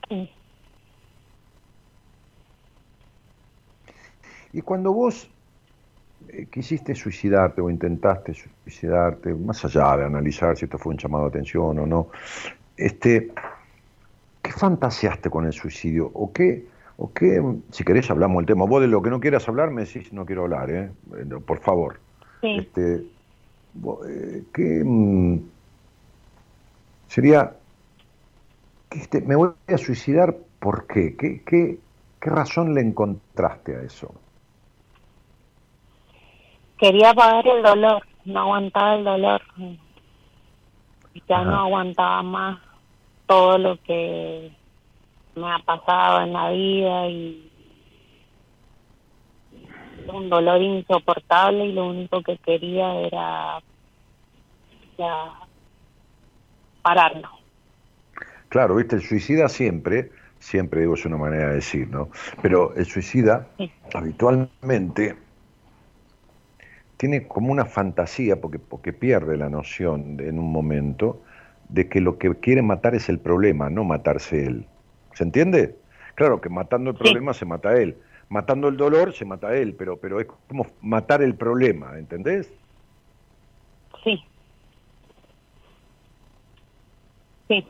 Sí. 0.10 0.30
Y 4.54 4.62
cuando 4.62 4.94
vos 4.94 5.30
eh, 6.30 6.48
quisiste 6.52 6.95
suicidarte 6.95 7.62
o 7.62 7.70
intentaste 7.70 8.34
suicidarte, 8.34 9.34
más 9.34 9.64
allá 9.66 9.98
de 9.98 10.06
analizar 10.06 10.58
si 10.58 10.66
esto 10.66 10.78
fue 10.78 10.94
un 10.94 10.98
llamado 10.98 11.26
de 11.26 11.30
atención 11.30 11.78
o 11.78 11.86
no, 11.86 12.08
este, 12.76 13.32
¿qué 14.41 14.52
fantaseaste 14.52 15.30
con 15.30 15.45
el 15.45 15.54
suicidio? 15.54 16.10
¿O 16.14 16.32
qué, 16.32 16.66
o 16.98 17.14
qué, 17.14 17.41
si 17.72 17.84
querés 17.84 18.10
hablamos 18.10 18.38
del 18.38 18.48
tema, 18.48 18.65
vos 18.65 18.82
de 18.82 18.88
lo 18.88 19.02
que 19.02 19.10
no 19.10 19.19
quieras 19.19 19.48
hablar 19.48 19.72
me 19.72 19.86
decís 19.86 20.11
no 20.11 20.26
quiero 20.26 20.44
hablar, 20.44 20.69
¿eh? 20.72 20.91
por 21.45 21.60
favor. 21.60 21.99
Este, 22.41 23.06
eh, 24.07 24.44
¿Qué 24.53 24.84
mm, 24.84 25.40
sería, 27.07 27.53
que 28.90 28.99
este, 28.99 29.22
me 29.22 29.36
voy 29.36 29.52
a 29.68 29.78
suicidar, 29.78 30.36
¿por 30.60 30.88
qué? 30.88 31.15
¿Qué, 31.15 31.44
qué, 31.45 31.78
qué 32.19 32.30
razón 32.30 32.74
le 32.74 32.82
encontraste 32.82 33.76
a 33.76 33.82
eso? 33.82 34.14
quería 36.78 37.14
pagar 37.14 37.48
el 37.48 37.64
dolor, 37.64 38.03
no 38.26 38.40
aguantaba 38.41 38.95
el 38.95 39.03
dolor. 39.03 39.41
Ya 41.28 41.44
no 41.44 41.56
aguantaba 41.56 42.22
más 42.22 42.60
todo 43.26 43.57
lo 43.57 43.82
que 43.82 44.52
me 45.38 45.51
ha 45.51 45.59
pasado 45.59 46.23
en 46.23 46.34
la 46.34 46.49
vida 46.49 47.07
y 47.07 47.51
un 50.07 50.30
dolor 50.30 50.61
insoportable 50.61 51.65
y 51.65 51.73
lo 51.73 51.88
único 51.88 52.22
que 52.22 52.38
quería 52.38 52.93
era 53.01 53.59
ya 54.97 55.34
pararlo. 56.81 57.30
Claro, 58.49 58.76
viste, 58.76 58.95
el 58.95 59.01
suicida 59.01 59.49
siempre, 59.49 60.11
siempre 60.39 60.81
digo 60.81 60.93
es 60.93 61.05
una 61.05 61.18
manera 61.18 61.49
de 61.49 61.55
decir, 61.55 61.89
¿no? 61.89 62.09
Pero 62.41 62.73
el 62.76 62.85
suicida 62.85 63.47
habitualmente 63.93 65.18
tiene 66.95 67.27
como 67.27 67.51
una 67.51 67.65
fantasía, 67.65 68.41
porque, 68.41 68.57
porque 68.57 68.93
pierde 68.93 69.38
la 69.38 69.49
noción 69.49 70.18
en 70.19 70.39
un 70.39 70.51
momento, 70.51 71.22
de 71.69 71.89
que 71.89 72.01
lo 72.01 72.18
que 72.18 72.34
quiere 72.35 72.61
matar 72.61 72.95
es 72.95 73.09
el 73.09 73.19
problema, 73.19 73.69
no 73.69 73.84
matarse 73.84 74.45
él. 74.45 74.65
¿Se 75.18 75.23
entiende? 75.23 75.76
Claro 76.14 76.39
que 76.39 76.48
matando 76.48 76.91
el 76.91 76.95
problema 76.95 77.34
se 77.34 77.44
mata 77.44 77.73
él, 77.76 77.98
matando 78.30 78.68
el 78.68 78.77
dolor 78.77 79.14
se 79.14 79.26
mata 79.26 79.56
él, 79.56 79.73
pero, 79.73 79.98
pero 79.98 80.19
es 80.19 80.27
como 80.48 80.68
matar 80.84 81.23
el 81.23 81.34
problema, 81.34 81.98
¿entendés? 81.98 82.53
Sí. 84.03 84.23
Sí. 87.48 87.65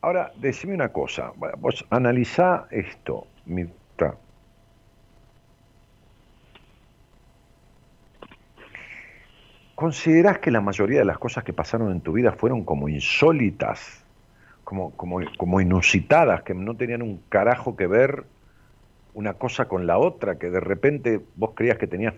Ahora, 0.00 0.30
decime 0.36 0.74
una 0.74 0.92
cosa, 0.92 1.32
vos 1.58 1.84
analizá 1.90 2.68
esto, 2.70 3.26
Mirta. 3.46 4.14
¿Considerás 9.74 10.38
que 10.38 10.52
la 10.52 10.60
mayoría 10.60 11.00
de 11.00 11.04
las 11.04 11.18
cosas 11.18 11.42
que 11.42 11.52
pasaron 11.52 11.90
en 11.90 12.00
tu 12.00 12.12
vida 12.12 12.30
fueron 12.30 12.64
como 12.64 12.88
insólitas, 12.88 13.99
como, 14.70 14.92
como, 14.92 15.18
como 15.36 15.60
inusitadas, 15.60 16.44
que 16.44 16.54
no 16.54 16.76
tenían 16.76 17.02
un 17.02 17.20
carajo 17.28 17.74
que 17.74 17.88
ver 17.88 18.22
una 19.14 19.34
cosa 19.34 19.64
con 19.64 19.84
la 19.84 19.98
otra, 19.98 20.38
que 20.38 20.48
de 20.48 20.60
repente 20.60 21.20
vos 21.34 21.50
creías 21.56 21.76
que 21.76 21.88
tenías 21.88 22.14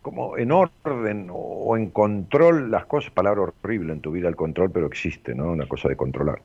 como 0.00 0.38
en 0.38 0.52
orden 0.52 1.28
o 1.30 1.76
en 1.76 1.90
control 1.90 2.70
las 2.70 2.86
cosas, 2.86 3.10
palabra 3.10 3.42
horrible 3.42 3.92
en 3.92 4.00
tu 4.00 4.10
vida 4.10 4.28
el 4.28 4.36
control, 4.36 4.70
pero 4.70 4.86
existe, 4.86 5.34
¿no? 5.34 5.52
Una 5.52 5.68
cosa 5.68 5.90
de 5.90 5.96
controlar. 5.96 6.40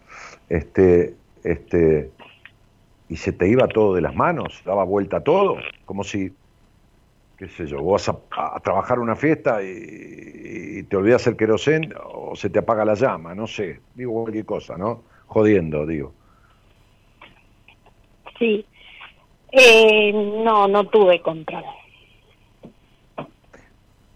Este, 0.49 1.15
este, 1.45 2.11
y 3.07 3.15
se 3.15 3.31
te 3.31 3.47
iba 3.47 3.69
todo 3.69 3.95
de 3.95 4.01
las 4.01 4.15
manos, 4.15 4.61
daba 4.65 4.83
vuelta 4.83 5.21
todo, 5.21 5.59
como 5.85 6.03
si 6.03 6.33
qué 7.41 7.47
sé 7.47 7.65
yo, 7.65 7.81
vos 7.81 8.05
vas 8.05 8.15
a, 8.37 8.59
trabajar 8.59 8.99
una 8.99 9.15
fiesta 9.15 9.63
y, 9.63 10.83
te 10.83 10.95
olvidas 10.95 11.25
el 11.25 11.35
querosén 11.35 11.91
o 12.05 12.35
se 12.35 12.51
te 12.51 12.59
apaga 12.59 12.85
la 12.85 12.93
llama, 12.93 13.33
no 13.33 13.47
sé, 13.47 13.79
digo 13.95 14.13
cualquier 14.13 14.45
cosa, 14.45 14.77
¿no? 14.77 15.01
Jodiendo, 15.25 15.87
digo. 15.87 16.13
Sí, 18.37 18.63
eh, 19.53 20.13
no, 20.13 20.67
no 20.67 20.87
tuve 20.87 21.19
control. 21.23 21.63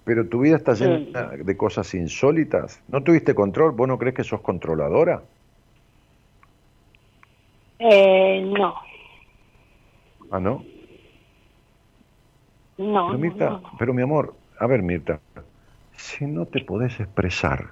Pero 0.04 0.28
tu 0.28 0.42
vida 0.42 0.58
está 0.58 0.74
llena 0.74 1.30
de 1.30 1.58
cosas 1.58 1.92
insólitas. 1.96 2.84
¿No 2.90 3.02
tuviste 3.02 3.34
control? 3.34 3.72
¿Vos 3.72 3.88
no 3.88 3.98
crees 3.98 4.16
que 4.16 4.24
sos 4.24 4.42
controladora? 4.42 5.24
Eh, 7.80 8.42
no. 8.56 8.76
¿Ah, 10.30 10.40
no? 10.40 10.75
No. 12.78 13.08
Pero, 13.08 13.20
Mirta, 13.20 13.62
pero 13.80 13.94
mi 13.94 14.02
amor, 14.02 14.36
a 14.60 14.68
ver, 14.68 14.82
Mirta, 14.82 15.20
si 15.96 16.26
no 16.26 16.46
te 16.46 16.62
podés 16.62 17.00
expresar, 17.00 17.70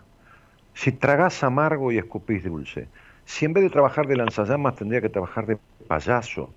si 0.73 0.91
tragás 0.91 1.43
amargo 1.43 1.91
y 1.91 1.97
escupís 1.97 2.43
dulce, 2.43 2.88
si 3.25 3.45
en 3.45 3.53
vez 3.53 3.63
de 3.63 3.69
trabajar 3.69 4.07
de 4.07 4.15
lanzallamas 4.15 4.75
tendría 4.75 5.01
que 5.01 5.09
trabajar 5.09 5.45
de 5.45 5.57
payaso, 5.88 6.53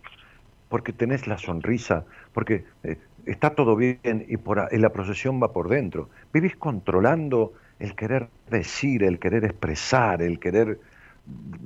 porque 0.68 0.92
tenés 0.92 1.26
la 1.26 1.38
sonrisa, 1.38 2.04
porque 2.32 2.64
eh, 2.82 2.98
está 3.24 3.50
todo 3.50 3.76
bien 3.76 4.24
y 4.28 4.36
por 4.36 4.72
la 4.72 4.90
procesión 4.90 5.40
va 5.42 5.52
por 5.52 5.68
dentro. 5.68 6.08
Vivís 6.32 6.56
controlando 6.56 7.52
el 7.78 7.94
querer 7.94 8.28
decir, 8.50 9.04
el 9.04 9.18
querer 9.18 9.44
expresar, 9.44 10.22
el 10.22 10.38
querer... 10.40 10.80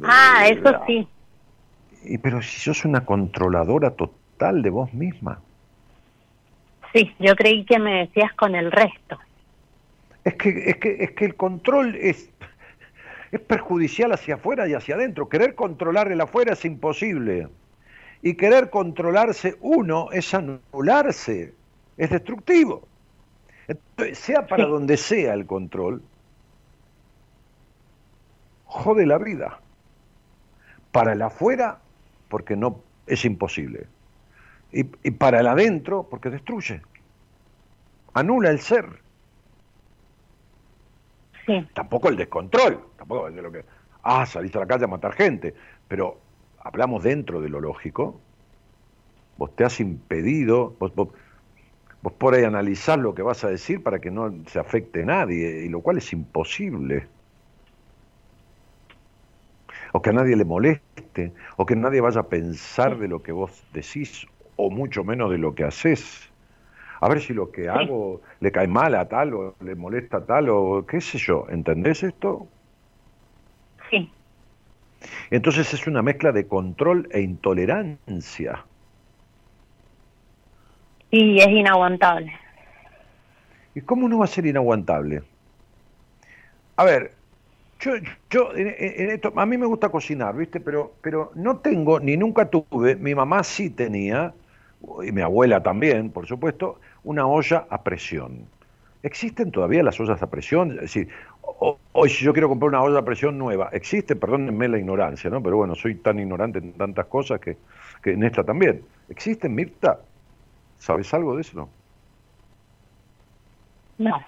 Ah, 0.02 0.44
eh, 0.46 0.58
eso 0.58 0.80
sí. 0.86 1.08
Y, 2.04 2.18
pero 2.18 2.42
si 2.42 2.60
sos 2.60 2.84
una 2.84 3.04
controladora 3.04 3.90
total 3.90 4.62
de 4.62 4.70
vos 4.70 4.92
misma. 4.92 5.40
Sí, 6.92 7.14
yo 7.18 7.36
creí 7.36 7.64
que 7.64 7.78
me 7.78 8.06
decías 8.06 8.32
con 8.34 8.54
el 8.54 8.72
resto. 8.72 9.18
Es 10.24 10.34
que, 10.34 10.70
es 10.70 10.76
que, 10.76 11.04
es 11.04 11.12
que 11.12 11.24
el 11.24 11.34
control 11.36 11.94
es, 11.96 12.30
es 13.30 13.40
perjudicial 13.40 14.12
hacia 14.12 14.34
afuera 14.34 14.68
y 14.68 14.74
hacia 14.74 14.96
adentro. 14.96 15.28
Querer 15.28 15.54
controlar 15.54 16.10
el 16.10 16.20
afuera 16.20 16.54
es 16.54 16.64
imposible. 16.64 17.48
Y 18.22 18.34
querer 18.34 18.70
controlarse 18.70 19.56
uno 19.60 20.08
es 20.12 20.34
anularse, 20.34 21.54
es 21.96 22.10
destructivo. 22.10 22.86
Entonces, 23.66 24.18
sea 24.18 24.46
para 24.46 24.66
donde 24.66 24.96
sea 24.96 25.32
el 25.32 25.46
control, 25.46 26.02
jode 28.64 29.06
la 29.06 29.18
vida. 29.18 29.60
Para 30.92 31.12
el 31.12 31.22
afuera, 31.22 31.78
porque 32.28 32.56
no 32.56 32.82
es 33.06 33.24
imposible. 33.24 33.86
Y, 34.72 34.84
para 34.84 35.40
el 35.40 35.46
adentro, 35.46 36.06
porque 36.08 36.30
destruye. 36.30 36.80
Anula 38.14 38.50
el 38.50 38.60
ser. 38.60 38.86
Sí. 41.46 41.66
Tampoco 41.74 42.08
el 42.08 42.16
descontrol. 42.16 42.80
Tampoco 42.96 43.28
es 43.28 43.34
de 43.34 43.42
lo 43.42 43.50
que. 43.50 43.64
Ah, 44.02 44.24
saliste 44.26 44.58
a 44.58 44.62
la 44.62 44.66
calle 44.66 44.84
a 44.84 44.88
matar 44.88 45.12
gente. 45.14 45.54
Pero 45.88 46.18
hablamos 46.60 47.02
dentro 47.02 47.40
de 47.40 47.48
lo 47.48 47.60
lógico, 47.60 48.20
vos 49.36 49.54
te 49.56 49.64
has 49.64 49.80
impedido, 49.80 50.76
vos, 50.78 50.94
vos, 50.94 51.08
por 52.18 52.34
ahí 52.34 52.44
analizar 52.44 52.98
lo 52.98 53.14
que 53.14 53.22
vas 53.22 53.44
a 53.44 53.48
decir 53.48 53.82
para 53.82 53.98
que 53.98 54.10
no 54.10 54.32
se 54.46 54.58
afecte 54.58 55.02
a 55.02 55.06
nadie, 55.06 55.64
y 55.64 55.68
lo 55.68 55.80
cual 55.80 55.98
es 55.98 56.12
imposible. 56.12 57.08
O 59.92 60.02
que 60.02 60.10
a 60.10 60.12
nadie 60.12 60.36
le 60.36 60.44
moleste, 60.44 61.32
o 61.56 61.66
que 61.66 61.74
nadie 61.74 62.00
vaya 62.00 62.20
a 62.20 62.28
pensar 62.28 62.98
de 62.98 63.08
lo 63.08 63.22
que 63.22 63.32
vos 63.32 63.64
decís, 63.72 64.26
o 64.60 64.70
mucho 64.70 65.04
menos 65.04 65.30
de 65.30 65.38
lo 65.38 65.54
que 65.54 65.64
haces. 65.64 66.28
A 67.00 67.08
ver 67.08 67.20
si 67.20 67.32
lo 67.32 67.50
que 67.50 67.68
hago 67.68 68.20
le 68.40 68.52
cae 68.52 68.66
mal 68.66 68.94
a 68.94 69.08
tal, 69.08 69.34
o 69.34 69.54
le 69.60 69.74
molesta 69.74 70.18
a 70.18 70.24
tal, 70.26 70.48
o 70.50 70.84
qué 70.86 71.00
sé 71.00 71.18
yo. 71.18 71.46
¿Entendés 71.48 72.02
esto? 72.02 72.46
Sí. 73.90 74.10
Entonces 75.30 75.72
es 75.72 75.86
una 75.86 76.02
mezcla 76.02 76.32
de 76.32 76.46
control 76.46 77.08
e 77.10 77.20
intolerancia. 77.20 78.64
Y 81.10 81.38
es 81.38 81.48
inaguantable. 81.48 82.32
¿Y 83.74 83.80
cómo 83.80 84.08
no 84.08 84.18
va 84.18 84.24
a 84.24 84.28
ser 84.28 84.46
inaguantable? 84.46 85.22
A 86.76 86.84
ver, 86.84 87.12
yo, 87.80 87.92
yo 88.28 88.54
en, 88.54 89.10
esto, 89.10 89.32
a 89.34 89.46
mí 89.46 89.56
me 89.56 89.66
gusta 89.66 89.88
cocinar, 89.88 90.36
¿viste? 90.36 90.60
Pero, 90.60 90.94
pero 91.00 91.32
no 91.34 91.58
tengo, 91.58 91.98
ni 91.98 92.16
nunca 92.16 92.48
tuve, 92.48 92.96
mi 92.96 93.14
mamá 93.14 93.42
sí 93.42 93.70
tenía, 93.70 94.34
y 95.02 95.12
mi 95.12 95.22
abuela 95.22 95.62
también, 95.62 96.10
por 96.10 96.26
supuesto, 96.26 96.80
una 97.04 97.26
olla 97.26 97.66
a 97.70 97.82
presión. 97.82 98.46
¿Existen 99.02 99.50
todavía 99.50 99.82
las 99.82 99.98
ollas 99.98 100.22
a 100.22 100.28
presión? 100.28 100.72
Es 100.72 100.80
decir, 100.80 101.08
hoy 101.92 102.10
si 102.10 102.24
yo 102.24 102.32
quiero 102.32 102.48
comprar 102.48 102.68
una 102.68 102.82
olla 102.82 102.98
a 102.98 103.04
presión 103.04 103.38
nueva, 103.38 103.70
existe, 103.72 104.14
perdónenme 104.14 104.68
la 104.68 104.78
ignorancia, 104.78 105.30
¿no? 105.30 105.42
Pero 105.42 105.56
bueno, 105.56 105.74
soy 105.74 105.94
tan 105.96 106.18
ignorante 106.18 106.58
en 106.58 106.72
tantas 106.72 107.06
cosas 107.06 107.40
que, 107.40 107.56
en 108.04 108.22
esta 108.22 108.44
también. 108.44 108.82
¿Existen, 109.08 109.54
Mirta? 109.54 110.00
¿Sabes 110.78 111.12
algo 111.14 111.36
de 111.36 111.42
eso? 111.42 111.68
No. 113.98 114.20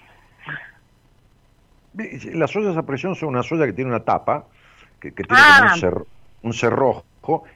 Las 2.35 2.57
ollas 2.57 2.77
a 2.77 2.83
presión 2.85 3.15
son 3.15 3.31
una 3.31 3.41
olla 3.41 3.66
que 3.66 3.73
tiene 3.74 3.91
una 3.91 4.05
tapa, 4.05 4.47
que, 5.01 5.11
tiene 5.11 5.29
ah. 5.31 5.74
un, 6.43 6.53
cerrojo, 6.53 7.05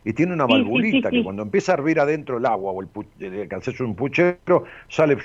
y 0.04 0.12
tiene 0.12 0.32
una 0.32 0.46
valvulita 0.46 1.10
que 1.10 1.24
cuando 1.24 1.42
empieza 1.42 1.72
a 1.72 1.74
hervir 1.74 2.00
adentro 2.00 2.38
el 2.38 2.46
agua 2.46 2.72
o 2.72 2.82
el, 2.82 2.88
el, 3.20 3.48
un 3.80 3.96
puchero, 3.96 4.64
sale, 4.88 5.18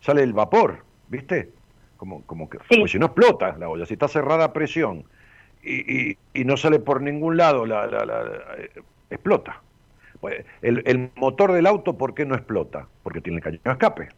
sale 0.00 0.22
el 0.22 0.32
vapor 0.32 0.82
¿viste? 1.08 1.50
Como, 1.96 2.22
como 2.26 2.50
que, 2.50 2.58
pues 2.68 2.90
si 2.90 2.98
no 2.98 3.06
explota 3.06 3.56
la 3.56 3.68
olla, 3.68 3.86
si 3.86 3.94
está 3.94 4.08
cerrada 4.08 4.46
a 4.46 4.52
presión 4.52 5.04
y, 5.62 6.18
y, 6.34 6.44
no 6.44 6.56
sale 6.56 6.78
por 6.78 7.00
ningún 7.00 7.38
lado, 7.38 7.64
la, 7.64 7.86
eh, 8.58 8.70
explota. 9.08 9.62
Pues, 10.20 10.44
el, 10.60 10.82
el, 10.84 11.10
motor 11.16 11.52
del 11.52 11.66
auto, 11.66 11.96
¿por 11.96 12.14
qué 12.14 12.26
no 12.26 12.34
explota? 12.34 12.86
Porque 13.02 13.22
tiene 13.22 13.38
el 13.38 13.42
cañón 13.42 13.60
de 13.64 13.70
escape. 13.70 14.08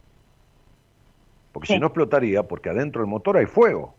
Porque 1.53 1.67
si 1.67 1.79
no 1.79 1.87
explotaría, 1.87 2.43
porque 2.43 2.69
adentro 2.69 3.01
del 3.01 3.09
motor 3.09 3.37
hay 3.37 3.45
fuego. 3.45 3.95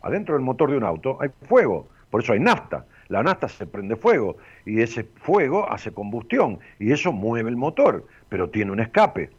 Adentro 0.00 0.34
del 0.34 0.42
motor 0.42 0.70
de 0.70 0.78
un 0.78 0.84
auto 0.84 1.18
hay 1.20 1.28
fuego, 1.42 1.88
por 2.08 2.22
eso 2.22 2.32
hay 2.32 2.40
nafta. 2.40 2.86
La 3.10 3.22
nafta 3.24 3.48
se 3.48 3.66
prende 3.66 3.96
fuego 3.96 4.36
y 4.64 4.80
ese 4.80 5.02
fuego 5.02 5.70
hace 5.70 5.92
combustión 5.92 6.60
y 6.78 6.92
eso 6.92 7.12
mueve 7.12 7.50
el 7.50 7.56
motor, 7.56 8.06
pero 8.28 8.48
tiene 8.48 8.70
un 8.70 8.80
escape 8.80 9.30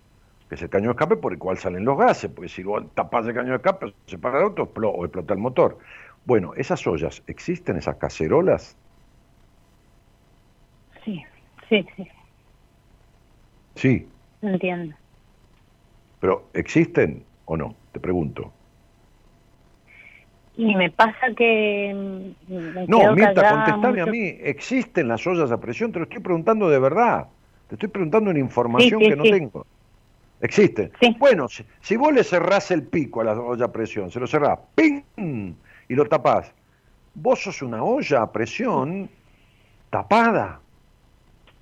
que 0.50 0.56
es 0.56 0.62
el 0.62 0.70
caño 0.70 0.88
de 0.88 0.92
escape 0.92 1.16
por 1.16 1.32
el 1.32 1.40
cual 1.40 1.58
salen 1.58 1.86
los 1.86 1.98
gases, 1.98 2.30
porque 2.30 2.50
si 2.50 2.62
vos 2.62 2.84
tapás 2.94 3.26
el 3.26 3.34
caño 3.34 3.52
de 3.52 3.56
escape, 3.56 3.94
se 4.06 4.18
para 4.18 4.40
el 4.40 4.44
auto 4.44 4.64
o 4.64 5.06
explota 5.06 5.34
el 5.34 5.40
motor. 5.40 5.78
Bueno, 6.26 6.54
esas 6.56 6.86
ollas, 6.86 7.24
¿existen 7.28 7.78
esas 7.78 7.96
cacerolas? 7.96 8.76
Sí, 11.06 11.24
sí, 11.70 11.88
sí. 11.96 12.08
Sí. 13.76 14.10
Entiendo. 14.42 14.94
Pero, 16.20 16.50
¿existen 16.54 17.24
o 17.46 17.56
no? 17.56 17.74
Te 17.94 18.02
pregunto. 18.02 18.52
Y 20.62 20.76
me 20.76 20.92
pasa 20.92 21.34
que... 21.36 21.92
Mm, 22.48 22.86
no, 22.88 23.16
Mirta, 23.16 23.50
contestame 23.50 24.02
a 24.02 24.06
mí. 24.06 24.38
¿Existen 24.42 25.08
las 25.08 25.26
ollas 25.26 25.52
a 25.52 25.60
presión? 25.60 25.92
Te 25.92 25.98
lo 25.98 26.04
estoy 26.04 26.20
preguntando 26.20 26.70
de 26.70 26.78
verdad. 26.78 27.26
Te 27.68 27.74
estoy 27.74 27.90
preguntando 27.90 28.30
una 28.30 28.38
información 28.38 29.00
que 29.00 29.16
no 29.16 29.24
tengo. 29.24 29.66
Existe. 30.40 30.92
Bueno, 31.18 31.48
si, 31.48 31.96
vos 31.98 32.14
le 32.14 32.24
cerrás 32.24 32.70
el 32.70 32.84
pico 32.84 33.22
a 33.22 33.24
la 33.24 33.34
olla 33.34 33.66
a 33.66 33.72
presión, 33.72 34.12
se 34.12 34.20
lo 34.20 34.28
cerrás, 34.28 34.60
¡ping! 34.76 35.02
y 35.88 35.96
lo 35.96 36.06
tapás, 36.06 36.54
vos 37.16 37.42
sos 37.42 37.64
una 37.64 37.84
olla 37.84 38.22
a 38.22 38.32
presión 38.32 39.10
tapada. 39.90 40.60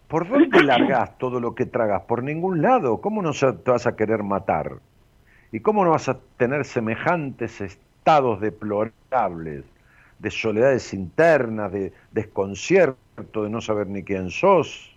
¿Por 0.09 0.27
dónde 0.27 0.61
largás 0.61 1.17
todo 1.17 1.39
lo 1.39 1.55
que 1.55 1.67
tragas? 1.67 2.01
Por 2.01 2.21
ningún 2.21 2.61
lado. 2.61 2.99
¿Cómo 2.99 3.21
no 3.21 3.31
te 3.31 3.71
vas 3.71 3.87
a 3.87 3.95
querer 3.95 4.23
matar? 4.23 4.79
¿Y 5.53 5.61
cómo 5.61 5.85
no 5.85 5.91
vas 5.91 6.09
a 6.09 6.19
tener 6.35 6.65
semejantes 6.65 7.61
estados 7.99 8.41
deplorables, 8.41 9.65
de 10.19 10.31
soledades 10.31 10.93
internas, 10.93 11.71
de 11.71 11.93
desconcierto, 12.11 13.43
de 13.43 13.49
no 13.49 13.61
saber 13.61 13.87
ni 13.87 14.03
quién 14.03 14.29
sos? 14.29 14.89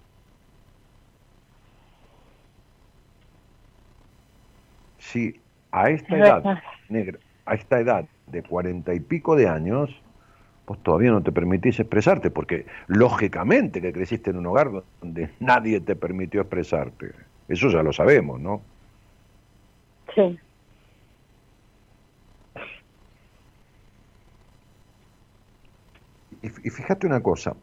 si 5.13 5.43
a 5.73 5.91
esta 5.91 6.17
edad, 6.17 6.63
negra, 6.89 7.19
a 7.45 7.55
esta 7.55 7.81
edad 7.81 8.07
de 8.27 8.43
cuarenta 8.43 8.95
y 8.95 9.01
pico 9.01 9.37
de 9.37 9.49
años, 9.49 9.91
pues 10.65 10.83
todavía 10.83 11.11
no 11.11 11.23
te 11.23 11.33
permitís 11.33 11.81
expresarte, 11.81 12.31
porque 12.31 12.67
lógicamente 12.87 13.83
que 13.83 13.93
creciste 13.93 14.31
en 14.31 14.39
un 14.39 14.47
hogar 14.47 14.71
donde 15.01 15.31
nadie 15.41 15.81
te 15.81 15.97
permitió 15.97 16.41
expresarte. 16.41 17.13
Eso 17.49 17.69
ya 17.69 17.83
lo 17.83 17.93
sabemos, 17.93 18.41
¿no? 18.41 18.63
Sí. 20.15 20.39
Y, 26.43 26.49
fíjate 26.49 27.07
una 27.07 27.21
cosa, 27.21 27.55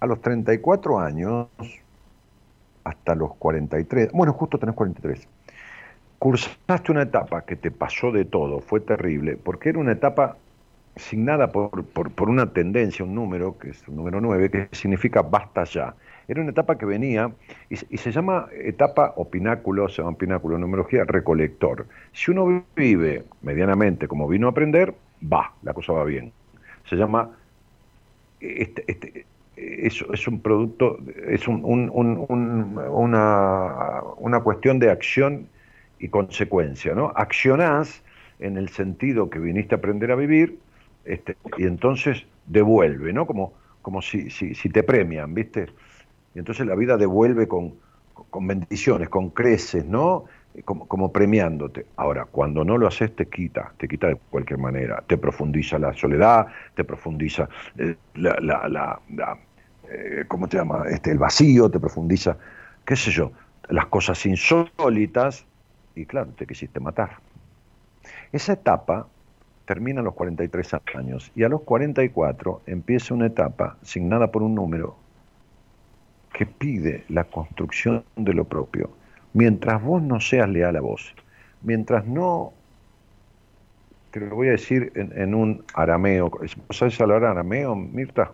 a 0.00 0.06
los 0.06 0.20
34 0.22 0.98
años, 0.98 1.48
hasta 2.84 3.14
los 3.14 3.34
43, 3.34 4.12
bueno, 4.12 4.32
justo 4.32 4.58
tenés 4.58 4.74
43, 4.74 5.28
cursaste 6.18 6.92
una 6.92 7.02
etapa 7.02 7.42
que 7.42 7.56
te 7.56 7.70
pasó 7.70 8.10
de 8.12 8.24
todo, 8.24 8.60
fue 8.60 8.80
terrible, 8.80 9.36
porque 9.36 9.68
era 9.68 9.78
una 9.78 9.92
etapa 9.92 10.36
signada 10.96 11.52
por, 11.52 11.84
por, 11.84 12.28
una 12.28 12.52
tendencia, 12.52 13.04
un 13.04 13.14
número, 13.14 13.58
que 13.58 13.70
es 13.70 13.86
un 13.86 13.96
número 13.96 14.20
9, 14.20 14.50
que 14.50 14.68
significa 14.72 15.22
basta 15.22 15.64
ya. 15.64 15.94
Era 16.26 16.42
una 16.42 16.50
etapa 16.50 16.76
que 16.76 16.84
venía 16.84 17.30
y, 17.70 17.76
se 17.76 18.10
llama 18.10 18.48
etapa 18.52 19.14
o 19.16 19.28
pináculo, 19.28 19.88
se 19.88 20.02
llama 20.02 20.16
pináculo 20.16 20.56
en 20.56 20.62
numerología, 20.62 21.04
recolector. 21.04 21.86
Si 22.12 22.30
uno 22.30 22.64
vive 22.76 23.24
medianamente 23.42 24.08
como 24.08 24.28
vino 24.28 24.46
a 24.46 24.50
aprender, 24.50 24.94
va, 25.22 25.52
la 25.62 25.72
cosa 25.72 25.92
va 25.92 26.04
bien. 26.04 26.32
Se 26.88 26.96
llama, 26.96 27.30
este, 28.40 28.84
este, 28.86 29.26
es, 29.56 30.28
un 30.28 30.40
producto, 30.40 30.98
es 31.26 31.48
un, 31.48 31.90
una, 31.92 34.02
una 34.16 34.40
cuestión 34.40 34.78
de 34.78 34.90
acción 34.90 35.48
y 35.98 36.08
consecuencia, 36.08 36.94
¿no? 36.94 37.12
Accionás 37.14 38.02
en 38.38 38.56
el 38.56 38.68
sentido 38.68 39.30
que 39.30 39.38
viniste 39.38 39.74
a 39.74 39.78
aprender 39.78 40.12
a 40.12 40.14
vivir, 40.14 40.58
este, 41.04 41.36
y 41.56 41.64
entonces 41.64 42.24
devuelve, 42.46 43.12
¿no? 43.12 43.26
Como, 43.26 43.52
como 43.82 44.02
si, 44.02 44.30
si, 44.30 44.54
si, 44.54 44.68
te 44.68 44.82
premian, 44.82 45.34
¿viste? 45.34 45.66
Y 46.34 46.38
entonces 46.38 46.66
la 46.66 46.74
vida 46.74 46.96
devuelve 46.96 47.48
con, 47.48 47.74
con 48.14 48.46
bendiciones, 48.46 49.08
con 49.08 49.30
creces, 49.30 49.84
¿no? 49.86 50.24
Como, 50.64 50.88
como, 50.88 51.12
premiándote. 51.12 51.86
Ahora, 51.96 52.24
cuando 52.24 52.64
no 52.64 52.78
lo 52.78 52.88
haces, 52.88 53.14
te 53.14 53.26
quita, 53.26 53.72
te 53.76 53.86
quita 53.86 54.08
de 54.08 54.16
cualquier 54.30 54.58
manera. 54.58 55.04
Te 55.06 55.16
profundiza 55.16 55.78
la 55.78 55.92
soledad, 55.92 56.48
te 56.74 56.82
profundiza 56.84 57.48
eh, 57.76 57.94
la, 58.14 58.36
la, 58.40 59.00
la, 59.08 59.38
eh, 59.88 60.24
¿cómo 60.26 60.48
te 60.48 60.56
llama? 60.56 60.84
Este, 60.88 61.12
el 61.12 61.18
vacío, 61.18 61.70
te 61.70 61.78
profundiza, 61.78 62.36
qué 62.84 62.96
sé 62.96 63.10
yo, 63.10 63.30
las 63.68 63.86
cosas 63.86 64.24
insólitas 64.26 65.46
y 65.94 66.06
claro, 66.06 66.30
te 66.36 66.46
quisiste 66.46 66.80
matar. 66.80 67.18
Esa 68.32 68.54
etapa 68.54 69.06
termina 69.64 70.00
a 70.00 70.04
los 70.04 70.14
43 70.14 70.76
años 70.94 71.30
y 71.34 71.44
a 71.44 71.48
los 71.48 71.62
44 71.62 72.62
empieza 72.66 73.14
una 73.14 73.26
etapa 73.26 73.76
signada 73.82 74.30
por 74.30 74.42
un 74.42 74.54
número 74.54 74.96
que 76.32 76.46
pide 76.46 77.04
la 77.08 77.24
construcción 77.24 78.04
de 78.16 78.32
lo 78.32 78.44
propio. 78.44 78.90
Mientras 79.32 79.82
vos 79.82 80.02
no 80.02 80.20
seas 80.20 80.48
leal 80.48 80.76
a 80.76 80.80
vos, 80.80 81.14
mientras 81.62 82.06
no, 82.06 82.52
te 84.10 84.20
lo 84.20 84.34
voy 84.34 84.48
a 84.48 84.52
decir 84.52 84.92
en, 84.94 85.34
un 85.34 85.64
arameo, 85.74 86.30
¿sabes 86.70 87.00
hablar 87.00 87.24
arameo, 87.24 87.74
Mirta? 87.74 88.32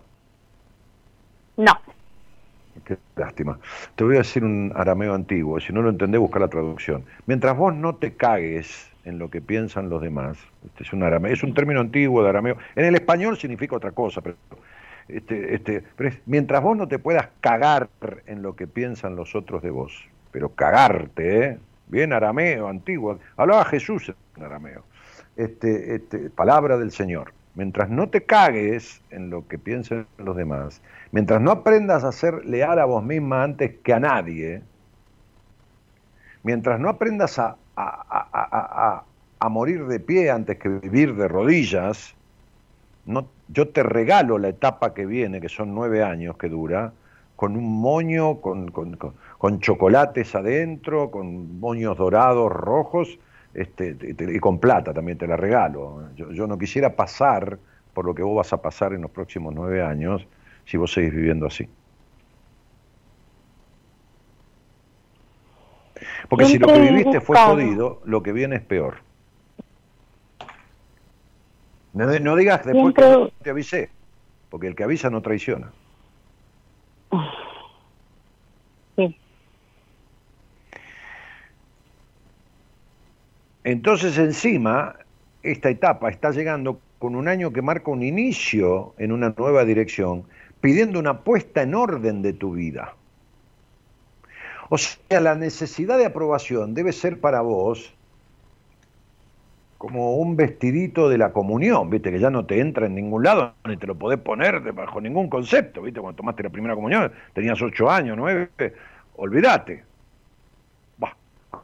No. 1.56 1.72
Qué 2.84 2.98
lástima. 3.16 3.58
Te 3.94 4.04
voy 4.04 4.16
a 4.16 4.18
decir 4.18 4.44
un 4.44 4.72
arameo 4.74 5.14
antiguo, 5.14 5.60
si 5.60 5.72
no 5.72 5.82
lo 5.82 5.90
entendés, 5.90 6.20
busca 6.20 6.38
la 6.38 6.48
traducción. 6.48 7.04
Mientras 7.26 7.56
vos 7.56 7.74
no 7.74 7.94
te 7.96 8.14
cagues 8.14 8.90
en 9.04 9.18
lo 9.18 9.30
que 9.30 9.40
piensan 9.40 9.88
los 9.88 10.02
demás, 10.02 10.38
este 10.64 10.82
es 10.82 10.92
un 10.92 11.02
arameo, 11.02 11.32
es 11.32 11.42
un 11.42 11.54
término 11.54 11.80
antiguo 11.80 12.22
de 12.22 12.30
arameo. 12.30 12.56
En 12.74 12.84
el 12.84 12.94
español 12.94 13.36
significa 13.36 13.76
otra 13.76 13.92
cosa, 13.92 14.20
pero, 14.20 14.36
este, 15.08 15.54
este, 15.54 15.84
mientras 16.26 16.62
vos 16.62 16.76
no 16.76 16.88
te 16.88 16.98
puedas 16.98 17.28
cagar 17.40 17.88
en 18.26 18.42
lo 18.42 18.56
que 18.56 18.66
piensan 18.66 19.16
los 19.16 19.34
otros 19.34 19.62
de 19.62 19.70
vos, 19.70 20.08
pero 20.34 20.48
cagarte, 20.48 21.44
¿eh? 21.44 21.58
bien 21.86 22.12
arameo, 22.12 22.66
antiguo, 22.66 23.20
hablaba 23.36 23.64
Jesús 23.66 24.12
en 24.36 24.42
arameo, 24.42 24.82
este, 25.36 25.94
este, 25.94 26.28
palabra 26.28 26.76
del 26.76 26.90
Señor. 26.90 27.32
Mientras 27.54 27.88
no 27.88 28.08
te 28.08 28.24
cagues 28.24 29.00
en 29.10 29.30
lo 29.30 29.46
que 29.46 29.60
piensan 29.60 30.08
los 30.18 30.36
demás, 30.36 30.82
mientras 31.12 31.40
no 31.40 31.52
aprendas 31.52 32.02
a 32.02 32.10
ser 32.10 32.44
leal 32.46 32.80
a 32.80 32.84
vos 32.84 33.04
misma 33.04 33.44
antes 33.44 33.76
que 33.84 33.92
a 33.92 34.00
nadie, 34.00 34.60
mientras 36.42 36.80
no 36.80 36.88
aprendas 36.88 37.38
a, 37.38 37.56
a, 37.76 39.48
morir 39.48 39.86
de 39.86 40.00
pie 40.00 40.32
antes 40.32 40.58
que 40.58 40.68
vivir 40.68 41.14
de 41.14 41.28
rodillas, 41.28 42.16
no, 43.06 43.28
yo 43.46 43.68
te 43.68 43.84
regalo 43.84 44.38
la 44.38 44.48
etapa 44.48 44.94
que 44.94 45.06
viene, 45.06 45.40
que 45.40 45.48
son 45.48 45.76
nueve 45.76 46.02
años 46.02 46.36
que 46.36 46.48
dura, 46.48 46.92
con 47.44 47.58
un 47.58 47.78
moño, 47.78 48.40
con, 48.40 48.70
con, 48.70 48.96
con 49.36 49.60
chocolates 49.60 50.34
adentro, 50.34 51.10
con 51.10 51.60
moños 51.60 51.94
dorados, 51.98 52.50
rojos, 52.50 53.18
este, 53.52 53.94
y 54.00 54.38
con 54.38 54.58
plata 54.58 54.94
también 54.94 55.18
te 55.18 55.26
la 55.26 55.36
regalo. 55.36 56.08
Yo, 56.16 56.46
no 56.46 56.56
quisiera 56.56 56.96
pasar 56.96 57.58
por 57.92 58.06
lo 58.06 58.14
que 58.14 58.22
vos 58.22 58.34
vas 58.34 58.54
a 58.54 58.62
pasar 58.62 58.94
en 58.94 59.02
los 59.02 59.10
próximos 59.10 59.52
nueve 59.54 59.82
años 59.82 60.26
si 60.64 60.78
vos 60.78 60.90
seguís 60.90 61.12
viviendo 61.12 61.44
así. 61.44 61.68
Porque 66.30 66.46
si 66.46 66.58
lo 66.58 66.68
que 66.68 66.80
viviste 66.80 67.20
fue 67.20 67.36
jodido, 67.36 68.00
lo 68.06 68.22
que 68.22 68.32
viene 68.32 68.56
es 68.56 68.62
peor. 68.62 68.94
No, 71.92 72.36
digas 72.36 72.64
después 72.64 72.94
que 72.94 73.32
te 73.42 73.50
avisé, 73.50 73.90
porque 74.48 74.66
el 74.66 74.74
que 74.74 74.84
avisa 74.84 75.10
no 75.10 75.20
traiciona. 75.20 75.72
Entonces 83.64 84.18
encima, 84.18 84.96
esta 85.42 85.70
etapa 85.70 86.10
está 86.10 86.30
llegando 86.30 86.80
con 86.98 87.16
un 87.16 87.28
año 87.28 87.52
que 87.52 87.62
marca 87.62 87.90
un 87.90 88.02
inicio 88.02 88.94
en 88.98 89.12
una 89.12 89.34
nueva 89.36 89.64
dirección, 89.64 90.24
pidiendo 90.60 90.98
una 90.98 91.20
puesta 91.20 91.62
en 91.62 91.74
orden 91.74 92.22
de 92.22 92.32
tu 92.34 92.52
vida. 92.52 92.94
O 94.68 94.78
sea, 94.78 95.20
la 95.20 95.34
necesidad 95.34 95.98
de 95.98 96.06
aprobación 96.06 96.74
debe 96.74 96.92
ser 96.92 97.20
para 97.20 97.40
vos 97.40 97.93
como 99.84 100.14
un 100.14 100.34
vestidito 100.34 101.10
de 101.10 101.18
la 101.18 101.30
comunión, 101.30 101.90
viste, 101.90 102.10
que 102.10 102.18
ya 102.18 102.30
no 102.30 102.46
te 102.46 102.58
entra 102.58 102.86
en 102.86 102.94
ningún 102.94 103.22
lado, 103.22 103.52
ni 103.66 103.76
te 103.76 103.86
lo 103.86 103.94
podés 103.94 104.18
poner 104.18 104.72
bajo 104.72 104.98
ningún 104.98 105.28
concepto, 105.28 105.82
viste, 105.82 106.00
cuando 106.00 106.16
tomaste 106.16 106.42
la 106.42 106.48
primera 106.48 106.74
comunión, 106.74 107.12
tenías 107.34 107.60
ocho 107.60 107.90
años, 107.90 108.16
nueve, 108.16 108.48
olvídate, 109.16 109.84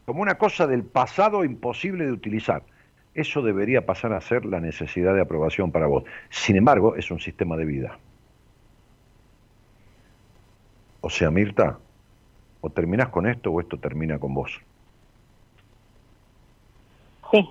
como 0.04 0.20
una 0.20 0.34
cosa 0.34 0.66
del 0.66 0.84
pasado 0.84 1.44
imposible 1.44 2.04
de 2.04 2.12
utilizar. 2.12 2.62
Eso 3.14 3.40
debería 3.40 3.86
pasar 3.86 4.12
a 4.12 4.20
ser 4.20 4.44
la 4.44 4.60
necesidad 4.60 5.14
de 5.14 5.22
aprobación 5.22 5.72
para 5.72 5.86
vos. 5.86 6.04
Sin 6.28 6.56
embargo, 6.56 6.96
es 6.96 7.10
un 7.10 7.20
sistema 7.20 7.56
de 7.56 7.64
vida. 7.64 7.98
O 11.00 11.08
sea, 11.08 11.30
Mirta, 11.30 11.78
o 12.60 12.68
terminás 12.68 13.08
con 13.08 13.26
esto 13.26 13.50
o 13.50 13.60
esto 13.60 13.78
termina 13.78 14.18
con 14.18 14.34
vos. 14.34 14.60
Sí. 17.30 17.48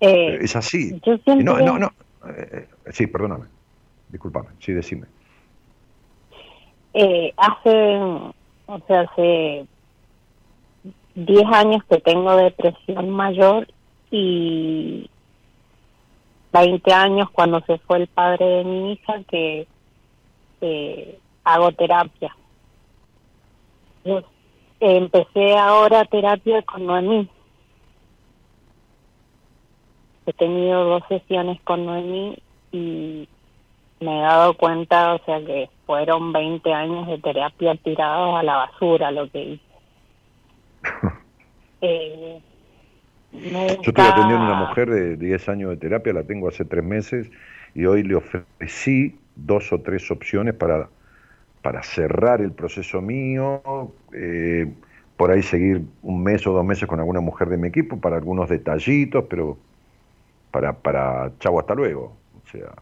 Eh, 0.00 0.38
es 0.40 0.54
así. 0.56 1.00
No, 1.26 1.58
no, 1.58 1.78
no. 1.78 1.92
Eh, 2.28 2.68
sí, 2.92 3.06
perdóname. 3.06 3.46
Disculpame. 4.08 4.48
Sí, 4.60 4.72
decime. 4.72 5.06
Eh, 6.94 7.32
hace, 7.36 7.98
o 8.66 8.80
sea, 8.86 9.00
hace 9.02 9.66
10 11.14 11.44
años 11.52 11.82
que 11.88 11.98
tengo 12.00 12.36
depresión 12.36 13.10
mayor 13.10 13.68
y 14.10 15.10
20 16.52 16.92
años 16.92 17.28
cuando 17.30 17.60
se 17.62 17.78
fue 17.78 17.98
el 17.98 18.06
padre 18.06 18.46
de 18.46 18.64
mi 18.64 18.92
hija 18.92 19.14
que 19.28 19.66
hago 21.44 21.72
terapia. 21.72 22.34
Yo 24.04 24.22
empecé 24.80 25.56
ahora 25.56 26.04
terapia 26.04 26.62
con 26.62 26.86
Noemí. 26.86 27.28
He 30.28 30.34
tenido 30.34 30.84
dos 30.84 31.02
sesiones 31.08 31.58
con 31.62 31.86
Noemí 31.86 32.36
y 32.70 33.26
me 33.98 34.18
he 34.18 34.20
dado 34.20 34.52
cuenta, 34.58 35.14
o 35.14 35.24
sea, 35.24 35.38
que 35.38 35.70
fueron 35.86 36.34
20 36.34 36.70
años 36.70 37.06
de 37.06 37.16
terapia 37.16 37.74
tirados 37.76 38.38
a 38.38 38.42
la 38.42 38.56
basura 38.56 39.10
lo 39.10 39.30
que 39.30 39.42
hice. 39.42 39.64
Eh, 41.80 42.42
Yo 43.30 43.90
estoy 43.90 44.04
atendiendo 44.04 44.44
a 44.44 44.50
una 44.52 44.66
mujer 44.66 44.90
de 44.90 45.16
10 45.16 45.48
años 45.48 45.70
de 45.70 45.76
terapia, 45.76 46.12
la 46.12 46.24
tengo 46.24 46.48
hace 46.48 46.64
tres 46.64 46.82
meses 46.82 47.30
y 47.72 47.86
hoy 47.86 48.02
le 48.02 48.16
ofrecí 48.16 49.16
dos 49.36 49.72
o 49.72 49.80
tres 49.80 50.10
opciones 50.10 50.54
para, 50.54 50.90
para 51.62 51.84
cerrar 51.84 52.40
el 52.40 52.50
proceso 52.50 53.00
mío, 53.00 53.62
eh, 54.12 54.66
por 55.16 55.30
ahí 55.30 55.42
seguir 55.42 55.82
un 56.02 56.24
mes 56.24 56.44
o 56.48 56.52
dos 56.52 56.64
meses 56.64 56.88
con 56.88 56.98
alguna 56.98 57.20
mujer 57.20 57.48
de 57.48 57.58
mi 57.58 57.68
equipo 57.68 58.00
para 58.00 58.16
algunos 58.16 58.48
detallitos, 58.48 59.26
pero 59.30 59.56
para, 60.50 60.72
para 60.72 61.32
chavo 61.38 61.60
hasta 61.60 61.74
luego. 61.74 62.16
O 62.44 62.48
sea, 62.50 62.72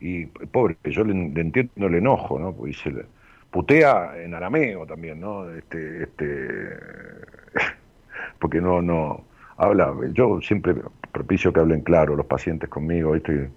y 0.00 0.26
pobre, 0.26 0.76
yo 0.84 1.04
le, 1.04 1.12
entiendo 1.12 1.86
el 1.86 1.94
enojo, 1.94 2.38
¿no? 2.38 2.52
Porque 2.52 2.68
dice, 2.68 3.06
putea 3.50 4.20
en 4.22 4.34
arameo 4.34 4.86
también, 4.86 5.20
¿no? 5.20 5.48
Este, 5.50 6.02
este, 6.04 6.78
porque 8.38 8.60
no, 8.60 8.82
no, 8.82 9.24
habla, 9.56 9.94
yo 10.12 10.40
siempre 10.40 10.74
propicio 11.12 11.52
que 11.52 11.60
hablen 11.60 11.80
claro 11.82 12.16
los 12.16 12.26
pacientes 12.26 12.68
conmigo, 12.68 13.14
estoy, 13.14 13.48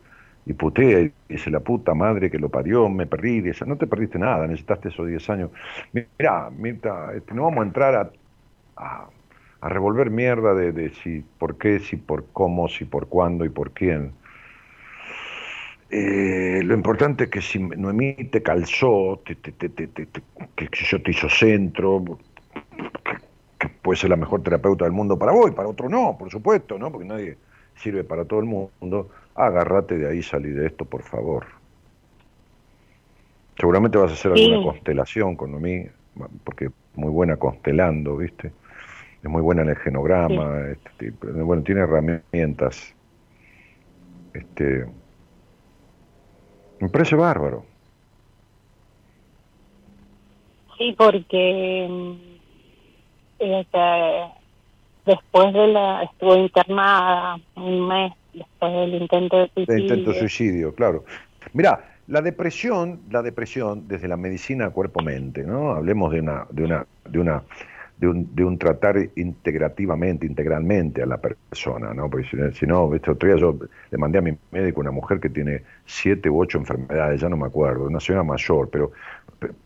y 0.46 0.54
putea 0.54 1.02
y 1.02 1.14
dice 1.28 1.52
la 1.52 1.60
puta 1.60 1.94
madre 1.94 2.32
que 2.32 2.40
lo 2.40 2.50
parió, 2.50 2.88
me 2.88 3.06
perdí, 3.06 3.42
dice, 3.42 3.66
no 3.66 3.76
te 3.76 3.86
perdiste 3.86 4.18
nada, 4.18 4.48
necesitaste 4.48 4.90
esos 4.90 5.08
10 5.08 5.30
años. 5.30 5.52
Mirá, 5.92 6.50
Mirta, 6.50 7.14
este, 7.14 7.34
no 7.34 7.44
vamos 7.44 7.60
a 7.60 7.64
entrar 7.64 8.12
a, 8.78 9.08
revolver 9.62 10.10
mierda 10.10 10.54
de, 10.54 10.72
de, 10.72 10.94
si 10.94 11.24
por 11.38 11.58
qué, 11.58 11.80
si 11.80 11.96
por 11.96 12.26
cómo, 12.32 12.68
si 12.68 12.86
por 12.86 13.08
cuándo 13.08 13.46
y 13.46 13.50
por 13.50 13.72
quién. 13.72 14.14
Eh, 15.90 16.62
lo 16.64 16.74
importante 16.74 17.26
es 17.26 17.30
que 17.30 17.42
si 17.42 17.60
Noemí 17.60 18.14
te 18.30 18.44
calzó, 18.44 19.22
te, 19.26 19.36
te, 19.36 19.52
te, 19.52 19.90
que 19.90 20.70
yo 20.72 21.02
te 21.02 21.12
hizo 21.12 21.30
centro, 21.30 22.04
que, 23.58 23.70
puede 23.70 23.98
ser 23.98 24.10
la 24.10 24.18
mejor 24.18 24.44
terapeuta 24.44 24.84
del 24.84 24.94
mundo 24.94 25.18
para 25.18 25.32
vos 25.32 25.50
y 25.50 25.54
para 25.54 25.70
otro 25.70 25.88
no, 25.88 26.18
por 26.18 26.30
supuesto, 26.30 26.78
¿no? 26.78 26.92
Porque 26.92 27.08
nadie 27.08 27.38
sirve 27.76 28.04
para 28.04 28.26
todo 28.26 28.42
el 28.42 28.46
mundo 28.46 29.10
agárrate 29.34 29.98
de 29.98 30.10
ahí, 30.10 30.22
salí 30.22 30.50
de 30.50 30.68
esto, 30.68 30.84
por 30.84 31.04
favor. 31.04 31.46
Seguramente 33.58 33.98
vas 33.98 34.12
a 34.12 34.14
hacer 34.14 34.34
alguna 34.34 34.62
constelación 34.64 35.36
con 35.36 35.60
mí, 35.62 35.86
porque 36.44 36.66
es 36.66 36.72
muy 36.96 37.10
buena 37.10 37.38
constelando, 37.38 38.18
¿viste? 38.18 38.52
Es 39.24 39.30
muy 39.30 39.42
buena 39.42 39.64
en 39.64 39.70
el 39.70 39.78
genograma, 39.78 40.62
este, 40.70 41.12
bueno, 41.22 41.64
tiene 41.64 41.82
herramientas. 41.82 42.94
Este, 44.34 44.86
me 46.80 46.90
parece 46.90 47.16
bárbaro. 47.16 47.66
Sí, 50.78 50.94
porque 50.98 51.88
mm, 51.90 52.38
este, 53.40 53.80
después 55.06 55.54
de 55.54 55.68
la 55.68 56.04
estuvo 56.04 56.36
internada 56.36 57.40
un 57.56 57.88
mes 57.88 58.14
después 58.34 58.72
del 58.72 59.02
intento 59.02 59.38
de 59.40 59.50
suicidio. 59.54 59.84
intento 59.84 60.12
de 60.12 60.20
suicidio, 60.20 60.76
claro. 60.76 61.04
Mira, 61.54 61.98
la 62.08 62.22
depresión, 62.22 63.02
la 63.10 63.22
depresión 63.22 63.88
desde 63.88 64.08
la 64.08 64.18
medicina 64.18 64.70
cuerpo-mente, 64.70 65.44
¿no? 65.44 65.72
Hablemos 65.72 66.12
de 66.12 66.20
una, 66.20 66.46
de 66.52 66.64
una, 66.64 66.86
de 67.10 67.20
una, 67.20 67.44
de 67.98 68.08
un, 68.08 68.36
de 68.36 68.44
un 68.44 68.58
tratar 68.58 68.98
integrativamente, 69.16 70.26
integralmente 70.26 71.02
a 71.02 71.06
la 71.06 71.18
persona, 71.18 71.94
¿no? 71.94 72.10
Porque 72.10 72.28
si, 72.54 72.66
no, 72.68 72.94
este 72.94 73.12
otro 73.12 73.28
día 73.28 73.38
yo 73.38 73.58
le 73.90 73.98
mandé 73.98 74.20
a 74.20 74.22
mi 74.22 74.38
médico 74.52 74.82
una 74.82 74.92
mujer 74.92 75.20
que 75.20 75.30
tiene 75.30 75.64
siete 75.86 76.30
u 76.30 76.40
ocho 76.40 76.60
enfermedades, 76.60 77.22
ya 77.22 77.30
no 77.30 77.38
me 77.38 77.48
acuerdo, 77.48 77.86
una 77.86 78.00
señora 78.00 78.24
mayor, 78.24 78.70
pero 78.70 78.92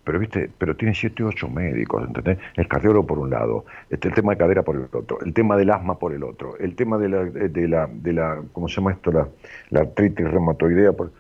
pero, 0.04 0.20
viste, 0.20 0.50
pero 0.58 0.76
tiene 0.76 0.94
siete 0.94 1.24
u 1.24 1.28
ocho 1.28 1.48
médicos, 1.48 2.06
¿entendés? 2.06 2.38
El 2.56 2.68
cardiólogo 2.68 3.08
por 3.08 3.20
un 3.20 3.30
lado, 3.30 3.66
este, 3.90 4.10
el 4.10 4.14
tema 4.14 4.34
de 4.34 4.38
cadera 4.38 4.64
por 4.64 4.76
el 4.76 4.88
otro, 4.92 5.20
el 5.22 5.34
tema 5.34 5.56
del 5.56 5.70
asma 5.70 5.98
por 5.98 6.14
el 6.14 6.24
otro, 6.24 6.58
el 6.58 6.76
tema 6.76 6.98
de 6.98 7.10
la, 7.10 7.24
de 7.24 7.68
la, 7.68 7.88
de 7.88 8.14
la 8.14 8.42
¿cómo 8.52 8.68
se 8.68 8.76
llama 8.76 8.92
esto? 8.92 9.12
La, 9.12 9.28
la 9.70 9.82
artritis 9.82 10.30
reumatoidea. 10.30 10.92
Por, 10.92 11.12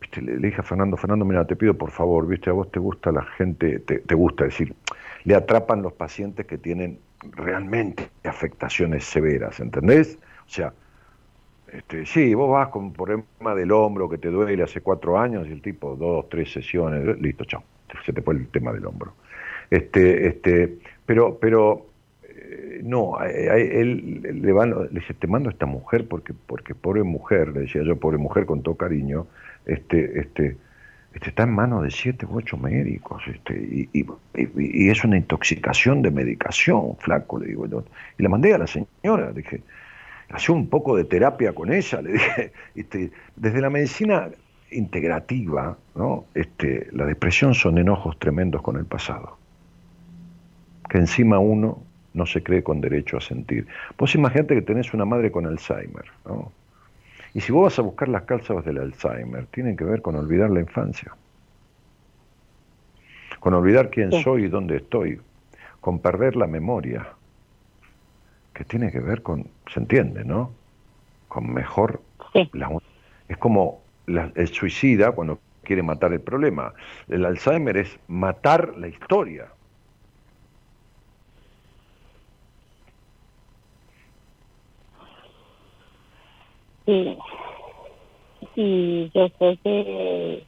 ¿viste? 0.00 0.22
Le, 0.22 0.36
dije 0.36 0.60
a 0.60 0.62
Fernando, 0.62 0.96
Fernando, 0.96 1.24
mira, 1.24 1.46
te 1.46 1.56
pido 1.56 1.74
por 1.74 1.90
favor, 1.90 2.26
viste, 2.28 2.50
a 2.50 2.52
vos 2.52 2.70
te 2.70 2.78
gusta 2.78 3.10
la 3.10 3.22
gente, 3.22 3.80
te, 3.80 3.98
te 3.98 4.14
gusta 4.14 4.44
decir, 4.44 4.74
le 5.26 5.34
atrapan 5.34 5.82
los 5.82 5.92
pacientes 5.92 6.46
que 6.46 6.56
tienen 6.56 6.98
realmente 7.32 8.08
afectaciones 8.24 9.04
severas, 9.04 9.60
¿entendés? 9.60 10.18
O 10.46 10.48
sea, 10.48 10.72
este, 11.72 12.06
sí, 12.06 12.32
vos 12.32 12.50
vas 12.50 12.68
con 12.68 12.92
problema 12.92 13.54
del 13.54 13.72
hombro 13.72 14.08
que 14.08 14.18
te 14.18 14.28
duele 14.28 14.62
hace 14.62 14.80
cuatro 14.80 15.18
años 15.18 15.46
y 15.46 15.52
el 15.52 15.60
tipo 15.60 15.96
dos, 15.96 16.28
tres 16.30 16.52
sesiones, 16.52 17.20
listo, 17.20 17.44
chao 17.44 17.62
se 18.04 18.12
te 18.12 18.22
fue 18.22 18.34
el 18.34 18.48
tema 18.48 18.72
del 18.72 18.86
hombro. 18.86 19.14
Este, 19.70 20.28
este, 20.28 20.78
pero, 21.04 21.38
pero 21.40 21.86
eh, 22.22 22.80
no, 22.82 23.20
él 23.20 24.22
le, 24.22 24.52
van, 24.52 24.70
le 24.70 25.00
dice, 25.00 25.14
te 25.14 25.26
mando 25.26 25.48
a 25.48 25.52
esta 25.52 25.66
mujer 25.66 26.06
porque, 26.08 26.34
porque 26.34 26.74
pobre 26.74 27.02
mujer, 27.02 27.48
le 27.48 27.60
decía 27.60 27.82
yo, 27.82 27.96
pobre 27.96 28.18
mujer 28.18 28.46
con 28.46 28.62
todo 28.62 28.76
cariño, 28.76 29.26
este, 29.64 30.20
este, 30.20 30.56
este 31.16 31.30
está 31.30 31.44
en 31.44 31.54
manos 31.54 31.82
de 31.82 31.90
siete 31.90 32.26
u 32.26 32.36
ocho 32.36 32.58
médicos, 32.58 33.22
este, 33.26 33.54
y, 33.54 33.88
y, 33.94 34.90
es 34.90 35.02
una 35.02 35.16
intoxicación 35.16 36.02
de 36.02 36.10
medicación, 36.10 36.94
flaco, 36.98 37.38
le 37.38 37.46
digo 37.46 37.66
yo. 37.66 37.84
Y 38.18 38.22
le 38.22 38.28
mandé 38.28 38.52
a 38.52 38.58
la 38.58 38.66
señora, 38.66 39.28
le 39.28 39.40
dije, 39.40 39.62
hacía 40.28 40.54
un 40.54 40.68
poco 40.68 40.94
de 40.94 41.04
terapia 41.04 41.54
con 41.54 41.72
ella, 41.72 42.02
le 42.02 42.12
dije, 42.12 42.52
este, 42.74 43.12
desde 43.34 43.62
la 43.62 43.70
medicina 43.70 44.28
integrativa, 44.70 45.78
¿no? 45.94 46.26
Este, 46.34 46.88
la 46.92 47.06
depresión 47.06 47.54
son 47.54 47.78
enojos 47.78 48.18
tremendos 48.18 48.60
con 48.60 48.76
el 48.76 48.84
pasado, 48.84 49.38
que 50.90 50.98
encima 50.98 51.38
uno 51.38 51.82
no 52.12 52.26
se 52.26 52.42
cree 52.42 52.62
con 52.62 52.82
derecho 52.82 53.16
a 53.16 53.22
sentir. 53.22 53.66
Vos 53.96 54.14
imaginate 54.14 54.54
que 54.54 54.62
tenés 54.62 54.92
una 54.92 55.06
madre 55.06 55.30
con 55.30 55.46
Alzheimer, 55.46 56.04
¿no? 56.26 56.52
Y 57.36 57.42
si 57.42 57.52
vos 57.52 57.64
vas 57.64 57.78
a 57.78 57.82
buscar 57.82 58.08
las 58.08 58.22
causas 58.22 58.64
del 58.64 58.78
Alzheimer, 58.78 59.44
tienen 59.48 59.76
que 59.76 59.84
ver 59.84 60.00
con 60.00 60.16
olvidar 60.16 60.48
la 60.48 60.60
infancia, 60.60 61.14
con 63.40 63.52
olvidar 63.52 63.90
quién 63.90 64.10
soy 64.10 64.44
y 64.44 64.48
dónde 64.48 64.78
estoy, 64.78 65.20
con 65.82 65.98
perder 65.98 66.34
la 66.34 66.46
memoria, 66.46 67.06
que 68.54 68.64
tiene 68.64 68.90
que 68.90 69.00
ver 69.00 69.20
con, 69.20 69.46
se 69.70 69.80
entiende, 69.80 70.24
¿no? 70.24 70.50
Con 71.28 71.52
mejor... 71.52 72.00
es 73.28 73.36
como 73.36 73.82
el 74.06 74.48
suicida 74.48 75.12
cuando 75.12 75.38
quiere 75.62 75.82
matar 75.82 76.14
el 76.14 76.20
problema. 76.20 76.72
El 77.06 77.26
Alzheimer 77.26 77.76
es 77.76 77.98
matar 78.08 78.78
la 78.78 78.88
historia. 78.88 79.48
Sí, 86.86 87.18
y 88.54 89.10
yo 89.12 89.28
sé 89.38 89.58
que 89.62 90.46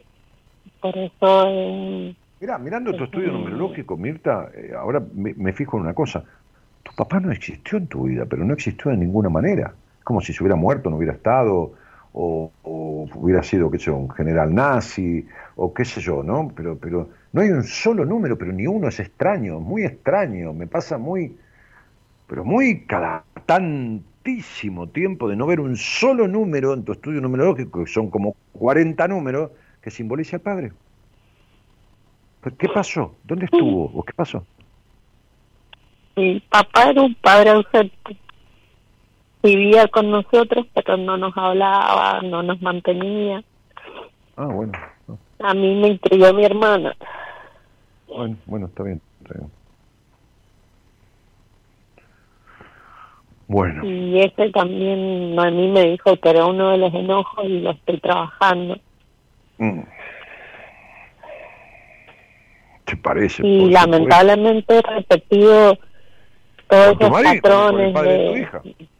por 0.81 0.97
eso... 0.97 1.45
Eh, 1.49 2.17
Mira, 2.41 2.57
mirando 2.59 2.95
tu 2.95 3.05
estudio 3.05 3.33
numerológico, 3.33 3.97
Mirta, 3.97 4.49
eh, 4.55 4.73
ahora 4.77 5.03
me, 5.13 5.53
fijo 5.53 5.77
en 5.77 5.83
una 5.83 5.95
cosa. 5.95 6.23
Tu 6.85 6.93
papá 6.95 7.19
no 7.19 7.33
existió 7.33 7.79
en 7.79 7.89
tu 7.89 8.05
vida, 8.05 8.27
pero 8.27 8.45
no 8.45 8.55
existió 8.55 8.93
de 8.93 8.97
ninguna 8.97 9.29
manera. 9.29 9.75
como 10.05 10.21
si 10.21 10.33
se 10.33 10.43
hubiera 10.43 10.57
muerto, 10.57 10.89
no 10.89 10.97
hubiera 10.97 11.13
estado, 11.13 11.73
o, 12.15 12.51
hubiera 12.63 13.43
sido, 13.43 13.71
qué 13.71 13.79
sé 13.79 13.87
yo, 13.87 13.97
un 13.97 14.11
general 14.11 14.55
nazi, 14.55 15.27
o 15.57 15.75
qué 15.75 15.85
sé 15.85 16.01
yo, 16.01 16.23
¿no? 16.23 16.51
Pero, 16.55 16.79
pero 16.79 17.09
no 17.33 17.41
hay 17.43 17.51
un 17.51 17.65
solo 17.65 18.05
número, 18.05 18.39
pero 18.39 18.53
ni 18.53 18.67
uno 18.67 18.89
es 18.89 19.01
extraño, 19.01 19.61
muy 19.61 19.85
extraño, 19.85 20.53
me 20.55 20.67
pasa 20.67 20.97
muy, 20.97 21.37
pero 22.27 22.45
muy 22.45 22.87
cada 22.87 23.25
tiempo 24.93 25.29
de 25.29 25.37
no 25.37 25.47
ver 25.47 25.61
un 25.61 25.77
solo 25.77 26.29
número 26.29 26.75
en 26.75 26.85
tu 26.85 26.93
estudio 26.93 27.21
numerológico, 27.21 27.85
que 27.85 27.91
son 27.91 28.11
como 28.11 28.37
40 28.53 29.09
números, 29.09 29.51
que 29.83 29.91
simbolice 29.91 30.37
al 30.37 30.43
padre. 30.43 30.73
¿Qué 32.59 32.69
pasó? 32.69 33.15
¿Dónde 33.25 33.47
estuvo? 33.47 33.91
¿O 33.95 34.03
qué 34.03 34.13
pasó? 34.15 34.45
Mi 36.17 36.41
papá 36.41 36.91
era 36.91 37.03
un 37.03 37.15
padre 37.15 37.51
ausente 37.51 38.17
vivía 39.43 39.87
con 39.89 40.11
nosotros, 40.11 40.67
pero 40.75 40.97
no 40.97 41.17
nos 41.17 41.37
hablaba, 41.37 42.21
no 42.23 42.43
nos 42.43 42.61
mantenía. 42.61 43.43
Ah, 44.37 44.47
bueno. 44.47 44.73
A 45.41 45.55
mí 45.55 45.75
me 45.81 45.89
intrigó 45.89 46.33
mi 46.33 46.45
hermana. 46.45 46.95
Bueno, 48.09 48.37
bueno, 48.47 48.67
está 48.67 48.83
bien. 48.83 49.01
Bueno. 53.49 53.83
Y 53.83 54.21
este 54.21 54.51
también 54.51 55.39
a 55.41 55.51
mí 55.51 55.69
me 55.69 55.85
dijo 55.87 56.15
que 56.21 56.29
era 56.29 56.45
uno 56.45 56.71
de 56.71 56.77
los 56.77 56.93
enojos 56.93 57.45
y 57.47 57.61
lo 57.61 57.71
estoy 57.71 57.99
trabajando. 57.99 58.79
Mm. 59.57 59.81
¿Te 62.85 62.97
parece? 62.99 63.47
Y 63.47 63.71
lamentablemente 63.71 64.79
he 64.79 64.83
repetido 64.83 65.79
todos 66.69 67.01
esos 67.01 67.23
patrones 67.23 67.95
de, 67.95 68.49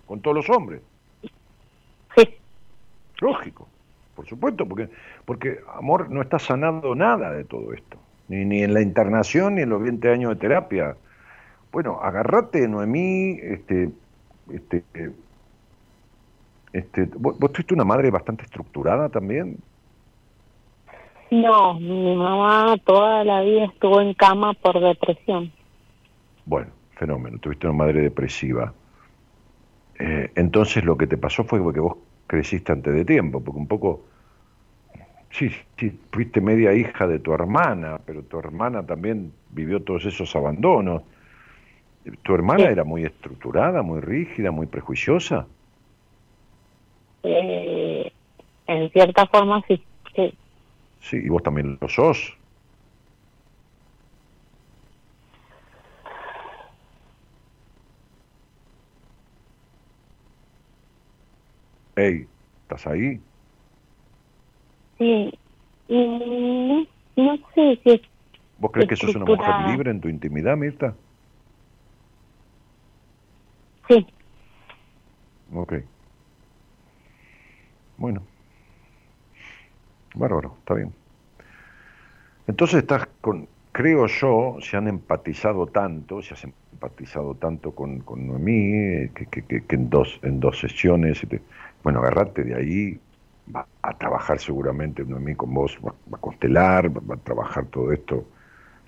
con 0.07 0.21
todos 0.21 0.37
los 0.39 0.51
hombres. 0.51 0.81
Sí. 2.17 2.29
Lógico, 3.21 3.69
por 4.15 4.27
supuesto, 4.27 4.67
porque, 4.67 4.89
porque 5.27 5.61
amor 5.75 6.11
no 6.11 6.23
está 6.23 6.39
sanando 6.39 6.95
nada 6.95 7.33
de 7.33 7.45
todo 7.45 7.75
esto, 7.75 7.99
ni, 8.29 8.47
ni 8.47 8.63
en 8.63 8.73
la 8.73 8.81
internación 8.81 9.57
ni 9.57 9.63
en 9.63 9.69
los 9.69 9.83
20 9.83 10.11
años 10.11 10.31
de 10.31 10.37
terapia. 10.37 10.97
Bueno, 11.71 12.01
agarrate, 12.03 12.67
Noemí, 12.67 13.39
este, 13.43 13.91
este, 14.53 14.85
este, 16.73 17.09
¿vos, 17.17 17.39
¿vos 17.39 17.53
tuviste 17.53 17.75
una 17.75 17.85
madre 17.85 18.11
bastante 18.11 18.45
estructurada 18.45 19.09
también? 19.09 19.59
No, 21.31 21.75
mi 21.75 22.17
mamá 22.17 22.77
toda 22.85 23.23
la 23.25 23.43
vida 23.43 23.67
estuvo 23.67 24.01
en 24.01 24.15
cama 24.15 24.55
por 24.55 24.81
depresión. 24.81 25.53
Bueno, 26.47 26.71
fenómeno, 26.93 27.39
tuviste 27.39 27.67
una 27.67 27.77
madre 27.77 28.01
depresiva. 28.01 28.73
Eh, 29.99 30.31
entonces 30.37 30.85
lo 30.85 30.97
que 30.97 31.07
te 31.07 31.19
pasó 31.19 31.45
fue 31.45 31.61
que 31.73 31.81
vos 31.81 31.97
creciste 32.27 32.73
antes 32.73 32.95
de 32.95 33.05
tiempo, 33.05 33.43
porque 33.43 33.59
un 33.59 33.67
poco, 33.67 34.05
sí, 35.31 35.51
sí, 35.77 35.99
fuiste 36.11 36.41
media 36.41 36.73
hija 36.73 37.07
de 37.07 37.19
tu 37.19 37.35
hermana, 37.35 38.01
pero 38.07 38.23
tu 38.23 38.39
hermana 38.39 38.87
también 38.87 39.33
vivió 39.51 39.83
todos 39.83 40.07
esos 40.07 40.35
abandonos. 40.35 41.03
¿Tu 42.23 42.35
hermana 42.35 42.65
era 42.71 42.85
muy 42.85 43.05
estructurada, 43.05 43.83
muy 43.83 44.01
rígida, 44.01 44.51
muy 44.51 44.67
prejuiciosa? 44.67 45.47
Eh, 47.23 48.13
en 48.67 48.91
cierta 48.91 49.27
forma 49.27 49.63
sí, 49.69 49.85
sí. 50.15 50.33
Sí, 51.01 51.17
y 51.17 51.29
vos 51.29 51.43
también 51.43 51.79
lo 51.81 51.89
sos. 51.89 52.37
Hey, 61.97 62.29
¿estás 62.63 62.87
ahí? 62.87 63.21
Sí, 64.99 65.33
y 65.89 66.89
no 67.17 67.37
sé 67.55 67.81
si 67.85 68.03
¿Vos 68.59 68.71
crees 68.73 68.89
que 68.89 68.97
sos 68.97 69.15
una 69.15 69.25
mujer 69.25 69.55
libre 69.71 69.91
en 69.91 70.01
tu 70.01 70.09
intimidad, 70.09 70.57
Mirta? 70.57 70.95
Sí. 73.89 74.07
Ok. 75.55 75.75
Bueno. 77.97 78.23
Bárbaro, 80.15 80.57
está 80.59 80.75
bien. 80.75 80.93
Entonces 82.47 82.81
estás 82.81 83.09
con, 83.21 83.49
creo 83.73 84.07
yo, 84.07 84.57
se 84.61 84.77
han 84.77 84.89
empatizado 84.89 85.67
tanto, 85.67 86.23
se 86.23 86.35
has 86.35 86.45
empatizado 86.45 87.35
tanto 87.35 87.73
con, 87.73 88.01
con 88.01 88.27
Noemí, 88.27 89.09
que, 89.11 89.27
que, 89.27 89.43
que, 89.43 89.77
en, 89.77 89.89
dos, 89.91 90.19
en 90.23 90.41
dos 90.41 90.59
sesiones, 90.59 91.27
bueno, 91.83 92.01
agarrate 92.01 92.45
de 92.45 92.55
ahí, 92.55 93.01
va 93.55 93.67
a 93.83 93.97
trabajar 93.97 94.39
seguramente 94.39 95.05
Noemí 95.05 95.35
con 95.35 95.53
vos, 95.55 95.79
va, 95.85 95.95
a 96.13 96.21
constelar, 96.21 96.91
va, 96.91 97.15
a 97.15 97.19
trabajar 97.19 97.67
todo 97.67 97.93
esto, 97.93 98.27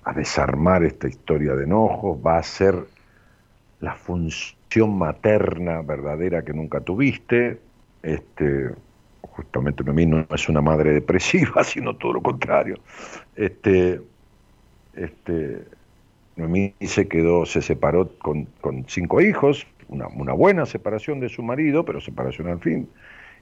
a 0.03 0.13
desarmar 0.13 0.83
esta 0.83 1.07
historia 1.07 1.55
de 1.55 1.63
enojos, 1.63 2.19
va 2.23 2.37
a 2.37 2.43
ser 2.43 2.75
la 3.79 3.95
función 3.95 4.60
materna 4.79 5.81
verdadera 5.81 6.43
que 6.43 6.53
nunca 6.53 6.81
tuviste, 6.81 7.59
este, 8.03 8.71
justamente 9.21 9.83
Noemí 9.83 10.05
no 10.05 10.25
es 10.33 10.49
una 10.49 10.61
madre 10.61 10.93
depresiva, 10.93 11.63
sino 11.65 11.95
todo 11.95 12.13
lo 12.13 12.21
contrario. 12.21 12.79
Este, 13.35 14.01
este, 14.95 15.65
Noemí 16.35 16.73
se 16.81 17.07
quedó, 17.07 17.45
se 17.45 17.61
separó 17.61 18.09
con, 18.17 18.45
con 18.61 18.85
cinco 18.87 19.21
hijos, 19.21 19.65
una, 19.91 20.33
buena 20.33 20.65
separación 20.65 21.19
de 21.19 21.29
su 21.29 21.43
marido, 21.43 21.83
pero 21.85 21.99
separación 21.99 22.47
al 22.47 22.59
fin, 22.59 22.87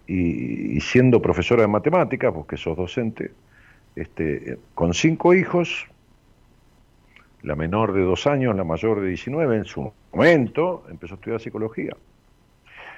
y, 0.08 0.80
siendo 0.82 1.22
profesora 1.22 1.62
de 1.62 1.68
matemáticas, 1.68 2.34
vos 2.34 2.48
que 2.48 2.58
sos 2.58 2.76
docente, 2.76 3.32
este, 3.96 4.58
con 4.74 4.94
cinco 4.94 5.34
hijos, 5.34 5.88
la 7.44 7.56
menor 7.56 7.94
de 7.94 8.02
dos 8.02 8.28
años, 8.28 8.56
la 8.56 8.64
mayor 8.64 9.00
de 9.02 9.08
19, 9.08 9.58
en 9.58 9.66
su 9.66 9.92
momento 10.12 10.84
empezó 10.90 11.14
a 11.14 11.18
estudiar 11.18 11.40
psicología. 11.40 11.96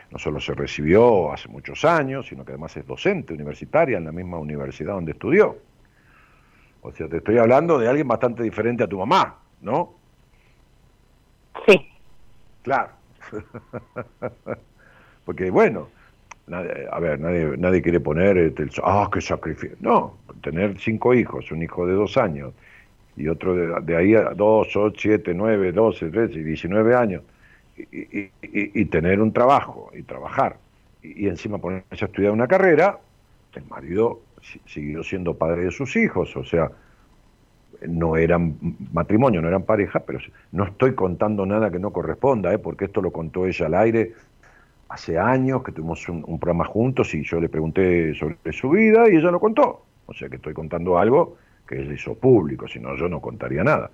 No 0.10 0.18
solo 0.18 0.40
se 0.40 0.54
recibió 0.54 1.32
hace 1.32 1.48
muchos 1.48 1.86
años, 1.86 2.28
sino 2.28 2.44
que 2.44 2.52
además 2.52 2.76
es 2.76 2.86
docente 2.86 3.34
universitaria 3.34 3.98
en 3.98 4.06
la 4.06 4.12
misma 4.12 4.40
universidad 4.40 4.94
donde 4.94 5.14
estudió. 5.14 5.58
O 6.82 6.92
sea, 6.92 7.08
te 7.08 7.18
estoy 7.18 7.38
hablando 7.38 7.78
de 7.78 7.88
alguien 7.88 8.08
bastante 8.08 8.44
diferente 8.44 8.84
a 8.84 8.88
tu 8.88 8.98
mamá, 8.98 9.38
¿no? 9.62 9.94
Sí. 11.68 11.88
Claro. 12.64 12.90
Porque 15.26 15.52
bueno, 15.52 15.90
a 16.52 17.00
ver, 17.00 17.20
nadie, 17.20 17.56
nadie 17.58 17.82
quiere 17.82 18.00
poner 18.00 18.38
este, 18.38 18.68
ah, 18.84 19.08
qué 19.14 19.22
sacrificio. 19.22 19.78
No, 19.80 20.18
tener 20.42 20.78
cinco 20.80 21.14
hijos, 21.14 21.52
un 21.52 21.62
hijo 21.62 21.86
de 21.86 21.94
dos 21.94 22.18
años 22.18 22.54
y 23.22 23.28
otro 23.28 23.82
de, 23.82 23.96
ahí 23.96 24.16
a 24.16 24.32
dos, 24.32 24.76
ocho, 24.76 24.98
siete, 24.98 25.34
nueve, 25.34 25.72
doce, 25.72 26.10
trece, 26.10 26.44
diecinueve 26.44 26.96
años, 26.96 27.22
y, 27.78 28.30
y, 28.42 28.86
tener 28.86 29.22
un 29.22 29.32
trabajo 29.32 29.92
y 29.94 30.02
trabajar, 30.02 30.58
y, 31.04 31.28
encima 31.28 31.60
ponerse 31.60 32.06
a 32.06 32.08
estudiar 32.08 32.32
una 32.32 32.48
carrera, 32.48 33.00
el 33.54 33.66
marido 33.66 34.22
siguió 34.66 35.04
siendo 35.04 35.36
padre 35.36 35.66
de 35.66 35.72
sus 35.72 35.96
hijos, 35.96 36.36
o 36.36 36.44
sea, 36.44 36.72
no 37.88 38.18
eran 38.18 38.56
matrimonio, 38.92 39.42
no 39.42 39.48
eran 39.48 39.64
pareja, 39.64 40.00
pero 40.00 40.20
no 40.52 40.64
estoy 40.66 40.96
contando 40.96 41.46
nada 41.46 41.70
que 41.72 41.80
no 41.80 41.92
corresponda, 41.92 42.52
¿eh? 42.54 42.58
porque 42.58 42.86
esto 42.86 43.02
lo 43.02 43.12
contó 43.12 43.46
ella 43.46 43.68
al 43.68 43.76
aire 43.76 44.14
hace 44.90 45.18
años, 45.18 45.64
que 45.64 45.72
tuvimos 45.72 46.08
un, 46.10 46.24
un, 46.28 46.40
programa 46.40 46.66
juntos 46.66 47.14
y 47.14 47.24
yo 47.24 47.40
le 47.40 47.50
pregunté 47.50 48.14
sobre 48.16 48.52
su 48.52 48.70
vida 48.72 49.10
y 49.10 49.16
ella 49.16 49.32
lo 49.32 49.40
contó. 49.40 49.86
O 50.06 50.14
sea 50.14 50.28
que 50.28 50.36
estoy 50.36 50.54
contando 50.54 50.98
algo 50.98 51.38
que 51.72 51.80
él 51.80 51.94
hizo 51.94 52.16
público, 52.16 52.68
si 52.68 52.80
no 52.80 52.98
yo 52.98 53.08
no 53.08 53.22
contaría 53.22 53.64
nada. 53.64 53.90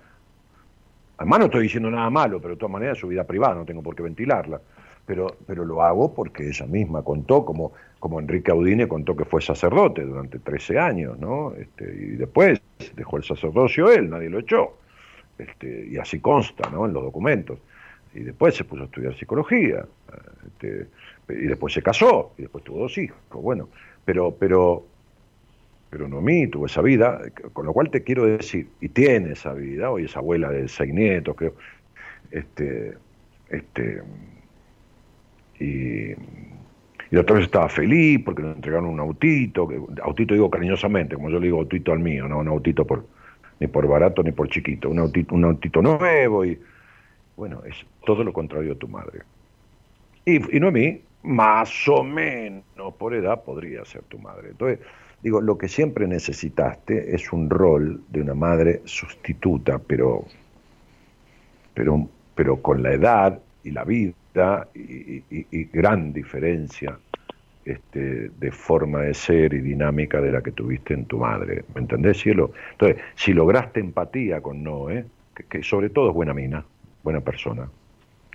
Además 1.16 1.38
no 1.38 1.44
estoy 1.46 1.62
diciendo 1.62 1.90
nada 1.90 2.10
malo, 2.10 2.40
pero 2.40 2.54
de 2.54 2.58
todas 2.58 2.72
maneras 2.72 2.96
es 2.96 3.00
su 3.00 3.08
vida 3.08 3.24
privada, 3.24 3.54
no 3.54 3.64
tengo 3.64 3.82
por 3.82 3.94
qué 3.94 4.02
ventilarla. 4.02 4.60
Pero, 5.06 5.36
pero 5.46 5.64
lo 5.64 5.82
hago 5.82 6.12
porque 6.12 6.48
ella 6.48 6.66
misma 6.66 7.02
contó, 7.02 7.44
como, 7.44 7.72
como 7.98 8.20
Enrique 8.20 8.50
Audine 8.50 8.88
contó 8.88 9.16
que 9.16 9.24
fue 9.24 9.40
sacerdote 9.40 10.02
durante 10.02 10.40
13 10.40 10.78
años, 10.78 11.18
¿no? 11.18 11.54
Este, 11.54 11.84
y 11.84 12.16
después 12.16 12.60
dejó 12.94 13.16
el 13.16 13.24
sacerdocio 13.24 13.90
él, 13.90 14.10
nadie 14.10 14.28
lo 14.28 14.40
echó. 14.40 14.74
Este, 15.38 15.86
y 15.88 15.96
así 15.98 16.18
consta, 16.20 16.68
¿no? 16.70 16.84
En 16.84 16.92
los 16.92 17.02
documentos. 17.02 17.60
Y 18.12 18.20
después 18.20 18.56
se 18.56 18.64
puso 18.64 18.82
a 18.82 18.86
estudiar 18.86 19.16
psicología. 19.16 19.86
Este, 20.46 20.88
y 21.28 21.46
después 21.46 21.72
se 21.72 21.82
casó, 21.82 22.32
y 22.36 22.42
después 22.42 22.64
tuvo 22.64 22.80
dos 22.80 22.98
hijos. 22.98 23.18
Bueno, 23.30 23.68
pero, 24.04 24.34
pero 24.34 24.84
pero 25.90 26.08
no 26.08 26.20
mí, 26.20 26.46
tuvo 26.46 26.66
esa 26.66 26.82
vida, 26.82 27.20
con 27.52 27.66
lo 27.66 27.72
cual 27.72 27.90
te 27.90 28.02
quiero 28.02 28.26
decir, 28.26 28.68
y 28.80 28.88
tiene 28.88 29.32
esa 29.32 29.54
vida, 29.54 29.90
hoy 29.90 30.04
es 30.04 30.16
abuela 30.16 30.50
de 30.50 30.68
seis 30.68 30.92
nietos, 30.92 31.34
creo, 31.36 31.54
este, 32.30 32.94
este, 33.48 34.02
y, 35.58 36.12
y 37.10 37.16
otra 37.16 37.36
vez 37.36 37.46
estaba 37.46 37.68
feliz 37.68 38.20
porque 38.24 38.42
le 38.42 38.52
entregaron 38.52 38.90
un 38.90 39.00
autito, 39.00 39.66
que, 39.66 39.80
autito 40.02 40.34
digo 40.34 40.50
cariñosamente, 40.50 41.14
como 41.14 41.30
yo 41.30 41.38
le 41.38 41.46
digo 41.46 41.60
autito 41.60 41.92
al 41.92 42.00
mío, 42.00 42.28
no 42.28 42.38
un 42.38 42.48
autito 42.48 42.86
por, 42.86 43.06
ni 43.58 43.66
por 43.66 43.86
barato 43.88 44.22
ni 44.22 44.32
por 44.32 44.48
chiquito, 44.48 44.90
un 44.90 44.98
autito, 44.98 45.34
un 45.34 45.44
autito 45.44 45.80
nuevo, 45.80 46.44
y 46.44 46.58
bueno, 47.36 47.62
es 47.64 47.86
todo 48.04 48.22
lo 48.24 48.32
contrario 48.32 48.72
a 48.72 48.76
tu 48.76 48.88
madre. 48.88 49.20
Y, 50.26 50.56
y 50.56 50.60
no 50.60 50.68
a 50.68 50.70
mí, 50.70 51.00
más 51.22 51.88
o 51.88 52.04
menos 52.04 52.94
por 52.98 53.14
edad 53.14 53.42
podría 53.42 53.84
ser 53.86 54.02
tu 54.02 54.18
madre. 54.18 54.50
Entonces, 54.50 54.80
Digo, 55.22 55.40
lo 55.40 55.58
que 55.58 55.68
siempre 55.68 56.06
necesitaste 56.06 57.14
es 57.14 57.32
un 57.32 57.50
rol 57.50 58.02
de 58.08 58.20
una 58.20 58.34
madre 58.34 58.82
sustituta, 58.84 59.78
pero, 59.78 60.24
pero, 61.74 62.08
pero 62.34 62.62
con 62.62 62.82
la 62.82 62.92
edad 62.92 63.40
y 63.64 63.72
la 63.72 63.84
vida 63.84 64.68
y, 64.74 65.64
gran 65.72 66.12
diferencia 66.12 66.98
este, 67.64 68.30
de 68.30 68.52
forma 68.52 69.00
de 69.02 69.14
ser 69.14 69.54
y 69.54 69.60
dinámica 69.60 70.20
de 70.20 70.30
la 70.30 70.40
que 70.40 70.52
tuviste 70.52 70.94
en 70.94 71.06
tu 71.06 71.18
madre. 71.18 71.64
¿Me 71.74 71.80
entendés, 71.80 72.20
cielo? 72.20 72.52
Entonces, 72.72 73.02
si 73.16 73.32
lograste 73.32 73.80
empatía 73.80 74.40
con 74.40 74.62
Noé, 74.62 75.04
que, 75.34 75.44
que 75.44 75.62
sobre 75.64 75.90
todo 75.90 76.10
es 76.10 76.14
buena 76.14 76.32
mina, 76.32 76.64
buena 77.02 77.20
persona. 77.20 77.68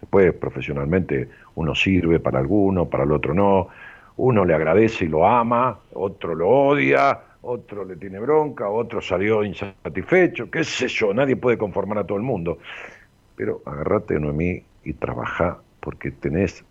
Después, 0.01 0.33
profesionalmente, 0.33 1.29
uno 1.55 1.73
sirve 1.73 2.19
para 2.19 2.39
alguno, 2.39 2.89
para 2.89 3.05
el 3.05 3.13
otro 3.13 3.33
no 3.33 3.69
uno 4.17 4.45
le 4.45 4.53
agradece 4.53 5.05
y 5.05 5.07
lo 5.07 5.27
ama, 5.27 5.79
otro 5.93 6.35
lo 6.35 6.49
odia, 6.49 7.19
otro 7.41 7.83
le 7.83 7.95
tiene 7.95 8.19
bronca, 8.19 8.69
otro 8.69 9.01
salió 9.01 9.43
insatisfecho, 9.43 10.49
qué 10.49 10.63
sé 10.63 10.87
yo, 10.87 11.13
nadie 11.13 11.35
puede 11.35 11.57
conformar 11.57 11.99
a 11.99 12.03
todo 12.05 12.17
el 12.17 12.23
mundo. 12.23 12.59
Pero 13.35 13.61
agárrate, 13.65 14.19
Noemí, 14.19 14.63
y 14.83 14.93
trabaja 14.93 15.57
porque 15.79 16.11
tenés 16.11 16.63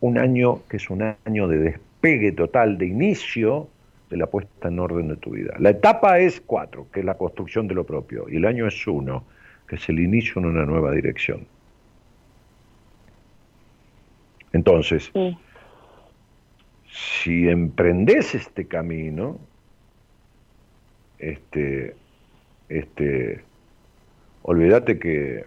un 0.00 0.18
año 0.18 0.60
que 0.68 0.78
es 0.78 0.90
un 0.90 1.14
año 1.24 1.48
de 1.48 1.58
despegue 1.58 2.32
total, 2.32 2.78
de 2.78 2.86
inicio 2.86 3.68
de 4.10 4.16
la 4.16 4.26
puesta 4.26 4.68
en 4.68 4.78
orden 4.78 5.08
de 5.08 5.16
tu 5.16 5.30
vida. 5.30 5.54
La 5.58 5.70
etapa 5.70 6.18
es 6.18 6.40
cuatro, 6.40 6.86
que 6.92 7.00
es 7.00 7.06
la 7.06 7.14
construcción 7.14 7.66
de 7.68 7.74
lo 7.74 7.84
propio, 7.84 8.26
y 8.28 8.36
el 8.36 8.46
año 8.46 8.66
es 8.66 8.86
uno, 8.86 9.24
que 9.68 9.76
es 9.76 9.88
el 9.88 9.98
inicio 10.00 10.40
en 10.40 10.46
una 10.46 10.64
nueva 10.64 10.92
dirección. 10.92 11.46
Entonces, 14.52 15.10
si 16.96 17.48
emprendes 17.48 18.34
este 18.34 18.66
camino, 18.66 19.38
este, 21.18 21.94
este, 22.70 23.42
olvídate 24.42 24.98
que 24.98 25.44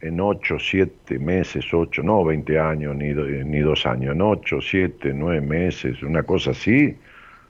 en 0.00 0.20
8, 0.20 0.58
7 0.60 1.18
meses, 1.18 1.64
8, 1.72 2.02
no 2.04 2.24
20 2.24 2.58
años 2.58 2.94
ni, 2.94 3.12
ni 3.12 3.58
dos 3.60 3.84
años, 3.84 4.14
en 4.14 4.22
8, 4.22 4.60
7, 4.60 5.12
9 5.12 5.40
meses, 5.40 6.02
una 6.02 6.22
cosa 6.22 6.52
así, 6.52 6.96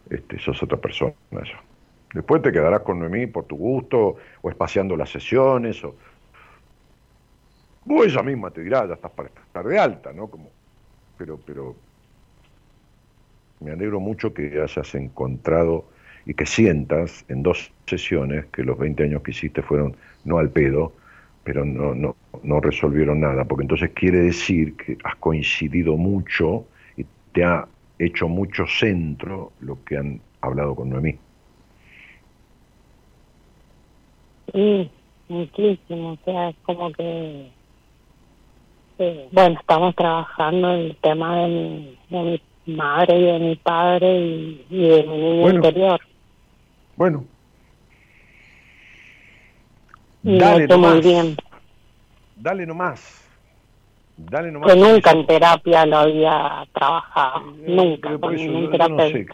este, 0.08 0.38
sos 0.38 0.62
otra 0.62 0.78
persona. 0.78 1.12
Después 2.14 2.40
te 2.40 2.52
quedarás 2.52 2.80
con 2.80 3.00
Noemí 3.00 3.26
por 3.26 3.44
tu 3.44 3.56
gusto, 3.56 4.16
o 4.40 4.50
espaciando 4.50 4.96
las 4.96 5.10
sesiones, 5.10 5.82
o... 5.84 5.94
ella 8.02 8.22
misma 8.22 8.50
te 8.50 8.62
dirá, 8.62 8.86
ya 8.86 8.94
estás 8.94 9.10
para 9.10 9.28
estar 9.28 9.66
de 9.66 9.78
alta, 9.78 10.12
¿no? 10.12 10.28
Como, 10.28 10.50
pero, 11.18 11.38
pero 11.44 11.74
me 13.62 13.72
alegro 13.72 14.00
mucho 14.00 14.34
que 14.34 14.60
hayas 14.60 14.94
encontrado 14.94 15.86
y 16.24 16.34
que 16.34 16.46
sientas 16.46 17.24
en 17.28 17.42
dos 17.42 17.72
sesiones 17.86 18.46
que 18.46 18.62
los 18.62 18.78
20 18.78 19.04
años 19.04 19.22
que 19.22 19.32
hiciste 19.32 19.62
fueron 19.62 19.96
no 20.24 20.38
al 20.38 20.50
pedo, 20.50 20.92
pero 21.44 21.64
no, 21.64 21.94
no, 21.94 22.16
no 22.42 22.60
resolvieron 22.60 23.20
nada, 23.20 23.44
porque 23.44 23.62
entonces 23.62 23.90
quiere 23.90 24.18
decir 24.20 24.76
que 24.76 24.96
has 25.04 25.16
coincidido 25.16 25.96
mucho 25.96 26.66
y 26.96 27.04
te 27.32 27.44
ha 27.44 27.66
hecho 27.98 28.28
mucho 28.28 28.66
centro 28.66 29.52
lo 29.60 29.82
que 29.84 29.96
han 29.96 30.20
hablado 30.40 30.74
con 30.74 30.90
Noemí. 30.90 31.18
Sí, 34.52 34.90
muchísimo. 35.28 36.12
O 36.12 36.18
sea, 36.24 36.50
es 36.50 36.56
como 36.64 36.92
que. 36.92 37.50
bueno, 39.32 39.58
estamos 39.58 39.94
trabajando 39.96 40.72
el 40.72 40.96
tema 40.96 41.38
de 41.38 41.96
mi, 42.10 42.42
madre 42.66 43.18
y 43.18 43.24
de 43.24 43.38
mi 43.38 43.56
padre 43.56 44.18
y, 44.18 44.66
de 44.70 45.02
mi 45.04 45.16
niño 45.18 45.50
interior. 45.50 46.00
Bueno. 46.96 47.24
Dale 50.22 50.66
nomás. 50.66 50.92
Muy 50.92 51.00
bien. 51.02 51.36
Dale 52.36 52.66
nomás. 52.66 53.28
Dale 54.16 54.52
nomás. 54.52 54.72
Que 54.72 54.78
nunca 54.78 55.10
en 55.10 55.26
terapia 55.26 55.86
lo 55.86 55.96
había 55.98 56.66
trabajado. 56.72 57.52
nunca. 57.66 58.18
Con 58.18 58.34
no, 58.34 58.98
sé, 59.08 59.26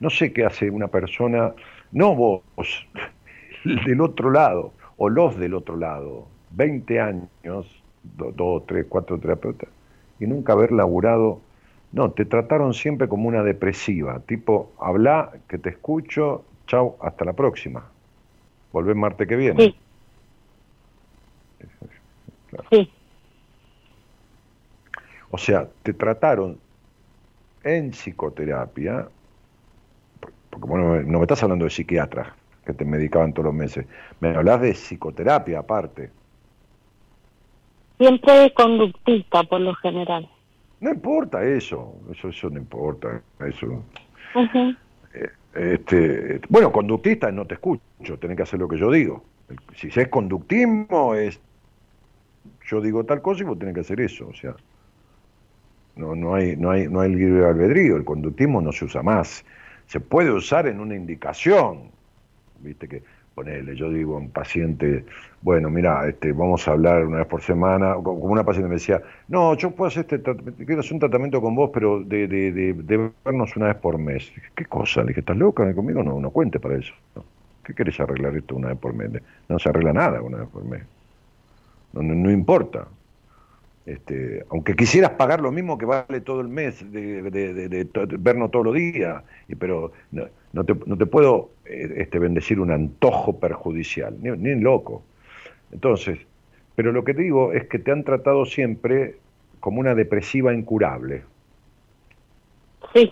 no 0.00 0.10
sé 0.10 0.32
qué 0.32 0.44
hace 0.44 0.70
una 0.70 0.88
persona, 0.88 1.52
no 1.92 2.14
vos, 2.14 2.42
del 3.64 4.00
otro 4.00 4.30
lado, 4.30 4.72
o 4.96 5.08
los 5.08 5.36
del 5.38 5.54
otro 5.54 5.76
lado, 5.76 6.26
20 6.52 7.00
años, 7.00 7.82
dos, 8.02 8.66
tres, 8.66 8.86
cuatro 8.88 9.18
terapeutas, 9.18 9.68
y 10.20 10.26
nunca 10.26 10.52
haber 10.52 10.72
laburado. 10.72 11.40
No, 11.96 12.10
te 12.10 12.26
trataron 12.26 12.74
siempre 12.74 13.08
como 13.08 13.26
una 13.26 13.42
depresiva, 13.42 14.20
tipo, 14.20 14.70
habla, 14.78 15.32
que 15.48 15.56
te 15.56 15.70
escucho, 15.70 16.44
chau, 16.66 16.98
hasta 17.00 17.24
la 17.24 17.32
próxima. 17.32 17.86
Volvé 18.70 18.94
martes 18.94 19.26
que 19.26 19.34
viene. 19.34 19.62
Sí. 19.62 19.74
sí. 22.70 22.90
O 25.30 25.38
sea, 25.38 25.70
te 25.82 25.94
trataron 25.94 26.58
en 27.64 27.92
psicoterapia, 27.92 29.08
porque 30.50 30.68
bueno, 30.68 31.00
no 31.00 31.18
me 31.18 31.24
estás 31.24 31.42
hablando 31.42 31.64
de 31.64 31.70
psiquiatras, 31.70 32.28
que 32.66 32.74
te 32.74 32.84
medicaban 32.84 33.32
todos 33.32 33.46
los 33.46 33.54
meses. 33.54 33.86
Me 34.20 34.36
hablas 34.36 34.60
de 34.60 34.72
psicoterapia 34.74 35.60
aparte. 35.60 36.10
Siempre 37.96 38.52
conductista 38.52 39.44
por 39.44 39.62
lo 39.62 39.74
general. 39.76 40.28
No 40.80 40.90
importa 40.90 41.44
eso, 41.44 41.94
eso, 42.12 42.28
eso 42.28 42.50
no 42.50 42.58
importa, 42.58 43.22
eso. 43.46 43.82
Eh, 45.14 45.30
este, 45.54 46.40
bueno, 46.48 46.70
conductista 46.70 47.30
no 47.32 47.46
te 47.46 47.54
escucho, 47.54 48.18
tenés 48.18 48.36
que 48.36 48.42
hacer 48.42 48.60
lo 48.60 48.68
que 48.68 48.76
yo 48.76 48.90
digo. 48.90 49.24
Si 49.74 49.88
es 49.88 50.08
conductismo 50.08 51.14
es, 51.14 51.40
yo 52.66 52.80
digo 52.80 53.04
tal 53.04 53.22
cosa 53.22 53.42
y 53.42 53.46
vos 53.46 53.58
tenés 53.58 53.74
que 53.74 53.80
hacer 53.80 54.00
eso, 54.00 54.28
o 54.28 54.34
sea, 54.34 54.54
no, 55.94 56.14
no 56.14 56.34
hay, 56.34 56.56
no 56.56 56.70
hay, 56.70 56.88
no 56.88 57.00
hay 57.00 57.14
libre 57.14 57.46
albedrío, 57.46 57.96
el 57.96 58.04
conductismo 58.04 58.60
no 58.60 58.72
se 58.72 58.84
usa 58.84 59.02
más. 59.02 59.44
Se 59.86 60.00
puede 60.00 60.30
usar 60.30 60.66
en 60.66 60.80
una 60.80 60.94
indicación, 60.94 61.90
viste 62.60 62.86
que 62.86 63.02
ponele, 63.36 63.76
yo 63.76 63.90
digo 63.90 64.16
un 64.16 64.30
paciente, 64.30 65.04
bueno, 65.42 65.68
mira, 65.68 66.08
este, 66.08 66.32
vamos 66.32 66.66
a 66.66 66.70
hablar 66.70 67.04
una 67.04 67.18
vez 67.18 67.26
por 67.26 67.42
semana, 67.42 67.94
como 68.02 68.24
una 68.24 68.44
paciente 68.44 68.66
me 68.66 68.76
decía, 68.76 69.02
no, 69.28 69.54
yo 69.54 69.72
puedo 69.72 69.88
hacer 69.88 70.06
este 70.10 70.22
quiero 70.64 70.80
hacer 70.80 70.94
un 70.94 71.00
tratamiento 71.00 71.42
con 71.42 71.54
vos, 71.54 71.70
pero 71.72 72.00
de, 72.02 72.26
de, 72.26 73.10
vernos 73.22 73.54
una 73.54 73.66
vez 73.66 73.76
por 73.76 73.98
mes. 73.98 74.32
¿Qué 74.54 74.64
cosa? 74.64 75.02
Le 75.02 75.08
dije, 75.08 75.20
¿estás 75.20 75.36
loca? 75.36 75.70
Conmigo 75.74 76.02
no, 76.02 76.18
no 76.18 76.30
cuente 76.30 76.58
para 76.58 76.76
eso. 76.76 76.94
¿Qué 77.62 77.74
querés 77.74 78.00
arreglar 78.00 78.34
esto 78.34 78.56
una 78.56 78.68
vez 78.68 78.78
por 78.78 78.94
mes? 78.94 79.10
No 79.50 79.58
se 79.58 79.68
arregla 79.68 79.92
nada 79.92 80.22
una 80.22 80.38
vez 80.38 80.48
por 80.48 80.64
mes. 80.64 80.82
No, 81.92 82.02
no, 82.02 82.30
importa. 82.30 82.88
Este, 83.84 84.46
aunque 84.48 84.74
quisieras 84.74 85.10
pagar 85.10 85.42
lo 85.42 85.52
mismo 85.52 85.76
que 85.76 85.84
vale 85.84 86.22
todo 86.22 86.40
el 86.40 86.48
mes 86.48 86.90
de, 86.90 87.22
de 87.30 87.88
vernos 88.18 88.50
todos 88.50 88.64
los 88.64 88.74
días, 88.74 89.22
pero 89.58 89.92
no 90.10 90.26
te, 90.64 90.74
no 90.86 90.96
te 90.96 91.06
puedo 91.06 91.50
eh, 91.64 91.94
este, 91.98 92.18
bendecir 92.18 92.60
un 92.60 92.70
antojo 92.70 93.38
perjudicial, 93.38 94.16
ni, 94.20 94.30
ni 94.30 94.60
loco. 94.60 95.02
Entonces, 95.72 96.18
pero 96.74 96.92
lo 96.92 97.04
que 97.04 97.14
digo 97.14 97.52
es 97.52 97.66
que 97.68 97.78
te 97.78 97.90
han 97.90 98.04
tratado 98.04 98.44
siempre 98.44 99.16
como 99.60 99.80
una 99.80 99.94
depresiva 99.94 100.54
incurable. 100.54 101.24
Sí. 102.92 103.10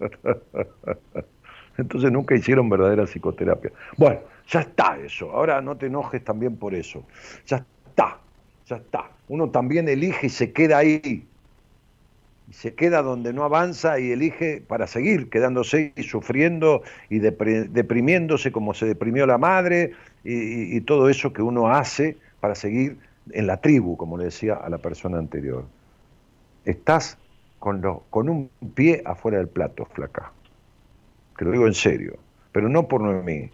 Entonces 1.76 2.12
nunca 2.12 2.34
hicieron 2.34 2.68
verdadera 2.68 3.06
psicoterapia. 3.06 3.72
Bueno, 3.96 4.20
ya 4.48 4.60
está 4.60 4.98
eso. 4.98 5.30
Ahora 5.32 5.60
no 5.60 5.76
te 5.76 5.86
enojes 5.86 6.22
también 6.24 6.56
por 6.56 6.74
eso. 6.74 7.04
Ya 7.46 7.64
está, 7.86 8.18
ya 8.66 8.76
está. 8.76 9.10
Uno 9.28 9.50
también 9.50 9.88
elige 9.88 10.26
y 10.26 10.30
se 10.30 10.52
queda 10.52 10.78
ahí 10.78 11.26
se 12.50 12.74
queda 12.74 13.02
donde 13.02 13.32
no 13.32 13.44
avanza 13.44 13.98
y 14.00 14.10
elige 14.10 14.62
para 14.66 14.86
seguir 14.86 15.30
quedándose 15.30 15.92
y 15.96 16.02
sufriendo 16.02 16.82
y 17.08 17.20
deprimiéndose 17.20 18.50
como 18.50 18.74
se 18.74 18.86
deprimió 18.86 19.26
la 19.26 19.38
madre 19.38 19.92
y, 20.24 20.80
todo 20.82 21.08
eso 21.08 21.32
que 21.32 21.42
uno 21.42 21.68
hace 21.68 22.16
para 22.40 22.54
seguir 22.54 22.98
en 23.30 23.46
la 23.46 23.58
tribu, 23.58 23.96
como 23.96 24.18
le 24.18 24.24
decía 24.24 24.54
a 24.54 24.68
la 24.68 24.78
persona 24.78 25.18
anterior. 25.18 25.64
Estás 26.64 27.16
con, 27.58 27.82
con 28.10 28.28
un 28.28 28.50
pie 28.74 29.02
afuera 29.04 29.38
del 29.38 29.48
plato, 29.48 29.86
flaca. 29.86 30.32
Que 31.38 31.44
lo 31.44 31.52
digo 31.52 31.66
en 31.66 31.74
serio, 31.74 32.18
pero 32.52 32.68
no 32.68 32.88
por 32.88 33.02
mí, 33.24 33.50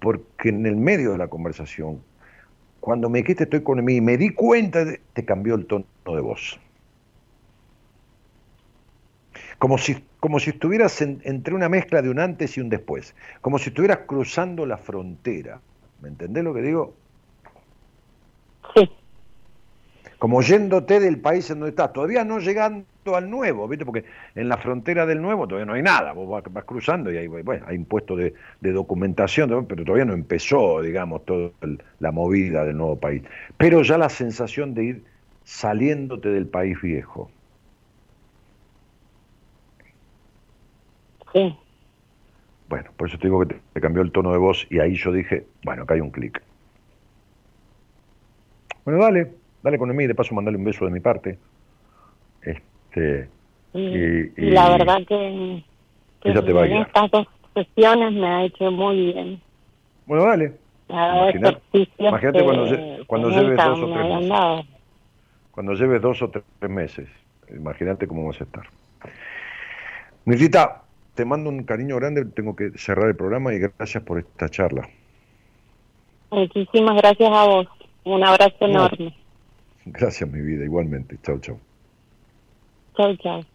porque 0.00 0.48
en 0.48 0.66
el 0.66 0.76
medio 0.76 1.12
de 1.12 1.18
la 1.18 1.28
conversación, 1.28 2.02
cuando 2.80 3.08
me 3.08 3.20
dijiste 3.20 3.44
estoy 3.44 3.62
con 3.62 3.82
mí, 3.84 4.00
me 4.00 4.18
di 4.18 4.30
cuenta, 4.30 4.84
de, 4.84 5.00
te 5.12 5.24
cambió 5.24 5.54
el 5.54 5.66
tono 5.66 5.86
de 6.04 6.20
voz 6.20 6.58
como 9.64 9.78
si, 9.78 9.96
como 10.20 10.40
si 10.40 10.50
estuvieras 10.50 11.00
entre 11.00 11.54
una 11.54 11.70
mezcla 11.70 12.02
de 12.02 12.10
un 12.10 12.18
antes 12.18 12.54
y 12.58 12.60
un 12.60 12.68
después, 12.68 13.14
como 13.40 13.58
si 13.58 13.70
estuvieras 13.70 14.00
cruzando 14.06 14.66
la 14.66 14.76
frontera. 14.76 15.58
¿Me 16.02 16.10
entendés 16.10 16.44
lo 16.44 16.52
que 16.52 16.60
digo? 16.60 16.94
Sí. 18.74 18.90
Como 20.18 20.42
yéndote 20.42 21.00
del 21.00 21.18
país 21.18 21.48
en 21.48 21.60
donde 21.60 21.70
estás, 21.70 21.94
todavía 21.94 22.26
no 22.26 22.40
llegando 22.40 22.84
al 23.14 23.30
nuevo, 23.30 23.66
¿viste? 23.66 23.86
Porque 23.86 24.04
en 24.34 24.50
la 24.50 24.58
frontera 24.58 25.06
del 25.06 25.22
nuevo 25.22 25.48
todavía 25.48 25.64
no 25.64 25.72
hay 25.72 25.82
nada, 25.82 26.12
vos 26.12 26.44
vas, 26.52 26.64
cruzando 26.64 27.10
y 27.10 27.16
hay, 27.16 27.26
bueno, 27.26 27.64
hay 27.66 27.76
impuestos 27.76 28.18
de, 28.18 28.34
de, 28.60 28.72
documentación, 28.72 29.64
pero 29.64 29.82
todavía 29.82 30.04
no 30.04 30.12
empezó, 30.12 30.82
digamos, 30.82 31.24
toda 31.24 31.52
la 32.00 32.12
movida 32.12 32.66
del 32.66 32.76
nuevo 32.76 33.00
país. 33.00 33.22
Pero 33.56 33.80
ya 33.80 33.96
la 33.96 34.10
sensación 34.10 34.74
de 34.74 34.84
ir 34.84 35.04
saliéndote 35.44 36.28
del 36.28 36.48
país 36.48 36.78
viejo. 36.82 37.30
Bueno, 42.68 42.90
por 42.96 43.08
eso 43.08 43.18
te 43.18 43.26
digo 43.26 43.40
que 43.40 43.56
te, 43.74 43.80
cambió 43.80 44.02
el 44.02 44.12
tono 44.12 44.32
de 44.32 44.38
voz 44.38 44.66
y 44.70 44.78
ahí 44.78 44.94
yo 44.94 45.12
dije, 45.12 45.46
bueno, 45.64 45.82
acá 45.82 45.94
hay 45.94 46.00
un 46.00 46.10
clic. 46.10 46.42
Bueno, 48.84 49.02
dale, 49.02 49.32
dale 49.62 49.78
con 49.78 49.94
mí, 49.94 50.06
de 50.06 50.14
paso 50.14 50.34
mandale 50.34 50.56
un 50.56 50.64
beso 50.64 50.84
de 50.84 50.90
mi 50.90 51.00
parte. 51.00 51.38
Este, 52.42 53.28
y, 53.72 54.50
la 54.50 54.70
verdad 54.70 54.98
que, 55.06 55.64
que 56.20 56.32
te 56.32 56.52
va 56.52 56.66
en 56.66 56.76
estas 56.78 57.10
dos 57.10 57.26
sesiones 57.54 58.12
me 58.12 58.26
ha 58.26 58.44
hecho 58.44 58.70
muy 58.70 59.12
bien. 59.12 59.42
Bueno, 60.06 60.24
dale. 60.24 60.58
Imagínate 60.88 62.44
cuando, 62.44 63.06
cuando 63.06 63.30
lleves 63.30 63.56
dos 63.56 63.82
o 63.82 63.92
tres 63.92 64.06
meses. 64.06 64.66
Cuando 65.50 65.74
lleves 65.74 66.02
dos 66.02 66.22
o 66.22 66.30
tres 66.30 66.44
meses, 66.70 67.08
imagínate 67.50 68.06
cómo 68.06 68.26
vas 68.26 68.40
a 68.40 68.44
estar. 68.44 68.64
Mirrita, 70.24 70.83
te 71.14 71.24
mando 71.24 71.50
un 71.50 71.64
cariño 71.64 71.96
grande, 71.96 72.24
tengo 72.24 72.56
que 72.56 72.70
cerrar 72.76 73.08
el 73.08 73.16
programa 73.16 73.54
y 73.54 73.58
gracias 73.58 74.02
por 74.02 74.18
esta 74.18 74.48
charla. 74.48 74.88
Muchísimas 76.30 76.96
gracias 76.96 77.30
a 77.32 77.44
vos. 77.44 77.66
Un 78.04 78.24
abrazo 78.24 78.56
enorme. 78.60 79.16
Gracias, 79.86 80.28
mi 80.30 80.40
vida, 80.40 80.64
igualmente. 80.64 81.18
Chao, 81.22 81.38
chao. 81.38 81.58
Chao, 82.96 83.16
chao. 83.16 83.53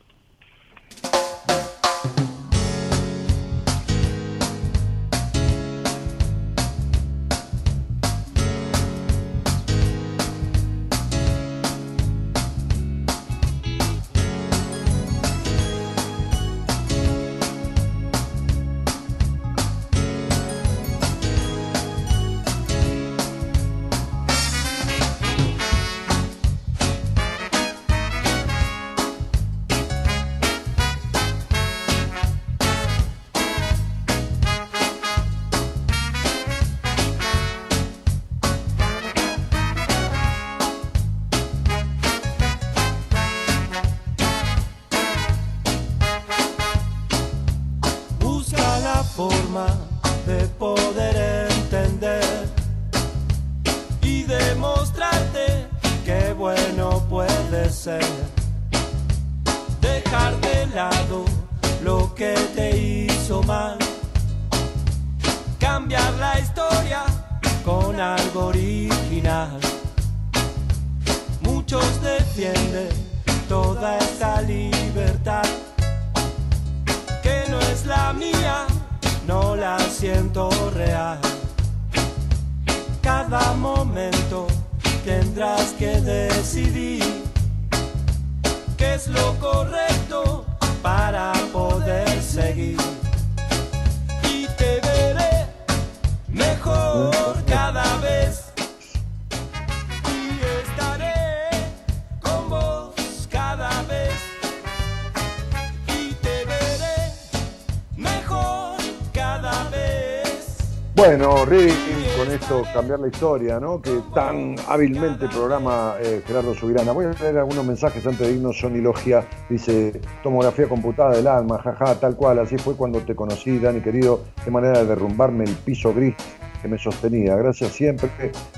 La 112.97 113.07
historia, 113.07 113.59
¿no? 113.59 113.81
Que 113.81 113.91
tan 114.13 114.55
hábilmente 114.67 115.27
programa 115.27 115.95
eh, 116.01 116.23
Gerardo 116.25 116.55
Subirana. 116.55 116.91
Voy 116.91 117.05
a 117.05 117.11
leer 117.11 117.37
algunos 117.37 117.65
mensajes 117.65 118.05
antes 118.07 118.27
de 118.27 118.33
irnos. 118.33 118.57
Son 118.57 118.81
Logia 118.81 119.27
dice, 119.49 119.99
tomografía 120.23 120.67
computada 120.67 121.11
del 121.11 121.27
alma, 121.27 121.59
jaja, 121.59 121.95
tal 121.95 122.15
cual. 122.15 122.39
Así 122.39 122.57
fue 122.57 122.75
cuando 122.75 122.99
te 123.01 123.15
conocí, 123.15 123.59
Dani 123.59 123.81
querido. 123.81 124.21
Qué 124.43 124.49
manera 124.49 124.79
de 124.79 124.85
derrumbarme 124.85 125.43
el 125.43 125.55
piso 125.55 125.93
gris 125.93 126.15
que 126.61 126.67
me 126.67 126.77
sostenía. 126.77 127.35
Gracias 127.35 127.73
siempre. 127.73 128.09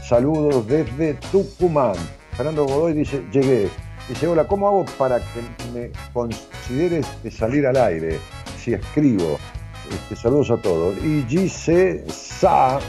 Saludos 0.01 0.67
desde 0.67 1.15
Tucumán. 1.31 1.95
Fernando 2.37 2.65
Godoy 2.65 2.93
dice, 2.93 3.23
llegué. 3.31 3.69
Dice, 4.07 4.27
hola, 4.27 4.47
¿cómo 4.47 4.67
hago 4.67 4.85
para 4.97 5.19
que 5.19 5.41
me 5.73 5.91
consideres 6.13 7.07
de 7.23 7.31
salir 7.31 7.65
al 7.65 7.77
aire? 7.77 8.19
Si 8.57 8.73
escribo. 8.73 9.37
Este, 9.89 10.15
saludos 10.15 10.51
a 10.51 10.57
todos. 10.57 10.95
Y 11.03 11.25
Gise 11.27 12.05
Sa 12.07 12.79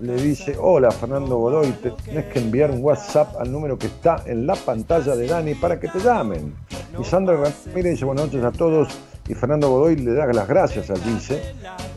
le 0.00 0.14
dice, 0.16 0.56
hola 0.60 0.90
Fernando 0.90 1.36
Godoy, 1.38 1.70
te 1.82 1.90
tenés 1.90 2.26
que 2.26 2.38
enviar 2.38 2.70
un 2.70 2.84
WhatsApp 2.84 3.36
al 3.40 3.50
número 3.50 3.78
que 3.78 3.86
está 3.86 4.22
en 4.26 4.46
la 4.46 4.54
pantalla 4.54 5.16
de 5.16 5.26
Dani 5.26 5.54
para 5.54 5.80
que 5.80 5.88
te 5.88 5.98
llamen. 6.00 6.54
Y 6.98 7.04
Sandra 7.04 7.34
Ramírez 7.36 7.92
dice, 7.92 8.04
buenas 8.04 8.26
noches 8.26 8.44
a 8.44 8.52
todos. 8.52 8.88
Y 9.28 9.34
Fernando 9.34 9.70
Godoy 9.70 9.96
le 9.96 10.12
da 10.12 10.26
las 10.26 10.46
gracias 10.46 10.90
a 10.90 10.96
Gise. 10.96 11.54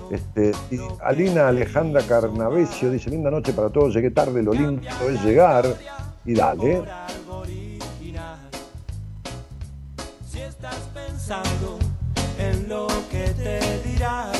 Este, 0.09 0.51
y 0.71 0.80
Alina 1.03 1.49
Alejandra 1.49 2.01
Carnavesio 2.01 2.89
dice, 2.89 3.09
linda 3.09 3.30
noche 3.30 3.53
para 3.53 3.69
todos, 3.69 3.93
llegué 3.93 4.11
tarde, 4.11 4.41
lo 4.41 4.53
lindo 4.53 4.81
es 5.07 5.23
llegar. 5.23 5.65
Y 6.26 6.34
dale. 6.34 6.84
Si 10.30 10.39
estás 10.39 10.89
pensando 10.93 11.80
en 12.39 12.69
lo 12.69 12.88
que 13.11 13.30
te 13.34 13.89
dirán, 13.89 14.38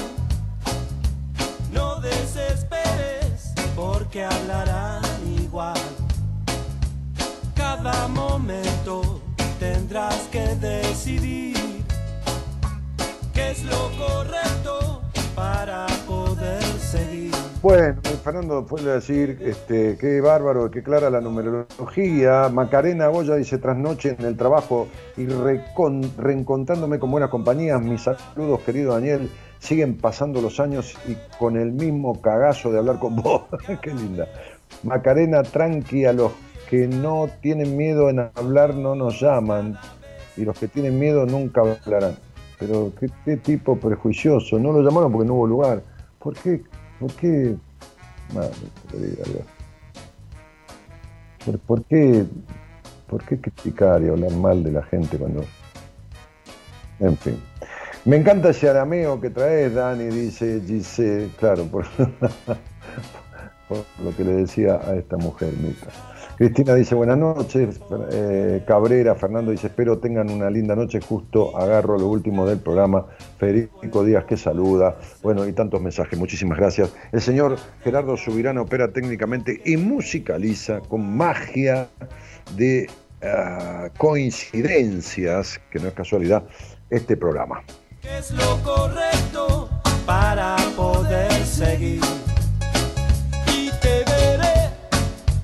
porque 3.80 4.26
hablarán 4.26 5.02
igual. 5.42 5.78
Cada 7.56 8.08
momento 8.10 9.22
tendrás 9.58 10.28
que 10.32 10.44
decidir 10.56 11.56
qué 13.34 13.52
es 13.52 13.64
lo 13.64 13.90
correcto 13.98 15.02
para 15.34 15.88
poder 16.06 16.62
seguir. 16.64 17.32
Bueno, 17.62 18.02
Fernando 18.24 18.66
fue 18.66 18.82
a 18.82 18.96
decir, 18.96 19.38
este, 19.42 19.98
qué 19.98 20.20
bárbaro, 20.20 20.70
qué 20.70 20.84
clara 20.84 21.10
la 21.10 21.22
numerología. 21.22 22.50
Macarena 22.50 23.08
Goya 23.08 23.36
dice, 23.36 23.58
trasnoche 23.60 24.16
en 24.20 24.26
el 24.26 24.36
trabajo 24.36 24.88
y 25.16 25.26
recon- 25.26 26.16
reencontrándome 26.18 27.00
con 27.00 27.12
buenas 27.12 27.30
compañías. 27.30 27.82
Mis 27.82 28.02
saludos, 28.02 28.60
querido 28.66 28.94
Daniel. 28.94 29.30
Siguen 29.60 29.98
pasando 29.98 30.42
los 30.42 30.60
años 30.60 30.98
y 31.08 31.16
con 31.38 31.58
el 31.58 31.72
mismo 31.72 32.22
cagazo 32.22 32.72
de 32.72 32.80
hablar 32.80 33.00
con 33.00 33.16
vos. 33.22 33.44
qué 33.82 33.94
linda. 33.94 34.28
Macarena, 34.84 35.44
tranqui, 35.44 36.06
a 36.06 36.14
los 36.14 36.32
que 36.70 36.88
no 36.88 37.28
tienen 37.42 37.76
miedo 37.76 38.10
en 38.10 38.20
hablar 38.36 38.76
no 38.76 38.94
nos 38.96 39.20
llaman 39.20 39.78
y 40.38 40.46
los 40.46 40.58
que 40.58 40.68
tienen 40.68 41.00
miedo 41.00 41.26
nunca 41.26 41.62
hablarán. 41.62 42.16
Pero 42.60 42.92
qué, 43.26 43.38
tipo 43.38 43.78
prejuicioso, 43.78 44.60
no 44.60 44.72
lo 44.72 44.82
llamaron 44.82 45.12
porque 45.12 45.28
no 45.28 45.36
hubo 45.36 45.48
lugar. 45.48 45.82
¿Por 46.20 46.36
qué? 46.36 46.62
¿Por 47.00 47.12
qué? 47.14 47.56
Madre. 48.34 48.54
¿Por, 51.46 51.60
por 51.60 51.84
qué? 51.86 52.26
¿Por 53.08 53.24
qué 53.24 53.40
criticar 53.40 54.04
y 54.04 54.10
hablar 54.10 54.32
mal 54.34 54.64
de 54.64 54.72
la 54.72 54.84
gente 54.84 55.18
cuando.? 55.18 55.44
En 57.00 57.18
fin. 57.18 57.49
Me 58.06 58.16
encanta 58.16 58.50
ese 58.52 58.70
arameo 58.70 59.20
que 59.20 59.30
traes, 59.30 59.74
Dani, 59.74 60.06
dice 60.06 60.62
Gise, 60.66 61.30
claro, 61.38 61.66
por, 61.66 61.86
por 63.68 63.86
lo 64.04 64.16
que 64.16 64.24
le 64.24 64.32
decía 64.34 64.80
a 64.82 64.96
esta 64.96 65.18
mujer, 65.18 65.54
Mica. 65.62 65.88
Cristina 66.38 66.74
dice 66.76 66.96
buenas 66.96 67.18
noches, 67.18 67.82
eh, 68.14 68.64
Cabrera, 68.66 69.14
Fernando 69.16 69.52
dice 69.52 69.68
espero 69.68 69.98
tengan 69.98 70.30
una 70.30 70.50
linda 70.50 70.74
noche, 70.74 71.02
justo 71.02 71.58
agarro 71.58 71.98
lo 71.98 72.08
último 72.08 72.48
del 72.48 72.60
programa, 72.60 73.06
Federico 73.38 74.06
Díaz 74.06 74.24
que 74.24 74.38
saluda, 74.38 74.96
bueno 75.22 75.46
y 75.46 75.52
tantos 75.52 75.82
mensajes, 75.82 76.18
muchísimas 76.18 76.58
gracias. 76.58 76.94
El 77.12 77.20
señor 77.20 77.58
Gerardo 77.84 78.16
Subirano 78.16 78.62
opera 78.62 78.88
técnicamente 78.94 79.62
y 79.66 79.76
musicaliza 79.76 80.80
con 80.80 81.18
magia 81.18 81.90
de 82.56 82.90
ah, 83.22 83.90
coincidencias, 83.98 85.60
que 85.70 85.80
no 85.80 85.90
es 85.90 85.94
casualidad, 85.94 86.46
este 86.90 87.18
programa. 87.18 87.62
¿Qué 88.02 88.18
es 88.18 88.32
lo 88.32 88.62
correcto 88.64 89.70
para 90.06 90.56
poder 90.78 91.32
seguir? 91.46 92.02
Y 93.54 93.70
te 93.82 94.06
veré 94.06 94.70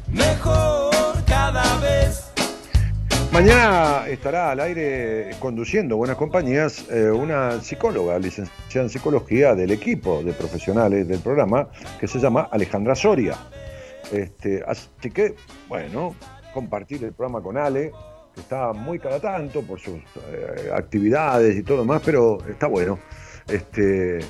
mejor 0.07 0.93
cada 1.25 1.77
vez. 1.79 2.31
Mañana 3.33 4.07
estará 4.07 4.51
al 4.51 4.61
aire 4.61 5.31
conduciendo 5.39 5.97
Buenas 5.97 6.15
Compañías 6.15 6.85
eh, 6.89 7.11
una 7.11 7.59
psicóloga, 7.61 8.17
licenciada 8.19 8.85
en 8.85 8.89
psicología 8.89 9.53
del 9.53 9.71
equipo 9.71 10.23
de 10.23 10.31
profesionales 10.31 11.09
del 11.09 11.19
programa, 11.19 11.67
que 11.99 12.07
se 12.07 12.19
llama 12.19 12.47
Alejandra 12.49 12.95
Soria. 12.95 13.35
Este, 14.13 14.63
así 14.65 15.11
que, 15.11 15.35
bueno, 15.67 16.15
compartir 16.53 17.03
el 17.03 17.11
programa 17.11 17.41
con 17.41 17.57
Ale, 17.57 17.91
que 18.35 18.41
está 18.41 18.73
muy 18.73 18.99
cada 18.99 19.19
tanto 19.19 19.61
por 19.61 19.79
sus 19.79 19.95
eh, 20.27 20.69
actividades 20.75 21.57
y 21.57 21.63
todo 21.63 21.77
lo 21.77 21.85
más, 21.85 22.01
pero 22.03 22.37
está 22.47 22.67
bueno. 22.67 22.99
Este, 23.47 24.19
eh, 24.19 24.23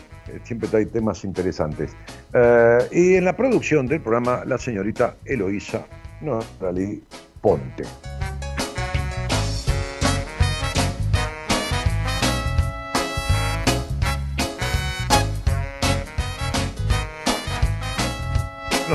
siempre 0.43 0.69
trae 0.69 0.85
temas 0.85 1.23
interesantes. 1.23 1.91
Eh, 2.33 2.79
y 2.91 3.15
en 3.15 3.25
la 3.25 3.35
producción 3.35 3.87
del 3.87 4.01
programa, 4.01 4.43
la 4.45 4.57
señorita 4.57 5.15
Eloísa 5.25 5.85
Norali 6.21 7.03
Ponte. 7.41 7.83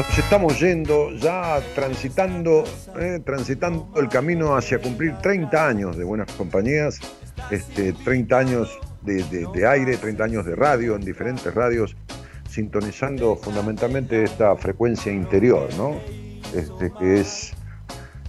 Nos 0.01 0.19
estamos 0.19 0.59
yendo 0.59 1.11
ya 1.13 1.61
transitando, 1.75 2.65
eh, 2.99 3.21
transitando 3.23 3.91
el 3.97 4.09
camino 4.09 4.57
hacia 4.57 4.79
cumplir 4.81 5.15
30 5.19 5.67
años 5.69 5.95
de 5.99 6.05
buenas 6.05 6.33
compañías, 6.33 6.99
este, 7.51 7.93
30 7.93 8.39
años 8.39 8.79
de, 9.03 9.23
de- 9.25 9.47
de 9.53 9.67
aire, 9.67 9.99
30 9.99 10.25
años 10.25 10.47
de 10.47 10.57
radio 10.57 10.97
en 10.97 11.03
diferentes 11.03 11.55
radios, 11.55 11.97
sintonizando 12.49 13.37
fundamentalmente 13.37 14.25
esta 14.25 14.57
frecuencia 14.57 15.13
interior, 15.13 15.69
¿no? 15.77 15.93
Este, 16.55 16.91
que 16.99 17.21
es 17.21 17.53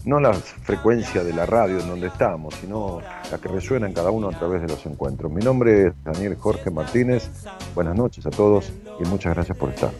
no 0.03 0.19
la 0.19 0.33
frecuencia 0.33 1.23
de 1.23 1.31
la 1.31 1.45
radio 1.45 1.79
en 1.79 1.87
donde 1.87 2.07
estamos, 2.07 2.53
sino 2.55 2.99
la 3.31 3.37
que 3.37 3.47
resuena 3.47 3.87
en 3.87 3.93
cada 3.93 4.11
uno 4.11 4.27
a 4.27 4.37
través 4.37 4.61
de 4.61 4.67
los 4.67 4.85
encuentros. 4.85 5.31
Mi 5.31 5.41
nombre 5.41 5.87
es 5.87 5.93
Daniel 6.03 6.35
Jorge 6.35 6.69
Martínez, 6.69 7.29
buenas 7.73 7.95
noches 7.95 8.25
a 8.25 8.29
todos 8.29 8.73
y 8.99 9.07
muchas 9.07 9.33
gracias 9.35 9.57
por 9.57 9.69
estar. 9.69 9.91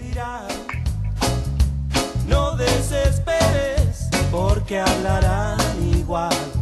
porque 4.31 4.79
hablarán 4.79 5.59
igual. 5.99 6.60